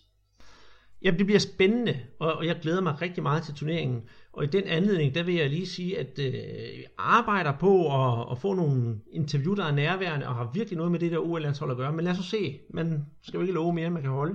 Ja, 1.02 1.10
det 1.10 1.26
bliver 1.26 1.38
spændende, 1.38 2.00
og 2.18 2.46
jeg 2.46 2.56
glæder 2.62 2.80
mig 2.80 3.02
rigtig 3.02 3.22
meget 3.22 3.42
til 3.42 3.54
turneringen. 3.54 4.02
Og 4.32 4.44
i 4.44 4.46
den 4.46 4.64
anledning, 4.64 5.14
der 5.14 5.22
vil 5.22 5.34
jeg 5.34 5.50
lige 5.50 5.66
sige, 5.66 5.98
at 5.98 6.18
øh, 6.18 6.34
jeg 6.80 6.86
arbejder 6.98 7.52
på 7.58 8.02
at, 8.02 8.26
at 8.32 8.38
få 8.38 8.54
nogle 8.54 9.00
interview, 9.12 9.54
der 9.54 9.64
er 9.64 9.72
nærværende, 9.72 10.28
og 10.28 10.34
har 10.34 10.50
virkelig 10.54 10.76
noget 10.76 10.92
med 10.92 11.00
det 11.00 11.12
der 11.12 11.18
OL-landshold 11.18 11.70
at 11.70 11.76
gøre. 11.76 11.92
Men 11.92 12.04
lad 12.04 12.12
os 12.18 12.26
se, 12.26 12.60
man 12.70 13.06
skal 13.22 13.38
jo 13.38 13.42
ikke 13.42 13.54
love 13.54 13.72
mere, 13.72 13.86
end 13.86 13.94
man 13.94 14.02
kan 14.02 14.10
holde. 14.10 14.34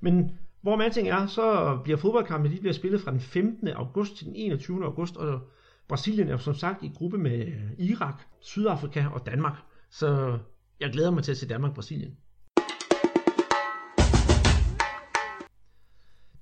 Men 0.00 0.38
hvor 0.66 0.76
man 0.76 0.92
er, 1.06 1.26
så 1.26 1.78
bliver 1.84 1.98
fodboldkampe, 1.98 2.50
de 2.50 2.60
bliver 2.60 2.72
spillet 2.72 3.00
fra 3.00 3.10
den 3.10 3.20
15. 3.20 3.68
august 3.68 4.16
til 4.16 4.26
den 4.26 4.36
21. 4.36 4.84
august, 4.84 5.16
og 5.16 5.40
Brasilien 5.88 6.28
er 6.28 6.36
som 6.36 6.54
sagt 6.54 6.82
i 6.82 6.92
gruppe 6.94 7.18
med 7.18 7.52
Irak, 7.78 8.22
Sydafrika 8.40 9.06
og 9.06 9.26
Danmark. 9.26 9.56
Så 9.90 10.38
jeg 10.80 10.90
glæder 10.92 11.10
mig 11.10 11.22
til 11.22 11.30
at 11.30 11.36
se 11.36 11.48
Danmark-Brasilien. 11.48 12.16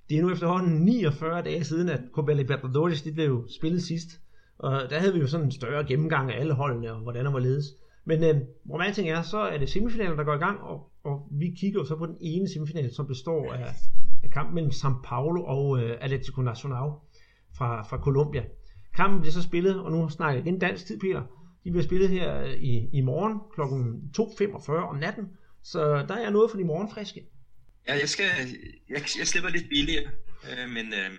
Det 0.08 0.18
er 0.18 0.22
nu 0.22 0.30
efterhånden 0.30 0.84
49 0.84 1.42
dage 1.42 1.64
siden, 1.64 1.88
at 1.88 2.00
Copa 2.12 2.32
Libertadores 2.32 3.02
de 3.02 3.12
blev 3.12 3.46
spillet 3.58 3.82
sidst. 3.82 4.08
Og 4.58 4.90
der 4.90 4.98
havde 4.98 5.12
vi 5.12 5.20
jo 5.20 5.26
sådan 5.26 5.46
en 5.46 5.52
større 5.52 5.84
gennemgang 5.84 6.32
af 6.32 6.40
alle 6.40 6.54
holdene, 6.54 6.92
og 6.92 7.00
hvordan 7.00 7.26
og 7.26 7.30
hvorledes. 7.30 7.64
Men 8.04 8.24
øh, 8.24 8.40
hvor 8.64 8.82
ting 8.94 9.08
er, 9.08 9.22
så 9.22 9.38
er 9.38 9.58
det 9.58 9.68
semifinalen, 9.68 10.18
der 10.18 10.24
går 10.24 10.34
i 10.34 10.38
gang, 10.38 10.60
og, 10.60 10.90
og 11.04 11.28
vi 11.30 11.54
kigger 11.60 11.80
jo 11.80 11.86
så 11.86 11.96
på 11.96 12.06
den 12.06 12.16
ene 12.20 12.48
semifinal, 12.48 12.94
som 12.94 13.06
består 13.06 13.52
af, 13.52 13.74
af 14.24 14.30
kampen 14.30 14.54
mellem 14.54 14.70
São 14.70 15.02
Paulo 15.04 15.44
og 15.44 15.78
øh, 15.78 15.98
Atlético 16.00 16.42
Nacional 16.42 16.90
fra, 17.56 17.82
fra 17.82 17.98
Colombia. 17.98 18.44
Kampen 18.96 19.20
bliver 19.20 19.32
så 19.32 19.42
spillet, 19.42 19.80
og 19.80 19.90
nu 19.92 20.08
snakker 20.08 20.38
jeg 20.38 20.46
igen 20.46 20.58
dansk 20.58 20.86
tid, 20.86 21.00
Peter. 21.00 21.22
De 21.64 21.70
bliver 21.70 21.84
spillet 21.84 22.08
her 22.08 22.40
øh, 22.42 22.54
i, 22.54 22.88
i 22.92 23.00
morgen 23.00 23.38
kl. 23.54 23.60
2.45 24.70 24.72
om 24.72 24.96
natten, 24.96 25.24
så 25.62 26.04
der 26.08 26.14
er 26.14 26.30
noget 26.30 26.50
for 26.50 26.58
de 26.58 26.64
morgenfriske. 26.64 27.20
Ja, 27.88 27.94
jeg, 27.94 28.08
skal, 28.08 28.26
jeg, 28.88 29.02
jeg 29.18 29.26
slipper 29.26 29.50
lidt 29.50 29.68
billigere, 29.68 30.10
øh, 30.50 30.68
men 30.68 30.86
øh, 30.86 31.10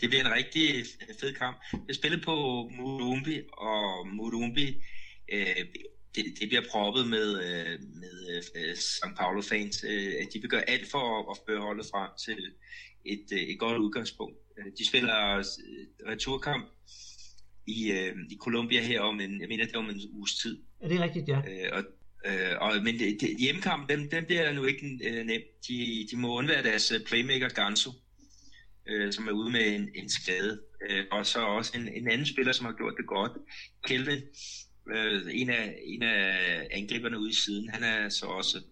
det 0.00 0.08
bliver 0.08 0.24
en 0.24 0.32
rigtig 0.32 0.68
øh, 0.78 1.14
fed 1.20 1.34
kamp. 1.34 1.56
Jeg 1.88 1.94
spiller 1.94 2.18
på 2.24 2.34
Murumbi, 2.76 3.40
og 3.52 4.06
Murumbi, 4.06 4.82
øh, 5.32 5.56
det, 6.14 6.24
det 6.40 6.48
bliver 6.48 6.62
proppet 6.70 7.08
med, 7.08 7.28
øh, 7.42 7.78
med 7.94 8.42
øh, 8.56 8.76
St. 8.76 9.04
Paulo-fans. 9.16 9.84
Øh, 9.88 10.12
de 10.32 10.40
vil 10.40 10.50
gøre 10.50 10.70
alt 10.70 10.90
for 10.90 11.18
at, 11.18 11.26
at 11.30 11.36
føre 11.48 11.60
holdet 11.60 11.86
frem 11.92 12.10
til 12.24 12.38
et, 13.04 13.26
øh, 13.32 13.38
et 13.38 13.58
godt 13.58 13.78
udgangspunkt. 13.78 14.36
Øh, 14.58 14.72
de 14.78 14.86
spiller 14.88 15.36
øh, 15.36 15.44
returkamp 16.08 16.66
i, 17.66 17.92
øh, 17.92 18.16
i 18.30 18.36
Colombia 18.36 18.80
her 18.80 19.00
om 19.00 19.20
en, 19.20 19.40
jeg 19.40 19.48
mener, 19.48 19.64
det 19.64 19.74
er 19.74 19.78
om 19.78 19.90
en 19.90 20.00
uges 20.12 20.34
tid. 20.34 20.62
Er 20.80 20.88
det 20.88 21.00
rigtigt, 21.00 21.28
ja? 21.28 21.38
Øh, 21.38 21.70
og, 21.72 21.84
øh, 22.26 22.56
og, 22.60 22.82
men 22.82 22.98
det, 22.98 23.20
det, 23.20 23.36
hjemmekampen, 23.38 23.98
den, 23.98 24.10
den 24.10 24.24
bliver 24.24 24.52
nu 24.52 24.64
ikke 24.64 24.98
øh, 25.04 25.26
nem. 25.26 25.42
De, 25.68 26.06
de 26.10 26.16
må 26.16 26.38
undvære 26.38 26.62
deres 26.62 26.92
øh, 26.92 27.00
playmaker 27.00 27.48
Ganso, 27.48 27.90
øh, 28.88 29.12
som 29.12 29.28
er 29.28 29.32
ude 29.32 29.50
med 29.50 29.74
en, 29.74 29.88
en 29.94 30.08
skade. 30.08 30.60
Øh, 30.90 31.04
og 31.12 31.26
så 31.26 31.40
også 31.40 31.72
en, 31.78 31.88
en 31.88 32.08
anden 32.08 32.26
spiller, 32.26 32.52
som 32.52 32.66
har 32.66 32.72
gjort 32.72 32.94
det 32.96 33.06
godt, 33.06 33.32
Kelvin, 33.84 34.20
øh, 34.90 35.22
en, 35.32 35.50
af, 35.50 35.78
en 35.84 36.02
af 36.02 36.68
angriberne 36.70 37.18
ude 37.18 37.30
i 37.30 37.34
siden, 37.34 37.68
han 37.68 37.84
er 37.84 38.08
så 38.08 38.26
også 38.26 38.62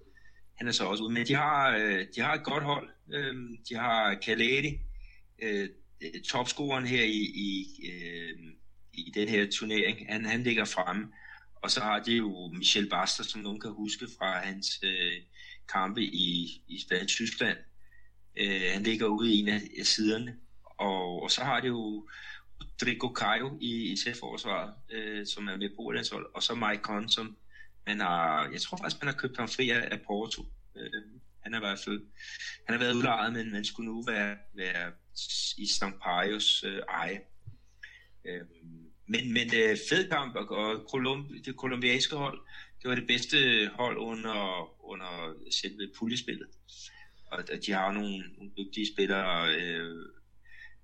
han 0.57 0.69
er 0.69 0.73
så 0.73 0.85
også 0.85 1.05
ude. 1.05 1.13
Men 1.13 1.27
de 1.27 1.35
har, 1.35 1.77
øh, 1.77 2.07
de 2.17 2.21
har 2.21 2.35
et 2.35 2.45
godt 2.45 2.65
hold. 2.65 2.91
Øh, 3.15 3.35
de 3.69 3.75
har 3.75 4.15
Kaledi, 4.15 4.79
øh, 5.43 5.69
topscoren 6.29 6.87
her 6.87 7.05
i, 7.05 7.23
i 7.35 7.67
øh, 7.93 8.39
i 8.93 9.11
den 9.15 9.29
her 9.29 9.47
turnering. 9.51 10.07
Han, 10.09 10.25
han 10.25 10.43
ligger 10.43 10.65
fremme. 10.65 11.07
Og 11.63 11.71
så 11.71 11.81
har 11.81 11.99
de 11.99 12.17
jo 12.17 12.51
Michel 12.53 12.89
Baster, 12.89 13.25
som 13.25 13.41
nogen 13.41 13.61
kan 13.61 13.71
huske 13.71 14.07
fra 14.19 14.41
hans 14.41 14.81
øh, 14.83 15.13
kampe 15.73 16.03
i, 16.03 16.63
i 16.69 16.81
Spansk 16.81 17.15
Tyskland. 17.15 17.59
Øh, 18.37 18.63
han 18.73 18.83
ligger 18.83 19.07
ude 19.07 19.35
i 19.35 19.39
en 19.39 19.49
af, 19.49 19.61
af 19.79 19.87
siderne. 19.87 20.37
Og, 20.65 21.23
og 21.23 21.31
så 21.31 21.41
har 21.45 21.61
de 21.61 21.67
jo 21.67 22.09
Rodrigo 22.61 23.09
Caio 23.15 23.59
i, 23.61 23.93
i 23.93 23.97
selvforsvaret, 23.97 24.75
øh, 24.91 25.27
som 25.27 25.49
er 25.49 25.57
med 25.57 25.71
på 25.77 25.83
hold. 26.13 26.27
Og 26.35 26.43
så 26.43 26.55
Mike 26.55 26.83
Conn, 26.83 27.09
som 27.09 27.37
man 27.87 28.01
har, 28.01 28.51
jeg 28.53 28.61
tror 28.61 28.77
faktisk, 28.77 29.03
man 29.03 29.13
har 29.13 29.21
købt 29.21 29.37
ham 29.37 29.49
fri 29.49 29.71
af, 29.71 29.89
af 29.91 30.01
Porto. 30.01 30.43
Øh, 30.77 31.03
han 31.41 31.53
har 31.53 31.61
været 31.61 31.79
hvert 31.87 32.01
han 32.67 32.75
har 32.75 32.79
været 32.79 32.95
udlejet, 32.95 33.33
men 33.33 33.53
man 33.53 33.65
skulle 33.65 33.91
nu 33.91 34.03
være, 34.03 34.37
være 34.55 34.93
i 35.59 35.67
Stamparios 35.67 36.65
øh, 36.65 36.83
eje. 36.89 37.21
Øh, 38.25 38.41
men, 39.07 39.33
men 39.33 39.47
øh, 39.55 39.77
fed 39.89 40.09
kamp, 40.09 40.37
og, 40.37 40.49
og 40.49 40.87
Colum, 40.91 41.29
det 41.45 41.57
kolumbianske 41.57 42.17
hold, 42.17 42.41
det 42.83 42.89
var 42.89 42.95
det 42.95 43.07
bedste 43.07 43.37
hold 43.75 43.99
under, 43.99 44.71
under 44.91 45.35
selve 45.51 45.91
puljespillet. 45.99 46.49
Og 47.27 47.39
de 47.67 47.73
har 47.73 47.93
nogle, 47.93 48.19
nogle 48.19 48.53
dygtige 48.59 48.93
spillere, 48.95 49.55
øh, 49.55 50.07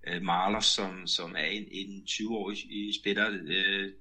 øh, 0.06 0.22
Marler, 0.22 0.60
som, 0.60 1.06
som 1.06 1.34
er 1.38 1.44
en, 1.44 1.64
en 1.70 2.04
20-årig 2.08 2.58
spiller 3.00 3.26
øh, 3.42 3.92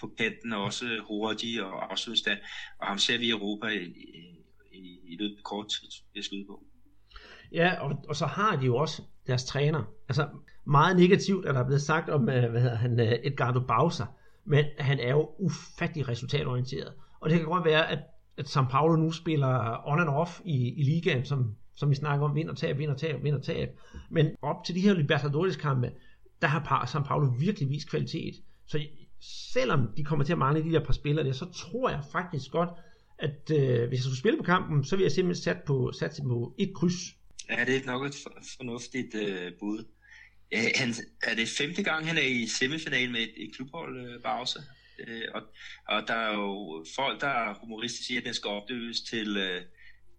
på 0.00 0.14
kanten, 0.18 0.52
og 0.52 0.62
også 0.62 1.00
hurtig 1.08 1.64
og 1.64 1.92
afslutningsstand. 1.92 2.38
Og 2.78 2.86
ham 2.86 2.98
ser 2.98 3.18
vi 3.18 3.26
i 3.26 3.30
Europa 3.30 3.66
i, 3.66 3.84
i, 4.72 4.98
i 5.04 5.16
løbet 5.16 5.36
af 5.36 5.42
kort 5.42 5.68
tid, 5.68 5.88
jeg 6.14 6.24
skyde 6.24 6.46
på. 6.46 6.64
Ja, 7.52 7.80
og, 7.80 8.04
og 8.08 8.16
så 8.16 8.26
har 8.26 8.56
de 8.56 8.66
jo 8.66 8.76
også 8.76 9.02
deres 9.26 9.44
træner. 9.44 9.84
Altså 10.08 10.28
meget 10.66 10.96
negativt, 10.96 11.46
er 11.46 11.52
der 11.52 11.64
blevet 11.64 11.82
sagt 11.82 12.08
om, 12.08 12.28
øh, 12.28 12.50
hvad 12.50 12.60
hedder 12.60 12.76
han, 12.76 13.00
øh, 13.00 13.18
Edgardo 13.22 13.60
Bausa, 13.60 14.04
men 14.44 14.64
han 14.78 15.00
er 15.00 15.10
jo 15.10 15.30
ufattelig 15.38 16.08
resultatorienteret. 16.08 16.92
Og 17.20 17.30
det 17.30 17.38
kan 17.38 17.48
godt 17.48 17.64
være, 17.64 17.90
at, 17.90 17.98
at 18.36 18.46
São 18.46 18.70
Paulo 18.70 18.96
nu 18.96 19.12
spiller 19.12 19.80
on 19.88 20.00
and 20.00 20.08
off 20.08 20.40
i, 20.44 20.74
i 20.74 20.82
ligaen, 20.82 21.24
som, 21.24 21.56
som 21.80 21.90
vi 21.90 21.94
snakker 21.94 22.26
om, 22.26 22.34
vinder, 22.34 22.54
tab, 22.54 22.78
vinder, 22.78 22.96
tab, 22.96 23.24
vinder, 23.24 23.40
tab. 23.40 23.68
Men 24.10 24.26
op 24.42 24.64
til 24.64 24.74
de 24.74 24.80
her 24.80 24.94
Libertadores-kampe, 24.94 25.90
der 26.42 26.48
har 26.48 26.86
São 26.94 27.02
Paulo 27.08 27.26
virkelig 27.38 27.68
vist 27.68 27.90
kvalitet. 27.90 28.34
Så 28.66 28.86
selvom 29.52 29.88
de 29.96 30.04
kommer 30.04 30.24
til 30.24 30.32
at 30.32 30.38
mangle 30.38 30.64
de 30.64 30.72
der 30.72 30.84
par 30.84 30.92
spillere 30.92 31.26
der, 31.26 31.32
så 31.32 31.44
tror 31.44 31.90
jeg 31.90 32.00
faktisk 32.12 32.50
godt, 32.50 32.68
at 33.18 33.50
øh, 33.50 33.88
hvis 33.88 33.98
jeg 33.98 34.02
skulle 34.02 34.18
spille 34.18 34.38
på 34.38 34.44
kampen, 34.44 34.84
så 34.84 34.96
vil 34.96 35.02
jeg 35.02 35.12
simpelthen 35.12 35.42
sat 35.42 35.62
på, 35.66 35.92
sat 35.92 36.20
på 36.28 36.54
et 36.58 36.72
kryds 36.74 37.16
Ja, 37.50 37.64
det 37.64 37.76
er 37.76 37.86
nok 37.86 38.06
et 38.06 38.14
fornuftigt 38.56 39.14
øh, 39.14 39.52
bud. 39.60 39.84
Ja, 40.52 40.62
han, 40.74 40.94
er 41.22 41.34
det 41.34 41.48
femte 41.48 41.82
gang, 41.82 42.06
han 42.06 42.16
er 42.16 42.22
i 42.22 42.46
semifinalen 42.46 43.12
med 43.12 43.20
et, 43.20 43.32
et 43.36 43.54
klubhold, 43.54 44.06
øh, 44.06 44.22
Barse? 44.22 44.58
Øh, 44.98 45.22
og, 45.34 45.42
og 45.88 46.08
der 46.08 46.14
er 46.14 46.34
jo 46.34 46.84
folk, 46.96 47.20
der 47.20 47.54
humoristisk 47.60 48.06
siger, 48.06 48.20
at 48.20 48.26
den 48.26 48.34
skal 48.34 48.48
opdøves 48.48 49.00
til 49.00 49.36
øh, 49.36 49.62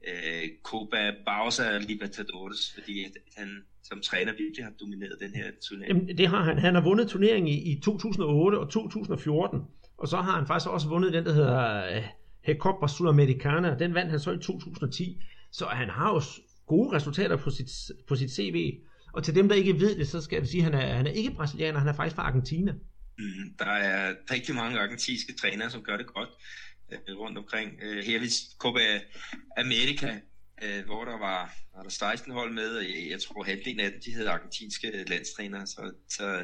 øh, 0.07 0.49
Copa 0.63 1.11
Bausa 1.25 1.77
Libertadores, 1.77 2.73
fordi 2.73 3.03
at 3.03 3.11
han 3.37 3.63
som 3.83 4.01
træner 4.01 4.31
virkelig 4.31 4.65
har 4.65 4.71
domineret 4.79 5.17
den 5.19 5.31
her 5.35 5.51
turnering. 5.61 5.87
Jamen, 5.87 6.17
det 6.17 6.27
har 6.27 6.43
han. 6.43 6.57
Han 6.57 6.75
har 6.75 6.81
vundet 6.81 7.07
turneringen 7.07 7.47
i, 7.47 7.71
i 7.71 7.79
2008 7.79 8.55
og 8.55 8.69
2014, 8.69 9.61
og 9.97 10.07
så 10.07 10.17
har 10.17 10.37
han 10.37 10.47
faktisk 10.47 10.69
også 10.69 10.87
vundet 10.87 11.13
den, 11.13 11.25
der 11.25 11.33
hedder 11.33 11.85
øh, 12.47 12.55
Copa 12.55 12.87
Sudamericana. 12.87 13.75
Den 13.79 13.93
vandt 13.93 14.11
han 14.11 14.19
så 14.19 14.31
i 14.31 14.37
2010. 14.37 15.21
Så 15.51 15.65
han 15.65 15.89
har 15.89 16.13
jo 16.13 16.21
gode 16.67 16.95
resultater 16.95 17.35
på 17.35 17.49
sit, 17.49 17.69
på 18.07 18.15
sit 18.15 18.31
CV. 18.31 18.79
Og 19.13 19.23
til 19.23 19.35
dem, 19.35 19.49
der 19.49 19.55
ikke 19.55 19.79
ved 19.79 19.95
det, 19.95 20.07
så 20.07 20.21
skal 20.21 20.37
jeg 20.37 20.47
sige, 20.47 20.65
at 20.65 20.71
han 20.71 20.81
er, 20.81 20.95
han 20.95 21.07
er 21.07 21.11
ikke 21.11 21.31
brasilianer, 21.31 21.79
han 21.79 21.87
er 21.87 21.93
faktisk 21.93 22.15
fra 22.15 22.23
Argentina. 22.23 22.71
Mm, 23.17 23.53
der 23.59 23.65
er 23.65 24.15
rigtig 24.31 24.55
mange 24.55 24.79
argentinske 24.79 25.33
trænere, 25.33 25.69
som 25.69 25.81
gør 25.81 25.97
det 25.97 26.05
godt 26.05 26.29
øh, 26.91 27.17
rundt 27.17 27.37
omkring. 27.37 27.79
Øh, 27.81 28.03
her 28.03 28.19
ved 28.19 28.57
Copa 28.57 29.01
America 29.57 30.19
øh, 30.61 30.85
hvor 30.85 31.05
der 31.05 31.17
var, 31.17 31.53
var 31.75 31.83
der 31.83 31.89
16 31.89 32.31
hold 32.31 32.53
med, 32.53 32.75
og 32.77 32.83
jeg, 32.83 33.09
jeg 33.09 33.21
tror 33.21 33.43
halvdelen 33.43 33.79
af 33.79 33.91
dem, 33.91 34.01
de 34.05 34.11
hedder 34.11 34.31
argentinske 34.31 35.03
landstrænere, 35.07 35.67
så, 35.67 35.91
så 36.09 36.37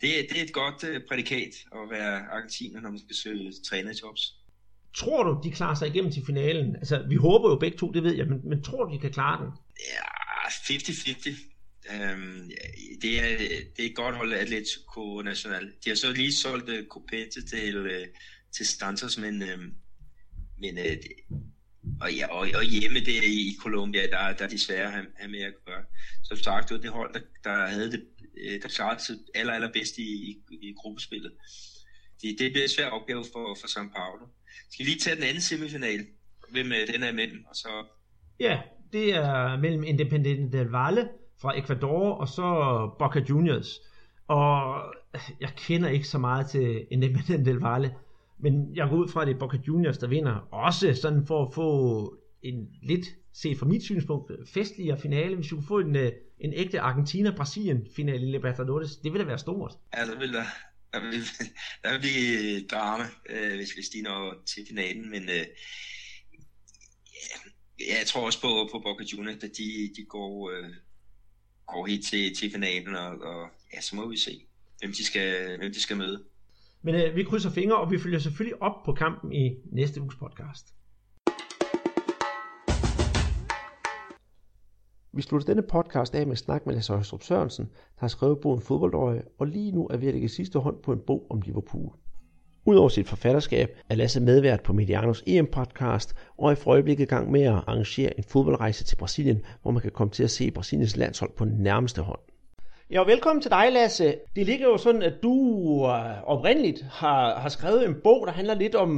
det, 0.00 0.26
det 0.30 0.38
er 0.38 0.42
et 0.42 0.52
godt 0.52 0.84
uh, 0.84 0.96
prædikat 1.08 1.54
at 1.72 1.90
være 1.90 2.26
argentiner, 2.30 2.80
når 2.80 2.90
man 2.90 2.98
skal 2.98 3.16
søge 3.16 3.52
trænerjobs. 3.68 4.34
Tror 4.96 5.22
du, 5.22 5.40
de 5.44 5.52
klarer 5.52 5.74
sig 5.74 5.88
igennem 5.88 6.12
til 6.12 6.22
finalen? 6.26 6.76
Altså, 6.76 7.04
vi 7.08 7.14
håber 7.14 7.50
jo 7.50 7.56
begge 7.56 7.78
to, 7.78 7.90
det 7.90 8.02
ved 8.02 8.14
jeg, 8.14 8.26
men, 8.26 8.40
men 8.48 8.62
tror 8.62 8.84
du, 8.84 8.94
de 8.94 8.98
kan 8.98 9.12
klare 9.12 9.44
den? 9.44 9.52
Ja, 9.92 10.48
50-50. 10.48 11.46
Um, 11.90 12.50
det, 13.02 13.20
er, 13.20 13.38
det 13.76 13.84
er 13.84 13.90
et 13.90 13.96
godt 13.96 14.16
hold 14.16 14.32
Atletico 14.32 15.22
Nacional. 15.22 15.72
De 15.84 15.90
har 15.90 15.94
så 15.96 16.12
lige 16.12 16.32
solgt 16.32 16.68
uh, 16.68 16.86
Copete 16.86 17.46
til, 17.46 17.78
uh, 17.86 18.06
til 18.56 18.66
Stantos, 18.66 19.18
øhm, 19.18 19.24
men, 19.24 19.42
øh, 19.42 19.58
men 20.58 20.78
øh, 20.78 20.96
og, 22.00 22.14
ja, 22.14 22.26
og, 22.26 22.48
og 22.54 22.64
hjemme 22.64 23.00
der 23.00 23.22
i 23.24 23.56
Colombia, 23.62 24.02
der, 24.02 24.32
der 24.32 24.44
er 24.44 24.48
de 24.48 24.58
svære 24.58 24.84
at 24.84 24.92
have, 24.92 25.06
have 25.16 25.30
med 25.30 25.40
at 25.40 25.54
gøre. 25.66 25.84
Som 26.24 26.36
sagt, 26.36 26.68
det 26.68 26.74
var 26.74 26.80
det 26.80 26.90
hold, 26.90 27.14
der, 27.14 27.20
der 27.44 27.66
havde 27.66 27.92
det, 27.92 28.04
øh, 28.44 28.62
der 28.62 28.68
klarede 28.68 29.04
sig 29.04 29.16
aller, 29.34 29.52
allerbedst 29.52 29.98
i, 29.98 30.02
i, 30.02 30.42
i 30.62 30.74
gruppespillet. 30.76 31.32
Det, 32.22 32.36
det 32.38 32.52
bliver 32.52 32.62
en 32.64 32.68
svær 32.68 32.88
opgave 32.88 33.24
for, 33.32 33.56
for 33.60 33.68
São 33.68 33.94
Paulo. 33.96 34.26
Skal 34.70 34.86
vi 34.86 34.90
lige 34.90 35.00
tage 35.00 35.16
den 35.16 35.24
anden 35.24 35.40
semifinal? 35.40 36.06
Hvem 36.50 36.72
øh, 36.72 36.94
den 36.94 37.02
er 37.02 37.12
mellem? 37.12 37.44
Og 37.48 37.56
så... 37.56 37.68
Ja, 38.40 38.60
det 38.92 39.14
er 39.14 39.56
mellem 39.56 39.84
Independiente 39.84 40.58
del 40.58 40.66
Valle 40.66 41.08
fra 41.40 41.58
Ecuador 41.58 42.14
og 42.14 42.28
så 42.28 42.46
Boca 42.98 43.20
Juniors. 43.28 43.80
Og 44.28 44.82
jeg 45.40 45.50
kender 45.56 45.88
ikke 45.88 46.08
så 46.08 46.18
meget 46.18 46.50
til 46.50 46.86
Independiente 46.90 47.50
del 47.50 47.58
Valle, 47.58 47.94
men 48.42 48.76
jeg 48.76 48.88
går 48.88 48.96
ud 48.96 49.08
fra, 49.08 49.22
at 49.22 49.28
det 49.28 49.34
er 49.34 49.38
Boca 49.38 49.58
Juniors, 49.68 49.98
der 49.98 50.06
vinder. 50.06 50.48
Også 50.52 50.94
sådan 50.94 51.26
for 51.26 51.46
at 51.46 51.54
få 51.54 52.16
en 52.42 52.68
lidt, 52.82 53.06
set 53.32 53.58
fra 53.58 53.66
mit 53.66 53.82
synspunkt, 53.82 54.32
festligere 54.48 55.00
finale. 55.00 55.34
Hvis 55.34 55.50
vi 55.50 55.56
kunne 55.56 55.66
få 55.66 55.78
en, 55.78 55.96
øh, 55.96 56.12
en 56.38 56.52
ægte 56.54 56.80
Argentina-Brasilien-finale 56.80 58.26
i 58.28 58.30
Libertadores, 58.30 58.96
det 58.96 59.12
ville 59.12 59.24
da 59.24 59.28
være 59.28 59.38
stort. 59.38 59.72
Ja, 59.96 60.06
det 60.06 60.20
ville 60.20 60.34
der. 60.34 60.44
Der 60.92 61.00
vil, 61.00 61.12
der 61.82 61.92
vil 61.92 62.00
blive 62.00 62.66
drama, 62.66 63.04
øh, 63.28 63.56
hvis, 63.56 63.76
vi 63.76 63.82
stiger 63.82 64.42
til 64.46 64.66
finalen, 64.68 65.10
men 65.10 65.22
øh, 65.22 65.46
ja, 67.80 67.98
jeg 67.98 68.06
tror 68.06 68.26
også 68.26 68.40
på, 68.40 68.68
på 68.72 68.78
Boca 68.78 69.04
Juniors, 69.12 69.44
at 69.44 69.50
de, 69.58 69.90
de 69.96 70.04
går, 70.08 70.50
øh, 70.50 70.70
går 71.66 71.86
helt 71.86 72.06
til, 72.06 72.36
til 72.36 72.50
finalen, 72.50 72.96
og, 72.96 73.10
og 73.20 73.48
ja, 73.74 73.80
så 73.80 73.96
må 73.96 74.08
vi 74.08 74.16
se, 74.16 74.46
hvem 74.78 74.92
de 74.92 75.04
skal, 75.04 75.58
hvem 75.58 75.72
de 75.72 75.82
skal 75.82 75.96
møde. 75.96 76.24
Men 76.82 76.94
øh, 76.94 77.16
vi 77.16 77.22
krydser 77.22 77.50
fingre, 77.50 77.76
og 77.76 77.90
vi 77.90 77.98
følger 77.98 78.18
selvfølgelig 78.18 78.62
op 78.62 78.82
på 78.84 78.92
kampen 78.92 79.32
i 79.32 79.56
næste 79.72 80.00
uges 80.00 80.14
podcast. 80.14 80.74
Vi 85.12 85.22
slutter 85.22 85.46
denne 85.46 85.62
podcast 85.62 86.14
af 86.14 86.26
med 86.26 86.36
snak 86.36 86.66
med 86.66 86.74
Lasse 86.74 86.92
Højstrup 86.92 87.22
Sørensen, 87.22 87.64
der 87.64 88.00
har 88.00 88.08
skrevet 88.08 88.40
bogen 88.40 88.60
Fodboldøje, 88.60 89.22
og 89.38 89.46
lige 89.46 89.72
nu 89.72 89.86
er 89.86 89.96
ved 89.96 90.08
at 90.08 90.14
lægge 90.14 90.28
sidste 90.28 90.58
hånd 90.58 90.82
på 90.82 90.92
en 90.92 91.00
bog 91.06 91.26
om 91.30 91.40
Liverpool. 91.40 91.92
Udover 92.64 92.88
sit 92.88 93.08
forfatterskab 93.08 93.78
er 93.88 93.94
Lasse 93.94 94.20
medvært 94.20 94.62
på 94.62 94.72
Medianos 94.72 95.24
EM-podcast 95.26 96.14
og 96.38 96.50
er 96.50 96.56
i 96.56 96.62
øjeblikket 96.66 97.04
i 97.04 97.06
gang 97.06 97.30
med 97.30 97.42
at 97.42 97.52
arrangere 97.52 98.18
en 98.18 98.24
fodboldrejse 98.24 98.84
til 98.84 98.96
Brasilien, 98.96 99.42
hvor 99.62 99.70
man 99.70 99.82
kan 99.82 99.90
komme 99.90 100.10
til 100.10 100.24
at 100.24 100.30
se 100.30 100.50
Brasiliens 100.50 100.96
landshold 100.96 101.30
på 101.36 101.44
nærmeste 101.44 102.02
hånd. 102.02 102.20
Ja, 102.92 103.00
velkommen 103.12 103.42
til 103.42 103.50
dig, 103.50 103.66
Lasse. 103.72 104.04
Det 104.36 104.46
ligger 104.46 104.66
jo 104.72 104.76
sådan, 104.76 105.02
at 105.02 105.16
du 105.22 105.34
øh, 105.94 106.30
oprindeligt 106.34 106.80
har, 107.02 107.22
har 107.42 107.48
skrevet 107.48 107.82
en 107.88 108.00
bog, 108.04 108.20
der 108.26 108.32
handler 108.32 108.54
lidt 108.54 108.74
om, 108.74 108.90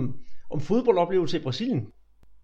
om 0.55 0.61
fodboldoplevelse 0.61 1.39
i 1.39 1.43
Brasilien. 1.47 1.83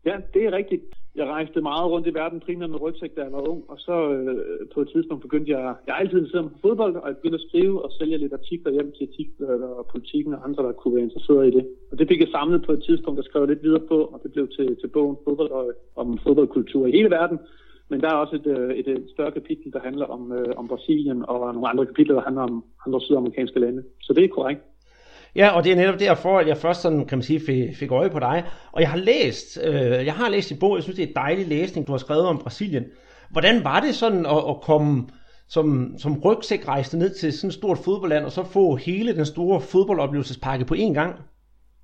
Ja, 0.08 0.16
det 0.34 0.42
er 0.46 0.52
rigtigt. 0.52 0.82
Jeg 1.14 1.26
rejste 1.26 1.60
meget 1.60 1.90
rundt 1.90 2.06
i 2.06 2.14
verden, 2.14 2.40
primært 2.40 2.70
med 2.70 2.80
rygsæk, 2.80 3.16
da 3.16 3.22
jeg 3.22 3.32
var 3.32 3.48
ung, 3.48 3.60
og 3.68 3.78
så 3.78 3.96
øh, 4.12 4.36
på 4.74 4.80
et 4.80 4.88
tidspunkt 4.94 5.22
begyndte 5.22 5.50
jeg, 5.52 5.74
jeg 5.86 5.92
er 5.92 6.00
altid 6.02 6.18
interesseret 6.18 6.52
på 6.52 6.58
fodbold, 6.62 6.96
og 6.96 7.08
jeg 7.08 7.16
begyndte 7.16 7.40
at 7.40 7.48
skrive 7.48 7.84
og 7.84 7.90
sælge 7.98 8.18
lidt 8.18 8.32
artikler 8.32 8.72
hjem 8.72 8.92
til 8.92 9.08
artikler 9.10 9.68
og 9.80 9.86
politikken 9.92 10.34
og 10.34 10.44
andre, 10.44 10.62
der 10.66 10.72
kunne 10.72 10.94
være 10.94 11.04
interesseret 11.08 11.46
i 11.48 11.56
det. 11.56 11.64
Og 11.90 11.98
det 11.98 12.08
fik 12.08 12.20
jeg 12.20 12.28
samlet 12.36 12.66
på 12.66 12.72
et 12.72 12.82
tidspunkt 12.88 13.18
og 13.20 13.24
skrev 13.24 13.46
lidt 13.46 13.62
videre 13.62 13.84
på, 13.92 13.98
og 14.12 14.20
det 14.22 14.32
blev 14.32 14.48
til, 14.56 14.76
til 14.80 14.88
bogen 14.88 15.16
Fodbold 15.24 15.50
og, 15.50 15.72
om 15.96 16.18
fodboldkultur 16.24 16.86
i 16.86 16.96
hele 16.98 17.10
verden. 17.10 17.38
Men 17.90 18.00
der 18.00 18.08
er 18.08 18.14
også 18.14 18.36
et, 18.36 18.46
øh, 18.46 18.70
et, 18.74 18.88
et 18.88 19.06
større 19.14 19.32
kapitel, 19.32 19.72
der 19.72 19.80
handler 19.80 20.06
om, 20.06 20.32
øh, 20.32 20.54
om 20.56 20.68
Brasilien, 20.68 21.24
og 21.28 21.54
nogle 21.54 21.68
andre 21.68 21.86
kapitler, 21.86 22.14
der 22.14 22.22
handler 22.22 22.42
om 22.42 22.64
andre 22.86 23.00
sydamerikanske 23.00 23.60
lande. 23.60 23.82
Så 24.00 24.12
det 24.12 24.24
er 24.24 24.28
korrekt. 24.28 24.60
Ja, 25.36 25.48
og 25.56 25.64
det 25.64 25.72
er 25.72 25.76
netop 25.76 26.00
derfor, 26.00 26.38
at 26.38 26.48
jeg 26.48 26.56
først 26.56 26.82
sådan, 26.82 27.06
kan 27.06 27.18
man 27.18 27.22
sige, 27.22 27.40
fik, 27.40 27.76
fik 27.76 27.90
øje 27.92 28.10
på 28.10 28.18
dig. 28.18 28.44
Og 28.72 28.80
jeg 28.80 28.90
har 28.90 28.98
læst, 28.98 29.60
øh, 29.64 30.06
jeg 30.06 30.14
har 30.14 30.28
læst 30.28 30.48
din 30.48 30.58
bog, 30.58 30.76
jeg 30.76 30.82
synes, 30.82 30.96
det 30.96 31.04
er 31.04 31.08
en 31.08 31.14
dejlig 31.14 31.46
læsning, 31.46 31.86
du 31.86 31.92
har 31.92 31.98
skrevet 31.98 32.26
om 32.26 32.38
Brasilien. 32.38 32.84
Hvordan 33.30 33.64
var 33.64 33.80
det 33.80 33.94
sådan 33.94 34.26
at, 34.26 34.42
at 34.48 34.60
komme 34.60 35.08
som, 35.48 35.94
som 35.98 36.20
rygsækrejste 36.24 36.98
ned 36.98 37.14
til 37.14 37.32
sådan 37.32 37.48
et 37.48 37.54
stort 37.54 37.78
fodboldland, 37.78 38.24
og 38.24 38.32
så 38.32 38.44
få 38.44 38.76
hele 38.76 39.16
den 39.16 39.26
store 39.26 39.60
fodboldoplevelsespakke 39.60 40.64
på 40.64 40.74
én 40.74 40.92
gang? 40.92 41.14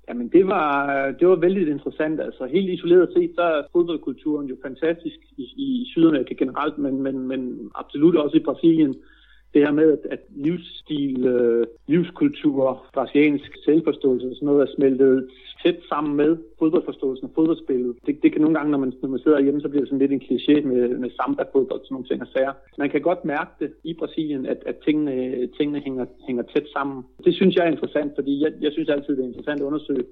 Jamen 0.09 0.27
det 0.27 0.47
var, 0.47 1.11
det 1.19 1.27
var 1.27 1.35
vældig 1.35 1.67
interessant. 1.67 2.21
Altså 2.21 2.45
helt 2.45 2.69
isoleret 2.69 3.09
set, 3.15 3.31
så 3.35 3.41
er 3.41 3.61
fodboldkulturen 3.71 4.47
jo 4.47 4.57
fantastisk 4.61 5.19
i, 5.37 5.43
i 5.43 5.85
Sydamerika 5.91 6.33
generelt, 6.33 6.77
men, 6.77 7.01
men, 7.01 7.27
men 7.27 7.71
absolut 7.75 8.15
også 8.15 8.37
i 8.37 8.43
Brasilien 8.43 8.95
det 9.55 9.63
her 9.65 9.71
med, 9.71 9.97
at, 10.11 10.19
livsstil, 10.35 11.25
øh, 11.25 11.67
livskultur, 11.87 12.85
brasiliansk 12.93 13.51
selvforståelse 13.65 14.27
og 14.27 14.35
sådan 14.35 14.45
noget 14.45 14.61
er 14.61 14.73
smeltet 14.75 15.29
tæt 15.65 15.79
sammen 15.91 16.15
med 16.15 16.37
fodboldforståelsen 16.59 17.25
og 17.27 17.31
fodboldspillet. 17.35 17.95
Det, 18.05 18.23
det 18.23 18.31
kan 18.31 18.41
nogle 18.41 18.57
gange, 18.57 18.71
når 18.71 18.77
man, 18.77 18.93
når 19.01 19.09
man 19.09 19.19
sidder 19.19 19.39
hjemme, 19.39 19.61
så 19.61 19.69
bliver 19.69 19.81
det 19.81 19.89
sådan 19.89 20.03
lidt 20.03 20.15
en 20.15 20.25
kliché 20.27 20.55
med, 20.71 20.81
med 21.03 21.09
samba-fodbold 21.17 21.81
og 21.81 21.85
sådan 21.85 21.95
nogle 21.95 22.07
ting 22.07 22.21
og 22.21 22.27
sager. 22.27 22.53
Man 22.77 22.89
kan 22.89 23.01
godt 23.01 23.25
mærke 23.25 23.51
det 23.59 23.69
i 23.83 23.93
Brasilien, 23.93 24.45
at, 24.45 24.59
at 24.65 24.75
tingene, 24.85 25.13
tingene 25.57 25.79
hænger, 25.79 26.05
hænger 26.27 26.43
tæt 26.43 26.67
sammen. 26.75 27.03
Det 27.25 27.33
synes 27.35 27.55
jeg 27.55 27.65
er 27.65 27.71
interessant, 27.71 28.11
fordi 28.15 28.43
jeg, 28.43 28.51
jeg 28.61 28.71
synes 28.71 28.89
altid, 28.89 29.15
det 29.15 29.23
er 29.23 29.27
interessant 29.27 29.61
at 29.61 29.65
undersøge, 29.65 30.05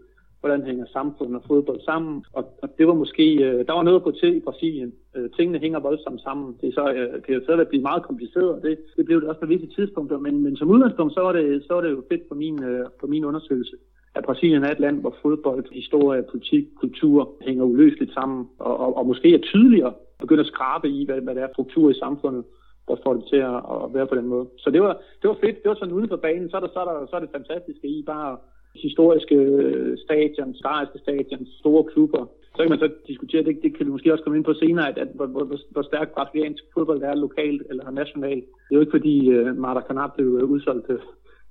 hvordan 0.43 0.63
hænger 0.63 0.85
samfundet 0.85 1.35
og 1.35 1.43
fodbold 1.47 1.81
sammen. 1.81 2.25
Og, 2.33 2.43
og 2.63 2.69
det 2.77 2.87
var 2.87 2.93
måske, 2.93 3.25
øh, 3.47 3.65
der 3.67 3.73
var 3.73 3.83
noget 3.83 3.99
at 3.99 4.03
gå 4.03 4.11
til 4.11 4.35
i 4.37 4.45
Brasilien. 4.47 4.93
Øh, 5.15 5.29
tingene 5.37 5.59
hænger 5.59 5.79
voldsomt 5.79 6.21
sammen. 6.21 6.55
Det 6.61 6.67
er 6.67 6.73
så, 6.79 6.85
øh, 6.93 7.23
kan 7.23 7.35
jo 7.35 7.43
stadigvæk 7.43 7.67
blive 7.67 7.87
meget 7.89 8.03
kompliceret, 8.03 8.49
og 8.55 8.61
det, 8.61 8.77
det 8.97 9.05
blev 9.05 9.21
det 9.21 9.29
også 9.29 9.41
på 9.41 9.51
visse 9.53 9.67
tidspunkter. 9.67 10.17
Men, 10.17 10.43
men 10.43 10.55
som 10.55 10.69
udgangspunkt, 10.69 11.13
så 11.13 11.21
var 11.21 11.33
det, 11.33 11.63
så 11.67 11.73
var 11.73 11.81
det 11.81 11.91
jo 11.91 12.03
fedt 12.11 12.23
for 12.27 12.35
min, 12.35 12.63
øh, 12.63 12.85
for 12.99 13.07
min 13.07 13.25
undersøgelse 13.25 13.75
at 14.15 14.23
Brasilien 14.25 14.63
er 14.63 14.71
et 14.71 14.79
land, 14.79 15.01
hvor 15.01 15.15
fodbold, 15.21 15.65
historie, 15.71 16.23
politik, 16.31 16.65
kultur 16.79 17.31
hænger 17.41 17.63
uløseligt 17.63 18.13
sammen, 18.13 18.47
og, 18.59 18.79
og, 18.79 18.97
og 18.97 19.05
måske 19.05 19.33
er 19.33 19.39
tydeligere 19.39 19.93
begynder 20.23 20.43
at 20.43 20.53
skrabe 20.55 20.87
i, 20.97 21.05
hvad, 21.05 21.21
hvad 21.21 21.35
der 21.35 21.43
er 21.43 21.53
struktur 21.53 21.89
i 21.89 22.01
samfundet, 22.03 22.43
der 22.87 22.95
får 23.03 23.13
det 23.17 23.25
til 23.31 23.41
at, 23.51 23.59
at 23.83 23.93
være 23.95 24.07
på 24.07 24.15
den 24.19 24.27
måde. 24.33 24.45
Så 24.63 24.69
det 24.75 24.81
var, 24.85 24.93
det 25.21 25.27
var 25.31 25.37
fedt. 25.43 25.57
Det 25.61 25.69
var 25.69 25.77
sådan 25.79 25.97
uden 25.97 26.09
for 26.09 26.21
banen, 26.27 26.49
så 26.49 26.55
er, 26.57 26.63
der, 26.65 26.71
så 26.73 26.79
er, 26.83 26.87
der, 26.89 27.05
så 27.09 27.15
er 27.15 27.19
det 27.23 27.35
fantastiske 27.37 27.87
i 27.87 28.03
bare 28.11 28.37
historiske 28.85 29.35
øh, 29.35 29.97
stadion, 30.05 30.55
stariske 30.61 30.99
stadion, 31.05 31.47
store 31.61 31.83
klubber. 31.91 32.23
Så 32.55 32.59
kan 32.61 32.69
man 32.69 32.79
så 32.79 32.89
diskutere, 33.07 33.43
det, 33.43 33.59
det 33.63 33.77
kan 33.77 33.85
vi 33.85 33.91
måske 33.91 34.11
også 34.13 34.23
komme 34.23 34.37
ind 34.37 34.45
på 34.45 34.53
senere, 34.53 34.89
at, 34.89 34.97
at 34.97 35.07
hvor, 35.15 35.25
hvor, 35.25 35.45
hvor 35.73 35.81
stærk 35.81 36.09
brasiliansk 36.15 36.63
fodbold 36.73 37.01
er 37.01 37.15
lokalt 37.15 37.61
eller 37.69 37.91
nationalt. 37.91 38.45
Det 38.45 38.71
er 38.71 38.75
jo 38.75 38.83
ikke 38.85 38.97
fordi 38.97 39.15
uh, 39.37 39.47
Maracanã 39.63 40.05
blev 40.15 40.29
øh, 40.41 40.49
udsolgt 40.53 40.87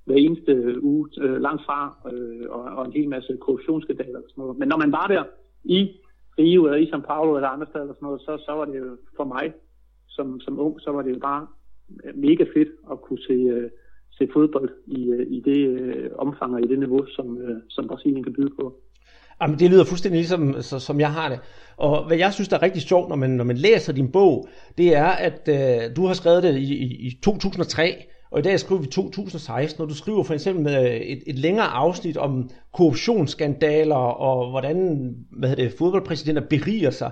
hver 0.05 0.15
eneste 0.15 0.51
øh, 0.51 0.83
uge 0.83 1.09
øh, 1.21 1.41
langt 1.41 1.63
fra, 1.65 2.09
øh, 2.13 2.45
og, 2.49 2.63
og 2.77 2.85
en 2.85 2.93
hel 2.93 3.09
masse 3.09 3.37
korruptionsskandaler 3.41 4.19
og 4.19 4.25
sådan 4.29 4.41
noget. 4.41 4.57
Men 4.57 4.67
når 4.67 4.77
man 4.77 4.91
var 4.91 5.07
der 5.07 5.23
i 5.63 5.79
Rio 6.39 6.65
eller 6.65 6.77
i 6.77 6.91
São 6.91 7.01
Paulo 7.01 7.35
eller 7.35 7.49
andre 7.49 7.67
steder, 7.67 7.83
eller 7.83 7.93
sådan 7.93 8.05
noget, 8.05 8.21
så, 8.21 8.43
så 8.45 8.51
var 8.51 8.65
det 8.65 8.77
jo 8.77 8.97
for 9.17 9.23
mig 9.23 9.53
som, 10.07 10.39
som 10.39 10.59
ung, 10.59 10.81
så 10.81 10.91
var 10.91 11.01
det 11.01 11.11
jo 11.15 11.19
bare 11.19 11.47
mega 12.15 12.43
fedt 12.55 12.71
at 12.91 13.01
kunne 13.01 13.23
se, 13.27 13.33
øh, 13.33 13.69
se 14.11 14.27
fodbold 14.33 14.69
i, 14.87 15.09
øh, 15.09 15.27
i 15.29 15.39
det 15.45 15.61
øh, 15.67 16.09
omfang 16.17 16.53
og 16.53 16.61
i 16.61 16.67
det 16.67 16.79
niveau, 16.79 17.05
som, 17.05 17.37
øh, 17.37 17.57
som 17.69 17.87
Brasilien 17.87 18.23
kan 18.23 18.33
byde 18.33 18.53
på. 18.59 18.75
Jamen, 19.41 19.59
det 19.59 19.71
lyder 19.71 19.85
fuldstændig 19.85 20.19
ligesom, 20.19 20.61
så, 20.61 20.79
som 20.79 20.99
jeg 20.99 21.11
har 21.11 21.29
det. 21.29 21.39
Og 21.77 22.07
hvad 22.07 22.17
jeg 22.17 22.33
synes, 22.33 22.47
der 22.47 22.57
er 22.57 22.61
rigtig 22.61 22.81
sjovt, 22.81 23.09
når 23.09 23.15
man, 23.15 23.29
når 23.29 23.43
man 23.43 23.57
læser 23.57 23.93
din 23.93 24.11
bog, 24.11 24.47
det 24.77 24.95
er, 24.95 25.11
at 25.27 25.49
øh, 25.49 25.95
du 25.95 26.05
har 26.05 26.13
skrevet 26.13 26.43
det 26.43 26.55
i, 26.57 26.73
i, 26.73 27.07
i 27.07 27.19
2003, 27.23 28.05
og 28.33 28.39
i 28.39 28.41
dag 28.41 28.59
skriver 28.59 28.81
vi 28.81 28.87
2016, 28.87 29.81
og 29.81 29.89
du 29.89 29.95
skriver 29.95 30.23
for 30.23 30.33
eksempel 30.33 30.63
med 30.63 30.99
et, 31.03 31.23
et 31.27 31.39
længere 31.39 31.65
afsnit 31.65 32.17
om 32.17 32.49
korruptionsskandaler 32.73 33.95
og 33.95 34.49
hvordan 34.49 35.09
hvad 35.31 35.49
hedder 35.49 35.63
det, 35.63 35.73
fodboldpræsidenter 35.77 36.41
beriger 36.49 36.89
sig 36.89 37.11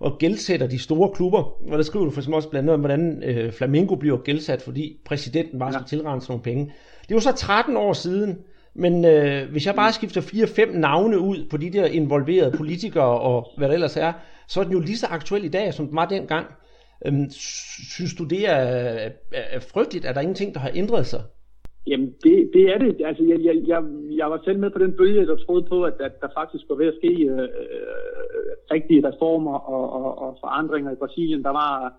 og 0.00 0.18
gældsætter 0.18 0.66
de 0.66 0.78
store 0.78 1.10
klubber. 1.14 1.42
Og 1.72 1.78
der 1.78 1.82
skriver 1.82 2.04
du 2.04 2.10
for 2.10 2.20
eksempel 2.20 2.36
også 2.36 2.48
blandt 2.48 2.64
andet 2.70 2.74
om, 2.74 2.80
hvordan 2.80 3.22
øh, 3.22 3.52
Flamingo 3.52 3.94
bliver 3.94 4.16
gældsat, 4.16 4.62
fordi 4.62 5.00
præsidenten 5.04 5.58
bare 5.58 5.72
skal 5.72 5.82
ja. 5.82 5.86
tilrense 5.86 6.28
nogle 6.28 6.42
penge. 6.42 6.64
Det 7.02 7.10
er 7.10 7.14
jo 7.14 7.20
så 7.20 7.32
13 7.32 7.76
år 7.76 7.92
siden, 7.92 8.38
men 8.74 9.04
øh, 9.04 9.50
hvis 9.50 9.66
jeg 9.66 9.74
bare 9.74 9.92
skifter 9.92 10.20
4-5 10.20 10.78
navne 10.78 11.18
ud 11.18 11.46
på 11.50 11.56
de 11.56 11.70
der 11.70 11.84
involverede 11.84 12.56
politikere 12.56 13.20
og 13.20 13.48
hvad 13.56 13.68
der 13.68 13.74
ellers 13.74 13.96
er, 13.96 14.12
så 14.48 14.60
er 14.60 14.64
den 14.64 14.72
jo 14.72 14.80
lige 14.80 14.98
så 14.98 15.06
aktuel 15.06 15.44
i 15.44 15.48
dag, 15.48 15.74
som 15.74 15.86
den 15.86 15.96
var 15.96 16.06
dengang. 16.06 16.46
Øhm, 17.06 17.30
synes 17.94 18.14
du, 18.14 18.24
det 18.24 18.48
er, 18.48 18.62
er, 19.32 19.44
er 19.56 19.60
frygteligt? 19.60 20.04
Er 20.04 20.12
der 20.12 20.20
ingenting, 20.20 20.54
der 20.54 20.60
har 20.60 20.70
ændret 20.74 21.06
sig? 21.06 21.20
Jamen, 21.86 22.14
det, 22.24 22.50
det 22.54 22.62
er 22.74 22.78
det. 22.78 23.06
Altså, 23.06 23.24
jeg, 23.24 23.38
jeg, 23.44 23.54
jeg, 23.66 23.82
jeg 24.16 24.30
var 24.30 24.40
selv 24.44 24.58
med 24.58 24.70
på 24.70 24.78
den 24.78 24.92
bølge, 24.96 25.26
der 25.26 25.36
troede 25.36 25.66
på, 25.68 25.82
at, 25.84 25.94
at 26.00 26.20
der 26.20 26.28
faktisk 26.36 26.64
var 26.68 26.76
ved 26.76 26.86
at 26.86 26.98
ske 26.98 27.12
øh, 27.24 27.38
øh, 27.38 27.48
rigtige 28.70 29.08
reformer 29.08 29.58
og, 29.58 29.92
og, 29.92 30.18
og 30.18 30.38
forandringer 30.40 30.92
i 30.92 31.00
Brasilien. 31.02 31.42
Der 31.42 31.50
var 31.50 31.94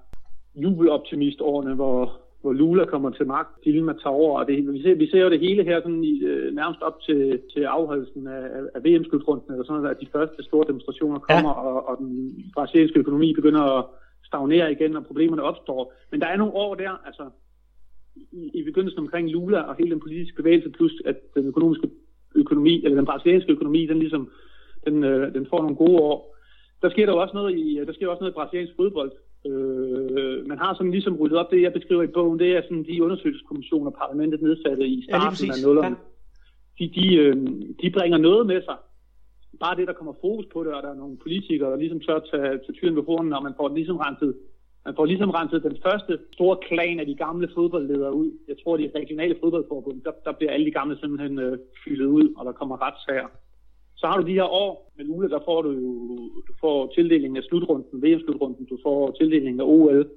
jubeloptimistårene, 0.56 1.74
hvor, 1.76 2.12
hvor 2.42 2.54
Lula 2.54 2.86
kommer 2.86 3.10
til 3.10 3.28
magt, 3.28 3.64
Dilma 3.66 3.94
tager 3.94 4.16
over, 4.16 4.40
og 4.40 4.48
det, 4.48 4.74
vi, 4.74 4.82
ser, 4.82 4.96
vi 4.96 5.10
ser 5.10 5.22
jo 5.22 5.30
det 5.30 5.40
hele 5.40 5.64
her 5.64 5.82
sådan 5.82 6.04
i, 6.04 6.24
øh, 6.24 6.56
nærmest 6.56 6.82
op 6.82 7.02
til, 7.02 7.42
til 7.54 7.64
afholdelsen 7.64 8.28
af, 8.28 8.44
af 8.76 8.84
VM-slutrunden, 8.84 9.52
eller 9.52 9.66
sådan 9.66 9.82
noget, 9.82 9.96
at 9.96 10.02
de 10.02 10.12
første 10.12 10.44
store 10.44 10.66
demonstrationer 10.68 11.20
kommer, 11.20 11.50
ja. 11.50 11.62
og, 11.68 11.88
og 11.90 11.98
den 11.98 12.12
brasilianske 12.56 13.00
økonomi 13.00 13.34
begynder 13.34 13.62
at 13.62 13.86
stagnere 14.34 14.72
igen, 14.72 14.96
og 14.96 15.06
problemerne 15.06 15.44
opstår. 15.50 15.94
Men 16.12 16.22
der 16.22 16.28
er 16.28 16.38
nogle 16.38 16.54
år 16.54 16.76
der, 16.76 16.92
altså 17.06 17.26
i, 18.16 18.42
i 18.60 18.64
begyndelsen 18.64 19.00
omkring 19.00 19.30
Lula 19.30 19.60
og 19.62 19.76
hele 19.80 19.92
den 19.92 20.00
politiske 20.00 20.36
bevægelse, 20.36 20.70
plus 20.70 20.94
at 21.06 21.18
den 21.36 21.46
økonomiske 21.48 21.90
økonomi, 22.36 22.76
eller 22.84 22.96
den 22.96 23.06
brasilianske 23.06 23.52
økonomi, 23.52 23.86
den 23.86 24.00
ligesom, 24.00 24.30
den, 24.86 25.04
øh, 25.04 25.34
den 25.34 25.48
får 25.50 25.62
nogle 25.62 25.76
gode 25.76 25.98
år. 26.12 26.18
Der 26.82 26.90
sker 26.90 27.06
der 27.06 27.14
jo 27.14 27.22
også 27.22 27.34
noget 27.34 27.58
i, 27.60 27.80
der 27.88 27.94
sker 27.94 28.08
også 28.08 28.22
noget 28.22 28.34
i 28.34 28.40
brasiliansk 28.40 28.74
fodbold. 28.76 29.12
Øh, 29.50 30.48
man 30.48 30.58
har 30.58 30.74
sådan 30.74 30.92
ligesom 30.92 31.18
ryddet 31.20 31.38
op, 31.38 31.52
det 31.52 31.62
jeg 31.62 31.74
beskriver 31.74 32.04
i 32.04 32.16
bogen, 32.18 32.40
det 32.40 32.50
er 32.58 32.62
sådan 32.62 32.84
de 32.84 33.04
undersøgelseskommissioner, 33.04 33.92
parlamentet 33.92 34.42
nedsatte 34.42 34.86
i 34.88 35.04
starten 35.08 35.46
ja, 35.48 35.54
af 35.54 35.60
nullerne. 35.66 35.96
Ja. 36.80 36.86
De, 36.86 36.92
de, 36.98 37.16
øh, 37.16 37.36
de 37.82 37.92
bringer 37.98 38.18
noget 38.18 38.48
med 38.48 38.62
sig. 38.62 38.78
Bare 39.60 39.76
det, 39.76 39.88
der 39.88 39.94
kommer 39.94 40.14
fokus 40.22 40.46
på 40.54 40.64
det, 40.64 40.74
og 40.74 40.84
der 40.84 40.90
er 40.90 41.02
nogle 41.04 41.18
politikere, 41.18 41.72
der 41.72 41.78
ligesom 41.78 42.00
tør 42.00 42.20
tage, 42.20 42.58
tage 42.64 42.74
tyren 42.74 42.96
ved 42.96 43.04
hornene, 43.04 43.38
og 43.38 43.44
man 43.44 43.54
får 43.58 43.68
ligesom 43.76 43.98
renset 43.98 44.36
man 44.86 44.96
får 44.96 45.06
ligesom 45.06 45.30
renset 45.30 45.64
den 45.64 45.78
første 45.86 46.20
store 46.32 46.58
klan 46.68 47.00
af 47.00 47.06
de 47.06 47.16
gamle 47.16 47.50
fodboldledere 47.56 48.14
ud. 48.14 48.32
Jeg 48.48 48.56
tror, 48.64 48.78
de 48.78 48.92
regionale 48.96 49.36
fodboldforbund, 49.42 50.02
der, 50.02 50.12
der 50.26 50.32
bliver 50.32 50.52
alle 50.52 50.66
de 50.66 50.72
gamle 50.72 50.98
simpelthen 51.00 51.40
øh, 51.40 51.58
fyldet 51.84 52.06
ud, 52.06 52.34
og 52.38 52.46
der 52.46 52.52
kommer 52.52 52.82
retssager. 52.82 53.28
Så 53.96 54.08
har 54.08 54.18
du 54.18 54.28
de 54.28 54.34
her 54.34 54.50
år 54.64 54.94
med 54.98 55.06
Lule, 55.06 55.30
der 55.30 55.40
får 55.46 55.62
du 55.62 55.72
jo 55.72 55.92
du 56.48 56.54
får 56.60 56.92
tildelingen 56.96 57.38
af 57.38 57.44
slutrunden, 57.44 58.04
VM-slutrunden, 58.04 58.66
du 58.66 58.78
får 58.84 59.12
tildelingen 59.12 59.60
af 59.60 59.66
OL, 59.66 60.10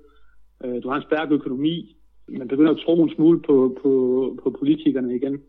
øh, 0.65 0.83
du 0.83 0.89
har 0.89 0.97
en 0.97 1.09
stærk 1.11 1.31
økonomi, 1.31 1.97
man 2.29 2.49
begynder 2.49 2.73
at 2.73 2.83
tro 2.85 3.03
en 3.03 3.15
smule 3.15 3.41
på, 3.41 3.79
på, 3.83 3.93
på 4.43 4.51
politikerne 4.59 5.17
igen. 5.17 5.43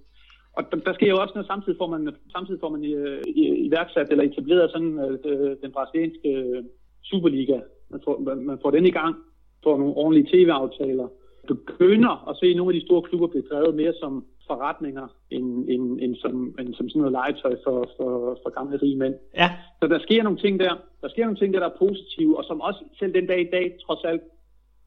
Og 0.57 0.63
der, 0.71 0.77
der 0.87 0.93
sker 0.93 1.09
jo 1.13 1.21
også 1.23 1.33
noget, 1.35 1.51
samtidig 1.53 1.77
får 1.81 1.89
man, 1.93 2.15
samtidig 2.35 2.59
får 2.59 2.69
man 2.69 2.83
i, 2.83 2.93
øh, 2.93 3.21
i, 3.27 3.43
iværksat 3.67 4.07
eller 4.11 4.23
etableret 4.23 4.71
sådan 4.71 4.93
øh, 5.25 5.57
den 5.63 5.71
brasilianske 5.71 6.29
øh, 6.29 6.63
Superliga. 7.03 7.59
Man 7.89 8.01
får, 8.05 8.15
man 8.51 8.59
får 8.61 8.71
den 8.71 8.85
i 8.85 8.95
gang, 8.99 9.15
får 9.63 9.77
nogle 9.77 9.93
ordentlige 9.93 10.29
tv-aftaler, 10.33 11.07
begynder 11.47 12.29
at 12.29 12.37
se 12.41 12.53
nogle 12.53 12.73
af 12.73 12.79
de 12.79 12.85
store 12.85 13.01
klubber 13.01 13.27
blive 13.27 13.49
drevet 13.51 13.75
mere 13.75 13.93
som 13.93 14.25
forretninger 14.47 15.07
end, 15.29 15.69
end, 15.69 16.01
end, 16.01 16.15
som, 16.15 16.55
end 16.59 16.73
som 16.73 16.89
sådan 16.89 16.99
noget 16.99 17.17
legetøj 17.19 17.55
for, 17.63 17.77
for, 17.97 18.39
for 18.43 18.49
gamle 18.49 18.77
rige 18.77 18.97
mænd. 18.97 19.15
Ja. 19.35 19.49
Så 19.81 19.87
der 19.87 19.99
sker 19.99 20.23
nogle 20.23 20.39
ting 20.39 20.59
der. 20.59 20.73
Der 21.01 21.09
sker 21.09 21.23
nogle 21.25 21.37
ting 21.37 21.53
der, 21.53 21.59
der 21.59 21.69
er 21.69 21.79
positive, 21.79 22.37
og 22.37 22.43
som 22.43 22.61
også 22.61 22.83
selv 22.99 23.13
den 23.13 23.27
dag 23.27 23.41
i 23.41 23.49
dag 23.51 23.77
trods 23.85 24.03
alt 24.03 24.21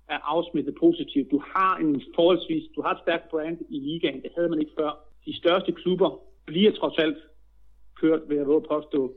er 0.09 0.19
afsmittet 0.35 0.75
positivt. 0.81 1.31
Du 1.31 1.43
har 1.55 1.77
en 1.77 2.03
forholdsvis, 2.15 2.65
du 2.77 2.83
har 2.83 2.93
et 2.95 3.03
stærkt 3.03 3.31
brand 3.31 3.59
i 3.69 3.79
ligaen, 3.79 4.23
det 4.23 4.31
havde 4.37 4.49
man 4.49 4.61
ikke 4.61 4.73
før. 4.79 5.10
De 5.27 5.37
største 5.37 5.73
klubber 5.73 6.11
bliver 6.47 6.73
trods 6.73 6.99
alt 6.99 7.17
kørt, 8.01 8.21
ved 8.29 8.39
at 8.39 8.47
våge 8.47 8.63
påstå, 8.71 9.13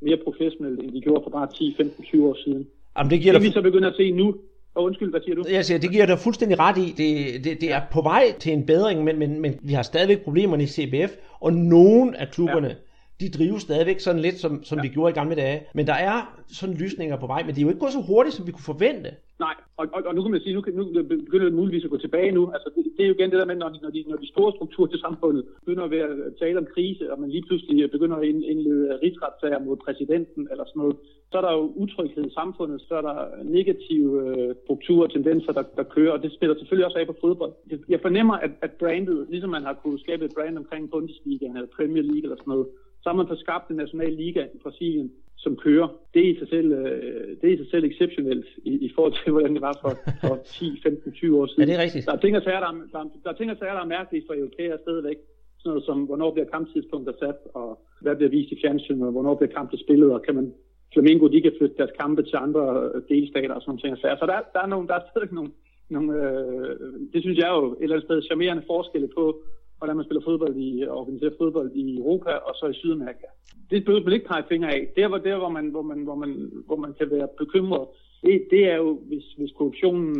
mere 0.00 0.18
professionelt, 0.24 0.80
end 0.80 0.92
de 0.92 1.00
gjorde 1.00 1.22
for 1.24 1.30
bare 1.30 1.48
10, 1.54 1.74
15, 1.76 2.04
20 2.04 2.28
år 2.28 2.36
siden. 2.44 2.66
Jamen, 2.98 3.10
det 3.10 3.20
giver 3.20 3.32
det, 3.32 3.42
vi 3.42 3.50
så 3.50 3.62
begynder 3.62 3.90
at 3.90 3.96
se 3.96 4.10
nu, 4.10 4.36
og 4.74 4.84
undskyld, 4.84 5.10
hvad 5.10 5.20
siger 5.20 5.34
du? 5.34 5.44
Jeg 5.50 5.64
siger, 5.64 5.78
det 5.78 5.90
giver 5.90 6.06
dig 6.06 6.18
fuldstændig 6.18 6.58
ret 6.58 6.78
i. 6.78 6.94
Det, 7.00 7.44
det, 7.44 7.60
det 7.60 7.72
er 7.72 7.80
på 7.92 8.02
vej 8.02 8.24
til 8.38 8.52
en 8.52 8.66
bedring, 8.66 9.04
men, 9.04 9.18
men, 9.18 9.40
men 9.40 9.58
vi 9.62 9.72
har 9.72 9.82
stadigvæk 9.82 10.24
problemerne 10.24 10.62
i 10.62 10.66
CBF, 10.66 11.12
og 11.40 11.52
nogle 11.52 12.20
af 12.20 12.28
klubberne, 12.30 12.68
ja 12.68 12.74
de 13.20 13.28
drives 13.30 13.62
stadigvæk 13.62 14.00
sådan 14.00 14.20
lidt, 14.20 14.34
som, 14.34 14.64
som 14.64 14.78
ja. 14.78 14.82
vi 14.82 14.88
gjorde 14.88 15.10
i 15.10 15.14
gamle 15.14 15.36
dage. 15.36 15.62
Men 15.74 15.86
der 15.86 15.98
er 16.10 16.16
sådan 16.48 16.74
lysninger 16.74 17.16
på 17.16 17.26
vej, 17.26 17.42
men 17.42 17.50
det 17.54 17.58
er 17.58 17.62
jo 17.62 17.68
ikke 17.68 17.80
gået 17.80 17.92
så 17.92 18.02
hurtigt, 18.02 18.34
som 18.34 18.46
vi 18.46 18.52
kunne 18.52 18.70
forvente. 18.72 19.10
Nej, 19.38 19.54
og, 19.76 19.86
og, 19.94 20.00
og 20.08 20.14
nu 20.14 20.22
kan 20.22 20.30
man 20.30 20.40
sige, 20.40 20.54
nu, 20.54 20.62
nu 20.78 20.84
begynder 21.02 21.44
det 21.44 21.60
muligvis 21.60 21.84
at 21.84 21.90
gå 21.90 21.98
tilbage 21.98 22.32
nu. 22.32 22.42
Altså, 22.54 22.68
det, 22.74 22.84
det 22.96 23.02
er 23.02 23.08
jo 23.08 23.14
igen 23.14 23.30
det 23.30 23.38
der 23.38 23.50
med, 23.50 23.56
når 23.56 23.68
de, 23.68 23.78
når 23.82 23.90
de, 23.90 24.04
når 24.08 24.16
de 24.16 24.28
store 24.34 24.52
strukturer 24.56 24.88
til 24.90 25.00
samfundet 25.06 25.44
begynder 25.60 25.84
at 25.84 25.90
være, 25.90 26.10
tale 26.40 26.58
om 26.58 26.66
krise, 26.74 27.12
og 27.12 27.20
man 27.20 27.30
lige 27.30 27.46
pludselig 27.48 27.90
begynder 27.90 28.16
at 28.16 28.24
indlede 28.52 28.98
rigsretssager 29.02 29.58
mod 29.58 29.76
præsidenten 29.76 30.48
eller 30.50 30.64
sådan 30.64 30.80
noget, 30.82 30.96
så 31.30 31.38
er 31.38 31.44
der 31.46 31.52
jo 31.52 31.72
utryghed 31.82 32.24
i 32.26 32.36
samfundet, 32.40 32.80
så 32.88 32.94
er 32.94 33.04
der 33.10 33.18
negative 33.44 34.10
øh, 34.28 34.54
strukturer 34.64 35.06
og 35.06 35.12
tendenser, 35.12 35.52
der, 35.52 35.64
der 35.76 35.82
kører, 35.82 36.12
og 36.12 36.22
det 36.22 36.32
spiller 36.32 36.56
selvfølgelig 36.56 36.86
også 36.86 36.98
af 36.98 37.06
på 37.06 37.16
fodbold. 37.20 37.52
Jeg 37.88 38.00
fornemmer, 38.00 38.34
at, 38.34 38.50
at 38.62 38.72
brandet, 38.80 39.26
ligesom 39.30 39.50
man 39.50 39.62
har 39.62 39.74
kunnet 39.82 40.00
skabe 40.00 40.24
et 40.24 40.34
brand 40.36 40.58
omkring 40.58 40.90
Bundesliga 40.90 41.46
eller 41.46 41.74
Premier 41.76 42.02
League 42.02 42.24
eller 42.26 42.36
sådan 42.36 42.52
noget, 42.54 42.66
så 43.04 43.10
har 43.10 43.16
man 43.16 43.28
fået 43.28 43.44
skabt 43.46 43.70
en 43.70 43.76
national 43.76 44.12
liga 44.12 44.42
i 44.54 44.58
Brasilien, 44.64 45.08
som 45.36 45.56
kører. 45.56 45.88
Det 46.14 46.20
er 46.24 46.30
i 46.32 46.38
sig 46.38 46.48
selv, 46.48 46.72
øh, 46.72 47.36
det 47.40 47.46
er 47.48 47.54
i 47.54 47.56
sig 47.62 47.70
selv 47.70 47.84
exceptionelt 47.84 48.46
i, 48.70 48.72
i 48.86 48.90
forhold 48.94 49.14
til, 49.20 49.32
hvordan 49.32 49.54
det 49.56 49.62
var 49.68 49.76
for, 49.82 49.92
for 50.28 50.36
10, 50.44 50.80
15, 50.82 51.12
20 51.12 51.40
år 51.40 51.46
siden. 51.46 51.62
Ja, 51.62 51.66
det 51.66 51.74
er 51.78 51.82
rigtigt. 51.86 52.06
Der 52.06 52.12
er 52.12 52.22
ting 52.24 52.36
og 52.36 52.42
sager, 52.42 52.60
der, 52.60 52.70
er, 52.72 52.76
der, 52.92 53.02
der, 53.24 53.30
er 53.30 53.38
ting 53.38 53.50
og 53.50 53.56
sager, 53.58 53.74
der 53.78 53.84
er 53.86 53.94
mærkelige 53.96 54.24
for 54.26 54.34
europæere 54.34 54.78
stadigvæk. 54.84 55.18
Sådan 55.58 55.70
noget 55.70 55.84
som, 55.88 55.98
hvornår 56.08 56.30
bliver 56.34 56.48
kamptidspunkter 56.54 57.14
sat, 57.22 57.38
og 57.54 57.68
hvad 58.00 58.16
bliver 58.16 58.30
vist 58.36 58.52
i 58.52 58.60
fjernsynet, 58.62 59.06
og 59.08 59.12
hvornår 59.12 59.34
bliver 59.34 59.52
kampe 59.58 59.76
spillet, 59.84 60.10
og 60.16 60.22
kan 60.26 60.34
man 60.34 60.46
Flamengo, 60.92 61.24
de 61.28 61.42
kan 61.42 61.54
flytte 61.58 61.76
deres 61.80 61.94
kampe 62.00 62.22
til 62.22 62.36
andre 62.46 62.64
øh, 62.94 63.02
delstater 63.08 63.54
og 63.54 63.62
sådan 63.62 63.78
noget. 63.84 64.18
Så 64.20 64.26
der, 64.32 64.38
der, 64.54 64.60
er 64.66 64.70
nogle, 64.72 64.88
der 64.88 64.94
er 64.94 65.04
stadig 65.10 65.32
nogle, 65.32 65.50
nogle 65.94 66.08
øh, 66.20 66.72
det 67.12 67.20
synes 67.22 67.38
jeg 67.38 67.48
er 67.48 67.56
jo 67.60 67.72
et 67.72 67.82
eller 67.82 67.96
andet 67.96 68.08
sted 68.08 68.22
charmerende 68.22 68.64
forskelle 68.72 69.08
på, 69.18 69.24
hvordan 69.84 69.96
man 69.96 70.06
spiller 70.06 70.28
fodbold 70.30 70.56
i, 70.56 70.68
organiserer 71.00 71.38
fodbold 71.40 71.70
i 71.74 71.98
Europa 71.98 72.30
og 72.30 72.54
så 72.54 72.66
i 72.66 72.74
Sydamerika. 72.74 73.26
Det 73.70 73.84
bør 73.84 74.04
man 74.04 74.12
ikke 74.12 74.30
pege 74.32 74.44
fingre 74.48 74.70
af. 74.76 74.82
Det 74.96 75.10
var 75.10 75.18
der, 75.18 75.36
hvor 75.38 75.48
man, 75.56 75.66
hvor 75.74 75.82
man, 75.82 75.98
hvor 75.98 76.14
man, 76.14 76.30
hvor 76.66 76.76
man 76.76 76.92
kan 76.98 77.10
være 77.10 77.28
bekymret. 77.38 77.84
Det, 78.22 78.42
det 78.50 78.62
er 78.72 78.76
jo, 78.76 78.98
hvis, 79.08 79.24
hvis 79.38 79.52
korruptionen 79.58 80.12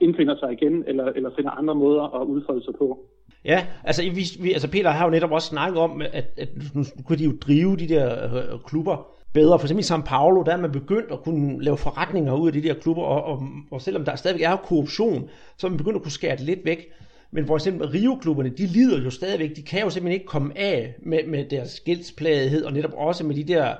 indfinder 0.00 0.36
sig 0.38 0.52
igen, 0.52 0.84
eller, 0.86 1.04
eller 1.04 1.30
finder 1.36 1.50
andre 1.50 1.74
måder 1.74 2.04
at 2.20 2.26
udfolde 2.26 2.64
sig 2.64 2.74
på. 2.78 2.98
Ja, 3.44 3.66
altså, 3.84 4.02
vi, 4.02 4.22
vi, 4.44 4.52
altså 4.52 4.70
Peter 4.70 4.90
har 4.90 5.04
jo 5.04 5.10
netop 5.10 5.32
også 5.32 5.48
snakket 5.48 5.78
om, 5.78 6.02
at, 6.02 6.26
at 6.36 6.48
nu 6.74 6.84
kunne 7.06 7.18
de 7.18 7.24
jo 7.24 7.32
drive 7.46 7.76
de 7.76 7.88
der 7.88 8.06
øh, 8.24 8.60
klubber 8.66 8.96
bedre. 9.34 9.58
For 9.58 9.66
eksempel 9.66 9.84
i 9.84 9.90
São 9.92 10.02
Paulo, 10.06 10.42
der 10.42 10.52
er 10.52 10.60
man 10.60 10.72
begyndt 10.72 11.12
at 11.12 11.22
kunne 11.22 11.62
lave 11.62 11.76
forretninger 11.76 12.40
ud 12.40 12.46
af 12.46 12.52
de 12.52 12.62
der 12.62 12.74
klubber, 12.74 13.02
og, 13.02 13.24
og, 13.24 13.42
og 13.70 13.80
selvom 13.80 14.04
der 14.04 14.16
stadigvæk 14.16 14.44
er 14.44 14.56
korruption, 14.56 15.30
så 15.58 15.66
er 15.66 15.70
man 15.70 15.78
begyndt 15.78 15.96
at 15.96 16.02
kunne 16.02 16.12
skære 16.12 16.36
det 16.36 16.44
lidt 16.44 16.64
væk. 16.64 16.92
Men 17.32 17.46
for 17.46 17.56
eksempel 17.56 17.88
Rio-klubberne, 17.88 18.48
de 18.48 18.66
lider 18.66 19.02
jo 19.02 19.10
stadigvæk. 19.10 19.56
De 19.56 19.62
kan 19.62 19.80
jo 19.80 19.90
simpelthen 19.90 20.20
ikke 20.20 20.26
komme 20.26 20.58
af 20.58 20.94
med, 21.02 21.26
med 21.26 21.44
deres 21.44 21.80
gældsplagethed, 21.80 22.64
og 22.64 22.72
netop 22.72 22.92
også 22.94 23.24
med 23.24 23.34
de 23.34 23.44
der 23.44 23.74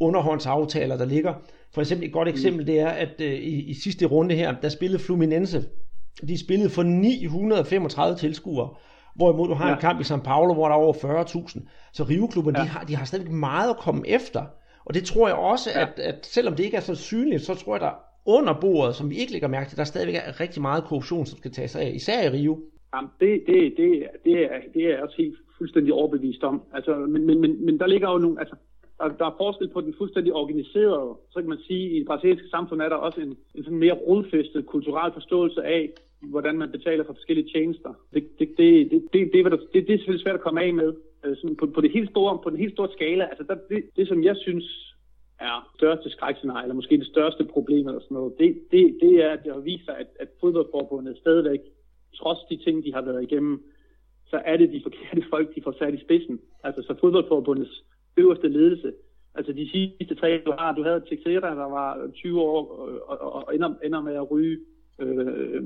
underhåndsaftaler, 0.00 0.96
der 0.96 1.04
ligger. 1.04 1.34
For 1.74 1.80
eksempel 1.80 2.06
et 2.06 2.12
godt 2.12 2.28
eksempel, 2.28 2.66
det 2.66 2.80
er, 2.80 2.88
at 2.88 3.14
uh, 3.20 3.26
i, 3.26 3.70
i 3.70 3.74
sidste 3.74 4.06
runde 4.06 4.34
her, 4.34 4.54
der 4.60 4.68
spillede 4.68 5.02
Fluminense. 5.02 5.64
De 6.28 6.38
spillede 6.38 6.70
for 6.70 6.82
935 6.82 8.16
tilskuere. 8.16 8.68
Hvorimod 9.14 9.48
du 9.48 9.54
har 9.54 9.68
ja. 9.68 9.74
en 9.74 9.80
kamp 9.80 10.00
i 10.00 10.04
São 10.04 10.20
Paulo, 10.20 10.54
hvor 10.54 10.68
der 10.68 10.74
er 10.74 10.78
over 10.78 10.94
40.000. 10.94 11.68
Så 11.92 12.04
Rio-klubberne, 12.04 12.58
ja. 12.58 12.64
de, 12.64 12.68
har, 12.68 12.84
de 12.84 12.96
har 12.96 13.04
stadigvæk 13.04 13.32
meget 13.32 13.70
at 13.70 13.76
komme 13.76 14.08
efter. 14.08 14.44
Og 14.84 14.94
det 14.94 15.04
tror 15.04 15.28
jeg 15.28 15.36
også, 15.36 15.70
ja. 15.74 15.80
at, 15.80 15.98
at 15.98 16.26
selvom 16.26 16.54
det 16.56 16.64
ikke 16.64 16.76
er 16.76 16.80
så 16.80 16.94
synligt, 16.94 17.42
så 17.42 17.54
tror 17.54 17.74
jeg, 17.74 17.80
der 17.80 17.90
under 18.26 18.60
bordet, 18.60 18.96
som 18.96 19.10
vi 19.10 19.16
ikke 19.16 19.32
lægger 19.32 19.48
mærke 19.48 19.68
til, 19.68 19.78
der 19.78 19.84
stadigvæk 19.84 20.14
er 20.14 20.40
rigtig 20.40 20.62
meget 20.62 20.84
korruption, 20.84 21.26
som 21.26 21.38
skal 21.38 21.52
tage 21.52 21.68
sig 21.68 21.82
af, 21.82 21.92
især 21.94 22.22
i 22.22 22.28
Rio. 22.28 22.58
Jamen, 22.94 23.10
det, 23.20 23.42
det, 23.46 23.76
det, 23.76 24.06
det, 24.24 24.34
er, 24.44 24.60
det 24.74 24.84
er 24.84 24.88
jeg 24.88 25.02
også 25.02 25.16
helt 25.18 25.38
fuldstændig 25.58 25.92
overbevist 25.92 26.42
om. 26.44 26.62
Altså, 26.72 26.96
men, 26.96 27.26
men, 27.26 27.40
men, 27.40 27.64
men 27.66 27.78
der 27.78 27.86
ligger 27.86 28.10
jo 28.12 28.18
nogle, 28.18 28.40
altså, 28.40 28.56
der, 28.98 29.08
der 29.08 29.26
er 29.26 29.34
forskel 29.38 29.68
på 29.68 29.80
den 29.80 29.94
fuldstændig 29.98 30.32
organiserede, 30.32 31.14
så 31.30 31.40
kan 31.40 31.48
man 31.48 31.58
sige, 31.66 31.90
i 31.90 31.98
det 31.98 32.06
brasilianske 32.06 32.48
samfund 32.48 32.82
er 32.82 32.88
der 32.88 32.96
også 32.96 33.20
en, 33.20 33.36
en 33.54 33.64
sådan 33.64 33.78
mere 33.78 33.92
rodfæstet 33.92 34.66
kulturel 34.66 35.12
forståelse 35.12 35.64
af, 35.64 35.90
hvordan 36.22 36.58
man 36.58 36.70
betaler 36.70 37.04
for 37.04 37.12
forskellige 37.12 37.48
tjenester. 37.54 37.94
Det, 38.14 38.38
det, 38.38 38.48
det, 38.58 38.90
det, 38.90 39.02
det, 39.12 39.32
det, 39.32 39.60
det, 39.72 39.86
det 39.86 39.94
er 39.94 39.98
selvfølgelig 39.98 40.24
svært 40.24 40.34
at 40.34 40.40
komme 40.40 40.62
af 40.62 40.74
med. 40.74 40.94
Øh, 41.24 41.36
sådan 41.36 41.56
på, 41.56 41.66
på, 41.66 41.80
det 41.80 41.90
helt 41.92 42.10
store, 42.10 42.38
på 42.44 42.50
den 42.50 42.58
helt 42.58 42.72
store 42.72 42.92
skala, 42.92 43.24
altså 43.24 43.44
der, 43.48 43.56
det, 43.70 43.84
det, 43.96 44.08
som 44.08 44.24
jeg 44.24 44.36
synes 44.36 44.96
er 45.40 45.70
største 45.76 46.10
skrækscenarie, 46.10 46.64
eller 46.64 46.74
måske 46.74 46.98
det 46.98 47.06
største 47.06 47.44
problem 47.44 47.86
eller 47.88 48.00
sådan 48.00 48.14
noget, 48.14 48.32
det, 48.38 48.58
det, 48.70 48.98
det 49.02 49.24
er, 49.24 49.30
at 49.30 49.44
det 49.44 49.52
har 49.52 49.60
vist 49.60 49.84
sig, 49.84 49.96
at, 49.98 50.06
at 50.20 50.28
fodboldforbundet 50.40 51.18
stadigvæk 51.18 51.60
trods 52.20 52.38
de 52.50 52.56
ting, 52.56 52.84
de 52.84 52.94
har 52.94 53.02
været 53.02 53.22
igennem, 53.22 53.62
så 54.26 54.42
er 54.44 54.56
det 54.56 54.72
de 54.72 54.82
forkerte 54.82 55.22
folk, 55.30 55.54
de 55.54 55.62
får 55.62 55.74
sat 55.78 55.94
i 55.94 56.04
spidsen. 56.04 56.40
Altså 56.64 56.82
så 56.82 56.94
fodboldforbundets 57.00 57.84
øverste 58.16 58.48
ledelse. 58.48 58.92
Altså 59.34 59.52
de 59.52 59.70
sidste 59.70 60.14
tre, 60.14 60.42
du 60.46 60.52
har, 60.58 60.74
du 60.74 60.82
havde 60.82 61.04
Teixeira, 61.08 61.50
der 61.50 61.68
var 61.78 62.10
20 62.14 62.40
år 62.40 62.60
og, 63.06 63.20
og, 63.20 63.46
og 63.46 63.54
ender, 63.54 63.74
ender 63.84 64.00
med 64.02 64.14
at 64.14 64.30
ryge 64.30 64.58
øh, 65.00 65.62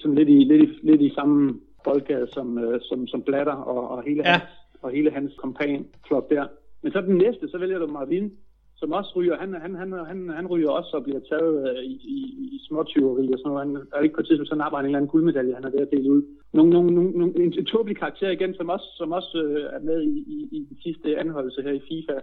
sådan 0.00 0.14
lidt 0.14 0.28
i, 0.28 0.44
lidt, 0.44 0.70
i, 0.70 0.78
lidt 0.82 1.00
i 1.00 1.14
samme 1.14 1.60
boldgade 1.84 2.28
som, 2.32 2.58
øh, 2.58 2.80
som, 2.82 3.06
som 3.06 3.22
Blatter 3.22 3.52
og, 3.52 3.88
og 3.90 4.02
hele, 4.02 4.22
ja. 4.24 4.30
hans, 4.32 4.42
og 4.82 4.90
hele 4.90 5.10
hans 5.10 5.32
kompan 5.36 5.86
flot 6.06 6.30
der. 6.30 6.46
Men 6.82 6.92
så 6.92 7.00
den 7.00 7.16
næste, 7.16 7.48
så 7.48 7.58
vælger 7.58 7.78
du 7.78 7.86
Marvin, 7.86 8.32
som 8.80 8.92
også 8.92 9.12
ryger, 9.16 9.36
han, 9.36 9.54
han, 9.64 9.74
han, 9.74 9.92
han, 9.92 10.28
han 10.28 10.46
ryger 10.46 10.70
også 10.70 10.90
og 10.96 11.02
bliver 11.04 11.20
taget 11.30 11.54
øh, 11.70 11.84
i, 11.84 11.94
i, 12.16 12.18
i 12.56 12.58
småtyveri 12.68 13.32
og 13.32 13.38
sådan 13.38 13.52
noget. 13.52 13.66
Han 13.66 13.86
er 13.92 14.02
ikke 14.02 14.14
på 14.14 14.20
et 14.20 14.26
tidspunkt, 14.26 14.48
så 14.48 14.54
napper 14.54 14.76
han 14.78 14.84
en 14.84 14.88
eller 14.88 14.98
anden 14.98 15.10
guldmedalje, 15.10 15.54
han 15.54 15.64
er 15.64 15.70
ved 15.70 15.86
at 15.86 15.90
dele 15.90 16.10
ud. 16.10 16.22
Nogle, 16.52 16.70
nogle, 16.70 16.94
nogle, 16.94 17.10
nogle, 17.10 17.32
en, 17.44 17.52
en 17.58 17.64
tåbelig 17.64 17.96
karakter 17.96 18.30
igen, 18.30 18.54
som 18.54 18.68
også, 18.68 18.88
som 18.96 19.12
også 19.12 19.42
øh, 19.44 19.64
er 19.76 19.82
med 19.90 20.02
i, 20.02 20.14
i, 20.34 20.48
i 20.56 20.58
den 20.68 20.76
sidste 20.82 21.18
anholdelse 21.18 21.62
her 21.62 21.72
i 21.72 21.86
FIFA, 21.88 22.16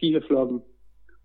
FIFA-floppen. 0.00 0.60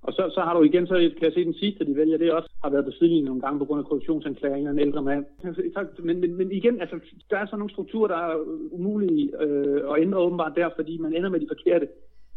Og 0.02 0.14
så, 0.14 0.24
så 0.36 0.42
har 0.42 0.54
du 0.58 0.64
igen, 0.64 0.88
så 0.88 0.96
kan 0.96 1.28
jeg 1.28 1.34
se 1.34 1.46
den 1.46 1.54
sidste, 1.54 1.86
de 1.86 1.96
vælger, 1.96 2.18
det 2.18 2.32
også 2.32 2.50
har 2.64 2.70
været 2.70 2.86
på 2.86 2.92
sidelinjen 2.92 3.26
nogle 3.26 3.42
gange 3.42 3.60
på 3.60 3.66
grund 3.66 3.80
af 3.80 3.86
korruptionsanklager, 3.86 4.70
en 4.70 4.80
ældre 4.80 5.02
mand. 5.02 5.26
Altså, 5.44 5.62
men, 6.04 6.20
men, 6.22 6.36
men 6.36 6.52
igen, 6.52 6.82
altså, 6.82 7.00
der 7.30 7.38
er 7.38 7.46
sådan 7.46 7.60
nogle 7.60 7.74
strukturer, 7.74 8.08
der 8.08 8.18
er 8.18 8.36
umulige 8.72 9.44
øh, 9.44 9.82
at 9.92 10.02
ændre 10.02 10.20
åbenbart 10.20 10.54
der, 10.56 10.70
fordi 10.76 10.98
man 10.98 11.14
ender 11.14 11.30
med 11.30 11.40
de 11.40 11.48
forkerte 11.50 11.88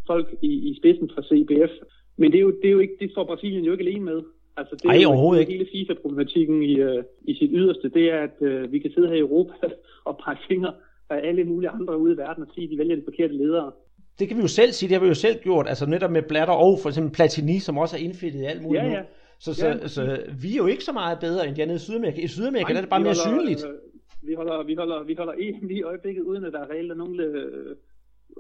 folk 0.07 0.27
i, 0.43 0.53
i 0.71 0.77
spidsen 0.81 1.11
fra 1.15 1.23
CBF. 1.23 1.73
Men 2.17 2.33
det 2.33 2.39
er 2.39 2.43
jo, 2.43 2.51
det 2.63 2.69
er 2.69 2.73
jo 2.73 2.79
ikke, 2.79 2.97
det 3.01 3.11
får 3.15 3.25
Brasilien 3.25 3.65
jo 3.65 3.73
ikke 3.73 3.85
alene 3.85 4.05
med. 4.05 4.23
Altså, 4.57 4.75
det 4.77 4.85
Ej, 4.85 4.97
er 4.97 5.01
jo 5.03 5.09
overhovedet 5.09 5.41
ikke. 5.41 5.53
hele 5.53 5.67
FIFA-problematikken 5.73 6.63
i, 6.63 6.83
uh, 6.83 7.03
i 7.25 7.35
sit 7.35 7.51
yderste, 7.53 7.89
det 7.89 8.05
er, 8.13 8.21
at 8.29 8.37
uh, 8.65 8.73
vi 8.73 8.79
kan 8.79 8.91
sidde 8.95 9.09
her 9.09 9.15
i 9.15 9.19
Europa 9.19 9.53
og 10.09 10.21
pege 10.25 10.37
fingre 10.49 10.73
af 11.11 11.21
alle 11.29 11.45
mulige 11.45 11.71
andre 11.71 11.99
ude 11.99 12.15
i 12.15 12.17
verden 12.17 12.43
og 12.43 12.49
sige, 12.55 12.65
at 12.65 12.71
de 12.71 12.79
vælger 12.79 12.97
de 12.97 13.03
forkerte 13.05 13.35
ledere. 13.37 13.73
Det 14.19 14.29
kan 14.29 14.37
vi 14.37 14.43
jo 14.43 14.49
selv 14.49 14.73
sige, 14.73 14.89
det 14.89 14.95
har 14.97 15.03
vi 15.03 15.09
jo 15.09 15.15
selv 15.15 15.37
gjort, 15.43 15.67
altså 15.69 15.87
netop 15.87 16.11
med 16.11 16.23
Blatter 16.23 16.55
og 16.55 16.79
for 16.83 16.89
eksempel 16.89 17.13
Platini, 17.13 17.59
som 17.59 17.79
også 17.79 17.97
er 17.97 18.01
indfittet 18.01 18.41
i 18.41 18.45
alt 18.45 18.63
muligt 18.63 18.83
Ja, 18.83 18.89
nu. 18.89 18.95
ja. 18.95 19.03
Så, 19.41 19.55
så, 19.55 19.67
Ja. 19.69 19.87
så, 19.89 20.03
vi 20.43 20.53
er 20.53 20.57
jo 20.57 20.67
ikke 20.67 20.85
så 20.85 20.93
meget 20.93 21.19
bedre 21.21 21.49
end 21.49 21.57
de 21.57 21.63
andre 21.63 21.75
i 21.75 21.79
Sydamerika. 21.79 22.21
I 22.21 22.27
Sydamerika 22.27 22.73
der 22.73 22.77
er 22.77 22.81
det 22.81 22.91
bare 22.91 23.01
mere 23.01 23.15
holder, 23.27 23.41
synligt. 23.41 23.65
øh, 23.67 24.29
Vi 24.29 24.35
holder, 24.35 24.63
vi 24.65 24.75
holder, 24.75 25.03
vi 25.05 25.15
holder 25.15 25.33
EM 25.39 25.71
i 25.71 25.83
øjeblikket, 25.83 26.23
uden 26.23 26.45
at 26.45 26.53
der 26.53 26.61
er 26.61 26.71
reelt 26.71 26.91
er 26.91 26.95
nogen 26.95 27.21
øh, 27.21 27.77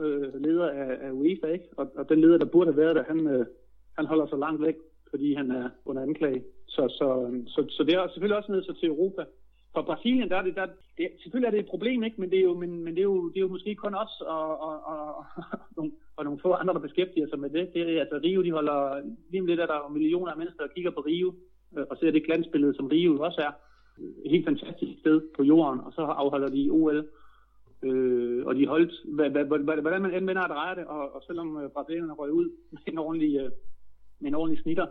øh, 0.00 0.34
leder 0.34 0.68
af, 0.70 0.98
af 1.00 1.10
UEFA, 1.10 1.46
ikke? 1.46 1.68
Og, 1.76 1.92
og 1.96 2.08
den 2.08 2.20
leder, 2.20 2.38
der 2.38 2.44
burde 2.44 2.72
have 2.72 2.82
været 2.82 2.96
der, 2.96 3.04
han, 3.04 3.26
øh, 3.26 3.46
han 3.98 4.06
holder 4.06 4.26
sig 4.26 4.38
langt 4.38 4.62
væk, 4.62 4.76
fordi 5.10 5.34
han 5.34 5.50
er 5.50 5.70
under 5.84 6.02
anklage. 6.02 6.44
Så, 6.68 6.82
så, 6.98 7.26
øhm, 7.26 7.46
så, 7.46 7.66
så 7.70 7.84
det 7.84 7.94
er 7.94 8.08
selvfølgelig 8.08 8.36
også 8.36 8.52
ned 8.52 8.62
så 8.62 8.72
til 8.72 8.88
Europa. 8.88 9.24
For 9.74 9.82
Brasilien, 9.82 10.28
der 10.28 10.36
er 10.36 10.42
det, 10.42 10.56
der, 10.56 10.66
det, 10.98 11.08
selvfølgelig 11.22 11.46
er 11.46 11.50
det 11.50 11.60
et 11.60 11.72
problem, 11.74 12.02
ikke? 12.02 12.20
Men 12.20 12.30
det 12.30 12.38
er 12.38 12.42
jo, 12.42 12.54
men, 12.54 12.84
men 12.84 12.94
det 12.94 13.00
er 13.00 13.10
jo, 13.12 13.28
det 13.28 13.36
er 13.36 13.46
jo 13.46 13.54
måske 13.56 13.74
kun 13.74 13.94
os 13.94 14.20
og, 14.20 14.60
og, 14.60 14.76
og, 14.92 15.24
og, 15.76 15.90
og 16.16 16.24
nogle 16.24 16.40
få 16.42 16.52
andre, 16.52 16.74
der 16.74 16.80
beskæftiger 16.80 17.28
sig 17.28 17.38
med 17.38 17.50
det. 17.50 17.70
det 17.74 17.82
er, 17.82 18.00
altså 18.00 18.20
Rio, 18.24 18.42
de 18.42 18.52
holder, 18.52 18.78
lige 19.30 19.40
om 19.40 19.46
lidt 19.46 19.60
er 19.60 19.66
der 19.66 19.76
jo 19.76 19.88
millioner 19.88 20.32
af 20.32 20.38
mennesker, 20.38 20.64
der 20.64 20.74
kigger 20.74 20.90
på 20.90 21.00
Rio, 21.00 21.34
øh, 21.76 21.84
og 21.90 21.96
ser 21.96 22.10
det 22.10 22.26
glansbillede, 22.26 22.74
som 22.74 22.86
Rio 22.86 23.20
også 23.20 23.40
er 23.40 23.52
et 24.24 24.30
helt 24.30 24.46
fantastisk 24.46 24.92
sted 25.00 25.20
på 25.36 25.42
jorden, 25.42 25.80
og 25.80 25.92
så 25.92 26.02
afholder 26.02 26.48
de 26.48 26.70
OL. 26.70 27.08
Øh, 27.84 28.46
og 28.46 28.54
de 28.56 28.66
holdt, 28.66 28.92
hvordan 29.82 30.02
man 30.02 30.14
end 30.14 30.26
vender 30.26 30.42
og 30.42 30.48
drejer 30.48 30.74
det, 30.74 30.84
og, 30.86 31.14
og 31.14 31.22
selvom 31.26 31.56
øh, 31.62 31.70
brasilianerne 31.70 32.12
røg 32.12 32.32
ud 32.32 32.50
med 32.72 32.80
en 32.86 32.98
ordentlig, 32.98 33.36
øh, 33.40 33.50
med 34.20 34.28
en 34.28 34.34
ordentlig 34.34 34.62
snitter, 34.62 34.86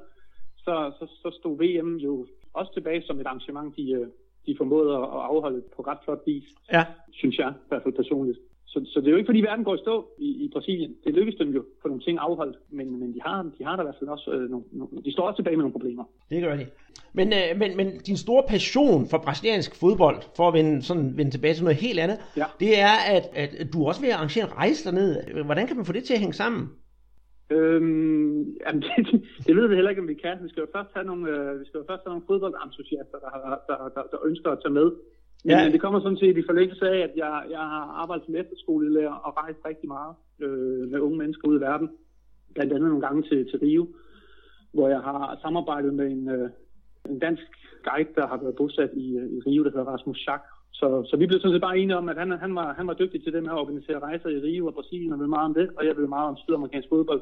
så, 0.57 0.91
så, 0.99 1.05
så 1.21 1.37
stod 1.39 1.57
VM 1.57 1.95
jo 1.95 2.27
også 2.53 2.73
tilbage 2.73 3.01
som 3.01 3.19
et 3.19 3.27
arrangement, 3.27 3.75
de, 3.77 3.91
øh, 3.91 4.07
de 4.45 4.55
formåede 4.57 4.93
at 4.95 5.03
at 5.03 5.23
afholde 5.31 5.63
på 5.75 5.81
ret 5.81 5.97
flot 6.03 6.21
vis, 6.25 6.43
Ja. 6.71 6.85
synes 7.11 7.37
jeg, 7.37 7.53
i 7.65 7.67
hvert 7.69 7.83
fald 7.83 7.93
personligt. 7.93 8.39
Så, 8.73 8.79
så 8.93 8.99
det 8.99 9.07
er 9.07 9.11
jo 9.11 9.17
ikke 9.17 9.27
fordi 9.31 9.41
verden 9.41 9.65
går 9.65 9.75
i 9.75 9.77
stå 9.77 9.95
i, 10.19 10.27
i 10.45 10.49
Brasilien. 10.53 10.91
Det 11.03 11.13
lykkedes 11.13 11.37
dem 11.39 11.49
jo 11.49 11.65
for 11.81 11.87
nogle 11.89 12.03
ting 12.03 12.17
afholdt, 12.21 12.57
men, 12.71 12.99
men 12.99 13.13
de, 13.13 13.19
har, 13.25 13.37
de 13.57 13.63
har 13.65 13.75
da 13.75 13.81
i 13.81 13.85
hvert 13.85 13.95
fald 13.99 14.09
også 14.09 14.31
øh, 14.31 14.49
nogle, 14.49 14.65
nogle, 14.71 15.03
de 15.05 15.11
står 15.11 15.23
også 15.27 15.37
tilbage 15.37 15.55
med 15.55 15.63
nogle 15.63 15.71
problemer. 15.71 16.03
Det 16.29 16.41
gør 16.43 16.55
de. 16.55 16.65
Men, 17.13 17.27
øh, 17.33 17.59
men, 17.59 17.77
men 17.77 17.87
din 18.09 18.17
store 18.17 18.43
passion 18.49 19.07
for 19.09 19.17
brasiliansk 19.17 19.75
fodbold, 19.79 20.17
for 20.37 20.47
at 20.47 20.53
vende, 20.53 20.81
sådan, 20.81 21.17
vende 21.17 21.31
tilbage 21.31 21.53
til 21.53 21.63
noget 21.63 21.77
helt 21.77 21.99
andet, 21.99 22.17
Ja. 22.37 22.45
det 22.59 22.79
er, 22.79 22.95
at, 23.15 23.23
at 23.35 23.73
du 23.73 23.85
også 23.85 24.01
vil 24.01 24.11
arrangere 24.11 24.45
en 24.45 24.53
rejse 24.57 24.85
derned. 24.89 25.43
Hvordan 25.45 25.67
kan 25.67 25.75
man 25.75 25.85
få 25.85 25.93
det 25.93 26.03
til 26.03 26.13
at 26.13 26.19
hænge 26.19 26.33
sammen? 26.33 26.69
Øhm, 27.49 28.39
jamen, 28.63 28.81
det, 28.87 29.21
det 29.47 29.53
ved 29.55 29.67
vi 29.67 29.75
heller 29.75 29.89
ikke, 29.93 30.01
om 30.01 30.07
vi 30.07 30.13
kan. 30.25 30.35
Vi 30.43 30.49
skal 30.49 30.61
jo 30.61 30.67
først 30.75 30.89
have 30.95 31.05
nogle, 31.11 31.23
øh, 31.33 31.59
vi 31.61 31.65
skal 31.65 31.77
jo 31.81 31.85
først 31.89 32.03
have 32.05 32.13
nogle 32.13 32.27
fodboldentusiaster, 32.29 33.17
der, 33.23 33.29
har- 33.33 33.61
der, 33.69 33.77
der, 33.95 34.03
der, 34.11 34.19
ønsker 34.29 34.49
at 34.51 34.59
tage 34.63 34.73
med. 34.79 34.87
Men 35.45 35.51
Ja. 35.57 35.69
det 35.71 35.81
kommer 35.81 35.99
sådan 35.99 36.17
set 36.17 36.37
i 36.37 36.47
forlængelse 36.49 36.85
af, 36.89 36.97
at 37.07 37.13
jeg, 37.15 37.43
jeg 37.49 37.59
har 37.73 37.85
arbejdet 38.01 38.25
som 38.25 38.35
efterskolelærer 38.35 39.15
og 39.25 39.37
rejst 39.37 39.59
rigtig 39.65 39.87
meget 39.87 40.15
øh, 40.39 40.91
med 40.91 40.99
unge 40.99 41.17
mennesker 41.17 41.47
ude 41.47 41.57
i 41.57 41.61
verden. 41.61 41.89
Blandt 42.55 42.73
andet 42.73 42.89
nogle 42.89 43.05
gange 43.07 43.21
til, 43.29 43.39
til 43.49 43.59
Rio, 43.59 43.87
hvor 44.73 44.87
jeg 44.89 44.99
har 44.99 45.39
samarbejdet 45.41 45.93
med 45.93 46.07
en, 46.11 46.29
øh, 46.29 46.49
en 47.09 47.19
dansk 47.19 47.47
guide, 47.87 48.09
der 48.15 48.27
har 48.27 48.37
været 48.43 48.55
bosat 48.55 48.91
i, 48.93 49.17
øh, 49.17 49.29
i 49.37 49.39
Rio, 49.47 49.63
der 49.63 49.69
hedder 49.71 49.91
Rasmus 49.93 50.17
Schack. 50.17 50.43
Så, 50.71 50.87
så 51.09 51.17
vi 51.17 51.25
blev 51.27 51.39
sådan 51.39 51.55
set 51.55 51.61
bare 51.67 51.77
enige 51.77 51.97
om, 51.97 52.09
at 52.09 52.17
han, 52.17 52.31
han, 52.31 52.55
var, 52.55 52.73
han 52.73 52.87
var 52.87 52.93
dygtig 52.93 53.23
til 53.23 53.33
det 53.33 53.43
med 53.43 53.51
at 53.51 53.57
organisere 53.63 53.99
rejser 53.99 54.29
i 54.29 54.39
Rio 54.39 54.67
og 54.67 54.73
Brasilien, 54.73 55.13
og 55.13 55.19
ved 55.19 55.27
meget 55.27 55.45
om 55.49 55.53
det, 55.53 55.69
og 55.77 55.85
jeg 55.85 55.97
ved 55.97 56.07
meget 56.07 56.27
om 56.29 56.37
sydamerikansk 56.37 56.89
fodbold. 56.89 57.21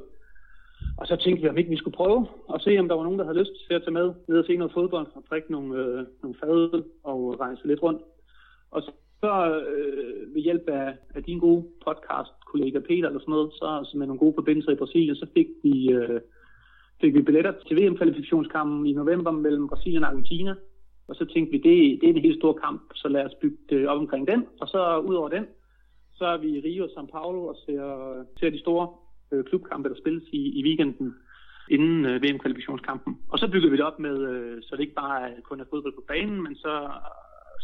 Og 0.97 1.07
så 1.07 1.15
tænkte 1.15 1.41
vi, 1.41 1.49
om 1.49 1.57
ikke 1.57 1.69
vi 1.69 1.77
skulle 1.77 1.97
prøve 2.01 2.27
at 2.53 2.61
se, 2.61 2.79
om 2.79 2.87
der 2.87 2.95
var 2.95 3.03
nogen, 3.03 3.19
der 3.19 3.25
havde 3.25 3.39
lyst 3.39 3.51
til 3.67 3.73
at 3.73 3.81
tage 3.83 3.97
med 3.99 4.13
ned 4.27 4.39
og 4.39 4.45
se 4.45 4.57
noget 4.57 4.73
fodbold 4.73 5.07
og 5.15 5.23
drikke 5.29 5.51
nogle, 5.51 5.69
øh, 5.83 6.05
nogle 6.21 6.37
fadøl 6.39 6.83
og 7.03 7.39
rejse 7.39 7.67
lidt 7.67 7.83
rundt. 7.83 8.01
Og 8.71 8.81
så, 8.81 8.91
så 9.19 9.31
øh, 9.59 10.35
ved 10.35 10.41
hjælp 10.41 10.67
af, 10.67 10.93
af 11.15 11.23
din 11.23 11.39
gode 11.39 11.65
podcast-kollega 11.85 12.79
Peter 12.79 13.07
eller 13.07 13.19
sådan 13.19 13.31
noget, 13.31 13.53
så, 13.53 13.89
så 13.91 13.97
med 13.97 14.07
nogle 14.07 14.19
gode 14.19 14.33
forbindelser 14.37 14.71
i 14.71 14.81
Brasilien, 14.81 15.15
så 15.15 15.27
fik 15.33 15.47
vi, 15.63 15.91
øh, 15.91 16.21
fik 17.01 17.13
vi 17.13 17.21
billetter 17.21 17.53
til 17.67 17.77
VM-kvalifikationskampen 17.77 18.85
i 18.85 18.93
november 18.93 19.31
mellem 19.31 19.67
Brasilien 19.67 20.03
og 20.03 20.09
Argentina. 20.09 20.55
Og 21.07 21.15
så 21.15 21.25
tænkte 21.25 21.51
vi, 21.51 21.57
det, 21.57 22.01
det 22.01 22.09
er 22.09 22.13
en 22.13 22.27
helt 22.27 22.39
stor 22.39 22.53
kamp, 22.53 22.81
så 22.95 23.07
lad 23.07 23.25
os 23.25 23.35
bygge 23.41 23.57
det 23.69 23.87
op 23.87 23.97
omkring 23.97 24.27
den. 24.27 24.45
Og 24.61 24.67
så 24.67 24.97
ud 24.97 25.15
over 25.15 25.29
den, 25.29 25.45
så 26.13 26.25
er 26.25 26.37
vi 26.37 26.47
i 26.47 26.59
Rio 26.59 26.83
og 26.83 26.89
São 26.89 27.05
Paulo 27.05 27.45
og 27.45 27.55
ser, 27.65 27.83
ser 28.39 28.49
de 28.49 28.59
store 28.59 28.87
øh, 29.31 29.43
klubkampe, 29.45 29.89
der 29.89 29.95
spilles 29.95 30.23
i, 30.31 30.59
i 30.59 30.63
weekenden 30.63 31.15
inden 31.69 32.05
øh, 32.05 32.23
VM-kvalifikationskampen. 32.23 33.17
Og 33.29 33.39
så 33.39 33.47
bygger 33.51 33.69
vi 33.69 33.77
det 33.77 33.85
op 33.85 33.99
med, 33.99 34.17
øh, 34.29 34.61
så 34.63 34.75
det 34.75 34.81
ikke 34.81 35.01
bare 35.05 35.29
kun 35.43 35.59
er 35.59 35.65
fodbold 35.69 35.93
på 35.95 36.03
banen, 36.07 36.43
men 36.43 36.55
så 36.55 36.73
øh, 36.83 36.89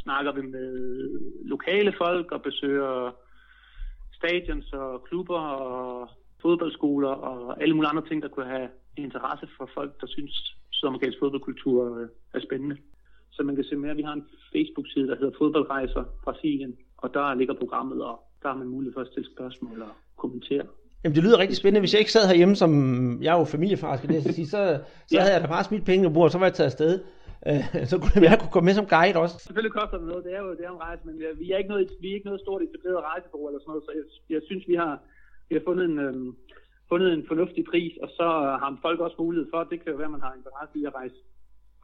snakker 0.03 0.31
vi 0.31 0.41
med 0.41 0.69
lokale 1.45 1.93
folk 1.97 2.31
og 2.31 2.41
besøger 2.41 3.11
stadions 4.13 4.73
og 4.73 5.03
klubber 5.03 5.39
og 5.39 6.09
fodboldskoler 6.41 7.09
og 7.09 7.61
alle 7.61 7.75
mulige 7.75 7.89
andre 7.89 8.07
ting, 8.07 8.21
der 8.21 8.27
kunne 8.27 8.45
have 8.45 8.69
interesse 8.97 9.47
for 9.57 9.69
folk, 9.73 10.01
der 10.01 10.07
synes, 10.07 10.55
sydamerikansk 10.69 11.19
fodboldkultur 11.19 11.97
øh, 11.97 12.07
er 12.33 12.39
spændende. 12.39 12.77
Så 13.31 13.43
man 13.43 13.55
kan 13.55 13.63
se 13.63 13.75
mere, 13.75 13.95
vi 13.95 14.01
har 14.01 14.13
en 14.13 14.27
Facebook-side, 14.53 15.07
der 15.07 15.15
hedder 15.15 15.37
Fodboldrejser 15.37 16.03
Brasilien, 16.23 16.77
og 16.97 17.13
der 17.13 17.33
ligger 17.33 17.53
programmet, 17.53 18.01
og 18.03 18.19
der 18.41 18.47
har 18.49 18.57
man 18.57 18.67
mulighed 18.67 18.93
for 18.93 19.01
at 19.01 19.07
stille 19.07 19.29
spørgsmål 19.35 19.81
og 19.81 19.93
kommentere. 20.17 20.65
Jamen, 21.03 21.15
det 21.15 21.23
lyder 21.23 21.37
rigtig 21.43 21.57
spændende. 21.57 21.79
Hvis 21.85 21.93
jeg 21.93 21.99
ikke 22.03 22.11
sad 22.17 22.27
herhjemme, 22.27 22.55
som 22.63 22.71
jeg 23.23 23.31
er 23.35 23.39
jo 23.39 23.45
familiefar, 23.55 23.97
skal 23.97 24.09
det 24.09 24.35
sige, 24.37 24.47
så, 24.55 24.61
så 25.07 25.15
Ja. 25.15 25.19
havde 25.21 25.33
jeg 25.35 25.41
da 25.43 25.47
bare 25.55 25.63
smidt 25.63 25.85
pengene 25.89 26.07
på 26.09 26.13
bordet, 26.13 26.31
så 26.31 26.37
var 26.39 26.45
jeg 26.49 26.53
taget 26.57 26.71
afsted. 26.73 26.91
Øh, 27.49 27.63
så 27.91 27.95
kunne 28.01 28.29
jeg 28.29 28.37
kunne 28.41 28.53
komme 28.55 28.65
med 28.69 28.75
som 28.79 28.85
guide 28.95 29.17
også. 29.23 29.35
Selvfølgelig 29.45 29.73
koster 29.79 29.97
det 30.01 30.07
noget, 30.11 30.23
det 30.27 30.33
er 30.37 30.41
jo 30.45 30.49
det 30.57 30.63
er 30.67 30.71
en 30.77 30.83
rejse, 30.87 31.01
men 31.07 31.15
vi 31.19 31.23
er- 31.29 31.37
vi 31.43 31.45
er 31.51 31.57
ikke 31.61 31.71
noget, 31.73 31.87
vi 32.01 32.07
er 32.09 32.15
ikke 32.17 32.29
noget 32.29 32.41
stort 32.45 32.61
etableret 32.67 32.99
rejsebureau 33.11 33.47
eller 33.49 33.59
sådan 33.61 33.71
noget, 33.73 33.85
så 33.87 33.91
jeg, 33.99 34.05
jeg 34.35 34.41
synes, 34.49 34.63
vi 34.71 34.75
har, 34.83 34.93
vi 35.49 35.53
har 35.57 35.63
fundet 35.69 35.85
en, 35.91 35.97
øhm, 36.05 36.29
fundet 36.91 37.09
en 37.13 37.23
fornuftig 37.31 37.63
pris, 37.71 37.93
og 38.03 38.09
så 38.17 38.27
har 38.61 38.69
folk 38.87 38.99
også 39.05 39.17
mulighed 39.25 39.47
for, 39.53 39.59
det 39.71 39.77
kan 39.81 39.91
jo 39.93 39.97
være, 40.01 40.15
man 40.17 40.25
har 40.27 40.33
interesse 40.39 40.75
i 40.81 40.85
at 40.89 40.95
rejse, 40.99 41.17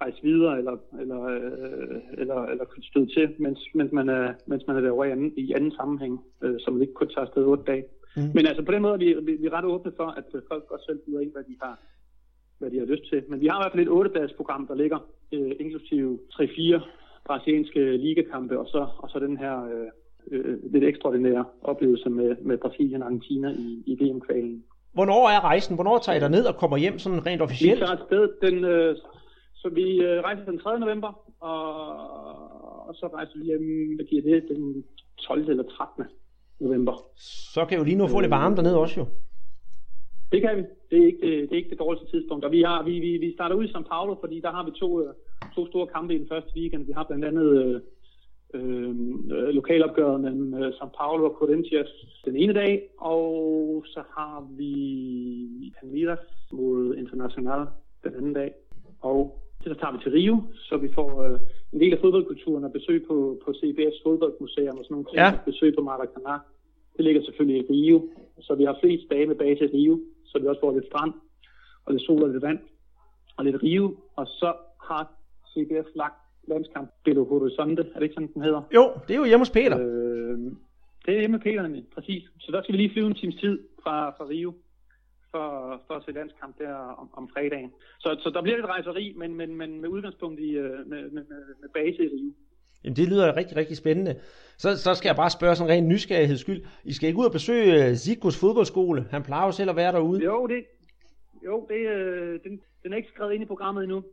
rejse 0.04 0.20
videre, 0.30 0.54
eller, 0.60 0.76
eller, 1.02 1.22
øh, 1.34 1.98
eller, 2.22 2.40
eller 2.52 2.66
støde 2.92 3.10
til, 3.16 3.26
mens, 3.46 3.60
mens, 3.78 3.92
man 4.00 4.08
er, 4.18 4.26
mens 4.52 4.64
man 4.68 4.76
er 4.78 4.82
derovre 4.82 5.08
i 5.10 5.12
anden, 5.16 5.32
i 5.38 5.46
anden 5.58 5.72
sammenhæng, 5.80 6.14
øh, 6.44 6.56
som 6.64 6.82
ikke 6.82 6.94
kun 7.00 7.10
tager 7.10 7.26
afsted 7.28 7.44
otte 7.54 7.64
dage. 7.72 7.84
Mm. 8.16 8.32
Men 8.36 8.46
altså 8.46 8.64
på 8.64 8.72
den 8.72 8.82
måde 8.82 8.94
er 8.94 8.98
vi, 8.98 9.16
vi, 9.28 9.32
vi 9.42 9.48
er 9.48 9.54
ret 9.58 9.66
åbne 9.66 9.92
for, 9.98 10.08
at 10.20 10.26
øh, 10.36 10.42
folk 10.52 10.72
også 10.72 10.86
selv 10.86 11.00
byder 11.06 11.20
ind, 11.20 11.32
hvad 11.32 11.44
de 11.44 11.56
har, 11.62 11.80
hvad 12.60 12.72
de 12.72 12.80
har 12.80 12.86
lyst 12.86 13.10
til. 13.10 13.24
Men 13.30 13.42
vi 13.42 13.48
har 13.48 13.58
i 13.60 13.64
hvert 13.64 13.72
fald 13.72 13.88
et 13.88 13.90
8 13.90 14.30
program, 14.38 14.68
der 14.68 14.76
ligger, 14.76 15.00
øh, 15.32 15.52
inklusive 15.60 16.20
3-4 16.34 16.82
brasilianske 17.26 17.98
ligakampe, 17.98 18.60
og 18.60 18.68
så, 18.68 18.88
og 18.98 19.10
så 19.10 19.20
den 19.20 19.38
her 19.38 19.56
øh, 19.66 19.88
øh, 20.32 20.72
lidt 20.74 20.84
ekstraordinære 20.84 21.46
oplevelse 21.62 22.10
med, 22.10 22.36
med 22.42 22.58
Brasilien 22.58 23.02
og 23.02 23.08
Argentina 23.08 23.50
i, 23.52 23.84
i 23.86 23.94
VM-kvalen. 24.04 24.64
Hvornår 24.94 25.30
er 25.30 25.44
rejsen? 25.44 25.76
Hvornår 25.76 25.98
tager 25.98 26.28
I 26.28 26.32
ned 26.32 26.46
og 26.46 26.56
kommer 26.56 26.78
hjem 26.78 27.00
sådan 27.00 27.26
rent 27.26 27.40
Vi 27.40 27.44
officielt? 27.44 27.80
tager 27.80 27.92
afsted 27.92 28.30
den, 28.42 28.64
øh, 28.64 28.96
så 29.56 29.70
vi 29.70 30.02
øh, 30.04 30.24
rejser 30.24 30.46
den 30.46 30.60
3. 30.60 30.80
november, 30.80 31.12
og, 31.40 31.68
og 32.88 32.96
så 32.96 33.08
rejser 33.14 33.38
vi 33.40 33.46
hjem, 33.46 33.96
hvad 33.96 34.06
giver 34.06 34.22
det, 34.22 34.44
den 34.50 34.84
12. 35.18 35.50
eller 35.50 35.64
13. 35.64 36.04
november. 36.64 36.94
Så 37.54 37.66
kan 37.66 37.78
jo 37.78 37.84
lige 37.84 37.98
nu 37.98 38.08
få 38.08 38.20
lidt 38.20 38.32
varme 38.32 38.56
dernede 38.56 38.80
også 38.80 39.00
jo. 39.00 39.06
Det 40.32 40.42
kan 40.42 40.58
vi. 40.58 40.64
Det 40.92 40.98
er 41.02 41.06
ikke 41.06 41.22
det, 41.22 41.50
det, 41.50 41.52
er 41.52 41.62
ikke 41.62 41.70
det 41.70 41.80
dårligste 41.80 42.12
tidspunkt. 42.12 42.46
Og 42.46 42.52
vi, 42.52 42.62
har, 42.62 42.84
vi, 42.84 43.00
vi, 43.00 43.18
vi 43.18 43.34
starter 43.34 43.56
ud 43.56 43.66
i 43.66 43.72
São 43.72 43.84
Paulo, 43.90 44.16
fordi 44.20 44.40
der 44.40 44.52
har 44.52 44.66
vi 44.66 44.72
to, 44.72 45.02
øh, 45.02 45.14
to 45.56 45.68
store 45.68 45.88
kampe 45.88 46.16
i 46.16 46.18
den 46.18 46.28
første 46.28 46.52
weekend. 46.56 46.86
Vi 46.86 46.92
har 46.92 47.04
blandt 47.04 47.26
andet 47.26 47.48
øh, 47.64 47.82
øh, 48.54 49.48
lokalopgøret 49.60 50.22
mellem 50.22 50.54
øh, 50.54 50.70
São 50.70 50.90
Paulo 50.98 51.24
og 51.26 51.36
Corinthians 51.40 51.90
den 52.26 52.36
ene 52.36 52.54
dag, 52.54 52.90
og 52.98 53.84
så 53.88 54.02
har 54.18 54.48
vi 54.58 55.74
Palmeiras 55.80 56.20
mod 56.52 56.96
International 56.96 57.68
den 58.04 58.16
anden 58.16 58.34
dag. 58.34 58.52
Og 59.02 59.40
så 59.64 59.74
tager 59.74 59.92
vi 59.92 60.04
til 60.04 60.12
Rio, 60.12 60.44
så 60.56 60.78
vi 60.78 60.90
får 60.94 61.24
øh, 61.24 61.40
en 61.74 61.80
del 61.80 61.94
af 61.94 62.00
fodboldkulturen 62.00 62.64
og 62.64 62.72
besøg 62.72 63.06
på, 63.08 63.42
på 63.46 63.54
CBS 63.54 63.96
fodboldmuseum 64.04 64.78
og 64.78 64.84
sådan 64.86 64.94
nogle 64.96 65.06
ting. 65.06 65.18
Ja. 65.18 65.30
Besøg 65.46 65.76
på 65.76 65.82
Maracanã. 65.90 66.36
Det 66.98 67.06
ligger 67.06 67.22
selvfølgelig 67.24 67.58
i 67.62 67.66
Rio, 67.72 68.10
så 68.42 68.56
vi 68.56 68.64
har 68.64 68.78
flest 68.82 69.10
dage 69.10 69.26
med 69.26 69.36
base 69.36 69.66
i 69.66 69.68
Rio, 69.68 70.00
så 70.26 70.40
vi 70.40 70.48
også 70.48 70.62
får 70.62 70.74
lidt 70.74 70.86
strand. 70.86 71.14
og 71.86 71.94
lidt 71.94 72.04
sol 72.04 72.24
og 72.24 72.30
lidt 72.30 72.42
vand, 72.42 72.60
og 73.38 73.46
lidt 73.46 73.64
rive, 73.64 73.98
og 74.16 74.28
så 74.28 74.54
har 74.88 75.12
CBF 75.52 75.88
lagt 75.96 76.20
landskamp 76.48 76.90
Belo 77.06 77.26
Horizonte, 77.26 77.82
er 77.82 78.00
det 78.00 78.04
ikke 78.04 78.14
sådan, 78.14 78.34
den 78.34 78.42
hedder? 78.42 78.62
Jo, 78.74 78.92
det 79.08 79.14
er 79.14 79.18
jo 79.18 79.26
hjemme 79.26 79.42
hos 79.42 79.50
Peter. 79.50 79.78
Øh, 79.80 80.38
det 81.06 81.16
er 81.16 81.20
hjemme 81.20 81.38
med 81.38 81.44
Peter, 81.44 81.82
præcis. 81.96 82.24
Så 82.40 82.52
der 82.52 82.62
skal 82.62 82.74
vi 82.74 82.78
lige 82.78 82.94
flyve 82.94 83.08
en 83.08 83.14
times 83.14 83.36
tid 83.36 83.60
fra, 83.84 84.10
fra 84.10 84.26
Rio 84.28 84.54
for, 85.34 85.48
for 85.88 85.94
at 85.94 86.04
se 86.06 86.12
landskamp 86.12 86.54
der 86.60 86.74
om, 87.02 87.08
om 87.20 87.30
fredagen. 87.34 87.72
Så, 88.00 88.10
så 88.24 88.30
der 88.34 88.42
bliver 88.42 88.58
lidt 88.58 88.74
rejseri, 88.76 89.14
men, 89.18 89.36
men, 89.36 89.56
men 89.56 89.82
med 89.82 89.90
udgangspunkt 89.90 90.40
i, 90.40 90.50
øh, 90.64 90.88
med, 90.92 91.02
med, 91.16 91.24
med, 91.62 91.70
base 91.74 92.04
i 92.06 92.08
Rio. 92.08 92.32
Jamen, 92.84 92.96
det 92.96 93.08
lyder 93.08 93.38
rigtig, 93.38 93.58
rigtig 93.58 93.78
spændende. 93.78 94.14
Så, 94.58 94.78
så 94.78 94.94
skal 94.96 95.10
jeg 95.10 95.16
bare 95.16 95.30
spørge 95.30 95.56
sådan 95.56 95.74
ren 95.74 95.88
nysgerrigheds 95.88 96.40
skyld. 96.40 96.62
I 96.84 96.94
skal 96.94 97.08
ikke 97.08 97.20
ud 97.20 97.26
og 97.26 97.32
besøge 97.32 97.88
øh, 97.88 97.96
Zikos 97.96 98.40
fodboldskole. 98.40 99.02
Han 99.12 99.24
plejer 99.24 99.46
jo 99.46 99.52
selv 99.52 99.70
at 99.70 99.76
være 99.76 99.92
derude. 99.92 100.24
Jo, 100.24 100.48
det, 100.48 100.66
jo 101.46 101.68
det, 101.70 101.82
øh, 101.96 102.40
den, 102.44 102.62
den 102.84 102.94
er 102.94 102.98
ikke 102.98 103.10
skrevet 103.14 103.34
ind 103.34 103.44
i 103.44 103.52
programmet 103.54 103.84
endnu. 103.84 104.04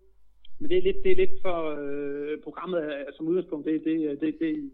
Men 0.59 0.71
det 0.71 0.79
er 0.79 0.83
lidt, 0.83 0.97
det 1.05 1.13
er 1.13 1.17
lidt 1.17 1.37
for 1.43 1.59
øh, 1.79 2.41
programmet 2.43 3.05
som 3.17 3.29
udgangspunkt. 3.29 3.67
Det, 3.67 3.83
det, 3.85 4.21
det, 4.21 4.37
det, 4.41 4.71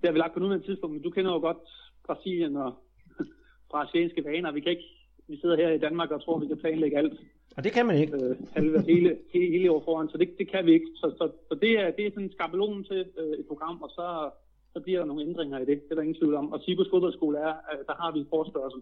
det 0.00 0.04
har 0.04 0.12
vi 0.12 0.18
lagt 0.18 0.34
på 0.34 0.40
nuværende 0.40 0.66
tidspunkt, 0.66 0.94
men 0.94 1.02
du 1.02 1.10
kender 1.10 1.32
jo 1.32 1.38
godt 1.38 1.58
Brasilien 2.06 2.56
og 2.56 2.72
brasilianske 3.70 4.24
vaner. 4.24 4.52
Vi 4.52 4.60
kan 4.60 4.70
ikke, 4.70 4.97
vi 5.28 5.36
sidder 5.40 5.56
her 5.56 5.70
i 5.70 5.78
Danmark 5.78 6.10
og 6.10 6.22
tror, 6.22 6.38
vi 6.38 6.46
kan 6.46 6.56
planlægge 6.56 6.98
alt. 6.98 7.20
Og 7.56 7.64
det 7.64 7.72
kan 7.72 7.86
man 7.86 7.96
ikke. 7.98 8.14
Øh, 8.24 8.36
halve, 8.52 8.82
hele, 8.82 9.18
hele, 9.32 9.50
hele 9.50 9.70
år 9.70 9.82
foran, 9.84 10.08
så 10.08 10.18
det, 10.18 10.38
det 10.38 10.50
kan 10.50 10.66
vi 10.66 10.72
ikke. 10.72 10.86
Så, 10.94 11.06
så, 11.18 11.30
så 11.48 11.54
det, 11.54 11.80
er, 11.80 11.90
det 11.90 12.06
er 12.06 12.10
sådan 12.10 12.24
en 12.24 12.32
skabelon 12.32 12.84
til 12.84 13.06
øh, 13.18 13.38
et 13.38 13.46
program, 13.46 13.82
og 13.82 13.90
så, 13.90 14.30
så 14.72 14.80
bliver 14.80 14.98
der 14.98 15.06
nogle 15.06 15.22
ændringer 15.22 15.58
i 15.58 15.64
det. 15.64 15.82
Det 15.82 15.90
er 15.90 15.94
der 15.94 16.02
ingen 16.02 16.20
tvivl 16.20 16.34
om. 16.34 16.52
Og 16.52 16.60
Sibus 16.60 16.90
fodboldskole 16.90 17.38
er, 17.38 17.54
øh, 17.72 17.78
der 17.86 17.94
har 18.02 18.12
vi 18.12 18.18
en 18.18 18.26
forspørgsel 18.30 18.80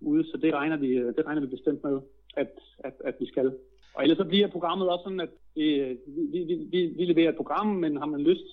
ude, 0.00 0.24
så 0.30 0.36
det 0.36 0.54
regner 0.54 0.76
vi, 0.76 0.88
øh, 0.88 1.14
det 1.16 1.26
regner 1.26 1.40
vi 1.40 1.46
bestemt 1.46 1.84
med, 1.84 2.00
at, 2.36 2.50
at, 2.78 2.94
at 3.04 3.14
vi 3.20 3.26
skal. 3.26 3.52
Og 3.94 4.02
ellers 4.02 4.18
så 4.18 4.24
bliver 4.24 4.48
programmet 4.48 4.88
også 4.88 5.02
sådan, 5.02 5.20
at 5.20 5.32
vi, 5.54 5.96
vi, 6.06 6.38
vi, 6.48 6.54
vi, 6.72 6.86
vi 6.96 7.04
leverer 7.04 7.28
et 7.28 7.36
program, 7.36 7.66
men 7.66 7.96
har 7.96 8.06
man 8.06 8.20
lyst 8.20 8.48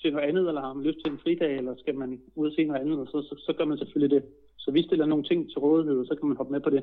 til 0.00 0.12
noget 0.12 0.28
andet, 0.28 0.48
eller 0.48 0.60
har 0.60 0.72
man 0.72 0.84
lyst 0.84 0.98
til 1.04 1.12
en 1.12 1.18
fridag, 1.18 1.56
eller 1.56 1.74
skal 1.78 1.94
man 1.94 2.20
ud 2.34 2.46
og 2.46 2.52
se 2.56 2.64
noget 2.64 2.80
andet, 2.80 3.08
så, 3.08 3.22
så, 3.22 3.34
så 3.46 3.52
gør 3.52 3.64
man 3.64 3.78
selvfølgelig 3.78 4.16
det. 4.16 4.24
Så 4.62 4.70
vi 4.70 4.82
stiller 4.82 5.06
nogle 5.06 5.24
ting 5.24 5.40
til 5.50 5.58
rådighed, 5.58 5.96
og 5.98 6.06
så 6.06 6.14
kan 6.14 6.28
man 6.28 6.36
hoppe 6.36 6.52
med 6.52 6.60
på 6.60 6.70
det, 6.70 6.82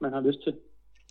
man 0.00 0.12
har 0.12 0.20
lyst 0.20 0.42
til. 0.44 0.54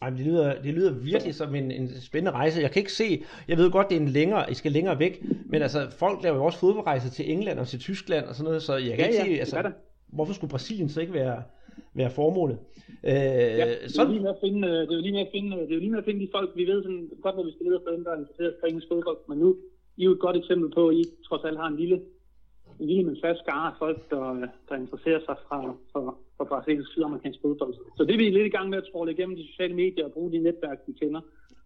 Ej, 0.01 0.09
det, 0.09 0.19
lyder, 0.19 0.61
det 0.61 0.73
lyder 0.73 0.91
virkelig 0.91 1.35
som 1.35 1.55
en, 1.55 1.71
en 1.71 1.87
spændende 2.01 2.31
rejse. 2.31 2.61
Jeg 2.61 2.71
kan 2.71 2.79
ikke 2.79 2.93
se, 2.93 3.23
jeg 3.47 3.57
ved 3.57 3.71
godt, 3.71 3.89
det 3.89 3.97
er 3.97 4.01
en 4.01 4.07
længere, 4.19 4.51
I 4.51 4.53
skal 4.53 4.71
længere 4.71 4.99
væk, 4.99 5.23
men 5.45 5.61
altså, 5.61 5.79
folk 5.99 6.23
laver 6.23 6.37
jo 6.37 6.45
også 6.45 6.59
fodboldrejser 6.59 7.09
til 7.09 7.31
England 7.31 7.59
og 7.59 7.67
til 7.67 7.79
Tyskland 7.79 8.25
og 8.25 8.35
sådan 8.35 8.45
noget, 8.45 8.63
så 8.63 8.73
jeg 8.73 8.97
kan 8.97 8.99
ja, 8.99 9.07
ikke 9.07 9.31
ja, 9.31 9.35
se, 9.35 9.39
altså, 9.39 9.61
det 9.61 9.73
hvorfor 10.07 10.33
skulle 10.33 10.51
Brasilien 10.51 10.89
så 10.89 11.01
ikke 11.01 11.13
være, 11.13 11.43
være 11.93 12.11
formålet? 12.11 12.57
Øh, 13.03 13.13
Ja, 13.61 13.65
det 13.69 13.97
er 13.99 14.03
jo 14.03 14.11
lige 14.11 14.25
med 14.27 14.29
at 14.29 14.41
finde, 14.45 14.67
øh, 14.67 14.87
det 14.87 14.93
er 14.97 15.01
lige 15.01 15.17
med 15.17 15.25
at 15.27 15.33
finde, 15.35 15.51
det 15.67 15.75
er 15.75 15.79
lige 15.79 15.91
med 15.95 15.99
at 16.03 16.05
finde 16.05 16.21
de 16.25 16.29
folk, 16.35 16.49
vi 16.55 16.65
ved 16.65 16.83
sådan 16.83 17.09
godt, 17.21 17.35
hvor 17.35 17.43
vi 17.43 17.51
skal 17.51 17.65
lede 17.65 17.77
efter 17.79 17.91
dem, 17.91 18.03
der 18.03 18.11
er 18.11 18.19
interesseret 18.19 18.53
i 18.63 18.69
engelsk 18.69 18.87
fodbold, 18.91 19.17
men 19.29 19.37
nu 19.43 19.49
I 19.97 20.01
er 20.01 20.05
jo 20.05 20.11
et 20.11 20.19
godt 20.25 20.37
eksempel 20.37 20.69
på, 20.77 20.87
at 20.87 20.95
I 20.95 21.03
trods 21.27 21.43
alt 21.43 21.57
har 21.57 21.67
en 21.67 21.77
lille, 21.77 21.97
en 22.79 22.87
lille 22.87 23.03
men 23.03 23.17
fast 23.23 23.39
skare 23.39 23.67
af 23.71 23.75
folk, 23.79 24.09
der, 24.09 24.47
der 24.69 24.75
interesserer 24.75 25.19
sig 25.19 25.35
fra, 25.47 25.75
for, 25.91 26.17
for 26.37 26.45
brasiliansk 26.45 26.91
sydamerikansk 26.91 27.39
fodbold. 27.41 27.73
Så 27.97 28.03
det 28.03 28.13
er 28.13 28.17
vi 28.17 28.29
lidt 28.29 28.45
i 28.45 28.55
gang 28.57 28.69
med 28.69 28.77
at 28.77 28.87
tråle 28.91 29.11
igennem 29.11 29.35
de 29.35 29.47
sociale 29.47 29.75
medier 29.75 30.05
og 30.05 30.11
bruge 30.11 30.31
de 30.31 30.37
netværk, 30.37 30.79
vi 30.87 30.93
kender, 30.93 31.21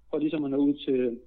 for 0.09 0.17
ligesom 0.17 0.43
at 0.45 0.51
nå 0.51 0.57
ud 0.57 0.73
til, 0.85 1.19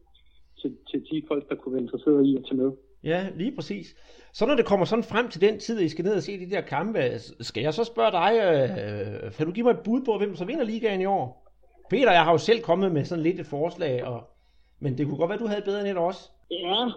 til, 0.60 0.76
til 0.90 1.00
de 1.10 1.22
folk, 1.28 1.48
der 1.48 1.54
kunne 1.54 1.72
være 1.74 1.82
interesserede 1.82 2.28
i 2.28 2.36
at 2.36 2.44
tage 2.44 2.56
med. 2.62 2.70
ja, 3.04 3.28
lige 3.36 3.54
præcis. 3.54 3.86
Så 4.32 4.46
når 4.46 4.54
det 4.54 4.66
kommer 4.66 4.86
sådan 4.86 5.04
frem 5.04 5.28
til 5.28 5.40
den 5.40 5.58
tid, 5.58 5.78
at 5.78 5.84
I 5.84 5.88
skal 5.88 6.04
ned 6.04 6.14
og 6.14 6.22
se 6.22 6.38
de 6.40 6.50
der 6.50 6.60
kampe, 6.60 7.00
skal 7.40 7.62
jeg 7.62 7.74
så 7.74 7.84
spørge 7.84 8.12
dig, 8.12 8.30
øh, 8.44 9.32
kan 9.32 9.46
du 9.46 9.52
give 9.52 9.64
mig 9.64 9.72
et 9.72 9.84
bud 9.84 10.00
på, 10.04 10.18
hvem 10.18 10.36
så 10.36 10.44
vinder 10.44 10.64
ligaen 10.64 11.00
i 11.00 11.04
år? 11.04 11.44
Peter, 11.90 12.12
jeg 12.12 12.24
har 12.24 12.32
jo 12.32 12.38
selv 12.38 12.62
kommet 12.62 12.92
med 12.92 13.04
sådan 13.04 13.24
lidt 13.24 13.40
et 13.40 13.46
forslag, 13.46 14.04
og, 14.04 14.20
men 14.80 14.98
det 14.98 15.06
kunne 15.06 15.18
godt 15.18 15.28
være, 15.28 15.38
du 15.38 15.46
havde 15.46 15.62
bedre 15.64 15.80
end 15.80 15.88
et 15.88 15.96
også. 15.96 16.30
Ja, 16.50 16.90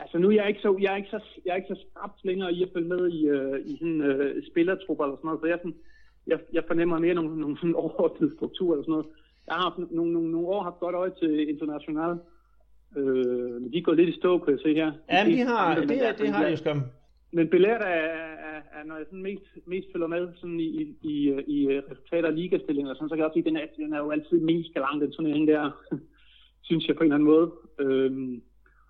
altså 0.00 0.18
nu 0.18 0.28
er 0.28 0.32
jeg 0.32 0.48
ikke 0.48 0.60
så, 0.60 0.76
jeg 0.80 0.92
er 0.92 0.96
ikke 0.96 1.10
så, 1.10 1.20
jeg 1.44 1.52
er 1.52 1.56
ikke 1.56 1.74
så 1.74 1.80
skarpt 1.86 2.24
længere 2.24 2.52
i 2.52 2.62
at 2.62 2.70
følge 2.74 2.88
med 2.88 3.08
i, 3.08 3.26
øh, 3.26 3.60
i 3.66 3.76
sådan 3.78 4.00
øh, 4.00 4.42
spillertrupper 4.50 5.04
eller 5.04 5.16
sådan 5.16 5.28
noget, 5.28 5.40
så 5.40 5.46
jeg, 5.46 5.58
sådan, 5.58 5.78
jeg, 6.26 6.38
jeg 6.52 6.64
fornemmer 6.66 6.98
mere 6.98 7.14
nogle, 7.14 7.40
nogle 7.40 7.56
sådan 7.56 7.74
overordnede 7.74 8.34
strukturer 8.36 8.72
eller 8.72 8.84
sådan 8.84 8.92
noget. 8.92 9.06
Jeg 9.46 9.54
har 9.54 9.62
haft 9.62 9.78
nogle, 9.78 10.12
nogle, 10.12 10.30
nogle 10.30 10.48
år 10.48 10.62
haft 10.62 10.80
godt 10.80 10.94
øje 10.94 11.12
til 11.20 11.48
international. 11.48 12.14
Øh, 12.96 13.52
men 13.62 13.72
de 13.72 13.78
er 13.78 13.82
gået 13.82 13.96
lidt 13.96 14.14
i 14.14 14.18
stå, 14.20 14.38
kan 14.38 14.52
jeg 14.52 14.60
se 14.60 14.74
her. 14.74 14.92
Ja, 15.12 15.24
men 15.24 15.32
de 15.38 15.44
har, 15.52 15.74
det, 15.74 16.06
er, 16.08 16.12
det 16.12 16.28
har 16.28 16.44
de 16.44 16.50
jo 16.50 16.56
skam. 16.56 16.82
Men 17.32 17.48
Belair 17.48 17.74
er, 17.74 18.08
er, 18.50 18.60
er, 18.76 18.84
når 18.84 18.96
jeg 18.96 19.06
sådan 19.06 19.22
mest, 19.22 19.44
mest 19.66 19.88
følger 19.92 20.06
med 20.06 20.28
sådan 20.34 20.60
i, 20.60 20.68
i, 20.70 20.94
i, 21.02 21.16
i 21.54 21.80
resultater 21.90 22.28
af 22.28 22.36
ligastillinger, 22.36 22.90
og 22.90 22.96
sådan, 22.96 23.08
så 23.08 23.14
kan 23.14 23.18
jeg 23.18 23.26
også 23.26 23.34
sige, 23.34 23.46
at 23.46 23.50
den 23.50 23.56
er, 23.56 23.66
den 23.76 23.92
er 23.92 23.98
jo 23.98 24.10
altid 24.10 24.40
mest 24.40 24.74
galant, 24.74 25.02
den 25.02 25.12
turnering 25.12 25.48
der, 25.48 25.70
synes 26.68 26.88
jeg 26.88 26.96
på 26.96 27.02
en 27.02 27.12
eller 27.12 27.14
anden 27.14 27.30
måde. 27.34 27.52
Øhm, 27.78 28.42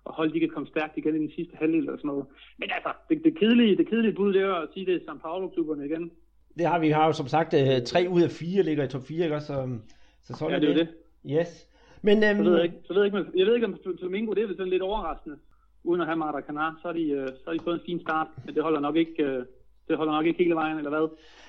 og 0.05 0.13
hold, 0.13 0.33
de 0.33 0.39
kan 0.39 0.49
komme 0.49 0.67
stærkt 0.67 0.97
igen 0.97 1.15
i 1.15 1.19
den 1.19 1.31
sidste 1.35 1.55
halvdel 1.55 1.79
eller 1.79 1.97
sådan 1.97 2.07
noget. 2.07 2.25
Men 2.57 2.69
altså, 2.75 2.91
det, 3.09 3.23
det, 3.23 3.37
kedelige, 3.39 3.77
det 3.77 3.87
kedelige 3.89 4.13
bud, 4.15 4.33
det 4.33 4.41
er 4.41 4.53
at 4.53 4.67
sige, 4.73 4.85
det 4.85 4.95
er 4.95 4.99
São 4.99 5.17
Paulo-klubberne 5.17 5.85
igen. 5.85 6.11
Det 6.57 6.65
har 6.65 6.79
vi, 6.79 6.89
har 6.89 7.05
jo 7.05 7.13
som 7.13 7.27
sagt 7.27 7.53
øh, 7.53 7.81
tre 7.85 8.07
ud 8.09 8.21
af 8.21 8.29
fire 8.31 8.63
ligger 8.63 8.83
i 8.83 8.87
top 8.87 9.01
4, 9.07 9.23
ikke? 9.25 9.39
Så, 9.41 9.77
så 10.23 10.33
sådan 10.33 10.53
Ja, 10.53 10.59
det 10.59 10.69
er 10.69 10.73
det. 10.73 10.87
Yes. 11.31 11.69
Men 12.01 12.23
øhm, 12.23 12.37
Så 12.37 12.43
ved 12.49 12.55
jeg 12.55 12.63
ikke, 12.63 12.77
så 12.85 12.93
ved 12.93 13.01
jeg 13.01 13.05
ikke, 13.05 13.17
men- 13.17 13.39
jeg 13.39 13.45
ved 13.47 13.55
ikke 13.55 13.67
om 13.67 13.77
Flamingo, 13.99 14.33
det 14.33 14.43
er 14.43 14.47
sådan 14.47 14.69
lidt 14.69 14.81
overraskende. 14.81 15.35
Uden 15.83 16.01
at 16.01 16.07
have 16.07 16.19
Maracanã, 16.19 16.81
så 16.81 16.87
har 16.87 16.93
de, 16.93 17.03
øh, 17.09 17.27
så 17.27 17.43
har 17.47 17.53
de 17.53 17.59
fået 17.63 17.73
en 17.75 17.85
fin 17.85 17.99
start, 17.99 18.27
men 18.45 18.55
det 18.55 18.63
holder 18.63 18.79
nok 18.79 18.95
ikke, 18.95 19.23
øh, 19.23 19.45
det 19.87 19.97
holder 19.97 20.13
nok 20.13 20.25
ikke 20.25 20.43
hele 20.43 20.55
vejen, 20.55 20.77
eller 20.77 20.89
hvad? 20.89 21.07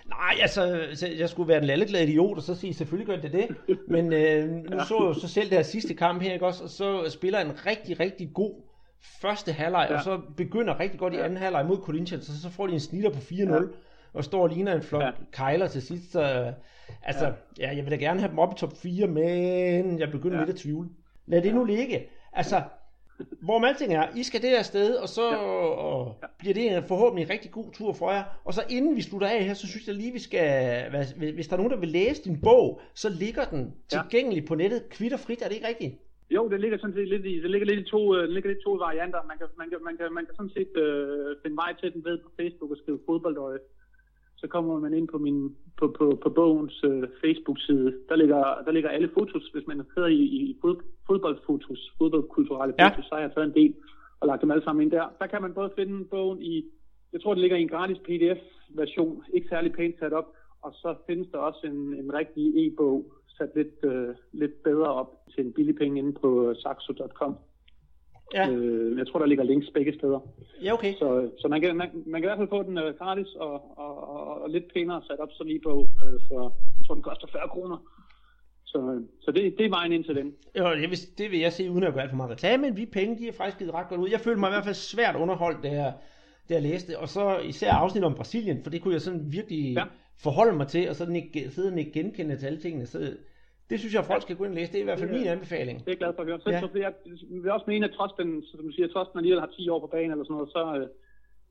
nej, 0.09 0.35
altså, 0.41 0.87
så 0.95 1.09
jeg 1.19 1.29
skulle 1.29 1.49
være 1.49 1.59
en 1.59 1.65
lalleglad 1.65 2.03
idiot, 2.09 2.37
og 2.37 2.43
så 2.43 2.55
sige, 2.55 2.75
selvfølgelig 2.75 3.07
gør 3.15 3.23
det 3.29 3.33
det. 3.33 3.79
Men 3.89 4.13
øh, 4.13 4.49
nu 4.51 4.79
så 4.89 4.95
jeg 4.95 5.01
jo 5.01 5.13
så 5.15 5.29
selv 5.29 5.49
det 5.51 5.57
her 5.59 5.63
sidste 5.63 5.95
kamp 5.95 6.23
her, 6.23 6.33
ikke 6.33 6.47
også? 6.47 6.65
Og 6.65 6.71
så 6.71 7.11
spiller 7.11 7.41
en 7.41 7.67
rigtig, 7.67 8.01
rigtig 8.01 8.31
god 8.35 8.55
første 9.23 9.53
halvleg, 9.53 9.87
ja. 9.89 9.93
Ja. 9.93 9.99
og 9.99 10.05
så 10.05 10.21
begynder 10.37 10.81
rigtig 10.81 11.01
godt 11.01 11.13
i 11.13 11.17
Ja. 11.17 11.25
anden 11.25 11.39
halvleg 11.39 11.67
mod 11.67 11.77
Corinthians, 11.77 12.29
og 12.29 12.35
så 12.35 12.51
får 12.51 12.67
de 12.67 12.73
en 12.73 12.81
snitter 12.81 13.11
på 13.11 13.19
4-0. 13.19 13.53
Ja. 13.53 13.61
Og 14.13 14.25
står 14.25 14.43
og 14.43 14.49
ligner 14.49 14.75
en 14.75 14.83
flok 14.83 15.03
ja. 15.03 15.07
Ja. 15.07 15.13
kejler 15.33 15.67
til 15.69 15.83
sidst. 15.83 16.13
Så, 16.13 16.53
altså, 17.03 17.25
ja. 17.27 17.33
ja, 17.59 17.77
jeg 17.77 17.85
vil 17.85 17.91
da 17.91 17.97
gerne 17.97 18.21
have 18.21 18.31
dem 18.31 18.39
op 18.39 18.53
i 18.53 18.59
top 18.59 18.73
4, 18.83 19.07
men 19.07 19.99
jeg 19.99 20.11
begynder 20.11 20.37
ja. 20.37 20.41
Ja. 20.41 20.47
lidt 20.47 20.57
at 20.57 20.61
tvivle. 20.61 20.89
Lad 21.27 21.43
det 21.43 21.55
nu 21.55 21.65
ligge. 21.65 22.07
Altså, 22.33 22.63
hvor 23.43 23.67
alting 23.67 23.95
er, 23.95 24.07
I 24.17 24.23
skal 24.23 24.43
det 24.43 24.67
sted, 24.67 24.95
og 24.95 25.09
så 25.09 25.31
ja. 25.31 25.37
og 25.37 26.15
bliver 26.39 26.55
det 26.55 26.77
en 26.77 26.83
forhåbentlig 26.83 27.25
en 27.25 27.31
rigtig 27.31 27.51
god 27.51 27.73
tur 27.73 27.93
for 27.93 28.11
jer. 28.11 28.25
Og 28.45 28.55
så 28.55 28.63
inden 28.71 28.97
vi 28.97 29.03
slutter 29.03 29.29
af 29.29 29.45
her, 29.45 29.55
så 29.55 29.67
synes 29.67 29.87
jeg 29.87 29.95
lige, 29.95 30.13
vi 30.13 30.19
skal, 30.19 30.49
hvis 31.35 31.47
der 31.49 31.55
er 31.55 31.57
nogen, 31.57 31.73
der 31.73 31.79
vil 31.85 31.89
læse 31.89 32.25
din 32.25 32.41
bog, 32.41 32.81
så 32.95 33.09
ligger 33.09 33.45
den 33.45 33.75
Ja. 33.93 33.99
tilgængelig 33.99 34.45
på 34.45 34.55
nettet, 34.55 34.89
kvitt 34.91 35.13
og 35.13 35.21
frit, 35.21 35.43
er 35.43 35.49
det 35.49 35.55
ikke 35.55 35.69
rigtigt? 35.69 35.95
Jo, 36.31 36.49
det 36.49 36.61
ligger 36.61 36.79
sådan 36.79 36.95
set 36.95 37.09
lidt 37.09 37.27
i, 37.27 37.35
det 37.43 37.51
ligger 37.51 37.67
lidt 37.67 37.81
i 37.87 37.91
to, 37.91 38.15
øh, 38.17 38.23
det 38.23 38.33
ligger 38.33 38.49
lidt 38.51 38.61
i 38.61 38.65
to 38.65 38.73
varianter. 38.73 39.19
Man 39.31 39.39
kan, 39.39 39.47
man 39.59 39.69
kan, 39.71 39.79
man 39.89 39.97
kan, 39.97 40.13
man 40.19 40.25
kan 40.27 40.35
sådan 40.35 40.55
set 40.59 40.77
øh, 40.85 41.37
finde 41.43 41.57
vej 41.57 41.73
til 41.81 41.93
den 41.95 42.05
ved 42.05 42.19
på 42.19 42.31
Facebook 42.41 42.71
og 42.71 42.77
skrive 42.83 43.01
fodboldøje. 43.07 43.59
Så 44.37 44.47
kommer 44.49 44.81
man 44.81 44.95
ind 44.95 45.09
på 45.09 45.19
min 45.19 45.57
på, 45.79 45.95
på, 45.99 46.19
på 46.23 46.31
bogens 46.31 46.85
øh, 46.85 47.03
Facebook-side. 47.25 47.95
Der 48.09 48.17
ligger, 48.17 48.43
der 48.67 48.73
ligger 48.73 48.91
alle 48.91 49.11
fotos, 49.19 49.47
hvis 49.53 49.67
man 49.67 49.83
hedder 49.95 50.09
i, 50.09 50.23
i 50.23 50.59
fod, 50.61 50.77
fodboldfotos, 51.07 51.93
fodboldkulturelle 51.99 52.75
Ja. 52.79 52.89
fotos, 52.89 53.05
så 53.05 53.15
har 53.15 53.23
jeg 53.23 53.33
taget 53.35 53.47
en 53.47 53.55
del 53.63 53.75
og 54.21 54.27
lagt 54.29 54.43
dem 54.43 54.51
alle 54.51 54.65
sammen 54.65 54.83
ind 54.83 54.91
der. 54.91 55.07
Der 55.21 55.27
kan 55.27 55.43
man 55.43 55.55
både 55.55 55.71
finde 55.77 56.05
bogen 56.05 56.43
i, 56.43 56.65
jeg 57.13 57.21
tror 57.23 57.35
det 57.35 57.41
ligger 57.41 57.57
i 57.57 57.63
en 57.63 57.69
gratis 57.69 57.99
PDF-version, 57.99 59.25
ikke 59.35 59.49
særlig 59.49 59.73
pænt 59.73 59.99
sat 59.99 60.13
op, 60.13 60.29
og 60.63 60.73
så 60.75 60.95
findes 61.07 61.29
der 61.33 61.39
også 61.39 61.67
en, 61.67 61.95
en 61.95 62.15
rigtig 62.15 62.67
e-bog, 62.67 63.13
sat 63.39 63.51
lidt, 63.55 63.75
øh, 63.85 64.15
lidt 64.33 64.63
bedre 64.63 64.87
op 64.95 65.11
til 65.35 65.47
en 65.47 65.53
billig 65.53 65.77
penge 65.77 65.99
inde 65.99 66.13
på 66.13 66.55
saxo.com. 66.63 67.35
Ja, 68.39 68.49
Øh, 68.51 68.99
jeg 68.99 69.07
tror, 69.07 69.19
der 69.19 69.27
ligger 69.27 69.45
links 69.45 69.69
begge 69.75 69.95
steder. 69.99 70.21
ja 70.63 70.73
okay. 70.73 70.93
Så, 70.95 71.31
så 71.41 71.49
man, 71.49 71.61
kan, 71.61 71.77
man, 71.77 71.89
man 72.07 72.21
kan 72.21 72.27
i 72.27 72.31
hvert 72.31 72.39
fald 72.39 72.49
få 72.49 72.63
den 72.63 72.79
øh, 72.79 72.95
gratis 73.01 73.27
og, 73.35 73.79
og, 73.79 74.09
og, 74.15 74.43
og 74.43 74.51
lidt 74.51 74.65
pænere 74.75 75.03
sat 75.09 75.19
op 75.21 75.29
som 75.33 75.47
e-bog. 75.49 75.81
Øh, 76.05 76.21
for, 76.29 76.41
jeg 76.79 76.87
tror, 76.87 76.95
den 76.95 77.03
koster 77.03 77.27
40 77.33 77.49
kroner. 77.49 77.79
Så, 78.65 78.79
øh, 78.79 79.01
så 79.25 79.31
det, 79.31 79.55
det 79.59 79.67
er 79.67 79.71
vejen 79.71 79.93
ind 79.93 80.05
til 80.05 80.15
den. 80.17 80.33
Jo, 80.59 80.65
det 80.81 80.91
vil, 80.91 80.99
det 81.19 81.31
vil 81.31 81.39
jeg 81.41 81.53
se, 81.53 81.71
uden 81.71 81.85
at 81.85 81.93
gøre 81.93 82.03
alt 82.03 82.11
for 82.11 82.17
meget 82.17 82.31
reklame, 82.31 82.63
men 82.63 82.77
vi 82.77 82.87
penge, 82.87 83.19
de 83.19 83.29
er 83.29 83.33
faktisk 83.33 83.59
givet 83.59 83.75
ret 83.75 83.89
godt 83.89 84.01
ud. 84.01 84.09
Jeg 84.11 84.21
følte 84.21 84.41
mig 84.41 84.49
i 84.49 84.55
hvert 84.55 84.65
fald 84.65 84.75
svært 84.75 85.17
underholdt, 85.17 85.63
da 85.63 85.71
jeg, 85.71 85.93
da 86.49 86.55
jeg 86.55 86.63
læste, 86.63 86.99
og 86.99 87.09
så 87.09 87.39
især 87.39 87.73
afsnit 87.73 88.05
om 88.05 88.15
Brasilien, 88.15 88.63
for 88.63 88.71
det 88.71 88.83
kunne 88.83 88.95
jeg 88.95 89.01
sådan 89.01 89.33
virkelig 89.33 89.75
ja. 89.75 89.85
Forholde 90.23 90.57
mig 90.57 90.67
til, 90.67 90.89
og 90.89 90.95
sådan 90.97 91.17
ikke, 91.17 91.51
sidde 91.51 91.73
og 91.73 91.79
ikke 91.79 91.93
genkende 91.93 92.37
til 92.37 92.47
alle 92.47 92.59
tingene. 92.61 92.87
Så 92.87 93.17
det 93.71 93.77
synes 93.81 93.95
jeg, 93.95 94.01
at 94.01 94.07
folk 94.07 94.23
skal 94.23 94.37
gå 94.37 94.45
ind 94.45 94.53
og 94.53 94.57
læse. 94.57 94.73
Det 94.73 94.79
er 94.79 94.83
i 94.83 94.85
hvert 94.85 94.99
fald 94.99 95.11
Det 95.11 95.19
min 95.19 95.29
anbefaling. 95.29 95.77
Det 95.79 95.87
er 95.89 95.93
jeg 95.93 95.99
glad 95.99 96.13
for 96.15 96.23
at 96.23 96.29
høre. 96.29 96.41
Så, 96.41 96.51
Ja. 96.51 96.61
så 96.61 96.69
jeg 96.75 96.93
vil 97.43 97.51
også 97.51 97.65
mene, 97.69 97.87
at 97.89 97.93
trods 97.99 98.13
den, 98.21 98.43
som 98.43 98.61
du 98.67 98.71
siger, 98.73 98.89
trods 98.89 99.09
den 99.09 99.19
alligevel 99.19 99.41
har 99.41 99.51
10 99.57 99.69
år 99.69 99.81
på 99.81 99.87
banen 99.87 100.11
eller 100.11 100.25
sådan 100.25 100.35
noget, 100.39 100.51
så, 100.57 100.63
øh, 100.79 100.87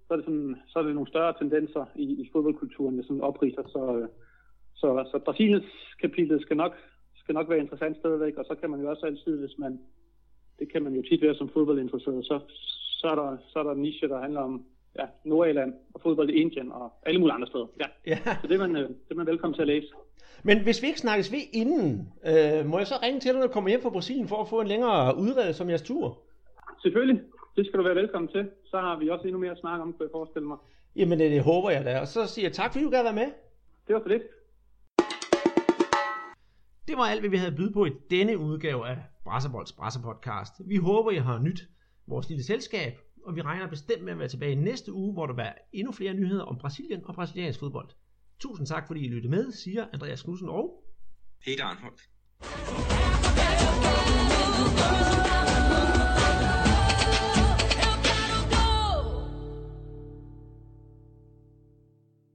så, 0.08 0.10
er, 0.14 0.16
det 0.16 0.26
sådan, 0.26 0.56
så 0.68 0.80
er 0.80 0.84
det 0.84 0.96
nogle 0.96 1.10
større 1.14 1.34
tendenser 1.42 1.86
i, 1.96 2.06
i 2.24 2.30
fodboldkulturen, 2.34 2.98
der 2.98 3.04
sådan 3.04 3.22
opriser. 3.22 3.64
Så, 3.76 3.82
øh, 3.98 4.08
så, 4.76 4.88
så 5.12 5.20
Brasiliens 5.26 5.66
kapitel 6.02 6.42
skal 6.42 6.58
nok, 6.58 6.74
skal 7.22 7.34
nok 7.36 7.50
være 7.50 7.60
interessant 7.60 7.98
stadigvæk, 7.98 8.36
og 8.36 8.46
så 8.46 8.56
kan 8.56 8.70
man 8.70 8.82
jo 8.82 8.90
også 8.90 9.06
altid, 9.06 9.40
hvis 9.40 9.58
man, 9.58 9.80
det 10.60 10.72
kan 10.72 10.84
man 10.84 10.94
jo 10.94 11.02
tit 11.02 11.22
være 11.22 11.36
som 11.36 11.50
fodboldinteresseret, 11.50 12.26
så, 12.26 12.40
så, 13.00 13.08
er 13.08 13.16
der, 13.16 13.38
så 13.50 13.60
er 13.60 13.64
der 13.64 13.72
en 13.72 13.82
niche, 13.82 14.08
der 14.08 14.20
handler 14.22 14.42
om 14.42 14.66
ja, 15.00 15.06
Nordjylland 15.26 15.74
og 15.94 16.02
fodbold 16.02 16.30
i 16.30 16.34
Indien 16.34 16.72
og 16.72 16.94
alle 17.06 17.20
mulige 17.20 17.34
andre 17.34 17.48
steder. 17.48 17.68
Ja. 17.80 17.86
Ja. 18.06 18.18
Så 18.42 18.48
det 18.48 18.56
er, 18.56 18.68
man, 18.68 18.76
øh, 18.76 18.90
det 18.90 19.12
er 19.12 19.16
man 19.16 19.26
velkommen 19.26 19.56
til 19.56 19.62
at 19.62 19.68
læse. 19.68 19.88
Men 20.44 20.64
hvis 20.64 20.82
vi 20.82 20.88
ikke 20.88 21.00
snakkes 21.00 21.32
ved 21.32 21.40
inden, 21.54 22.14
øh, 22.26 22.66
må 22.66 22.78
jeg 22.78 22.88
så 22.88 22.96
ringe 23.04 23.20
til 23.20 23.32
dig, 23.32 23.40
når 23.40 23.48
du 23.48 23.54
kommer 23.54 23.70
hjem 23.70 23.82
fra 23.82 23.90
Brasilien, 23.90 24.28
for 24.28 24.42
at 24.42 24.48
få 24.48 24.62
en 24.62 24.68
længere 24.68 25.18
udredelse 25.18 25.64
om 25.64 25.70
jeres 25.70 25.82
tur? 25.82 26.20
Selvfølgelig, 26.82 27.22
det 27.56 27.66
skal 27.66 27.80
du 27.80 27.84
være 27.84 27.96
velkommen 27.96 28.32
til. 28.32 28.50
Så 28.66 28.78
har 28.80 29.00
vi 29.00 29.10
også 29.10 29.28
endnu 29.28 29.40
mere 29.40 29.52
at 29.52 29.58
snakke 29.58 29.82
om, 29.82 29.94
kunne 29.94 30.06
jeg 30.06 30.12
forestille 30.12 30.48
mig. 30.48 30.58
Jamen, 30.96 31.20
det, 31.20 31.32
det 31.32 31.42
håber 31.44 31.70
jeg 31.70 31.86
da. 31.86 32.00
Og 32.00 32.08
så 32.08 32.28
siger 32.28 32.46
jeg 32.46 32.54
tak, 32.54 32.72
fordi 32.72 32.86
du 32.86 32.90
gad 32.90 33.04
være 33.04 33.14
med. 33.14 33.30
Det 33.88 33.96
var 33.96 34.02
for 34.02 34.10
lidt. 34.10 34.24
Det 36.88 36.98
var 36.98 37.04
alt, 37.04 37.22
hvad 37.22 37.30
vi 37.30 37.38
havde 37.38 37.52
at 37.52 37.58
byde 37.58 37.74
på 37.74 37.86
i 37.86 37.92
denne 38.10 38.38
udgave 38.38 38.88
af 38.88 38.98
Brasserbolds 39.24 39.74
Brasserpodcast. 39.74 40.54
Vi 40.68 40.76
håber, 40.76 41.12
I 41.12 41.16
har 41.16 41.40
nyt 41.40 41.62
vores 42.08 42.30
lille 42.30 42.44
selskab, 42.44 42.94
og 43.26 43.36
vi 43.36 43.42
regner 43.42 43.68
bestemt 43.68 44.04
med 44.04 44.14
at 44.14 44.20
være 44.20 44.28
tilbage 44.28 44.56
næste 44.56 44.94
uge, 44.94 45.14
hvor 45.14 45.26
der 45.26 45.44
er 45.44 45.54
endnu 45.74 45.92
flere 45.92 46.14
nyheder 46.14 46.44
om 46.44 46.58
Brasilien 46.58 47.06
og 47.06 47.16
brasiliansk 47.16 47.60
fodbold. 47.60 47.90
Tusind 48.40 48.68
tak, 48.68 48.88
fordi 48.88 49.06
I 49.06 49.08
lyttede 49.08 49.32
med, 49.32 49.52
siger 49.52 49.88
Andreas 49.94 50.24
Knudsen 50.24 50.50
og 50.50 50.84
Peter 51.46 51.66
Arnholdt. 51.66 52.02